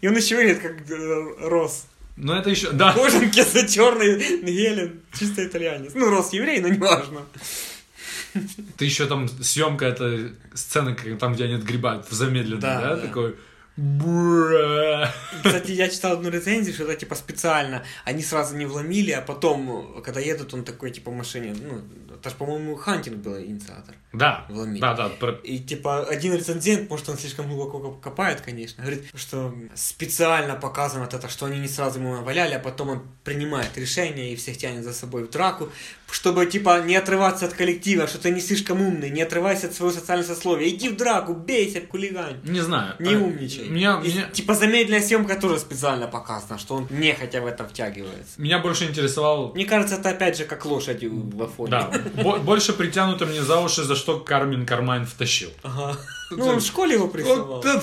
И 0.00 0.08
он 0.08 0.16
еще 0.16 0.36
выглядит 0.36 0.62
как 0.62 0.90
э, 0.90 1.48
Рос. 1.48 1.86
Ну 2.16 2.34
это 2.34 2.50
еще, 2.50 2.70
да. 2.70 2.92
Кожанки 2.92 3.42
за 3.42 3.66
черный 3.66 4.42
гелен. 4.42 5.00
Чисто 5.18 5.44
итальянец. 5.46 5.92
Ну, 5.94 6.10
Рос 6.10 6.32
еврей, 6.32 6.60
но 6.60 6.68
неважно. 6.68 7.22
Ты 8.76 8.84
еще 8.84 9.06
там 9.06 9.28
съемка 9.28 9.86
это 9.86 10.30
сцена, 10.54 10.96
там, 11.18 11.34
где 11.34 11.44
они 11.44 11.54
отгребают 11.54 12.08
в 12.08 12.12
замедленном, 12.12 12.60
Да, 12.60 12.80
да, 12.80 12.96
да. 12.96 13.02
такой. 13.06 13.34
«Бра». 13.76 15.10
Кстати, 15.42 15.70
я 15.72 15.88
читал 15.88 16.12
одну 16.12 16.28
рецензию, 16.28 16.74
что 16.74 16.84
это 16.84 16.96
типа 16.96 17.14
специально. 17.14 17.82
Они 18.04 18.22
сразу 18.22 18.54
не 18.54 18.66
вломили, 18.66 19.12
а 19.12 19.22
потом, 19.22 20.02
когда 20.04 20.20
едут, 20.20 20.52
он 20.52 20.64
такой 20.64 20.90
типа 20.90 21.10
в 21.10 21.14
машине. 21.14 21.56
Ну, 21.58 21.80
это 22.14 22.28
ж, 22.28 22.34
по-моему, 22.34 22.76
Хантинг 22.76 23.16
был 23.18 23.38
инициатор. 23.38 23.94
Да, 24.12 24.44
Вломили. 24.48 24.80
да, 24.80 24.94
да. 24.94 25.08
про- 25.08 25.32
И 25.44 25.58
типа 25.58 26.02
один 26.04 26.34
рецензент, 26.34 26.90
может 26.90 27.08
он 27.08 27.16
слишком 27.18 27.46
глубоко 27.48 27.78
коп- 27.78 28.00
копает, 28.00 28.40
конечно, 28.40 28.82
говорит, 28.82 29.04
что 29.14 29.54
специально 29.74 30.54
показано 30.54 31.04
вот 31.04 31.14
это, 31.14 31.28
что 31.28 31.46
они 31.46 31.58
не 31.58 31.68
сразу 31.68 31.98
ему 32.00 32.14
наваляли, 32.14 32.54
а 32.54 32.58
потом 32.58 32.88
он 32.88 33.02
принимает 33.24 33.76
решение 33.78 34.32
и 34.32 34.36
всех 34.36 34.56
тянет 34.58 34.84
за 34.84 34.92
собой 34.92 35.24
в 35.24 35.30
драку, 35.30 35.68
чтобы 36.10 36.46
типа 36.46 36.82
не 36.82 36.96
отрываться 36.96 37.46
от 37.46 37.52
коллектива, 37.54 38.06
что 38.08 38.18
ты 38.18 38.30
не 38.30 38.40
слишком 38.40 38.80
умный, 38.82 39.10
не 39.10 39.22
отрывайся 39.22 39.68
от 39.68 39.74
своего 39.74 39.94
социального 39.94 40.26
сословия, 40.34 40.68
иди 40.68 40.88
в 40.88 40.96
драку, 40.96 41.34
бейся, 41.34 41.80
хулигань. 41.88 42.40
Не 42.44 42.60
знаю. 42.60 42.94
Не 42.98 43.14
А, 43.14 43.18
умничай. 43.18 43.68
Меня, 43.68 44.00
И, 44.04 44.08
меня, 44.08 44.26
Типа 44.30 44.54
замедленная 44.54 45.02
съемка 45.02 45.36
тоже 45.36 45.58
специально 45.60 46.08
показана, 46.08 46.58
что 46.58 46.74
он 46.74 46.88
нехотя 46.90 47.40
в 47.40 47.46
это 47.46 47.66
втягивается. 47.68 48.40
меня 48.40 48.58
больше 48.58 48.84
интересовал 48.86 49.52
Мне 49.54 49.64
кажется, 49.64 49.96
это 49.96 50.10
опять 50.10 50.36
же 50.36 50.44
как 50.44 50.64
лошади 50.64 51.06
в 51.06 51.42
Афоне. 51.42 51.70
Да, 51.70 51.92
бо- 52.22 52.38
больше 52.38 52.72
притянуто 52.72 53.26
мне 53.26 53.42
за 53.42 53.60
уши, 53.60 53.84
за 53.84 53.94
что 54.00 54.18
Кармин 54.18 54.66
Кармайн 54.66 55.06
втащил. 55.06 55.50
Ага. 55.62 55.96
Ну, 56.30 56.46
он 56.46 56.58
в 56.58 56.64
школе 56.64 56.94
его 56.94 57.08
это 57.08 57.82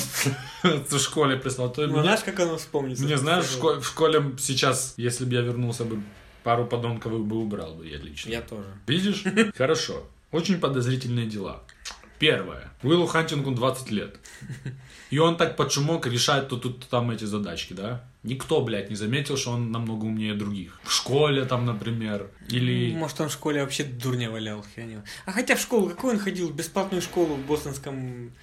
в 0.97 0.99
школе 0.99 1.37
прислал. 1.37 1.73
Ну, 1.77 2.01
знаешь, 2.01 2.21
как 2.21 2.39
оно 2.39 2.57
вспомнится? 2.57 3.03
мне, 3.03 3.17
знаешь, 3.17 3.45
в 3.45 3.51
школе, 3.51 3.79
в 3.79 3.85
школе 3.85 4.23
сейчас, 4.39 4.93
если 4.97 5.25
бы 5.25 5.33
я 5.35 5.41
вернулся 5.41 5.83
бы, 5.83 6.01
пару 6.43 6.65
подонковых 6.65 7.25
бы 7.25 7.37
убрал 7.37 7.73
бы 7.75 7.87
я 7.87 7.97
лично. 7.97 8.29
Я 8.29 8.41
тоже. 8.41 8.67
Видишь? 8.87 9.23
Хорошо. 9.57 10.03
Очень 10.31 10.59
подозрительные 10.59 11.25
дела. 11.25 11.63
Первое. 12.19 12.71
Уиллу 12.83 13.05
Хантингу 13.05 13.51
20 13.51 13.91
лет. 13.91 14.15
И 15.09 15.19
он 15.19 15.37
так 15.37 15.55
под 15.55 15.71
шумок 15.71 16.07
решает 16.07 16.49
то 16.49 16.57
тут, 16.57 16.81
то 16.81 16.89
там 16.89 17.11
эти 17.11 17.25
задачки, 17.25 17.73
да? 17.73 18.03
Никто, 18.27 18.61
блядь, 18.61 18.89
не 18.89 18.95
заметил, 18.97 19.37
что 19.37 19.51
он 19.51 19.71
намного 19.71 20.03
умнее 20.03 20.33
других. 20.33 20.81
В 20.83 20.91
школе 20.91 21.45
там, 21.45 21.65
например. 21.65 22.29
Или... 22.49 22.93
Может, 22.93 23.21
он 23.21 23.29
в 23.29 23.31
школе 23.31 23.61
вообще 23.61 23.85
дурня 23.85 24.29
валял, 24.29 24.65
хрен 24.75 24.91
его. 24.91 25.03
А 25.25 25.31
хотя 25.31 25.55
в 25.55 25.61
школу, 25.61 25.89
какой 25.89 26.15
он 26.15 26.19
ходил? 26.19 26.49
Бесплатную 26.51 27.01
школу 27.01 27.35
в 27.35 27.45
бостонском... 27.45 28.33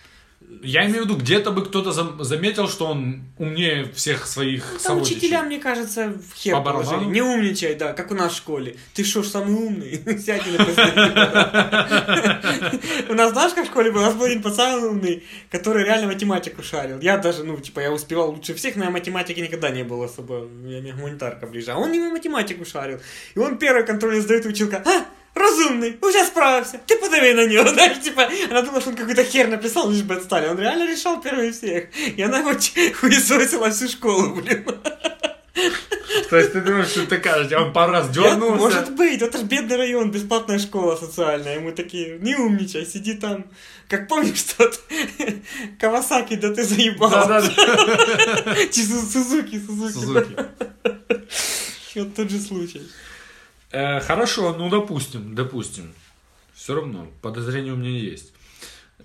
Я 0.63 0.85
имею 0.87 1.03
в 1.03 1.05
виду, 1.07 1.17
где-то 1.17 1.51
бы 1.51 1.65
кто-то 1.65 1.93
зам- 1.93 2.23
заметил, 2.23 2.69
что 2.69 2.87
он 2.87 3.25
умнее 3.39 3.91
всех 3.95 4.27
своих 4.27 4.65
Там 4.71 4.81
сородичей. 4.81 5.17
учителя, 5.17 5.43
мне 5.43 5.59
кажется, 5.59 6.13
в 6.13 6.35
хер 6.37 6.55
По 6.55 6.61
барабану? 6.61 7.11
Не 7.11 7.23
умничай, 7.23 7.75
да, 7.75 7.93
как 7.93 8.11
у 8.11 8.15
нас 8.15 8.33
в 8.33 8.37
школе. 8.37 8.77
Ты 8.95 9.05
что 9.05 9.23
ж 9.23 9.27
самый 9.29 9.55
умный? 9.55 10.19
Сядь 10.25 10.47
и 10.47 10.51
написать. 10.51 10.95
У 13.09 13.15
нас, 13.15 13.33
знаешь, 13.33 13.53
как 13.55 13.65
в 13.65 13.69
школе 13.69 13.91
был? 13.91 14.01
У 14.01 14.05
нас 14.05 14.15
был 14.15 14.25
один 14.25 14.43
пацан 14.43 14.83
умный, 14.85 15.25
который 15.51 15.85
реально 15.85 16.09
математику 16.09 16.63
шарил. 16.63 16.99
Я 17.01 17.19
даже, 17.19 17.45
ну, 17.45 17.57
типа, 17.59 17.81
я 17.81 17.93
успевал 17.93 18.31
лучше 18.31 18.55
всех, 18.55 18.77
но 18.77 18.85
я 18.85 18.91
математики 18.91 19.41
никогда 19.41 19.71
не 19.71 19.85
был 19.85 20.03
особо. 20.03 20.49
Я 20.67 20.81
мне 20.81 20.93
гуманитарка 20.93 21.47
ближе. 21.47 21.73
А 21.73 21.79
он 21.79 21.93
не 21.93 22.01
математику 22.01 22.65
шарил. 22.65 23.01
И 23.35 23.39
он 23.39 23.59
первый 23.59 23.85
контроль 23.85 24.21
сдает 24.21 24.47
училка. 24.47 24.83
А, 24.85 25.05
разумный, 25.35 25.97
уже 26.01 26.25
справился, 26.25 26.81
ты 26.87 26.97
подави 26.97 27.35
на 27.35 27.47
него, 27.47 27.69
знаешь, 27.73 28.01
типа, 28.01 28.29
она 28.51 28.63
думала, 28.63 28.81
что 28.81 28.91
он 28.91 28.97
какой-то 28.97 29.25
хер 29.25 29.49
написал, 29.49 29.91
лишь 29.91 30.03
бы 30.03 30.15
отстали, 30.15 30.49
он 30.49 30.59
реально 30.59 30.91
решал 30.91 31.21
первый 31.21 31.51
всех, 31.53 31.89
и 32.17 32.23
она 32.23 32.39
его 32.39 32.53
хуесосила 33.01 33.71
всю 33.73 33.89
школу, 33.89 34.35
блин. 34.37 34.65
То 36.31 36.37
есть 36.37 36.53
ты 36.53 36.61
думаешь, 36.61 36.89
что 36.89 37.07
ты 37.07 37.19
кажешь, 37.19 37.53
он 37.53 37.73
пару 37.73 37.93
раз 37.93 38.11
дернулся? 38.11 38.57
Может 38.57 38.95
быть, 38.95 39.23
это 39.23 39.39
ж 39.39 39.43
бедный 39.43 39.77
район, 39.77 40.11
бесплатная 40.11 40.59
школа 40.59 40.97
социальная, 40.97 41.57
ему 41.57 41.73
такие, 41.73 42.19
не 42.19 42.35
умничай, 42.37 42.85
сиди 42.87 43.15
там, 43.15 43.47
как 43.89 44.09
помнишь 44.09 44.43
тот 44.57 44.81
Кавасаки, 45.81 46.35
да 46.37 46.53
ты 46.53 46.65
заебал. 46.65 47.11
Чи 48.73 48.83
Су- 48.85 49.07
Сузуки, 49.07 49.61
Сузуки, 49.65 49.93
Сузуки. 49.93 50.37
вот 51.97 52.15
тот 52.15 52.31
же 52.31 52.41
случай. 52.41 52.83
Э, 53.75 54.01
Хорошо, 54.01 54.55
ну 54.57 54.69
допустим, 54.71 55.35
допустим. 55.35 55.93
Все 56.55 56.75
равно, 56.75 57.09
подозрение 57.21 57.73
у 57.73 57.77
меня 57.77 57.91
есть. 57.99 58.33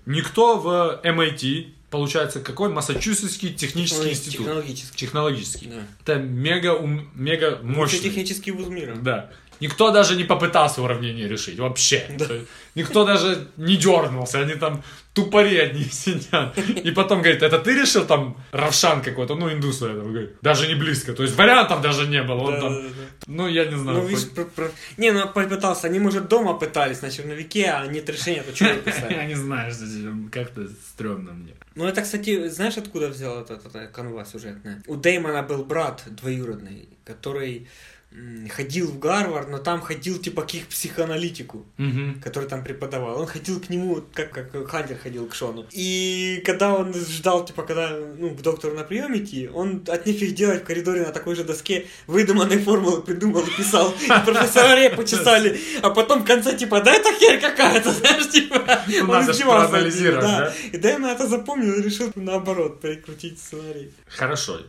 Никто 0.06 0.58
в 0.58 1.00
MIT, 1.04 1.72
получается, 1.90 2.40
какой? 2.40 2.68
Массачусетский 2.68 3.52
технический 3.52 4.10
институт. 4.10 4.38
Технологический. 4.46 4.96
Технологический. 4.96 5.66
Да. 5.66 5.82
Это 6.14 6.22
мега, 6.22 6.74
ум- 6.74 7.10
мега 7.14 7.58
Лучший 7.62 7.76
мощный. 7.76 7.98
технический 8.00 8.52
вуз 8.52 8.68
мира. 8.68 8.94
Да. 8.94 9.30
Никто 9.60 9.90
даже 9.90 10.16
не 10.16 10.24
попытался 10.24 10.82
уравнение 10.82 11.28
решить. 11.28 11.58
Вообще. 11.58 12.04
Есть 12.08 12.30
Никто 12.74 13.04
даже 13.04 13.48
не 13.56 13.76
дернулся. 13.76 14.40
Они 14.40 14.54
там 14.54 14.82
тупори 15.12 15.56
одни 15.58 15.84
сидят. 15.84 16.56
И 16.58 16.90
потом 16.92 17.20
говорит, 17.22 17.42
это 17.42 17.58
ты 17.58 17.74
решил 17.74 18.06
там 18.06 18.36
Равшан 18.52 19.02
какой-то, 19.02 19.34
ну, 19.34 19.50
индус 19.52 19.82
этого, 19.82 20.08
говорит. 20.08 20.30
Даже 20.42 20.68
не 20.68 20.74
близко. 20.74 21.12
То 21.12 21.22
есть 21.22 21.36
вариантов 21.36 21.80
даже 21.80 22.06
не 22.06 22.22
было. 22.22 22.40
Он 22.40 22.52
Да, 22.54 22.60
там, 22.60 22.74
да, 22.74 22.82
да. 22.88 23.24
ну, 23.26 23.48
я 23.48 23.64
не 23.66 23.76
знаю. 23.76 23.98
Ну, 23.98 24.06
видишь, 24.06 24.30
про- 24.30 24.44
про- 24.44 24.70
Не, 24.96 25.12
ну 25.12 25.26
попытался. 25.28 25.88
Они, 25.88 25.98
может, 25.98 26.28
дома 26.28 26.54
пытались 26.54 27.02
на 27.02 27.10
черновике, 27.10 27.66
а 27.66 27.86
нет 27.86 28.08
решения, 28.08 28.42
то 28.42 28.54
что 28.54 28.74
писали? 28.76 29.14
Я 29.14 29.26
не 29.26 29.34
знаю, 29.34 29.72
что 29.72 29.84
как-то 30.32 30.68
стрёмно 30.92 31.32
мне. 31.32 31.52
Ну, 31.74 31.84
это, 31.86 32.02
кстати, 32.02 32.48
знаешь, 32.48 32.76
откуда 32.76 33.08
взял 33.08 33.40
эта, 33.42 33.56
канва 33.92 34.24
сюжетная? 34.24 34.82
У 34.86 34.96
Дэймона 34.96 35.42
был 35.42 35.64
брат 35.64 36.02
двоюродный, 36.06 36.88
который 37.04 37.68
ходил 38.50 38.88
в 38.88 38.98
Гарвард, 38.98 39.48
но 39.50 39.58
там 39.58 39.80
ходил 39.80 40.18
типа 40.18 40.42
к 40.42 40.52
их 40.54 40.66
психоаналитику, 40.66 41.64
Мгм. 41.76 42.20
который 42.20 42.48
там 42.48 42.64
преподавал. 42.64 43.20
Он 43.20 43.26
ходил 43.26 43.60
к 43.60 43.70
нему, 43.70 44.02
как, 44.12 44.32
как 44.32 44.68
Хантер 44.68 44.98
ходил 44.98 45.26
к 45.28 45.34
Шону. 45.34 45.64
И 45.70 46.42
когда 46.44 46.74
он 46.74 46.92
ждал, 46.92 47.44
типа, 47.44 47.62
когда, 47.62 47.90
ну, 48.18 48.30
к 48.34 48.42
доктору 48.42 48.74
на 48.74 48.82
прием 48.82 49.16
идти, 49.16 49.48
он 49.48 49.84
от 49.86 50.06
них 50.06 50.20
их 50.22 50.34
делать 50.34 50.62
в 50.62 50.66
коридоре 50.66 51.02
на 51.06 51.12
такой 51.12 51.36
же 51.36 51.44
доске 51.44 51.86
выдуманные 52.08 52.58
формулы 52.58 53.02
придумал 53.02 53.42
и 53.46 53.50
писал. 53.56 53.94
И 54.02 54.08
профессора 54.08 54.74
репу 54.76 55.04
чесали. 55.04 55.60
А 55.82 55.90
потом 55.90 56.22
в 56.22 56.26
конце, 56.26 56.56
типа, 56.56 56.80
да 56.80 56.92
это 56.92 57.12
херь 57.16 57.40
какая-то, 57.40 57.92
знаешь, 58.00 58.28
типа. 58.28 58.56
Ну, 58.88 59.00
он 59.02 59.06
надо 59.08 59.32
издевался 59.32 59.68
проанализировать, 59.68 60.24
да? 60.24 60.54
И 60.72 60.76
Дэймон 60.78 61.10
это 61.10 61.28
запомнил 61.28 61.74
и 61.74 61.82
решил, 61.82 62.10
наоборот, 62.16 62.80
прикрутить 62.80 63.38
сценарий. 63.38 63.92
Хорошо, 64.08 64.60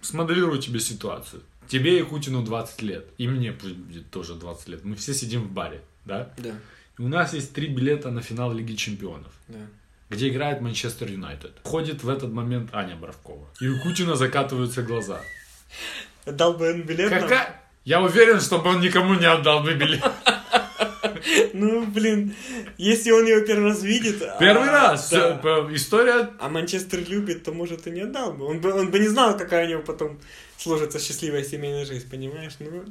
смоделирую 0.00 0.60
тебе 0.60 0.78
ситуацию. 0.78 1.42
Тебе 1.68 2.00
и 2.00 2.02
Кутину 2.02 2.42
20 2.42 2.82
лет, 2.82 3.06
и 3.18 3.28
мне 3.28 3.56
тоже 4.10 4.34
20 4.34 4.68
лет. 4.68 4.84
Мы 4.84 4.96
все 4.96 5.14
сидим 5.14 5.42
в 5.42 5.50
баре, 5.50 5.80
да? 6.04 6.30
Да, 6.38 6.50
И 6.98 7.02
у 7.02 7.08
нас 7.08 7.34
есть 7.34 7.52
три 7.52 7.68
билета 7.68 8.10
на 8.10 8.22
финал 8.22 8.52
Лиги 8.52 8.74
Чемпионов, 8.74 9.32
да. 9.48 9.58
где 10.10 10.28
играет 10.28 10.60
Манчестер 10.60 11.10
Юнайтед. 11.10 11.52
Ходит 11.64 12.02
в 12.02 12.08
этот 12.08 12.32
момент 12.32 12.70
Аня 12.72 12.96
Бравкова. 12.96 13.48
И 13.60 13.68
у 13.68 13.80
Кутина 13.82 14.16
закатываются 14.16 14.82
глаза. 14.82 15.20
Дал 16.24 16.54
бы 16.54 16.70
он 16.70 16.82
билет? 16.82 17.10
Какая? 17.10 17.60
Я 17.84 18.00
уверен, 18.02 18.40
чтобы 18.40 18.70
он 18.70 18.80
никому 18.80 19.14
не 19.14 19.26
отдал 19.26 19.62
бы 19.62 19.74
билет. 19.74 20.04
Ну, 21.52 21.86
блин, 21.86 22.34
если 22.78 23.10
он 23.10 23.26
его 23.26 23.40
первый 23.46 23.70
раз 23.70 23.82
видит... 23.82 24.22
а- 24.22 24.36
Первый 24.38 24.68
раз. 24.70 25.08
по- 25.42 25.68
История 25.74 26.30
А 26.38 26.48
Манчестер 26.48 27.00
любит, 27.08 27.44
то, 27.44 27.52
может, 27.52 27.86
и 27.86 27.90
не 27.90 28.02
отдал 28.02 28.32
бы. 28.32 28.46
Он 28.46 28.60
бы, 28.60 28.72
он 28.72 28.90
бы 28.90 28.98
не 28.98 29.08
знал, 29.08 29.36
какая 29.36 29.66
у 29.66 29.70
него 29.70 29.82
потом 29.82 30.18
сложится 30.58 30.98
счастливая 30.98 31.44
семейная 31.44 31.84
жизнь, 31.84 32.08
понимаешь? 32.10 32.52
Ну, 32.58 32.84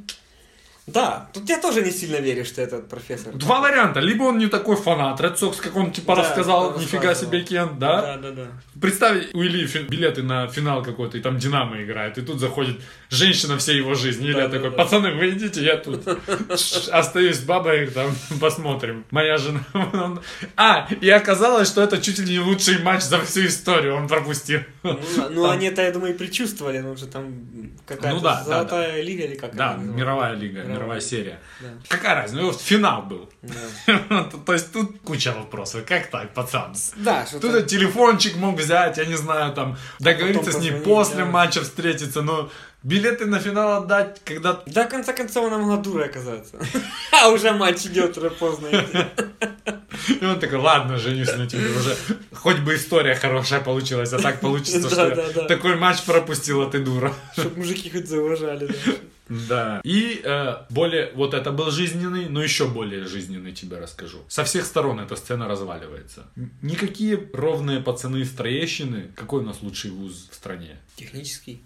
да, 0.88 1.30
тут 1.34 1.50
я 1.50 1.60
тоже 1.60 1.82
не 1.82 1.92
сильно 1.92 2.18
верю, 2.18 2.46
что 2.46 2.62
этот 2.62 2.88
профессор. 2.88 3.34
Два 3.34 3.60
варианта. 3.60 4.00
Либо 4.00 4.24
он 4.24 4.38
не 4.38 4.48
такой 4.48 4.76
фанат 4.76 5.20
Ред 5.20 5.40
Сокс, 5.40 5.58
как 5.60 5.76
он 5.76 5.92
типа 5.92 6.16
Да, 6.16 6.22
рассказал, 6.22 6.78
нифига 6.80 7.16
себе 7.16 7.42
Кен, 7.42 7.80
да? 7.80 8.02
Да, 8.02 8.18
да, 8.18 8.32
да. 8.32 8.48
Представь, 8.80 9.34
у 9.34 9.42
Ильи 9.42 9.66
фи- 9.66 9.80
билеты 9.84 10.22
на 10.22 10.48
финал 10.48 10.84
какой-то, 10.84 11.18
и 11.18 11.22
там 11.22 11.38
Динамо 11.40 11.82
играет, 11.84 12.18
и 12.20 12.22
тут 12.22 12.40
заходит 12.40 12.78
женщина 13.10 13.58
всей 13.58 13.78
его 13.78 13.96
жизни. 13.96 14.28
Илья 14.28 14.48
Да, 14.48 14.50
такой, 14.58 14.70
да. 14.72 14.78
пацаны, 14.78 15.12
вы 15.16 15.30
идите, 15.32 15.64
я 15.64 15.78
тут 15.78 16.08
остаюсь 16.92 17.38
с 17.38 17.44
бабой, 17.44 17.88
там, 17.88 18.12
посмотрим. 18.40 19.06
Моя 19.12 19.38
жена... 19.38 19.62
А, 20.56 20.88
и 21.02 21.10
оказалось, 21.10 21.68
что 21.68 21.82
это 21.82 21.98
чуть 22.02 22.20
ли 22.20 22.34
не 22.34 22.40
лучший 22.40 22.80
матч 22.84 23.02
за 23.04 23.20
всю 23.22 23.46
историю 23.48 23.96
он 23.96 24.08
пропустил. 24.08 24.60
Ну, 24.84 25.00
ну, 25.32 25.44
Там- 25.44 25.52
они-то, 25.52 25.82
я 25.82 25.92
думаю, 25.92 26.14
и 26.14 26.18
предчувствовали, 26.18 26.80
ну 26.80 26.96
же 26.96 27.08
там 27.08 27.34
какая-то 27.88 28.16
Ну 28.16 28.44
золотая 28.46 29.02
лига 29.02 29.24
или 29.24 29.36
как 29.36 29.56
Да, 29.56 29.76
мировая 29.78 30.34
лига, 30.36 30.64
Мировая. 30.76 31.02
серия. 31.02 31.40
Да. 31.60 31.68
Какая 31.88 32.16
разница? 32.16 32.42
Ну, 32.42 32.52
вот 32.52 32.62
финал 32.62 33.02
был. 33.04 33.30
Да. 33.42 34.30
То 34.46 34.54
есть 34.54 34.72
тут 34.72 35.00
куча 35.02 35.32
вопросов. 35.32 35.86
Как 35.86 36.08
так, 36.08 36.34
пацан? 36.34 36.76
Да, 36.98 37.26
что 37.26 37.40
Тут 37.40 37.68
телефончик 37.68 38.36
мог 38.36 38.58
взять, 38.58 38.98
я 38.98 39.06
не 39.06 39.16
знаю, 39.16 39.54
там, 39.54 39.78
договориться 40.00 40.52
с 40.52 40.60
ней 40.60 40.72
после 40.72 41.26
да. 41.26 41.26
матча 41.26 41.62
встретиться, 41.62 42.22
но 42.22 42.50
билеты 42.86 43.26
на 43.26 43.40
финал 43.40 43.84
отдать, 43.84 44.22
когда... 44.24 44.62
Да, 44.66 44.86
в 44.86 44.90
конце 44.90 45.14
концов, 45.14 45.46
она 45.46 45.58
могла 45.58 45.78
дурой 45.78 46.06
оказаться. 46.06 46.58
А 47.12 47.30
уже 47.30 47.52
матч 47.52 47.86
идет, 47.86 48.18
уже 48.18 48.30
поздно. 48.30 48.68
И 50.22 50.26
он 50.26 50.40
такой, 50.40 50.60
ладно, 50.60 50.98
женюсь 50.98 51.34
на 51.36 51.48
тебе 51.48 51.70
уже. 51.70 51.96
Хоть 52.34 52.60
бы 52.60 52.76
история 52.76 53.16
хорошая 53.16 53.62
получилась, 53.62 54.14
а 54.14 54.20
так 54.20 54.40
получится, 54.40 54.90
что 54.90 55.48
такой 55.48 55.76
матч 55.76 56.04
пропустила, 56.04 56.70
ты 56.70 56.80
дура. 56.80 57.14
Чтобы 57.34 57.58
мужики 57.58 57.90
хоть 57.90 58.08
зауважали. 58.08 58.70
Да. 59.28 59.82
И 59.84 60.22
э, 60.24 60.56
более, 60.70 61.12
вот 61.14 61.34
это 61.34 61.52
был 61.52 61.72
жизненный, 61.72 62.30
но 62.30 62.42
еще 62.42 62.68
более 62.68 63.06
жизненный 63.06 63.54
тебе 63.54 63.78
расскажу. 63.78 64.20
Со 64.28 64.44
всех 64.44 64.66
сторон 64.66 65.00
эта 65.00 65.16
сцена 65.16 65.48
разваливается. 65.48 66.28
Никакие 66.62 67.30
ровные 67.34 67.80
пацаны 67.80 68.18
из 68.18 68.32
Троещины. 68.32 69.12
Какой 69.16 69.42
у 69.42 69.46
нас 69.46 69.62
лучший 69.62 69.92
вуз 69.92 70.30
в 70.32 70.36
стране? 70.36 70.78
Технический. 70.96 71.64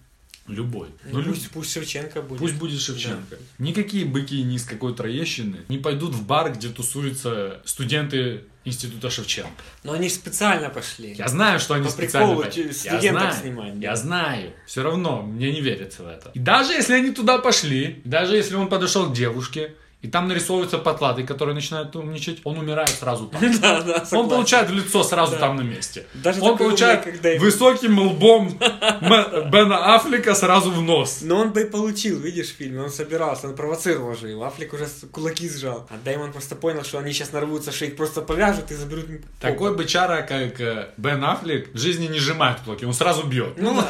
Любой. 0.49 0.87
Ну, 1.05 1.09
Ну, 1.13 1.19
люб- 1.21 1.29
пусть, 1.35 1.49
пусть 1.51 1.71
Шевченко 1.73 2.21
будет. 2.21 2.39
Пусть 2.39 2.55
будет 2.55 2.81
Шевченко. 2.81 3.37
Никакие 3.59 4.05
быки 4.05 4.41
ни 4.43 4.55
из 4.55 4.65
какой 4.65 4.93
Троещины 4.95 5.57
не 5.69 5.77
пойдут 5.77 6.13
в 6.13 6.25
бар, 6.25 6.51
где 6.53 6.69
тусуются 6.69 7.61
студенты 7.65 8.41
института 8.65 9.09
Шевченко. 9.09 9.49
Но 9.83 9.93
они 9.93 10.09
специально 10.09 10.69
пошли. 10.69 11.13
Я 11.13 11.27
знаю, 11.27 11.59
что 11.59 11.75
они 11.75 11.85
По 11.85 11.91
специально... 11.91 12.43
те- 12.49 12.71
Я 12.85 12.99
знаю, 13.11 13.33
снимать, 13.33 13.79
да. 13.79 13.87
Я 13.87 13.95
знаю. 13.95 14.51
Все 14.65 14.83
равно 14.83 15.21
мне 15.21 15.51
не 15.51 15.61
верится 15.61 16.03
в 16.03 16.07
это. 16.07 16.31
И 16.33 16.39
даже 16.39 16.73
если 16.73 16.93
они 16.93 17.11
туда 17.11 17.37
пошли, 17.37 18.01
даже 18.03 18.35
если 18.35 18.55
он 18.55 18.67
подошел 18.69 19.09
к 19.09 19.13
девушке, 19.13 19.75
и 20.01 20.07
там 20.07 20.29
нарисовываются 20.29 20.77
потлаты, 20.77 21.23
которые 21.25 21.55
начинают 21.55 21.93
умничать, 21.95 22.39
он 22.45 22.57
умирает 22.57 22.89
сразу 22.89 23.27
там. 23.27 23.41
Да, 23.59 23.81
да, 23.81 24.05
Он 24.13 24.29
получает 24.29 24.69
в 24.69 24.73
лицо 24.73 25.03
сразу 25.03 25.33
Да. 25.33 25.39
там 25.39 25.57
на 25.57 25.61
месте. 25.61 26.05
Даже 26.13 26.41
он 26.41 26.57
получает 26.57 27.05
высоким 27.39 27.99
лбом 27.99 28.49
Бена 29.01 29.95
Аффлека 29.95 30.35
сразу 30.35 30.71
в 30.71 30.81
нос. 30.81 31.19
Но 31.21 31.39
он 31.39 31.51
бы 31.51 31.63
и 31.63 31.65
получил, 31.65 32.19
видишь, 32.19 32.47
в 32.47 32.55
фильме. 32.55 32.81
Он 32.81 32.89
собирался, 32.89 33.47
он 33.47 33.55
провоцировал 33.55 34.15
же 34.15 34.29
его. 34.29 34.45
Аффлек 34.45 34.73
уже 34.73 34.87
кулаки 35.11 35.49
сжал. 35.49 35.85
А 35.89 35.95
Дэймон 36.03 36.31
просто 36.31 36.55
понял, 36.55 36.83
что 36.83 36.99
они 36.99 37.11
сейчас 37.11 37.33
нарвутся, 37.33 37.71
что 37.73 37.85
их 37.85 37.97
просто 37.97 38.21
повяжут 38.21 38.71
и 38.71 38.75
заберут. 38.75 39.05
Такой 39.41 39.75
бычара, 39.75 40.21
как 40.21 40.61
э, 40.61 40.89
Бен 40.95 41.23
Аффлек, 41.25 41.73
в 41.73 41.77
жизни 41.77 42.07
не 42.07 42.19
сжимает 42.19 42.59
кулаки, 42.61 42.85
он 42.85 42.93
сразу 42.93 43.23
бьет. 43.23 43.55
Ну 43.57 43.73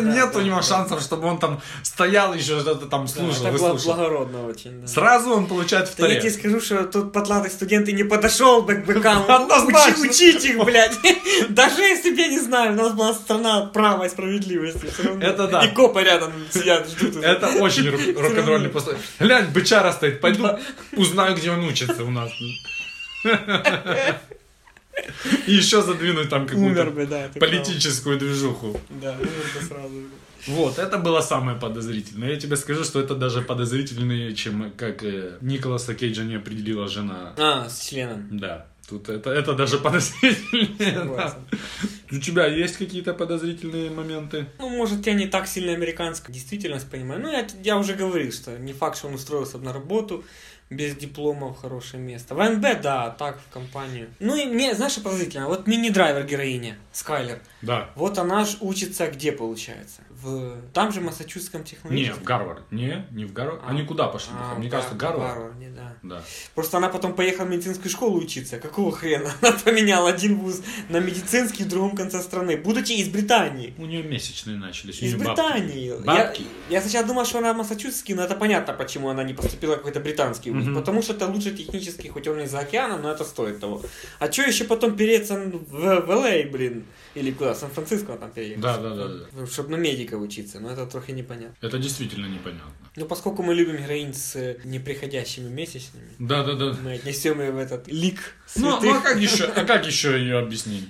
Нет 0.00 0.34
у 0.34 0.40
него 0.40 0.62
шансов, 0.62 1.00
чтобы 1.00 1.28
он 1.28 1.38
там 1.38 1.60
стоял 1.82 2.34
еще 2.34 2.58
что-то 2.58 2.86
там 2.86 3.06
слушал, 3.06 3.46
это 3.46 3.74
благородно 3.74 4.46
очень. 4.46 4.86
Сразу 4.88 5.30
он 5.30 5.43
получает 5.46 5.88
в 5.88 5.96
Да 5.96 6.06
я 6.06 6.08
таре. 6.08 6.20
тебе 6.20 6.30
скажу, 6.30 6.60
что 6.60 6.84
тот 6.84 7.12
потлатый 7.12 7.50
студент 7.50 7.88
и 7.88 7.92
не 7.92 8.04
подошел 8.04 8.62
бы 8.62 8.74
к 8.76 8.84
быкам. 8.84 9.24
Однозначно. 9.28 10.02
Учи, 10.02 10.10
учить 10.32 10.44
их, 10.44 10.64
блядь. 10.64 10.98
Даже 11.48 11.82
если 11.82 12.10
бы, 12.10 12.20
я 12.20 12.28
не 12.28 12.40
знаю, 12.40 12.72
у 12.72 12.76
нас 12.76 12.92
была 12.92 13.14
страна 13.14 13.66
права 13.66 14.04
и 14.04 14.08
справедливости. 14.08 14.86
Это 15.22 15.48
да. 15.48 15.64
И 15.64 15.74
копы 15.74 16.02
рядом 16.02 16.32
сидят, 16.50 16.88
ждут. 16.88 17.16
Это 17.22 17.48
очень 17.60 17.88
рок- 17.90 18.18
рок-н-ролльный 18.20 18.68
постой. 18.70 18.96
Глянь, 19.18 19.46
бычара 19.52 19.92
стоит, 19.92 20.20
пойду 20.20 20.48
узнаю, 20.92 21.36
где 21.36 21.50
он 21.50 21.64
учится 21.64 22.04
у 22.04 22.10
нас. 22.10 22.30
И 25.46 25.52
еще 25.54 25.82
задвинуть 25.82 26.28
там 26.30 26.46
какую-то 26.46 26.84
политическую 27.40 28.18
движуху. 28.18 28.80
Да, 29.02 29.12
умер 29.12 29.28
бы 29.54 29.66
сразу. 29.66 29.94
Вот, 30.46 30.78
это 30.78 30.98
было 30.98 31.20
самое 31.20 31.58
подозрительное. 31.58 32.30
Я 32.30 32.36
тебе 32.36 32.56
скажу, 32.56 32.84
что 32.84 33.00
это 33.00 33.14
даже 33.14 33.42
подозрительнее, 33.42 34.34
чем 34.34 34.72
как 34.76 35.02
э, 35.02 35.38
Николаса 35.40 35.94
Кейджа 35.94 36.24
не 36.24 36.36
определила 36.36 36.88
жена. 36.88 37.34
А, 37.36 37.68
с 37.68 37.88
членом. 37.88 38.38
Да, 38.38 38.66
тут 38.88 39.08
это, 39.08 39.30
это 39.30 39.54
даже 39.54 39.78
подозрительнее. 39.78 41.04
да. 41.16 41.36
У 42.12 42.18
тебя 42.18 42.46
есть 42.46 42.76
какие-то 42.76 43.14
подозрительные 43.14 43.90
моменты? 43.90 44.46
Ну, 44.58 44.68
может, 44.68 45.06
я 45.06 45.14
не 45.14 45.26
так 45.26 45.48
сильно 45.48 45.72
американскую 45.72 46.34
действительность 46.34 46.88
понимаю. 46.90 47.20
Ну, 47.22 47.32
я, 47.32 47.46
я 47.62 47.78
уже 47.78 47.94
говорил, 47.94 48.30
что 48.30 48.58
не 48.58 48.72
факт, 48.72 48.98
что 48.98 49.08
он 49.08 49.14
устроился 49.14 49.58
на 49.58 49.72
работу 49.72 50.24
без 50.70 50.96
диплома 50.96 51.48
в 51.48 51.56
хорошее 51.56 52.02
место. 52.02 52.34
В 52.34 52.42
НБ, 52.42 52.80
да, 52.82 53.10
так, 53.10 53.38
в 53.40 53.52
компанию. 53.52 54.08
Ну, 54.18 54.36
и 54.36 54.46
мне, 54.46 54.74
знаешь, 54.74 54.94
подозрительно? 54.96 55.48
Вот 55.48 55.66
мини-драйвер 55.66 56.24
героиня, 56.24 56.76
Скайлер. 56.92 57.40
Да. 57.62 57.90
Вот 57.94 58.18
она 58.18 58.44
ж 58.44 58.56
учится 58.60 59.06
где, 59.08 59.32
получается? 59.32 60.02
В... 60.24 60.56
Там 60.72 60.90
же, 60.90 61.00
в 61.00 61.04
Массачусетском 61.04 61.60
Не, 61.60 61.66
технологическом? 61.66 62.22
в 62.22 62.24
Гарвард. 62.24 62.72
Не, 62.72 63.06
не 63.10 63.24
в 63.26 63.32
Гарвард. 63.32 63.60
А. 63.66 63.70
Они 63.70 63.84
куда 63.84 64.08
пошли? 64.08 64.32
А, 64.38 64.54
Мне 64.54 64.68
в 64.68 64.70
кажется, 64.70 64.94
Гар- 64.94 65.12
Гарвард. 65.12 65.34
Гарварде, 65.34 65.68
да. 65.76 65.96
Да. 66.02 66.22
Просто 66.54 66.78
она 66.78 66.88
потом 66.88 67.14
поехала 67.14 67.46
в 67.46 67.50
медицинскую 67.50 67.90
школу 67.90 68.18
учиться. 68.18 68.58
Какого 68.58 68.90
хрена? 68.92 69.32
Она 69.42 69.52
поменяла 69.52 70.10
один 70.10 70.36
вуз 70.38 70.62
на 70.88 70.98
медицинский 71.00 71.64
в 71.64 71.68
другом 71.68 71.96
конце 71.96 72.20
страны, 72.20 72.56
будучи 72.56 72.92
из 72.92 73.08
Британии. 73.08 73.74
У 73.78 73.86
нее 73.86 74.02
месячные 74.02 74.56
начались. 74.56 75.02
Из 75.02 75.14
бабки. 75.14 75.26
Британии. 75.26 75.92
Бабки. 76.04 76.42
Я, 76.68 76.76
я 76.76 76.80
сначала 76.80 77.06
думал, 77.06 77.24
что 77.26 77.38
она 77.38 77.52
массачусетский, 77.54 78.14
но 78.14 78.22
это 78.24 78.34
понятно, 78.34 78.72
почему 78.72 79.08
она 79.10 79.22
не 79.24 79.34
поступила 79.34 79.74
в 79.74 79.78
какой-то 79.78 80.00
британский 80.00 80.50
вуз. 80.50 80.64
Мгм. 80.64 80.74
Потому 80.76 81.02
что 81.02 81.12
это 81.12 81.26
лучше 81.26 81.50
технически, 81.52 82.08
хоть 82.08 82.26
он 82.28 82.40
и 82.40 82.46
за 82.46 82.60
океаном, 82.60 83.02
но 83.02 83.10
это 83.10 83.24
стоит 83.24 83.60
того. 83.60 83.82
А 84.18 84.30
что 84.32 84.42
еще 84.42 84.64
потом 84.64 84.96
переться 84.96 85.34
в, 85.36 85.50
в 85.70 86.10
LA, 86.10 86.50
блин? 86.50 86.84
Или 87.14 87.30
куда? 87.30 87.54
Сан-Франциско 87.54 88.14
там 88.14 88.30
переехать? 88.30 88.60
Да, 88.60 88.78
да, 88.78 88.90
да, 88.94 89.08
да. 89.08 89.46
Чтобы 89.46 89.70
на 89.70 89.76
медика 89.76 90.13
учиться, 90.16 90.60
но 90.60 90.70
это 90.70 90.86
трохи 90.86 91.10
непонятно. 91.12 91.54
Это 91.60 91.78
действительно 91.78 92.26
непонятно. 92.26 92.70
Ну, 92.96 93.06
поскольку 93.06 93.42
мы 93.42 93.54
любим 93.54 93.76
героинь 93.76 94.14
с 94.14 94.36
э, 94.36 94.58
неприходящими 94.64 95.48
месячными, 95.48 96.08
Да, 96.18 96.44
да, 96.44 96.54
да. 96.54 96.76
мы 96.82 96.92
отнесем 96.92 97.40
ее 97.40 97.50
в 97.50 97.58
этот 97.58 97.88
лик 97.88 98.36
Ну, 98.56 98.70
святых. 98.72 98.82
ну 98.84 98.98
а 98.98 99.00
как 99.00 99.18
еще, 99.20 99.44
а 99.44 99.64
как 99.64 99.86
еще 99.92 100.18
ее 100.18 100.38
объяснить? 100.38 100.88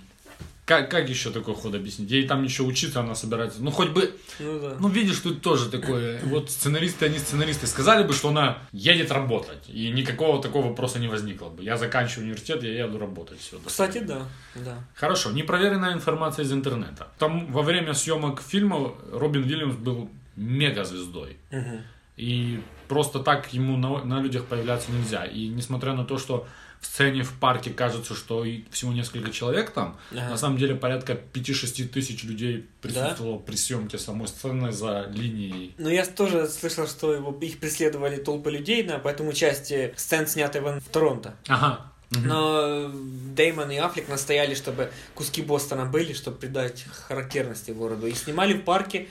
Как, 0.64 0.90
как 0.90 1.10
еще 1.10 1.30
такой 1.30 1.54
ход 1.54 1.74
объяснить? 1.74 2.10
Ей 2.10 2.26
там 2.26 2.42
еще 2.42 2.62
учиться 2.62 3.00
она 3.00 3.14
собирается. 3.14 3.62
Ну, 3.62 3.70
хоть 3.70 3.90
бы, 3.90 4.14
Ну 4.38 4.58
да. 4.60 4.76
ну, 4.80 4.88
видишь, 4.88 5.18
тут 5.18 5.42
тоже 5.42 5.68
такое. 5.70 6.20
Вот 6.24 6.50
сценаристы, 6.50 7.04
они 7.04 7.18
сценаристы 7.18 7.66
сказали 7.66 8.06
бы, 8.06 8.14
что 8.14 8.30
она 8.30 8.58
едет 8.72 9.10
работать. 9.12 9.62
И 9.68 9.90
никакого 9.90 10.40
такого 10.42 10.68
вопроса 10.68 10.98
не 10.98 11.08
возникло 11.08 11.50
бы. 11.50 11.62
Я 11.62 11.76
заканчиваю 11.76 12.24
университет, 12.24 12.62
я 12.62 12.86
еду 12.86 12.98
работать. 12.98 13.40
Все, 13.40 13.58
Кстати, 13.64 13.98
да. 13.98 14.26
да. 14.54 14.78
Хорошо, 14.94 15.32
непроверенная 15.32 15.92
информация 15.92 16.44
из 16.46 16.52
интернета. 16.52 17.08
Там 17.18 17.52
во 17.52 17.60
время 17.60 17.92
съемок 17.92 18.40
фильма 18.40 18.94
Робин 19.12 19.42
Уильямс 19.44 19.74
был 19.76 20.08
мега 20.36 20.84
звездой. 20.84 21.36
Мгм. 21.50 21.82
И 22.16 22.60
просто 22.88 23.18
так 23.18 23.52
ему 23.52 23.76
на, 23.76 24.02
на 24.04 24.22
людях 24.22 24.44
появляться 24.46 24.92
нельзя. 24.92 25.24
И 25.24 25.48
несмотря 25.48 25.92
на 25.92 26.04
то, 26.04 26.16
что 26.16 26.46
сцене 26.84 27.22
в 27.22 27.32
парке 27.38 27.70
кажется, 27.70 28.14
что 28.14 28.44
всего 28.70 28.92
несколько 28.92 29.30
человек 29.30 29.70
там, 29.70 29.98
Ага. 30.12 30.30
на 30.30 30.36
самом 30.36 30.58
деле 30.58 30.74
порядка 30.74 31.18
5-6 31.32 31.88
тысяч 31.88 32.24
людей 32.24 32.66
присутствовало 32.80 33.38
при 33.38 33.56
съемке 33.56 33.98
самой 33.98 34.28
сцены 34.28 34.72
за 34.72 35.06
линией. 35.10 35.74
Ну, 35.78 35.88
я 35.88 36.04
тоже 36.04 36.48
слышал, 36.48 36.86
что 36.86 37.14
его, 37.14 37.36
их 37.40 37.58
преследовали 37.58 38.16
толпы 38.16 38.50
людей 38.50 38.82
на 38.82 38.98
поэтому 38.98 39.32
части 39.32 39.92
сцен, 39.96 40.26
снятой 40.26 40.60
в, 40.60 40.80
в 40.80 40.88
Торонто. 40.88 41.34
Ага. 41.48 41.90
Но 42.10 42.90
Деймон 43.34 43.70
и 43.70 43.76
Аффлек 43.76 44.08
настояли, 44.08 44.54
чтобы 44.54 44.90
куски 45.14 45.42
Бостона 45.42 45.84
были, 45.84 46.12
чтобы 46.12 46.36
придать 46.36 46.84
характерности 47.08 47.72
городу. 47.72 48.06
И 48.06 48.12
снимали 48.14 48.54
в 48.54 48.62
парке, 48.62 49.08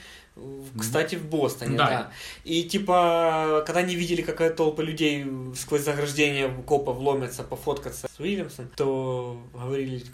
кстати, 0.78 1.14
в 1.14 1.26
Бостоне, 1.26 1.76
Да. 1.76 1.86
да. 1.88 2.10
И 2.44 2.64
типа, 2.64 3.62
когда 3.66 3.80
они 3.80 3.94
видели, 3.94 4.22
какая 4.22 4.50
толпа 4.50 4.82
людей 4.82 5.24
сквозь 5.54 5.82
заграждение 5.82 6.52
копов 6.66 6.98
ломятся 6.98 7.44
пофоткаться 7.44 8.08
с 8.08 8.20
Уильямсом, 8.20 8.68
то 8.76 9.40
говорили, 9.52 10.04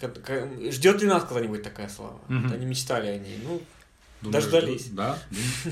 ждет 0.71 1.01
ли 1.01 1.09
нас 1.09 1.25
когда-нибудь 1.25 1.63
такая 1.63 1.89
слава? 1.89 2.21
Вот 2.29 2.53
Они 2.53 2.67
мечтали 2.67 3.07
о 3.09 3.19
ней. 3.19 3.39
Ну, 3.43 3.61
Думаю, 4.21 4.33
Дождались. 4.43 4.89
Да. 4.91 5.19
да. 5.31 5.71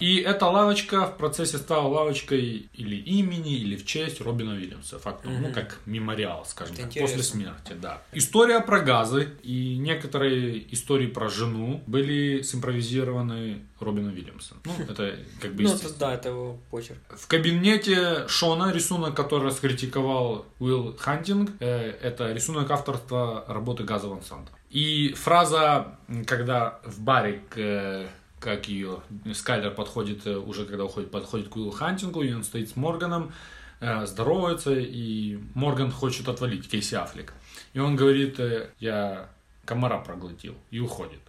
И 0.00 0.16
эта 0.16 0.46
лавочка 0.46 1.06
в 1.06 1.16
процессе 1.16 1.58
стала 1.58 1.88
лавочкой 1.88 2.68
или 2.74 2.96
имени, 2.96 3.54
или 3.56 3.76
в 3.76 3.84
честь 3.86 4.20
Робина 4.20 4.52
Уильямса. 4.52 4.98
Фактом, 4.98 5.32
ну, 5.34 5.38
Мгм. 5.48 5.52
как 5.54 5.78
мемориал, 5.86 6.44
скажем 6.46 6.74
Это 6.74 6.82
так, 6.82 6.90
интересно. 6.90 7.16
после 7.16 7.22
смерти, 7.32 7.72
да. 7.80 8.02
История 8.12 8.60
про 8.60 8.80
газы 8.80 9.28
и 9.42 9.76
некоторые 9.78 10.72
истории 10.74 11.06
про 11.06 11.28
жену 11.28 11.82
были 11.86 12.42
симпровизированы 12.42 13.62
Робином 13.80 14.12
Уильямсом. 14.14 14.58
Ну, 14.64 14.72
это 14.88 15.16
как 15.40 15.54
бы 15.54 15.62
ну 15.64 15.70
это, 15.74 15.98
да, 15.98 16.14
это 16.14 16.28
его 16.30 16.58
почерк. 16.70 16.98
В 17.10 17.26
кабинете 17.26 18.26
Шона 18.28 18.72
рисунок, 18.72 19.14
который 19.14 19.44
раскритиковал 19.46 20.46
Уилл 20.58 20.96
Хантинг, 20.98 21.50
э, 21.60 21.90
это 22.02 22.32
рисунок 22.32 22.70
авторства 22.70 23.44
работы 23.48 23.84
Гаса 23.84 24.08
Ван 24.08 24.22
Сента. 24.22 24.52
И 24.70 25.12
фраза, 25.14 25.98
когда 26.26 26.80
в 26.84 27.00
баре, 27.00 27.42
к, 27.50 27.56
э, 27.58 28.08
как 28.40 28.68
ее, 28.68 29.02
Скайлер 29.34 29.70
подходит, 29.70 30.26
э, 30.26 30.36
уже 30.36 30.64
когда 30.64 30.84
уходит, 30.84 31.10
подходит 31.10 31.48
к 31.48 31.56
Уиллу 31.56 31.70
Хантингу, 31.70 32.22
и 32.22 32.32
он 32.32 32.44
стоит 32.44 32.68
с 32.68 32.76
Морганом, 32.76 33.32
э, 33.80 34.06
здоровается, 34.06 34.74
и 34.74 35.38
Морган 35.54 35.90
хочет 35.90 36.28
отвалить 36.28 36.68
Кейси 36.68 36.94
Аффлек. 36.94 37.32
И 37.72 37.78
он 37.78 37.96
говорит, 37.96 38.38
э, 38.38 38.70
я 38.78 39.28
комара 39.64 39.98
проглотил, 39.98 40.54
и 40.70 40.78
уходит. 40.78 41.20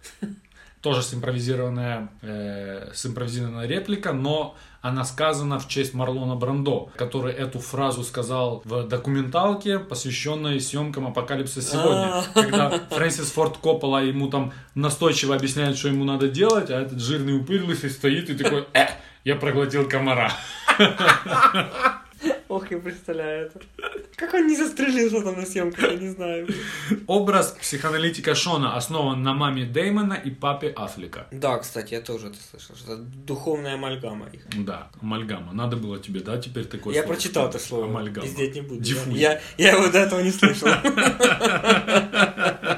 Тоже 0.80 1.02
симпровизированная, 1.02 2.08
э, 2.22 2.90
симпровизированная 2.94 3.66
реплика, 3.66 4.12
но 4.12 4.54
она 4.80 5.04
сказана 5.04 5.58
в 5.58 5.66
честь 5.66 5.92
Марлона 5.92 6.36
Брандо, 6.36 6.90
который 6.94 7.32
эту 7.32 7.58
фразу 7.58 8.04
сказал 8.04 8.62
в 8.64 8.86
документалке, 8.86 9.80
посвященной 9.80 10.60
съемкам 10.60 11.08
«Апокалипсиса 11.08 11.62
сегодня», 11.62 12.18
А. 12.18 12.24
когда 12.32 12.70
Фрэнсис 12.90 13.32
Форд 13.32 13.56
Коппола 13.58 14.04
ему 14.04 14.28
там 14.28 14.52
настойчиво 14.76 15.34
объясняет, 15.34 15.76
что 15.76 15.88
ему 15.88 16.04
надо 16.04 16.28
делать, 16.28 16.70
а 16.70 16.80
этот 16.80 17.00
жирный 17.00 17.36
упырь 17.36 17.62
лысый 17.64 17.90
стоит 17.90 18.30
и 18.30 18.34
такой 18.36 18.66
«Э, 18.72 18.86
я 19.24 19.34
проглотил 19.34 19.88
комара». 19.88 20.32
Ох, 22.48 22.70
я 22.70 22.78
представляю 22.78 23.46
это. 23.46 23.60
Как 24.16 24.32
он 24.34 24.46
не 24.46 24.56
застрелился 24.56 25.22
там 25.22 25.38
на 25.38 25.44
съемках, 25.44 25.90
я 25.90 25.96
не 25.96 26.08
знаю. 26.08 26.48
Образ 27.06 27.54
психоаналитика 27.60 28.34
Шона 28.34 28.76
основан 28.76 29.22
на 29.22 29.34
маме 29.34 29.66
Дэймона 29.66 30.14
и 30.14 30.30
папе 30.30 30.70
Аффлека. 30.70 31.26
Да, 31.30 31.58
кстати, 31.58 31.94
я 31.94 32.00
тоже 32.00 32.28
это 32.28 32.38
слышал, 32.50 32.74
что 32.74 32.94
это 32.94 33.02
духовная 33.02 33.74
амальгама 33.74 34.26
их. 34.32 34.40
Да, 34.64 34.88
амальгама. 35.02 35.52
Надо 35.52 35.76
было 35.76 35.98
тебе, 35.98 36.20
да, 36.20 36.38
теперь 36.38 36.64
такое 36.64 36.94
я 36.94 37.02
слово? 37.02 37.14
прочитал 37.14 37.48
это 37.48 37.58
слово, 37.58 37.84
Амальгама. 37.84 38.26
пиздеть 38.26 38.54
не 38.54 38.62
буду. 38.62 38.80
Диффуз. 38.80 39.14
Я, 39.14 39.40
я 39.58 39.72
его 39.72 39.88
до 39.88 39.98
этого 39.98 40.20
не 40.20 40.30
слышал. 40.30 40.68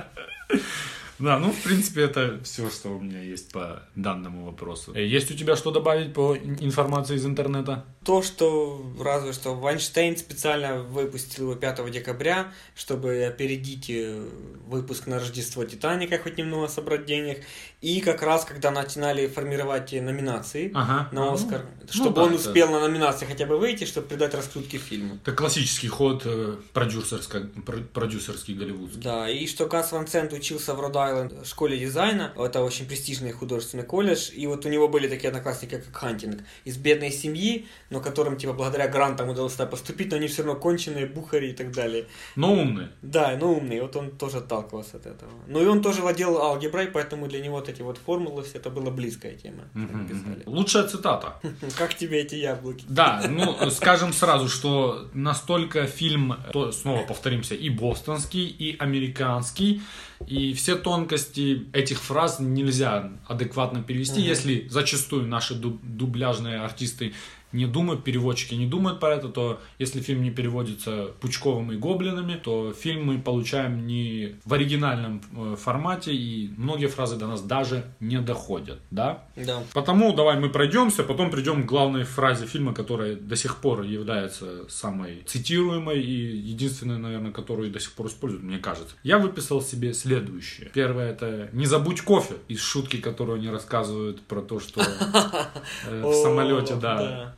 Да, 1.21 1.39
ну, 1.39 1.53
в 1.53 1.63
принципе, 1.63 2.03
это 2.03 2.41
все, 2.45 2.71
что 2.71 2.89
у 2.97 3.01
меня 3.01 3.21
есть 3.23 3.53
по 3.53 3.83
данному 3.95 4.47
вопросу. 4.47 4.93
Э, 4.95 5.05
Есть 5.07 5.31
у 5.31 5.35
тебя 5.35 5.55
что 5.55 5.71
добавить 5.71 6.15
по 6.15 6.35
ин- 6.35 6.57
информации 6.61 7.17
из 7.17 7.27
интернета? 7.27 7.85
То, 8.05 8.23
что 8.23 8.83
разве 8.99 9.33
что 9.35 9.55
Вайнштейн 9.55 10.17
специально 10.17 10.83
выпустил 10.83 11.45
его 11.45 11.55
5 11.55 11.91
декабря, 11.91 12.53
чтобы 12.75 13.25
опередить 13.25 13.91
э, 13.91 14.27
выпуск 14.67 15.07
на 15.07 15.19
Рождество 15.19 15.65
Титаника, 15.65 16.19
хоть 16.19 16.39
немного 16.39 16.69
собрать 16.69 17.05
денег. 17.05 17.45
И 17.81 18.03
как 18.03 18.23
раз, 18.23 18.45
когда 18.45 18.71
начинали 18.71 19.27
формировать 19.27 19.91
номинации 19.93 20.71
Ага. 20.75 21.09
на 21.13 21.31
А, 21.31 21.33
Оскар, 21.33 21.63
ну, 21.81 21.89
чтобы 21.91 22.09
ну 22.11 22.15
да, 22.17 22.23
он 22.25 22.35
это- 22.35 22.41
успел 22.49 22.71
на 22.71 22.81
номинации 22.81 23.25
хотя 23.25 23.47
бы 23.47 23.57
выйти, 23.57 23.85
чтобы 23.85 24.07
придать 24.07 24.35
раскрутки 24.35 24.77
фильму. 24.77 25.19
Это 25.25 25.33
классический 25.35 25.89
ход 25.89 26.23
э, 26.27 26.57
продюсерско- 26.75 27.49
про- 27.63 27.79
продюсерский 27.79 28.53
голливудский. 28.55 29.01
Да, 29.01 29.31
и 29.31 29.47
что 29.47 29.65
Гас 29.67 29.93
Ван 29.93 30.07
Сент 30.07 30.35
учился 30.35 30.75
в 30.75 30.81
Род-Айленд 30.81 31.33
в 31.33 31.47
школе 31.47 31.79
дизайна, 31.79 32.35
это 32.37 32.63
очень 32.63 32.85
престижный 32.87 33.33
художественный 33.33 33.85
колледж, 33.85 34.31
и 34.31 34.47
вот 34.47 34.67
у 34.67 34.69
него 34.69 34.89
были 34.89 35.09
такие 35.09 35.29
одноклассники, 35.29 35.77
как 35.77 35.97
Хантинг, 35.97 36.43
из 36.67 36.77
бедной 36.77 37.11
семьи, 37.11 37.67
но 37.89 38.01
которым, 38.03 38.37
типа, 38.37 38.53
благодаря 38.53 38.89
грантам 38.89 39.31
удалось 39.31 39.53
туда 39.53 39.65
поступить, 39.65 40.11
но 40.11 40.17
они 40.19 40.27
все 40.29 40.43
равно 40.43 40.61
конченые, 40.61 41.07
бухари 41.07 41.51
и 41.53 41.55
так 41.55 41.73
далее. 41.73 42.05
Но 42.37 42.53
умный. 42.53 42.89
Да, 43.01 43.35
но 43.41 43.55
умный, 43.55 43.81
вот 43.81 43.97
он 43.97 44.11
тоже 44.11 44.37
отталкивался 44.37 44.99
от 44.99 45.07
этого. 45.07 45.31
Ну 45.47 45.63
и 45.63 45.67
он 45.67 45.81
тоже 45.81 46.03
владел 46.03 46.37
алгеброй, 46.43 46.87
поэтому 46.89 47.27
для 47.27 47.41
него 47.41 47.57
вот 47.57 47.70
эти 47.71 47.83
вот 47.83 47.99
формулы, 47.99 48.43
все 48.43 48.59
это 48.59 48.71
была 48.71 48.91
близкая 48.91 49.35
тема. 49.35 49.65
писали. 49.73 50.43
мгм. 50.43 50.43
Лучшая 50.47 50.87
цитата. 50.89 51.41
Как 51.79 51.95
тебе 51.95 52.21
эти 52.21 52.35
яблоки? 52.35 52.85
Да, 52.89 53.23
ну, 53.29 53.71
скажем 53.71 54.13
сразу, 54.13 54.49
что 54.49 55.09
настолько 55.15 55.87
фильм, 55.87 56.35
то, 56.53 56.73
снова 56.73 57.03
повторимся, 57.05 57.55
и 57.55 57.69
бостонский, 57.71 58.47
и 58.47 58.77
американский, 58.79 59.83
и 60.27 60.53
все 60.53 60.77
тонкости 60.77 61.67
этих 61.73 61.99
фраз 62.03 62.41
нельзя 62.41 63.11
адекватно 63.27 63.83
перевести, 63.83 64.21
Мгм. 64.21 64.29
если 64.29 64.67
зачастую 64.69 65.27
наши 65.27 65.55
дуб- 65.55 65.81
дубляжные 65.83 66.61
артисты 66.61 67.15
не 67.53 67.67
думают, 67.67 68.05
переводчики 68.05 68.55
не 68.55 68.67
думают 68.67 69.01
про 69.01 69.15
это, 69.15 69.29
то 69.29 69.61
если 69.79 70.01
фильм 70.01 70.23
не 70.23 70.31
переводится 70.31 71.11
Пучковым 71.21 71.73
и 71.73 71.77
Гоблинами, 71.77 72.35
то 72.35 72.73
фильм 72.73 73.07
мы 73.07 73.19
получаем 73.19 73.87
не 73.87 74.37
в 74.45 74.55
оригинальном 74.55 75.23
э, 75.37 75.57
формате, 75.57 76.15
и 76.15 76.51
многие 76.57 76.87
фразы 76.87 77.17
до 77.17 77.27
нас 77.27 77.43
даже 77.43 77.85
не 78.01 78.21
доходят, 78.21 78.81
да? 78.91 79.25
Да. 79.37 79.63
Потому 79.73 80.13
давай 80.13 80.39
мы 80.39 80.49
пройдемся, 80.49 81.03
потом 81.03 81.31
придем 81.31 81.65
к 81.65 81.67
главной 81.67 82.05
фразе 82.05 82.47
фильма, 82.47 82.75
которая 82.75 83.17
до 83.17 83.37
сих 83.37 83.57
пор 83.59 83.83
является 83.83 84.69
самой 84.69 85.23
цитируемой 85.27 86.01
и 86.01 86.37
единственной, 86.37 86.99
наверное, 86.99 87.33
которую 87.33 87.71
до 87.71 87.81
сих 87.81 87.93
пор 87.93 88.07
используют, 88.07 88.45
мне 88.45 88.59
кажется. 88.59 88.95
Я 89.03 89.19
выписал 89.19 89.63
себе 89.63 89.95
следующее. 89.95 90.71
Первое 90.73 91.11
это 91.11 91.49
«Не 91.53 91.67
забудь 91.67 92.01
кофе» 92.03 92.35
из 92.49 92.61
шутки, 92.61 92.97
которую 92.97 93.39
они 93.39 93.49
рассказывают 93.49 94.21
про 94.23 94.41
то, 94.41 94.61
что 94.61 94.81
э, 94.81 96.03
в 96.03 96.13
самолете, 96.23 96.75
да, 96.77 97.35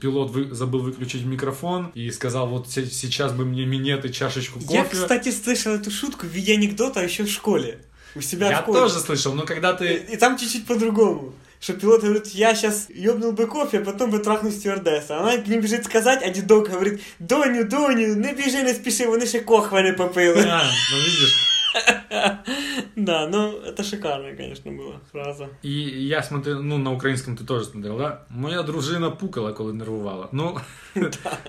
пилот 0.00 0.30
вы- 0.30 0.54
забыл 0.54 0.80
выключить 0.80 1.24
микрофон 1.24 1.90
и 1.94 2.10
сказал, 2.10 2.46
вот 2.48 2.68
се- 2.70 2.86
сейчас 2.86 3.32
бы 3.32 3.44
мне 3.44 3.64
минет 3.66 4.04
и 4.04 4.12
чашечку 4.12 4.60
кофе. 4.60 4.74
Я, 4.74 4.84
кстати, 4.84 5.30
слышал 5.30 5.72
эту 5.74 5.90
шутку 5.90 6.26
в 6.26 6.30
виде 6.30 6.54
анекдота 6.54 7.02
еще 7.02 7.24
в 7.24 7.28
школе. 7.30 7.78
У 8.16 8.20
себя 8.20 8.50
Я 8.50 8.58
в 8.58 8.62
школе. 8.62 8.80
тоже 8.80 8.98
слышал, 9.00 9.34
но 9.34 9.42
когда 9.44 9.72
ты... 9.72 9.84
И, 9.94 10.14
и 10.14 10.16
там 10.16 10.36
чуть-чуть 10.38 10.66
по-другому. 10.66 11.32
Что 11.60 11.74
пилот 11.74 12.00
говорит, 12.02 12.26
я 12.28 12.54
сейчас 12.54 12.86
ёбнул 12.88 13.32
бы 13.32 13.46
кофе, 13.46 13.78
а 13.78 13.84
потом 13.84 14.10
бы 14.10 14.18
трахнул 14.18 14.50
стюардесса. 14.50 15.20
Она 15.20 15.36
к 15.36 15.46
ним 15.46 15.60
бежит 15.60 15.84
сказать, 15.84 16.20
а 16.24 16.30
дедок 16.30 16.70
говорит, 16.70 17.00
Доню, 17.18 17.64
Доню, 17.64 18.16
не 18.16 18.32
біжи, 18.32 18.62
не 18.62 18.74
спіши, 18.74 19.06
вони 19.06 19.26
ще 19.26 19.40
кохва 19.40 19.82
не 19.82 19.92
попили. 19.92 20.40
А, 20.48 20.62
ну 20.92 20.98
видишь, 20.98 21.36
Да, 22.96 23.26
ну, 23.28 23.58
это 23.60 23.82
шикарная, 23.82 24.36
конечно, 24.36 24.70
была 24.72 25.00
фраза. 25.12 25.48
І 25.62 25.72
я 26.06 26.22
смотрю, 26.22 26.62
ну 26.62 26.78
на 26.78 26.90
українському 26.90 27.36
ти 27.36 27.44
теж 27.44 27.66
смотрел, 27.66 27.98
да? 27.98 28.20
Моя 28.30 28.62
дружина 28.62 29.10
пукала, 29.10 29.52
коли 29.52 29.72
нервувала. 29.72 30.28
Ну, 30.32 30.58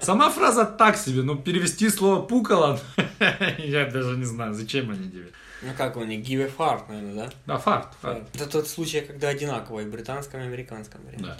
сама 0.02 0.30
фраза 0.30 0.66
так 0.66 0.98
себе, 0.98 1.24
ну 1.24 1.36
перевести 1.38 1.90
слово 1.90 2.22
пукала, 2.22 2.80
я 3.60 3.86
даже 3.86 4.18
не 4.18 4.26
знаю, 4.26 4.54
зачем 4.54 4.90
они 4.92 5.10
тебе. 5.10 5.26
Ну 5.64 5.70
как 5.78 5.98
у 5.98 6.04
них, 6.04 6.26
give 6.26 6.42
a 6.42 6.50
fart, 6.58 6.82
наверное, 6.90 7.14
да? 7.26 7.30
Да, 7.46 7.58
факт, 7.58 7.98
факт. 8.02 8.36
Это 8.36 8.48
тот 8.52 8.68
случай, 8.68 9.02
когда 9.02 9.28
одинаково 9.30 9.80
и 9.82 9.86
в 9.86 9.92
британском, 9.92 10.42
и 10.42 10.44
американском 10.44 11.02
варианте. 11.06 11.26
Да. 11.26 11.38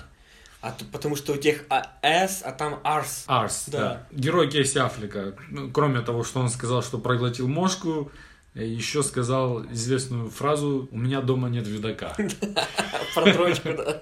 А 0.62 0.72
то- 0.72 0.86
потому 0.92 1.16
что 1.16 1.34
у 1.34 1.38
тех 1.38 1.64
а, 1.70 1.82
S, 2.04 2.44
а 2.46 2.52
там 2.52 2.80
арс. 2.84 3.24
Арс, 3.28 3.66
Да. 3.68 3.80
да. 3.80 4.08
Герой 4.12 4.48
Кейси 4.48 4.78
Аффлека, 4.78 5.34
ну, 5.50 5.72
кроме 5.72 6.02
того, 6.02 6.24
что 6.24 6.40
он 6.40 6.50
сказал, 6.50 6.84
что 6.84 7.00
проглотил 7.00 7.48
мошку, 7.48 7.90
э, 7.90 8.31
еще 8.55 9.03
сказал 9.03 9.65
известную 9.73 10.31
фразу 10.31 10.89
«У 10.91 10.97
меня 10.97 11.21
дома 11.21 11.49
нет 11.49 11.67
видака». 11.69 12.17
Про 13.15 13.33
дрочку, 13.33 13.69
да. 13.77 14.01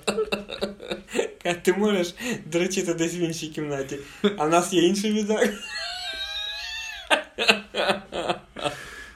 Как 1.42 1.62
ти 1.62 1.72
можеш 1.72 2.14
дрочити 2.46 2.94
десь 2.94 3.14
в 3.14 3.18
іншій 3.18 3.48
кімнаті, 3.48 3.98
а 4.38 4.44
в 4.44 4.50
нас 4.50 4.72
є 4.72 4.82
інший 4.82 5.12
відак. 5.12 5.54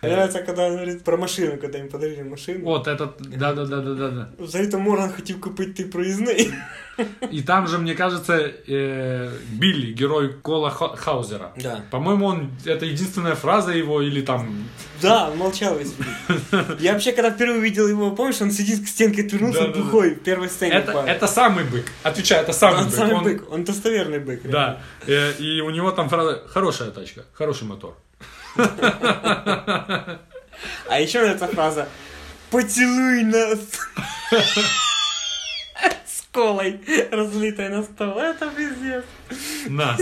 нравится, 0.02 0.42
когда 0.42 0.66
он 0.66 0.72
говорит 0.74 1.04
про 1.04 1.16
машину, 1.16 1.56
когда 1.56 1.78
им 1.78 1.88
подарили 1.88 2.22
машину. 2.22 2.64
Вот 2.64 2.86
этот, 2.86 3.10
да-да-да-да-да. 3.38 4.28
Взагалі-то 4.38 4.78
Морган 4.78 5.10
хотів 5.12 5.40
купити 5.40 5.72
ти 5.72 5.84
проїзний. 5.84 6.50
И 7.32 7.42
там 7.42 7.68
же, 7.68 7.78
мне 7.78 7.94
кажется, 7.94 8.32
э, 8.68 9.30
Билли, 9.52 9.94
герой 10.00 10.34
Кола 10.42 10.70
Ха- 10.70 10.96
Хаузера. 10.96 11.52
Да. 11.62 11.80
По-моему, 11.90 12.26
он 12.26 12.50
это 12.66 12.86
единственная 12.86 13.34
фраза 13.34 13.70
его, 13.72 14.02
или 14.02 14.20
там 14.22 14.64
Да, 15.02 15.28
он 15.28 15.38
молчал 15.38 15.78
весь 15.78 15.92
фильм. 15.92 16.64
Я 16.80 16.92
вообще, 16.92 17.12
когда 17.12 17.30
впервые 17.30 17.58
увидел 17.58 17.88
его, 17.88 18.10
помнишь, 18.16 18.42
он 18.42 18.50
сидит 18.50 18.84
к 18.84 18.88
стенке 18.88 19.22
отвернулся 19.22 19.60
Да-да-да. 19.60 19.80
бухой 19.80 20.10
в 20.10 20.18
первой 20.24 20.48
сцене. 20.48 20.72
Это, 20.74 20.86
буквально. 20.86 21.10
это 21.10 21.26
самый 21.28 21.64
бык. 21.64 21.84
Отвечаю, 22.02 22.42
это 22.42 22.52
самый 22.52 22.78
он 22.80 22.86
бык. 22.86 22.94
самый 22.96 23.14
Он- 23.14 23.24
бык, 23.24 23.52
он 23.52 23.64
достоверный 23.64 24.18
бык. 24.18 24.40
Да. 24.50 24.80
Э, 25.08 25.32
И 25.38 25.60
у 25.60 25.70
него 25.70 25.92
там 25.92 26.08
фраза 26.08 26.42
«хорошая 26.48 26.90
тачка, 26.90 27.22
хороший 27.32 27.68
мотор». 27.68 27.94
А 30.87 30.99
еще 30.99 31.19
эта 31.19 31.47
фраза 31.47 31.87
«Поцелуй 32.49 33.23
нас!» 33.23 33.59
С 36.05 36.23
колой, 36.31 36.79
разлитой 37.11 37.69
на 37.69 37.83
стол. 37.83 38.17
Это 38.19 38.49
пиздец. 38.49 39.03
Нас. 39.67 40.01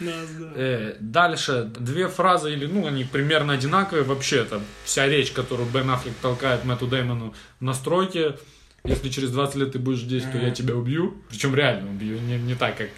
Нас, 0.00 0.28
да. 0.38 0.50
Э, 0.54 0.96
Дальше 1.00 1.64
две 1.78 2.08
фразы, 2.08 2.52
или 2.52 2.66
ну 2.66 2.86
они 2.86 3.04
примерно 3.04 3.54
одинаковые. 3.54 4.04
Вообще 4.04 4.42
это 4.42 4.60
вся 4.84 5.06
речь, 5.06 5.32
которую 5.32 5.68
Бен 5.68 5.90
Аффлек 5.90 6.14
толкает 6.22 6.64
Мэтту 6.64 6.86
Дэймону 6.86 7.34
на 7.60 7.74
стройке. 7.74 8.36
Если 8.84 9.08
через 9.08 9.30
20 9.30 9.56
лет 9.56 9.72
ты 9.72 9.78
будешь 9.78 10.00
здесь, 10.00 10.22
то 10.24 10.38
я 10.38 10.50
тебя 10.50 10.74
убью. 10.74 11.16
Причем 11.28 11.54
реально 11.54 11.90
убью, 11.90 12.20
не, 12.20 12.38
не 12.38 12.54
так, 12.54 12.76
как 12.76 12.88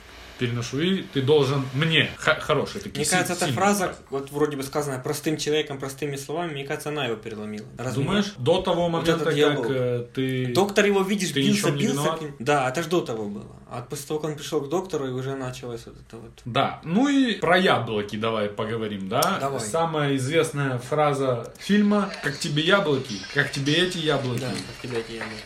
переношу. 0.41 0.81
И 0.81 1.03
ты 1.03 1.23
должен 1.23 1.65
мне, 1.75 2.11
х- 2.17 2.41
хорошие 2.41 2.81
такие 2.83 2.97
Мне 2.97 3.05
си- 3.05 3.11
кажется, 3.13 3.35
эта 3.35 3.53
фраза, 3.53 3.85
фразы. 3.85 3.99
вот 4.11 4.31
вроде 4.33 4.57
бы 4.57 4.63
сказанная 4.63 4.99
простым 4.99 5.37
человеком, 5.37 5.79
простыми 5.79 6.17
словами, 6.17 6.53
мне 6.53 6.65
кажется, 6.65 6.89
она 6.89 7.05
его 7.07 7.17
переломила. 7.17 7.67
Разве 7.79 8.03
Думаешь, 8.03 8.33
до 8.39 8.63
того 8.63 8.89
момента, 8.89 9.31
этот 9.31 9.59
как 9.59 9.71
э, 9.71 10.07
ты... 10.15 10.47
Доктор 10.55 10.87
его, 10.87 11.03
видишь, 11.03 11.31
Ты 11.31 11.43
бился, 11.43 11.71
бился. 11.71 12.17
Да, 12.39 12.69
это 12.69 12.83
ж 12.83 12.87
до 12.87 13.01
того 13.03 13.27
было. 13.27 13.47
А 13.71 13.83
после 13.83 14.07
того, 14.09 14.21
как 14.21 14.31
он 14.31 14.37
пришел 14.37 14.61
к 14.63 14.69
доктору, 14.69 15.07
и 15.07 15.11
уже 15.11 15.37
началось 15.37 15.87
вот 15.87 15.95
это 16.07 16.17
вот. 16.17 16.33
Да, 16.45 16.81
ну 16.83 17.09
и 17.09 17.35
про 17.35 17.57
яблоки 17.59 18.17
давай 18.17 18.49
поговорим, 18.49 19.09
да? 19.09 19.39
Давай. 19.41 19.61
Самая 19.61 20.17
известная 20.17 20.79
фраза 20.79 21.53
фильма 21.59 22.11
«Как 22.23 22.39
тебе 22.39 22.63
яблоки, 22.63 23.15
как 23.35 23.53
тебе 23.53 23.75
эти 23.75 23.99
яблоки». 23.99 24.41
Да, 24.41 24.49
как 24.49 24.91
тебя 24.91 24.99
эти 24.99 25.13
яблоки. 25.13 25.43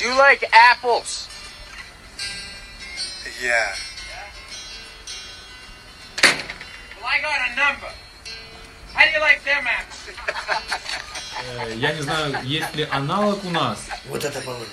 Do 0.00 0.06
you 0.08 0.16
like 0.16 0.42
apples? 0.50 1.28
Yeah. 3.42 3.74
Well, 6.96 7.04
I 7.04 7.20
got 7.20 7.36
a 7.44 7.54
number. 7.54 7.90
How 8.94 9.04
do 9.04 9.10
you 9.12 9.20
like 9.20 9.44
them 9.44 9.66
apples? 9.66 10.08
Э, 11.44 11.74
Я 11.76 11.92
не 11.92 12.00
знаю, 12.00 12.34
есть 12.44 12.74
ли 12.74 12.88
аналог 12.90 13.44
у 13.44 13.50
нас. 13.50 13.78
Вот 14.08 14.24
это 14.24 14.40
поворот. 14.40 14.68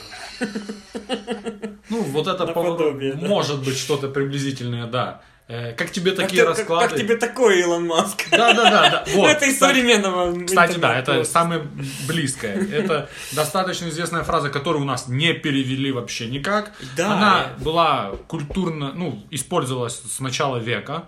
Ну, 1.89 2.03
вот 2.03 2.27
это 2.27 2.45
поворот- 2.47 3.15
может 3.15 3.63
быть 3.65 3.77
что-то 3.77 4.07
приблизительное, 4.07 4.85
да. 4.87 5.21
Э, 5.49 5.71
Как 5.73 5.91
тебе 5.91 6.11
Как 6.11 6.25
такие 6.25 6.43
как- 6.43 6.57
расклады? 6.57 6.89
Как 6.89 6.97
тебе 6.97 7.15
такой 7.15 7.61
Илон 7.61 7.85
Маск? 7.87 8.29
Да, 8.31 8.53
да, 8.53 8.69
да, 8.69 8.89
да. 8.89 9.05
Вот, 9.13 9.29
Это 9.29 9.45
из 9.45 9.57
современного 9.57 10.45
Кстати, 10.45 10.77
да, 10.77 10.99
это 10.99 11.23
самое 11.23 11.61
близкое. 12.07 12.55
Это 12.69 13.09
достаточно 13.31 13.87
известная 13.87 14.23
фраза, 14.23 14.49
которую 14.49 14.83
у 14.83 14.85
нас 14.85 15.07
не 15.07 15.33
перевели 15.33 15.91
вообще 15.93 16.27
никак. 16.27 16.73
Да. 16.97 17.13
Она 17.13 17.47
была 17.63 18.11
культурно, 18.27 18.91
ну, 18.93 19.23
использовалась 19.31 20.01
с 20.01 20.19
начала 20.19 20.57
века, 20.57 21.05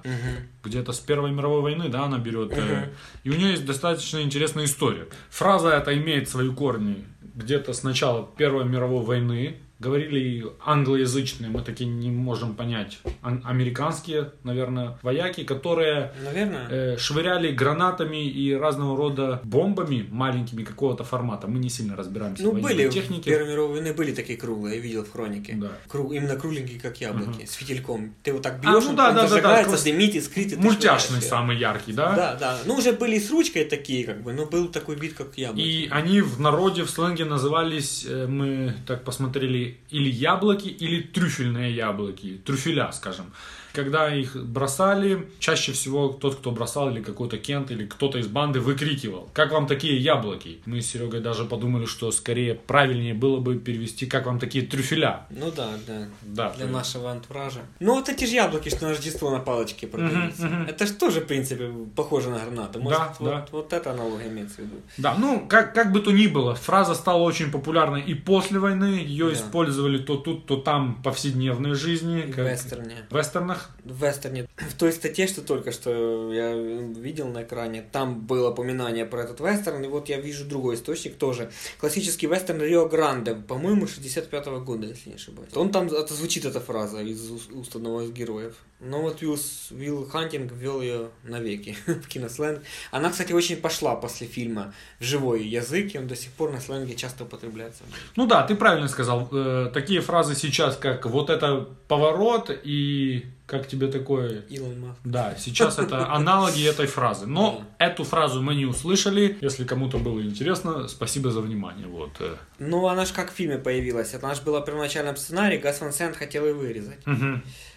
где-то 0.63 0.93
с 0.93 0.99
Первой 0.99 1.31
мировой 1.31 1.61
войны, 1.61 1.89
да, 1.89 2.03
она 2.03 2.17
берет. 2.17 2.53
э, 2.53 2.89
И 3.25 3.29
у 3.29 3.33
нее 3.35 3.51
есть 3.51 3.65
достаточно 3.65 4.21
интересная 4.21 4.65
история. 4.65 5.07
Фраза 5.29 5.69
эта 5.69 5.93
имеет 5.97 6.29
свои 6.29 6.49
корни 6.49 7.05
где-то 7.35 7.73
с 7.73 7.83
начала 7.83 8.25
Первой 8.37 8.63
мировой 8.65 9.03
войны. 9.03 9.57
Говорили 9.79 10.45
англоязычные, 10.65 11.49
мы 11.49 11.61
таки 11.61 11.85
не 11.85 12.11
можем 12.11 12.53
понять, 12.55 12.99
ан- 13.21 13.41
американские, 13.45 14.31
наверное, 14.43 14.99
вояки, 15.03 15.45
которые 15.45 16.11
Наверное. 16.23 16.67
э, 16.69 16.97
швыряли 16.97 17.51
гранатами 17.53 18.27
и 18.29 18.53
разного 18.53 18.97
рода 18.97 19.39
бомбами 19.45 20.05
маленькими 20.11 20.63
какого-то 20.63 21.05
формата. 21.05 21.47
Мы 21.47 21.59
не 21.59 21.69
сильно 21.69 21.95
разбираемся 21.95 22.43
Ну, 22.43 22.51
в 22.51 22.61
были, 22.61 22.87
в 22.87 22.93
технике. 22.93 23.29
Первой 23.31 23.47
мировой 23.51 23.75
войны 23.75 23.93
были 23.93 24.13
такие 24.13 24.37
круглые, 24.37 24.75
я 24.75 24.81
видел 24.81 25.05
в 25.05 25.11
хронике. 25.13 25.53
Да. 25.55 25.71
Круг, 25.87 26.11
именно 26.13 26.35
кругленькие, 26.35 26.79
как 26.81 26.99
яблоки, 26.99 27.45
с 27.45 27.53
фитильком. 27.53 28.13
Ты 28.21 28.33
вот 28.33 28.41
так 28.41 28.55
А, 28.55 28.57
бьешь, 28.57 28.83
ну 28.83 28.89
он, 28.89 28.95
да, 28.97 29.09
он 29.09 29.15
да, 29.15 29.21
да, 29.21 29.21
да, 29.21 29.27
зажигается, 29.29 29.69
класс- 29.69 29.83
дымит, 29.83 30.15
искрит, 30.15 30.53
и 30.53 30.55
Мультяшный 30.57 31.21
самый 31.21 31.57
яркий, 31.57 31.93
да? 31.93 32.15
Да, 32.15 32.35
да. 32.35 32.59
Ну, 32.65 32.75
уже 32.75 32.91
были 32.91 33.17
с 33.17 33.31
ручкой 33.31 33.63
такие, 33.63 34.03
как 34.05 34.23
бы, 34.23 34.33
но 34.33 34.45
был 34.45 34.67
такой 34.67 34.95
вид, 34.97 35.13
как 35.13 35.37
яблоки. 35.37 35.61
И 35.65 35.87
они 35.89 36.19
в 36.21 36.41
народе, 36.41 36.83
в 36.83 36.89
сленге 36.89 37.23
назывались, 37.23 38.05
э, 38.05 38.27
мы 38.27 38.73
так 38.85 39.05
посмотрели, 39.05 39.68
или 39.89 40.09
яблоки, 40.09 40.67
или 40.67 41.01
трюфельные 41.01 41.75
яблоки, 41.75 42.41
трюфеля, 42.45 42.91
скажем. 42.91 43.33
Когда 43.73 44.13
их 44.13 44.35
бросали, 44.35 45.27
чаще 45.39 45.71
всего 45.73 46.09
тот, 46.09 46.35
кто 46.35 46.51
бросал, 46.51 46.89
или 46.89 47.01
какой-то 47.01 47.37
кент, 47.37 47.71
или 47.71 47.85
кто-то 47.85 48.17
из 48.17 48.27
банды 48.27 48.59
выкрикивал, 48.59 49.29
как 49.33 49.51
вам 49.51 49.67
такие 49.67 49.97
яблоки? 49.97 50.59
Мы 50.65 50.81
с 50.81 50.87
Серегой 50.87 51.19
даже 51.21 51.45
подумали, 51.45 51.85
что 51.85 52.11
скорее 52.11 52.55
правильнее 52.55 53.13
было 53.13 53.39
бы 53.39 53.57
перевести, 53.57 54.05
как 54.07 54.25
вам 54.25 54.39
такие 54.39 54.65
трюфеля? 54.65 55.27
Ну 55.29 55.51
да, 55.51 55.69
да. 55.87 56.07
Да, 56.23 56.49
Для 56.57 56.65
то- 56.65 56.71
нашего 56.71 57.11
антуража. 57.11 57.59
Ну 57.79 57.95
вот 57.95 58.09
эти 58.09 58.25
же 58.25 58.33
яблоки, 58.35 58.69
что 58.69 58.83
на 58.85 58.89
Рождество 58.89 59.29
на 59.29 59.39
палочке 59.39 59.87
продаются. 59.87 60.45
мгм. 60.45 60.63
Это 60.63 60.85
же 60.87 60.93
тоже, 60.93 61.21
в 61.21 61.27
принципе, 61.27 61.71
похоже 61.95 62.29
на 62.29 62.39
гранату. 62.39 62.79
Может, 62.79 62.99
Да, 62.99 63.15
вот, 63.19 63.29
да. 63.29 63.45
вот 63.51 63.73
это 63.73 63.91
аналог 63.91 64.19
имеется 64.25 64.57
в 64.57 64.59
виду. 64.65 64.75
Да, 64.97 65.15
ну, 65.17 65.45
как, 65.47 65.73
как 65.75 65.91
бы 65.91 65.99
то 66.01 66.11
ни 66.11 66.27
было, 66.27 66.55
фраза 66.55 66.95
стала 66.95 67.21
очень 67.21 67.51
популярной 67.51 68.01
и 68.01 68.13
после 68.15 68.57
войны. 68.59 69.03
Ее 69.05 69.27
Да. 69.27 69.33
использовали 69.33 69.97
то 69.99 70.15
тут, 70.17 70.45
то 70.45 70.55
там 70.57 70.95
в 70.99 71.03
повседневной 71.03 71.75
жизни. 71.75 72.21
В 72.31 72.35
как- 72.35 72.49
вестерне. 72.51 72.95
В 73.09 73.15
вестернах. 73.15 73.58
В 73.83 74.05
вестерне. 74.05 74.47
В 74.57 74.73
той 74.75 74.91
статье, 74.91 75.27
что 75.27 75.41
только 75.41 75.71
что 75.71 76.33
я 76.33 76.53
видел 76.53 77.27
на 77.27 77.43
экране, 77.43 77.83
там 77.91 78.21
было 78.21 78.51
упоминание 78.51 79.05
про 79.05 79.23
этот 79.23 79.39
вестерн, 79.39 79.83
и 79.83 79.87
вот 79.87 80.09
я 80.09 80.19
вижу 80.19 80.45
другой 80.45 80.75
источник 80.75 81.15
тоже. 81.17 81.51
Классический 81.79 82.27
вестерн 82.27 82.61
Рио 82.61 82.87
Гранде, 82.87 83.35
по-моему, 83.35 83.87
65 83.87 84.45
года, 84.63 84.87
если 84.87 85.09
не 85.09 85.15
ошибаюсь. 85.15 85.55
Он 85.55 85.71
там, 85.71 85.87
это 85.87 86.13
звучит 86.13 86.45
эта 86.45 86.59
фраза 86.59 87.01
из 87.01 87.31
уст, 87.31 87.75
одного 87.75 88.01
из 88.01 88.11
героев. 88.11 88.55
Но 88.79 89.01
вот 89.01 89.21
Уилл 89.21 90.07
Хантинг 90.07 90.53
ввел 90.53 90.81
ее 90.81 91.09
навеки 91.23 91.75
в 91.85 92.07
киносленг. 92.07 92.61
Она, 92.91 93.09
кстати, 93.09 93.33
очень 93.33 93.57
пошла 93.57 93.95
после 93.95 94.27
фильма 94.27 94.73
в 94.99 95.03
живой 95.03 95.43
язык, 95.43 95.95
и 95.95 95.97
он 95.97 96.07
до 96.07 96.15
сих 96.15 96.31
пор 96.31 96.51
на 96.51 96.61
сленге 96.61 96.95
часто 96.95 97.25
употребляется. 97.25 97.83
Ну 98.15 98.25
да, 98.25 98.43
ты 98.43 98.55
правильно 98.55 98.87
сказал. 98.87 99.27
Э, 99.31 99.69
такие 99.73 99.99
фразы 100.01 100.35
сейчас, 100.35 100.77
как 100.77 101.05
вот 101.05 101.29
это 101.29 101.67
поворот 101.87 102.49
и 102.63 103.25
как 103.49 103.67
тебе 103.67 103.87
такое... 103.87 104.41
Илон 104.49 104.79
Маск. 104.79 104.99
Да, 105.03 105.35
сейчас 105.37 105.79
это 105.79 106.11
аналоги 106.13 106.67
этой 106.67 106.85
фразы. 106.85 107.25
Но 107.25 107.63
эту 107.79 108.03
фразу 108.03 108.41
мы 108.41 108.55
не 108.55 108.65
услышали. 108.65 109.37
Если 109.41 109.65
кому-то 109.65 109.97
было 109.97 110.21
интересно, 110.21 110.87
спасибо 110.87 111.31
за 111.31 111.41
внимание. 111.41 111.87
Вот. 111.87 112.11
э. 112.19 112.35
Ну, 112.59 112.87
она 112.87 113.05
ж 113.05 113.11
как 113.11 113.31
в 113.31 113.33
фильме 113.33 113.57
появилась. 113.57 114.13
Она 114.13 114.35
ж 114.35 114.41
была 114.41 114.61
в 114.61 114.65
первоначальном 114.65 115.17
сценарии, 115.17 115.57
Гас 115.57 115.81
Ван 115.81 115.91
Сент 115.91 116.15
хотел 116.15 116.45
ее 116.45 116.53
вырезать. 116.53 116.99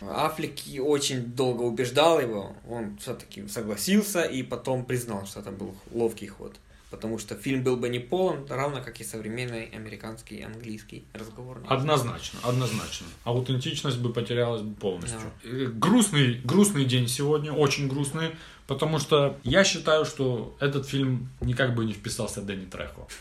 Аффлек 0.01 0.67
и 0.67 0.81
очень 0.81 1.25
долго 1.25 1.63
убеждал 1.63 2.21
его, 2.21 2.55
он 2.69 2.99
все-таки 2.99 3.49
согласился 3.49 4.23
и 4.23 4.43
потом 4.43 4.85
признал, 4.85 5.27
что 5.27 5.41
это 5.41 5.51
был 5.51 5.75
ловкий 5.93 6.27
ход. 6.27 6.57
Потому 6.93 7.19
что 7.19 7.35
фильм 7.35 7.65
был 7.65 7.77
бы 7.79 7.89
не 7.89 7.99
полон, 7.99 8.47
равно 8.51 8.83
как 8.85 9.01
и 9.01 9.05
современный 9.05 9.65
американский 9.75 10.43
английский 10.43 11.07
разговорный. 11.15 11.67
Однозначно, 11.67 12.39
однозначно. 12.43 13.07
Аутентичность 13.25 13.97
бы 13.99 14.13
потерялась 14.13 14.61
бы 14.61 14.75
полностью. 14.75 15.19
Э, 15.43 15.67
Грустный, 15.73 16.35
грустный 16.45 16.85
день 16.85 17.09
сегодня, 17.09 17.51
очень 17.51 17.89
грустный, 17.89 18.33
потому 18.67 18.99
что 18.99 19.39
я 19.43 19.65
считаю, 19.65 20.05
что 20.05 20.55
этот 20.61 20.87
фильм 20.87 21.31
никак 21.41 21.75
бы 21.75 21.87
не 21.87 21.95
вписался 21.95 22.43
в 22.43 22.45
Дэнни 22.47 22.67
Трехо. 22.67 23.09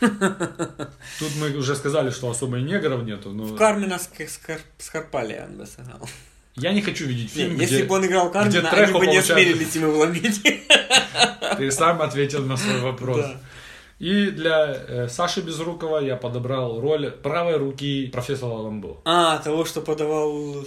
Тут 1.18 1.30
мы 1.40 1.50
уже 1.56 1.74
сказали, 1.74 2.10
что 2.10 2.30
особо 2.30 2.58
и 2.58 2.62
негров 2.62 3.02
нету, 3.04 3.30
но 3.32 3.44
В 3.44 3.56
Кармина 3.56 3.94
Ск- 3.94 4.28
Скар- 4.28 4.60
Скарпали 4.78 5.42
он 5.48 5.56
бы 5.56 5.66
сыграл. 5.66 6.06
я 6.56 6.72
не 6.74 6.82
хочу 6.82 7.06
видеть 7.06 7.30
фильм, 7.30 7.58
Если 7.58 7.76
где 7.76 7.84
бы 7.84 7.94
он 7.94 8.04
играл 8.06 8.30
Кармина, 8.30 8.70
они 8.70 8.92
бы 8.92 8.98
не 9.00 9.06
получает- 9.06 9.30
осмелились 9.30 9.74
ему 9.76 9.92
вломить. 9.92 10.42
ты 11.56 11.70
сам 11.70 12.02
ответил 12.02 12.44
на 12.44 12.56
свой 12.58 12.80
вопрос. 12.80 13.16
Да. 13.18 13.40
И 14.02 14.32
для 14.32 14.74
э, 14.74 15.08
Саши 15.08 15.42
Безрукова 15.42 15.98
я 15.98 16.16
подобрал 16.16 16.80
роль 16.80 17.12
правой 17.12 17.56
руки 17.56 18.08
профессора 18.12 18.54
Ламбо. 18.54 19.00
А, 19.04 19.38
того, 19.38 19.64
что 19.64 19.80
подавал 19.80 20.66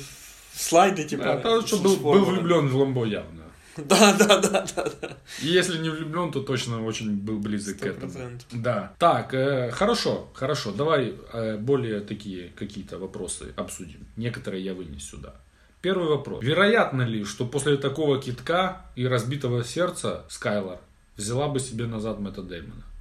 слайды, 0.54 1.04
типа. 1.04 1.34
А 1.34 1.38
то, 1.40 1.68
что 1.68 1.80
был, 1.80 1.98
был 1.98 2.24
влюблен 2.24 2.70
в 2.70 2.78
Ламбо 2.78 3.06
явно. 3.06 3.44
Да, 3.78 4.14
да, 4.18 4.40
да, 4.40 4.66
да, 4.74 4.90
да. 5.02 5.18
И 5.44 5.48
если 5.48 5.80
не 5.80 5.90
влюблен, 5.90 6.32
то 6.32 6.40
точно 6.40 6.86
очень 6.86 7.18
был 7.18 7.40
близок 7.40 7.80
к 7.80 7.86
этому. 7.86 8.10
100%. 8.10 8.42
Да. 8.54 8.94
Так, 9.00 9.34
э, 9.34 9.70
хорошо, 9.72 10.30
хорошо. 10.34 10.72
Давай 10.72 11.14
э, 11.34 11.58
более 11.58 12.00
такие 12.00 12.54
какие-то 12.56 12.98
вопросы 12.98 13.52
обсудим. 13.58 14.08
Некоторые 14.16 14.64
я 14.64 14.74
вынес 14.74 15.04
сюда. 15.04 15.36
Первый 15.82 16.08
вопрос. 16.08 16.42
Вероятно 16.42 17.02
ли, 17.02 17.26
что 17.26 17.46
после 17.46 17.76
такого 17.76 18.22
китка 18.22 18.86
и 18.96 19.06
разбитого 19.06 19.66
сердца 19.66 20.24
Скайлор 20.30 20.80
взяла 21.18 21.50
бы 21.50 21.60
себе 21.60 21.86
назад 21.86 22.22
Мэтта 22.22 22.42
Дэймона? 22.42 22.95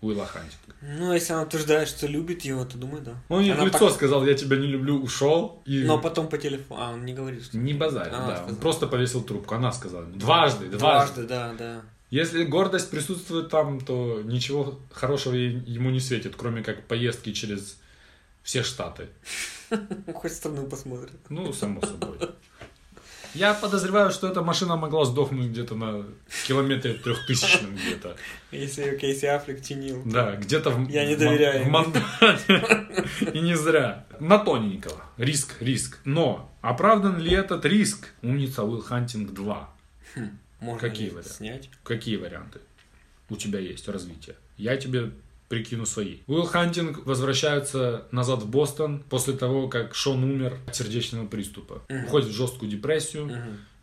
Уилла 0.00 0.24
Хантинга. 0.26 0.56
Ну, 0.80 1.12
если 1.12 1.32
она 1.34 1.42
утверждает, 1.42 1.88
что 1.88 2.06
любит 2.06 2.42
его, 2.42 2.64
то 2.64 2.78
думаю, 2.78 3.02
да. 3.02 3.12
Он 3.28 3.42
ей 3.42 3.52
в 3.52 3.62
лицо 3.64 3.78
так- 3.88 3.92
сказал, 3.92 4.24
я 4.24 4.34
тебя 4.34 4.56
не 4.56 4.66
люблю, 4.66 4.98
ушел. 5.02 5.62
И... 5.66 5.84
Но 5.84 5.98
потом 6.00 6.28
по 6.28 6.38
телефону. 6.38 6.80
А, 6.80 6.92
он 6.92 7.04
не 7.04 7.12
говорит, 7.12 7.44
что... 7.44 7.58
Не 7.58 7.74
базарь, 7.74 8.08
Она 8.08 8.18
да. 8.26 8.30
Он 8.32 8.36
сказала. 8.38 8.60
просто 8.60 8.86
повесил 8.86 9.22
трубку. 9.22 9.54
Она 9.54 9.72
сказала. 9.72 10.06
Дважды, 10.06 10.66
дважды. 10.68 10.78
Дважды, 10.78 11.22
да, 11.26 11.52
да. 11.52 11.82
Если 12.08 12.44
гордость 12.44 12.90
присутствует 12.90 13.50
там, 13.50 13.80
то 13.80 14.22
ничего 14.22 14.80
хорошего 14.90 15.34
ему 15.34 15.90
не 15.90 16.00
светит, 16.00 16.34
кроме 16.36 16.62
как 16.64 16.86
поездки 16.86 17.32
через 17.32 17.78
все 18.42 18.62
штаты. 18.62 19.08
Хоть 20.14 20.32
страну 20.32 20.66
посмотрит. 20.66 21.20
Ну, 21.28 21.52
само 21.52 21.80
собой. 21.82 22.18
Я 23.34 23.54
подозреваю, 23.54 24.10
что 24.10 24.28
эта 24.28 24.42
машина 24.42 24.76
могла 24.76 25.04
сдохнуть 25.04 25.50
где-то 25.50 25.74
на 25.74 26.04
километре 26.46 26.94
трехтысячном 26.94 27.76
где-то. 27.76 28.16
Если 28.50 28.82
ее 28.82 28.98
Кейси 28.98 29.26
Аффлек 29.26 29.64
чинил. 29.64 30.02
Да, 30.04 30.36
где-то 30.36 30.70
в, 30.70 30.88
Я 30.88 31.06
не 31.06 31.16
доверяю 31.16 31.64
в. 31.70 33.30
И 33.32 33.40
не 33.40 33.56
зря. 33.56 34.04
На 34.18 34.38
тоненького. 34.38 35.00
Риск, 35.16 35.56
риск. 35.60 35.98
Но 36.04 36.50
оправдан 36.60 37.18
ли 37.18 37.32
этот 37.32 37.64
риск? 37.64 38.08
Умница 38.22 38.64
Уилл 38.64 38.82
Хантинг 38.82 39.32
2. 39.32 39.70
Можно 40.60 40.80
Какие 40.80 41.08
варианты? 41.10 41.30
снять? 41.30 41.70
Какие 41.84 42.16
варианты 42.16 42.60
у 43.28 43.36
тебя 43.36 43.60
есть 43.60 43.88
развития? 43.88 44.34
Я 44.56 44.76
тебе 44.76 45.12
прикину 45.50 45.84
свои. 45.84 46.18
Уилл 46.28 46.46
Хантинг 46.46 47.04
возвращается 47.04 48.06
назад 48.12 48.42
в 48.44 48.48
Бостон 48.48 49.02
после 49.10 49.34
того, 49.34 49.68
как 49.68 49.96
Шон 49.96 50.22
умер 50.22 50.56
от 50.68 50.76
сердечного 50.76 51.26
приступа. 51.26 51.82
Уходит 52.06 52.28
в 52.28 52.32
жесткую 52.32 52.70
депрессию 52.70 53.28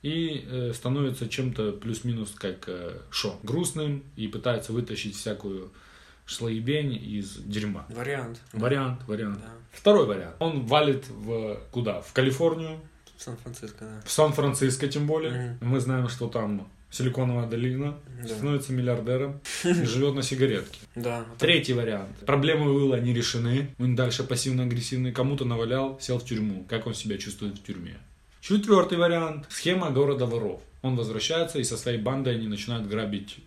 и 0.02 0.46
э, 0.50 0.72
становится 0.74 1.28
чем-то 1.28 1.74
плюс-минус 1.74 2.32
как 2.32 2.70
э, 2.70 3.02
Шон. 3.12 3.36
Грустным 3.44 4.04
и 4.16 4.28
пытается 4.30 4.72
вытащить 4.72 5.18
всякую 5.18 5.70
шлаебень 6.26 6.96
из 6.96 7.36
дерьма. 7.36 7.86
Вариант. 7.90 8.40
Вариант, 8.54 9.02
вариант. 9.06 9.40
Да. 9.40 9.52
Второй 9.74 10.06
вариант. 10.06 10.36
Он 10.40 10.66
валит 10.66 11.06
в 11.10 11.60
куда? 11.72 12.00
В 12.00 12.14
Калифорнию, 12.14 12.80
В 13.18 13.24
Сан-Франциско, 13.24 13.86
да. 13.86 14.02
в 14.06 14.12
Сан-Франциско 14.12 14.88
тем 14.88 15.06
более. 15.06 15.58
Мы 15.60 15.82
знаем, 15.82 16.08
что 16.08 16.28
там 16.28 16.70
Силиконовая 16.90 17.48
долина, 17.48 17.98
Да. 18.24 18.30
становится 18.30 18.72
миллиардером 18.74 19.40
и 19.64 19.74
живет 19.86 20.16
на 20.16 20.24
сигаретке. 20.24 20.80
Да. 20.96 21.26
Третий 21.38 21.74
вариант. 21.74 22.18
Проблемы 22.26 22.72
Уилла 22.74 23.00
не 23.00 23.14
решены. 23.14 23.76
Он 23.78 23.96
дальше 23.96 24.24
пассивно-агрессивный. 24.24 25.12
Кому-то 25.12 25.44
навалял, 25.46 26.00
сел 26.00 26.18
в 26.18 26.26
тюрьму. 26.26 26.66
Как 26.70 26.88
он 26.88 26.94
себя 26.96 27.18
чувствует 27.18 27.56
в 27.60 27.64
тюрьме? 27.64 27.98
Четвертый 28.42 28.98
вариант. 28.98 29.46
Схема 29.50 29.90
города 29.92 30.26
воров. 30.26 30.62
Он 30.82 30.96
возвращается 30.96 31.60
и 31.60 31.64
со 31.66 31.76
своей 31.76 31.98
бандой 31.98 32.36
они 32.36 32.48
начинают 32.48 32.88
грабить 32.88 33.38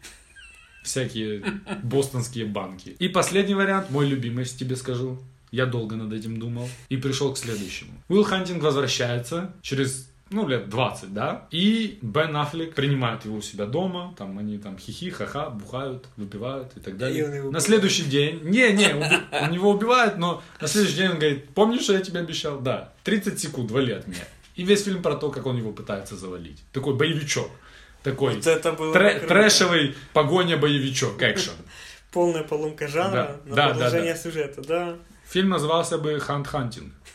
всякие 0.83 1.43
бостонские 1.83 2.45
банки. 2.47 2.91
И 2.99 3.09
последний 3.09 3.55
вариант, 3.55 3.91
мой 3.91 4.07
любимый, 4.07 4.41
если 4.41 4.59
тебе 4.59 4.77
скажу. 4.77 5.19
Я 5.51 5.67
долго 5.67 5.97
над 5.97 6.12
этим 6.12 6.39
думал 6.39 6.69
и 6.91 6.97
пришел 6.97 7.33
к 7.35 7.39
следующему. 7.39 7.91
Уилл 8.09 8.23
Хантинг 8.23 8.62
возвращается 8.62 9.53
через 9.62 10.09
ну, 10.31 10.47
лет 10.47 10.69
20, 10.69 11.12
да, 11.12 11.48
и 11.51 11.98
Бен 12.02 12.36
Аффлек 12.36 12.74
принимает 12.74 13.24
его 13.24 13.36
у 13.36 13.43
себя 13.43 13.66
дома, 13.66 14.15
там 14.16 14.39
они 14.39 14.59
там 14.59 14.78
хихи, 14.78 15.11
ха-ха, 15.11 15.51
бухают, 15.51 16.07
выпивают 16.16 16.73
и 16.77 16.81
так 16.81 16.97
далее. 16.97 17.27
И 17.39 17.51
на 17.51 17.61
следующий 17.61 18.05
день, 18.05 18.40
не-не, 18.44 18.94
он, 19.32 19.52
его 19.52 19.70
убивает, 19.70 20.16
но 20.19 20.43
на 20.61 20.69
следующий 20.69 20.97
день 20.97 21.09
он 21.11 21.19
говорит, 21.19 21.48
помнишь, 21.55 21.82
что 21.82 21.94
я 21.94 22.01
тебе 22.01 22.20
обещал? 22.20 22.61
Да, 22.61 22.93
30 23.05 23.39
секунд, 23.40 23.70
вали 23.70 23.93
от 23.93 24.07
меня. 24.07 24.24
И 24.55 24.62
весь 24.62 24.85
фильм 24.85 25.02
про 25.02 25.16
то, 25.16 25.31
как 25.31 25.47
он 25.47 25.57
его 25.57 25.73
пытается 25.73 26.16
завалить. 26.16 26.62
Такой 26.73 26.94
боевичок. 26.94 27.51
Такой 28.02 28.35
Вот 28.36 28.47
это 28.47 28.73
было 28.73 28.93
круто. 28.93 29.27
трэшевый 29.27 29.94
погоня-боевичок, 30.12 31.20
экшен. 31.23 31.52
Полная 32.12 32.43
поломка 32.44 32.89
жанра 32.89 33.40
Да, 33.44 33.51
на 33.51 33.57
да, 33.57 33.69
продолжение 33.70 34.15
да, 34.15 34.19
да. 34.19 34.23
сюжета, 34.23 34.62
да. 34.62 34.97
Фильм 35.28 35.51
назывался 35.51 35.98
бы 35.98 36.19
«Хант 36.19 36.47
Хантинг». 36.48 36.93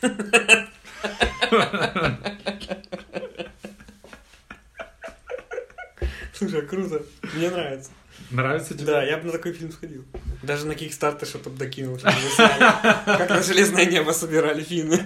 Слушай, 6.34 6.62
круто. 6.62 7.02
Мне 7.34 7.50
нравится. 7.50 7.90
Нравится 8.30 8.74
тебе? 8.74 8.86
Да, 8.86 9.02
я 9.04 9.18
бы 9.18 9.24
на 9.26 9.32
такой 9.32 9.52
фильм 9.52 9.72
сходил. 9.72 10.04
Даже 10.42 10.66
на 10.66 10.74
Кикстартер 10.74 11.26
что-то 11.26 11.50
докинул. 11.50 11.98
Как 11.98 13.30
на 13.30 13.42
Железное 13.42 13.86
небо 13.86 14.10
собирали 14.10 14.62
фильмы. 14.62 15.00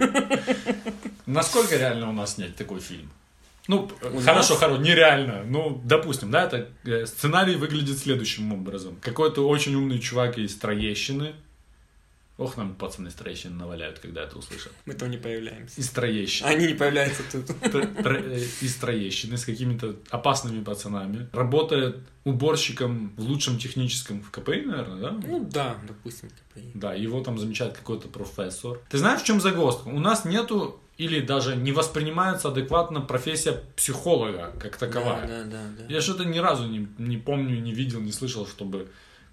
Насколько 1.27 1.77
реально 1.77 2.09
у 2.09 2.13
нас 2.13 2.35
снять 2.35 2.57
такой 2.57 2.81
фильм? 2.81 3.11
Ну, 3.69 3.89
У 4.03 4.21
хорошо, 4.21 4.55
нас? 4.55 4.59
хорошо, 4.59 4.77
нереально. 4.79 5.45
Ну, 5.45 5.81
допустим, 5.85 6.31
да, 6.31 6.45
это 6.47 6.71
э, 6.85 7.07
сценарий 7.07 7.55
выглядит 7.55 7.99
следующим 7.99 8.53
образом. 8.53 8.97
Какой-то 9.01 9.47
очень 9.47 9.75
умный 9.77 10.01
чувак 10.01 10.39
из 10.39 10.57
Троещины. 10.57 11.35
Ох, 12.41 12.57
нам 12.57 12.75
пацаны 12.75 13.09
из 13.09 13.15
Троещины 13.15 13.55
наваляют, 13.55 13.99
когда 13.99 14.23
это 14.23 14.39
услышат. 14.39 14.73
Мы 14.87 14.95
там 14.95 15.11
не 15.11 15.19
появляемся. 15.19 15.79
Из 15.79 15.91
Троещины. 15.91 16.49
Они 16.49 16.69
не 16.69 16.75
появляются 16.75 17.23
тут. 17.31 17.45
Тр- 17.51 18.03
тр- 18.03 18.33
э, 18.33 19.37
с 19.37 19.45
какими-то 19.45 19.97
опасными 20.09 20.65
пацанами. 20.65 21.29
Работает 21.35 21.99
уборщиком 22.25 23.13
в 23.19 23.21
лучшем 23.21 23.59
техническом 23.59 24.23
в 24.23 24.31
КПИ, 24.31 24.63
наверное, 24.63 25.01
да? 25.03 25.11
Ну 25.23 25.49
да, 25.53 25.77
допустим. 25.87 26.31
КПИ. 26.31 26.71
Да, 26.73 26.95
его 26.95 27.23
там 27.23 27.39
замечает 27.39 27.75
какой-то 27.77 28.09
профессор. 28.09 28.79
Ты 28.89 28.97
знаешь, 28.97 29.21
в 29.21 29.25
чем 29.27 29.39
загвоздка? 29.43 29.89
У 29.89 30.01
нас 30.01 30.25
нету 30.25 30.81
или 30.97 31.21
даже 31.21 31.57
не 31.57 31.73
воспринимается 31.73 32.49
адекватно 32.49 33.03
профессия 33.03 33.63
психолога 33.77 34.53
как 34.59 34.79
таковая. 34.79 35.27
Да, 35.27 35.45
да, 35.45 35.51
да, 35.51 35.63
да. 35.79 35.95
Я 35.95 36.01
что-то 36.01 36.25
ни 36.25 36.39
разу 36.39 36.67
не, 36.67 36.89
не 36.97 37.19
помню, 37.19 37.61
не 37.61 37.75
видел, 37.75 38.01
не 38.01 38.13
слышал, 38.13 38.47
чтобы 38.47 38.89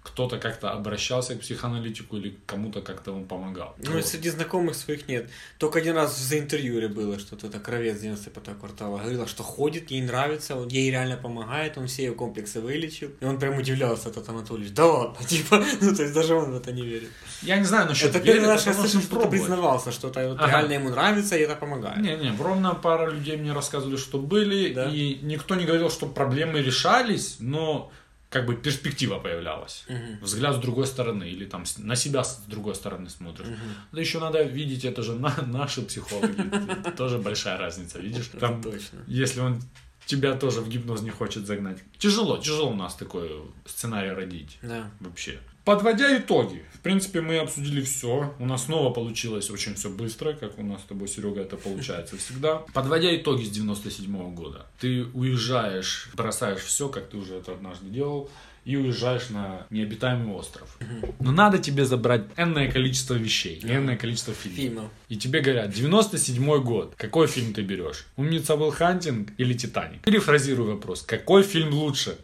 кто-то 0.08 0.38
как-то 0.38 0.70
обращался 0.70 1.34
к 1.34 1.40
психоаналитику 1.40 2.16
или 2.16 2.36
кому-то 2.46 2.80
как-то 2.82 3.12
он 3.12 3.24
помогал. 3.26 3.74
Ну, 3.78 3.92
Вот. 3.92 4.06
среди 4.06 4.30
знакомых 4.30 4.74
своих 4.74 5.08
нет. 5.08 5.30
Только 5.58 5.78
один 5.78 5.94
раз 5.96 6.18
за 6.18 6.38
интервьюре 6.38 6.88
было, 6.88 7.18
что 7.18 7.36
то 7.36 7.48
кровец 7.60 8.00
95 8.00 8.58
квартала 8.58 8.98
говорила, 8.98 9.26
что 9.26 9.42
ходит, 9.42 9.90
ей 9.90 10.02
нравится, 10.02 10.56
он 10.56 10.68
ей 10.68 10.90
реально 10.90 11.16
помогает, 11.16 11.78
он 11.78 11.86
все 11.86 12.04
ее 12.04 12.12
комплексы 12.12 12.60
вылечил. 12.60 13.10
И 13.20 13.24
он 13.24 13.38
прям 13.38 13.56
удивлялся, 13.58 14.08
этот 14.08 14.28
Анатольевич. 14.28 14.72
Да 14.72 14.86
ладно, 14.86 15.24
типа, 15.26 15.64
ну, 15.80 15.94
то 15.94 16.02
есть 16.02 16.14
даже 16.14 16.34
он 16.34 16.52
в 16.52 16.56
это 16.56 16.72
не 16.72 16.82
верит. 16.82 17.10
Я 17.42 17.56
не 17.58 17.64
знаю 17.64 17.86
насчет 17.88 18.10
это 18.10 18.20
первый 18.20 18.46
раз, 18.48 18.66
я 18.66 18.72
слышал, 18.74 19.00
что 19.00 19.10
пробовать. 19.10 19.30
признавался, 19.40 19.92
что 19.92 20.08
это 20.08 20.28
вот 20.28 20.38
Ага. 20.40 20.48
реально 20.50 20.72
ему 20.74 20.88
нравится, 20.90 21.36
и 21.36 21.40
это 21.42 21.54
помогает. 21.56 21.98
Не-не, 21.98 22.36
ровно 22.42 22.74
пара 22.74 23.10
людей 23.10 23.36
мне 23.36 23.52
рассказывали, 23.52 23.96
что 23.96 24.18
были, 24.18 24.72
Да. 24.72 24.88
и 24.90 25.18
никто 25.22 25.54
не 25.54 25.64
говорил, 25.64 25.90
что 25.90 26.06
проблемы 26.06 26.60
решались, 26.62 27.36
но 27.40 27.90
как 28.30 28.46
бы 28.46 28.54
перспектива 28.56 29.18
появлялась. 29.18 29.84
Взгляд 30.20 30.56
с 30.56 30.58
другой 30.58 30.86
стороны, 30.86 31.24
или 31.24 31.44
там 31.46 31.64
на 31.78 31.96
себя 31.96 32.22
с 32.24 32.42
другой 32.46 32.74
стороны 32.74 33.08
смотришь. 33.10 33.46
Да 33.92 34.00
еще 34.00 34.20
надо 34.20 34.42
видеть, 34.42 34.84
это 34.84 35.02
же 35.02 35.14
на- 35.14 35.42
наши 35.46 35.82
психологи, 35.82 36.90
тоже 36.96 37.18
большая 37.18 37.58
разница, 37.58 37.98
видишь? 37.98 38.30
Там, 38.40 38.62
если 39.06 39.40
он 39.40 39.60
тебя 40.06 40.34
тоже 40.34 40.60
в 40.60 40.68
гипноз 40.68 41.02
не 41.02 41.10
хочет 41.10 41.46
загнать. 41.46 41.78
Тяжело, 41.98 42.38
тяжело 42.38 42.70
у 42.70 42.74
нас 42.74 42.94
такой 42.94 43.30
сценарий 43.66 44.10
родить 44.10 44.58
Да. 44.62 44.90
вообще. 45.00 45.38
Подводя 45.68 46.16
итоги, 46.16 46.62
в 46.72 46.80
принципе, 46.80 47.20
мы 47.20 47.36
обсудили 47.36 47.82
все. 47.82 48.34
У 48.38 48.46
нас 48.46 48.64
снова 48.64 48.90
получилось 48.90 49.50
очень 49.50 49.74
все 49.74 49.90
быстро, 49.90 50.32
как 50.32 50.58
у 50.58 50.62
нас 50.62 50.80
с 50.80 50.84
тобой, 50.84 51.08
Серега, 51.08 51.42
это 51.42 51.58
получается 51.58 52.16
всегда. 52.16 52.62
Подводя 52.72 53.14
итоги 53.14 53.44
с 53.44 53.50
97 53.50 54.34
года, 54.34 54.64
ты 54.80 55.04
уезжаешь, 55.12 56.08
бросаешь 56.14 56.60
все, 56.60 56.88
как 56.88 57.10
ты 57.10 57.18
уже 57.18 57.34
это 57.34 57.52
однажды 57.52 57.90
делал, 57.90 58.30
и 58.64 58.76
уезжаешь 58.76 59.28
на 59.28 59.66
необитаемый 59.68 60.34
остров. 60.34 60.78
Но 61.20 61.32
надо 61.32 61.58
тебе 61.58 61.84
забрать 61.84 62.22
энное 62.38 62.70
количество 62.70 63.12
вещей, 63.12 63.60
и 63.62 63.66
энное 63.70 63.98
количество 63.98 64.32
фильмов. 64.32 64.58
Фильмов. 64.58 64.90
И 65.10 65.16
тебе 65.16 65.42
говорят, 65.42 65.68
97 65.68 66.62
год, 66.62 66.94
какой 66.96 67.26
фильм 67.26 67.52
ты 67.52 67.60
берешь? 67.60 68.06
Умница 68.16 68.54
Уилл 68.54 68.70
Хантинг 68.70 69.32
или 69.36 69.52
Титаник? 69.52 70.00
Перефразирую 70.00 70.76
вопрос, 70.76 71.02
какой 71.02 71.42
фильм 71.42 71.74
лучше? 71.74 72.16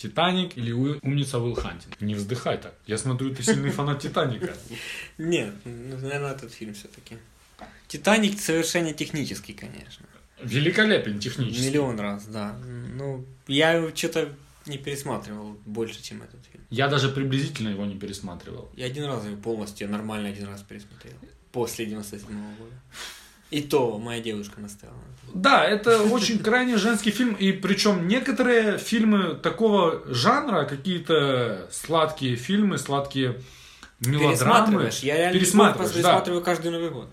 Титаник 0.00 0.56
или 0.56 0.72
умница 0.72 1.38
Уилл 1.38 1.54
Хантинг? 1.54 2.00
Не 2.00 2.14
вздыхай 2.14 2.56
так. 2.56 2.74
Я 2.86 2.96
смотрю, 2.96 3.34
ты 3.34 3.42
сильный 3.42 3.70
фанат 3.70 4.00
Титаника. 4.00 4.54
Нет, 5.18 5.52
ну, 5.66 5.98
наверное, 5.98 6.32
этот 6.32 6.54
фильм 6.54 6.72
все-таки. 6.72 7.18
Титаник 7.86 8.40
совершенно 8.40 8.94
технический, 8.94 9.52
конечно. 9.52 10.06
Великолепен 10.42 11.18
технически. 11.18 11.66
Миллион 11.66 12.00
раз, 12.00 12.24
да. 12.24 12.58
Ну, 12.94 13.26
я 13.46 13.72
его 13.72 13.94
что-то 13.94 14.34
не 14.64 14.78
пересматривал 14.78 15.58
больше, 15.66 16.02
чем 16.02 16.22
этот 16.22 16.40
фильм. 16.50 16.64
Я 16.70 16.88
даже 16.88 17.10
приблизительно 17.10 17.68
его 17.68 17.84
не 17.84 17.98
пересматривал. 17.98 18.70
Я 18.74 18.86
один 18.86 19.04
раз 19.04 19.26
его 19.26 19.36
полностью, 19.36 19.90
нормально 19.90 20.30
один 20.30 20.46
раз 20.46 20.62
пересмотрел. 20.62 21.12
После 21.52 21.84
97 21.84 22.26
года. 22.56 22.74
И 23.50 23.62
то 23.62 23.98
моя 23.98 24.20
девушка 24.20 24.60
настояла. 24.60 24.96
Да, 25.32 25.64
это 25.64 26.02
очень 26.02 26.38
крайне 26.38 26.76
женский 26.76 27.10
фильм, 27.10 27.34
и 27.34 27.52
причем 27.52 28.08
некоторые 28.08 28.78
фильмы 28.78 29.34
такого 29.34 30.02
жанра, 30.12 30.64
какие-то 30.64 31.68
сладкие 31.70 32.36
фильмы, 32.36 32.78
сладкие 32.78 33.40
мелодрамы, 34.00 34.30
Пересматриваешь? 34.30 34.98
Я 35.00 35.16
реально 35.16 35.38
пересматриваешь, 35.38 35.90
да. 35.92 35.98
пересматриваю 35.98 36.42
каждый 36.42 36.70
Новый 36.72 36.90
год. 36.90 37.08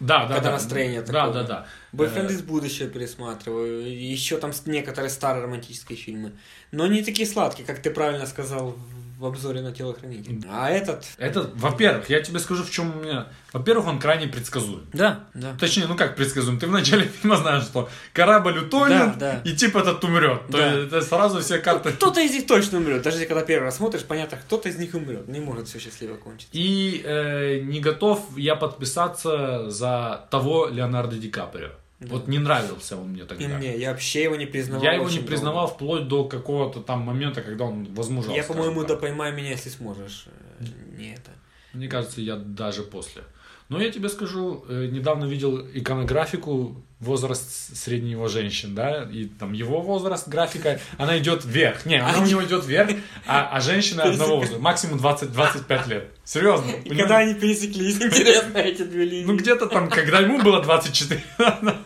Да, 0.00 0.26
да, 0.26 0.34
когда 0.34 0.50
да. 0.50 0.56
настроение 0.56 1.02
да, 1.02 1.06
такое. 1.06 1.32
Да, 1.32 1.42
да, 1.42 1.48
да. 1.48 1.66
Бойфренд 1.92 2.30
Э, 2.30 2.34
из 2.34 2.42
будущего 2.42 2.88
пересматриваю. 2.88 3.88
Еще 3.90 4.36
там 4.38 4.52
некоторые 4.66 5.10
старые 5.10 5.44
романтические 5.44 5.96
фильмы. 5.96 6.32
Но 6.72 6.86
не 6.86 7.02
такие 7.02 7.26
сладкие, 7.26 7.66
как 7.66 7.80
ты 7.80 7.90
правильно 7.90 8.26
сказал 8.26 8.76
в 9.18 9.26
обзоре 9.26 9.60
на 9.60 9.72
телохранитель. 9.72 10.42
А 10.50 10.70
этот... 10.70 11.04
Это, 11.18 11.50
во-первых, 11.54 12.08
я 12.10 12.20
тебе 12.20 12.38
скажу, 12.38 12.62
в 12.64 12.70
чем 12.70 12.96
у 12.96 13.02
меня... 13.02 13.26
Во-первых, 13.52 13.86
он 13.86 13.98
крайне 14.00 14.26
предсказуем. 14.26 14.86
Да, 14.92 15.24
да. 15.34 15.54
Точнее, 15.58 15.86
ну 15.86 15.96
как 15.96 16.16
предсказуем? 16.16 16.58
Ты 16.58 16.66
в 16.66 16.70
начале 16.72 17.04
фильма 17.22 17.36
знаешь, 17.36 17.64
что 17.64 17.88
корабль 18.12 18.58
утонет, 18.58 19.16
Да, 19.18 19.40
да. 19.44 19.50
и 19.50 19.54
тип 19.54 19.76
этот 19.76 20.02
умрет. 20.04 20.46
То 20.48 20.58
Да. 20.58 20.72
есть 20.72 20.86
это 20.88 21.00
сразу 21.02 21.40
все 21.40 21.58
карты... 21.58 21.92
Кто-то 21.92 22.20
из 22.20 22.32
них 22.32 22.46
точно 22.46 22.78
умрет. 22.78 23.02
Даже 23.02 23.16
если 23.16 23.28
когда 23.28 23.44
первый 23.44 23.64
раз 23.66 23.76
смотришь, 23.76 24.02
понятно, 24.04 24.38
кто-то 24.38 24.68
из 24.68 24.76
них 24.76 24.94
умрет. 24.94 25.28
Не 25.28 25.40
может 25.40 25.68
все 25.68 25.78
счастливо 25.78 26.16
кончиться. 26.16 26.50
И 26.52 27.02
э, 27.04 27.60
не 27.60 27.80
готов 27.80 28.20
я 28.36 28.56
подписаться 28.56 29.70
за 29.70 30.26
того 30.30 30.66
Леонардо 30.68 31.16
Ди 31.16 31.30
Каприо. 31.30 31.70
Вот 32.10 32.28
не 32.28 32.38
нравился 32.38 32.96
он 32.96 33.10
мне 33.10 33.24
тогда. 33.24 33.44
И 33.44 33.48
мне, 33.48 33.76
я 33.76 33.90
вообще 33.90 34.24
его 34.24 34.36
не 34.36 34.46
признавал. 34.46 34.84
Я 34.84 34.92
его 34.94 35.08
не 35.08 35.18
признавал 35.20 35.66
долго. 35.66 35.74
вплоть 35.74 36.08
до 36.08 36.24
какого-то 36.24 36.80
там 36.80 37.00
момента, 37.00 37.42
когда 37.42 37.64
он 37.64 37.92
возмужал. 37.94 38.34
Я, 38.34 38.44
по-моему, 38.44 38.84
да 38.84 38.96
поймай 38.96 39.32
меня, 39.32 39.50
если 39.50 39.70
сможешь. 39.70 40.26
Э, 40.60 40.64
Не 40.96 41.14
это. 41.14 41.30
Мне 41.72 41.88
кажется, 41.88 42.20
я 42.20 42.36
даже 42.36 42.82
после. 42.82 43.22
Но 43.70 43.80
я 43.80 43.90
тебе 43.90 44.08
скажу, 44.10 44.64
э, 44.68 44.88
недавно 44.92 45.24
видел 45.24 45.58
иконографику 45.72 46.84
возраст 47.00 47.76
среднего 47.76 48.28
женщин, 48.28 48.74
да, 48.74 49.08
и 49.10 49.24
там 49.24 49.52
его 49.52 49.80
возраст, 49.80 50.28
графика, 50.28 50.80
она 50.98 51.18
идет 51.18 51.44
вверх. 51.44 51.86
Не, 51.86 51.96
она 51.96 52.20
у 52.20 52.26
него 52.26 52.44
идет 52.44 52.64
вверх, 52.64 52.90
а, 53.26 53.48
а 53.50 53.60
женщина 53.60 54.04
одного 54.04 54.36
возраста, 54.36 54.58
максимум 54.60 54.98
20-25 54.98 55.88
лет. 55.88 56.10
Серьезно. 56.24 56.70
И 56.84 56.90
когда 56.90 57.18
они 57.18 57.34
пересеклись, 57.34 57.96
интересно, 58.02 58.58
эти 58.58 58.82
две 58.82 59.04
линии. 59.04 59.24
Ну 59.24 59.36
где-то 59.36 59.66
там, 59.66 59.88
когда 59.88 60.20
ему 60.20 60.42
было 60.42 60.62
24. 60.62 61.22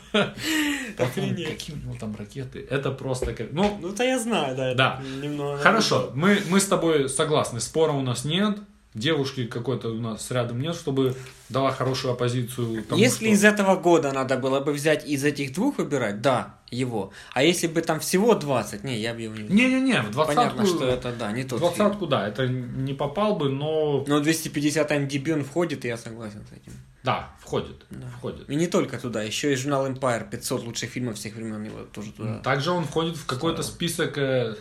Какие 0.97 1.75
у 1.75 1.79
него 1.79 1.97
там 2.01 2.15
ракеты. 2.17 2.67
Это 2.71 2.91
просто 2.91 3.33
как... 3.35 3.53
Ну, 3.53 3.79
Ну, 3.81 3.93
то 3.93 4.03
я 4.03 4.19
знаю, 4.19 4.57
да. 4.57 4.69
это 4.69 4.77
Да. 4.77 5.03
Немного... 5.23 5.59
Хорошо, 5.59 6.11
мы, 6.15 6.39
мы 6.51 6.61
с 6.61 6.67
тобой 6.67 7.09
согласны, 7.09 7.61
спора 7.61 7.93
у 7.93 8.03
нас 8.03 8.25
нет, 8.25 8.59
девушки 8.95 9.47
какой-то 9.47 9.91
у 9.91 10.01
нас 10.01 10.31
рядом 10.31 10.61
нет, 10.61 10.75
чтобы 10.75 11.15
дала 11.49 11.71
хорошую 11.71 12.13
оппозицию. 12.13 12.85
тому, 12.85 13.01
Если 13.01 13.27
что- 13.27 13.35
из 13.35 13.45
этого 13.45 13.77
года 13.77 14.13
надо 14.13 14.37
было 14.37 14.61
бы 14.61 14.73
взять 14.73 15.07
из 15.07 15.25
этих 15.25 15.53
двух 15.55 15.79
выбирать, 15.79 16.21
да, 16.21 16.58
его. 16.71 17.13
А 17.33 17.43
если 17.43 17.67
бы 17.67 17.83
там 17.83 18.01
всего 18.01 18.35
20, 18.35 18.85
не, 18.85 18.99
я 18.99 19.15
бы 19.15 19.23
его 19.23 19.35
не. 19.35 19.49
Не-не-не, 19.49 20.03
в 20.03 20.11
двадцатку... 20.11 20.37
Понятно, 20.37 20.67
что 20.67 20.87
это, 20.87 21.13
да, 21.13 21.33
не 21.33 21.45
тот 21.45 21.61
фильм. 21.61 21.75
двадцатку, 21.75 22.07
да, 22.07 22.29
это 22.29 22.47
не 22.47 22.95
попал 22.95 23.37
бы, 23.37 23.49
но... 23.49 24.05
Но 24.07 24.21
250 24.21 24.91
MDB 24.91 25.33
он 25.33 25.45
входит, 25.45 25.85
и 25.85 25.89
я 25.89 25.97
согласен 25.97 26.45
с 26.49 26.53
этим. 26.53 26.73
Да, 27.05 27.31
входит, 27.41 27.87
входит. 28.19 28.51
И 28.51 28.57
не 28.57 28.67
только 28.67 28.99
туда, 28.99 29.23
еще 29.23 29.53
и 29.53 29.57
журнал 29.57 29.87
Empire 29.87 30.29
500 30.29 30.65
лучших 30.65 30.91
фильмов 30.91 31.17
всех 31.17 31.37
времен 31.37 31.65
его 31.65 31.85
тоже 31.85 32.13
туда. 32.13 32.41
Также 32.41 32.71
он 32.71 32.85
входит 32.85 33.17
в 33.17 33.25
какой-то 33.25 33.63
список 33.63 34.19
э, 34.19 34.57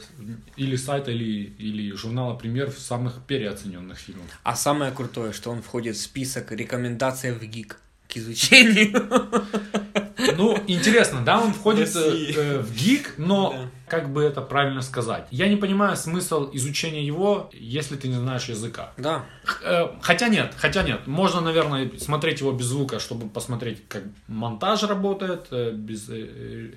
или 0.56 0.76
сайта, 0.76 1.12
или, 1.12 1.56
или 1.58 1.92
журнала 1.94 2.36
«Премьер» 2.36 2.72
самых 2.72 3.26
переоцененных 3.26 3.98
фильмов. 3.98 4.26
А 4.44 4.56
самое 4.56 4.92
крутое, 4.92 5.34
что 5.34 5.50
он 5.50 5.62
входит 5.62 5.96
в 5.96 6.02
список 6.02 6.52
рекомендаций 6.52 7.34
в 7.34 7.44
ГИК 7.44 7.82
к 8.08 8.18
изучению. 8.18 9.10
Ну, 10.36 10.58
интересно, 10.68 11.22
да, 11.24 11.40
он 11.40 11.54
входит 11.54 11.96
э, 11.96 12.34
э, 12.36 12.60
в 12.60 12.74
гик, 12.76 13.14
но 13.18 13.52
Да. 13.52 13.70
как 13.88 14.12
бы 14.12 14.24
это 14.24 14.42
правильно 14.42 14.82
сказать? 14.82 15.28
Я 15.32 15.48
не 15.48 15.56
понимаю 15.56 15.96
смысл 15.96 16.50
изучения 16.54 17.06
его, 17.06 17.50
если 17.54 17.96
ты 17.96 18.08
не 18.08 18.16
знаешь 18.16 18.46
языка. 18.50 18.94
Да. 18.98 19.26
Х- 19.44 19.60
э, 19.64 19.88
Хотя 20.02 20.28
нет, 20.30 20.54
хотя 20.58 20.84
нет. 20.84 21.06
Можно, 21.08 21.42
наверное, 21.42 21.90
смотреть 22.00 22.40
его 22.42 22.52
без 22.52 22.66
звука, 22.66 23.00
чтобы 23.00 23.30
посмотреть, 23.30 23.88
как 23.88 24.04
монтаж 24.28 24.84
работает, 24.84 25.48
э, 25.52 25.72
без 25.72 26.10
э, 26.10 26.72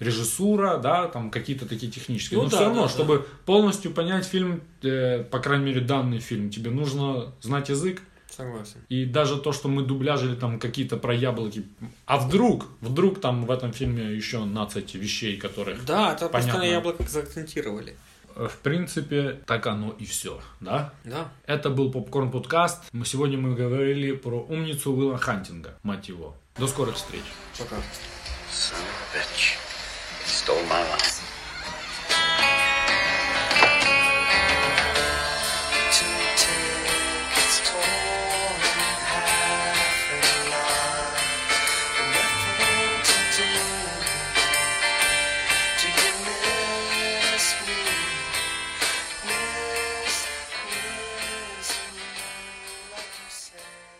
режиссура, 0.00 0.78
да, 0.78 1.06
там 1.08 1.30
какие-то 1.30 1.66
такие 1.66 1.92
технические. 1.92 2.38
Ну 2.38 2.44
Но 2.44 2.50
да, 2.50 2.56
все 2.56 2.64
равно, 2.66 2.82
да, 2.82 2.88
чтобы 2.88 3.26
полностью 3.46 3.92
понять 3.92 4.24
фильм, 4.26 4.62
э, 4.82 5.22
по 5.24 5.38
крайней 5.38 5.66
мере, 5.66 5.80
данный 5.80 6.18
фильм, 6.18 6.50
тебе 6.50 6.70
нужно 6.70 7.32
знать 7.40 7.68
язык. 7.68 8.02
Согласен. 8.40 8.80
И 8.88 9.04
даже 9.04 9.36
то, 9.38 9.52
что 9.52 9.68
мы 9.68 9.82
дубляжили 9.82 10.34
там 10.34 10.58
какие-то 10.58 10.96
про 10.96 11.14
яблоки. 11.14 11.64
А 12.06 12.16
вдруг, 12.18 12.66
вдруг 12.80 13.20
там 13.20 13.44
в 13.46 13.50
этом 13.50 13.72
фильме 13.72 14.14
еще 14.14 14.38
15 14.38 14.94
вещей, 14.94 15.36
которых... 15.36 15.84
Да, 15.84 16.12
это 16.12 16.28
просто 16.28 16.48
Понятно. 16.50 16.58
на 16.58 16.64
яблоках 16.64 17.08
заакцентировали. 17.08 17.96
э, 18.36 18.48
В 18.48 18.56
принципе, 18.58 19.40
так 19.46 19.66
оно 19.66 19.94
и 19.98 20.04
все, 20.04 20.40
да? 20.60 20.92
Да. 21.04 21.28
Это 21.46 21.70
был 21.70 21.90
Попкорн 21.92 22.30
Подкаст. 22.30 22.82
Мы 22.92 23.04
сегодня 23.04 23.36
мы 23.38 23.54
говорили 23.54 24.12
про 24.12 24.40
умницу 24.48 24.92
Уилла 24.92 25.18
Хантинга, 25.18 25.74
мать 25.82 26.08
его. 26.08 26.34
До 26.58 26.66
скорых 26.66 26.94
встреч. 26.96 27.22
Пока. 27.58 27.76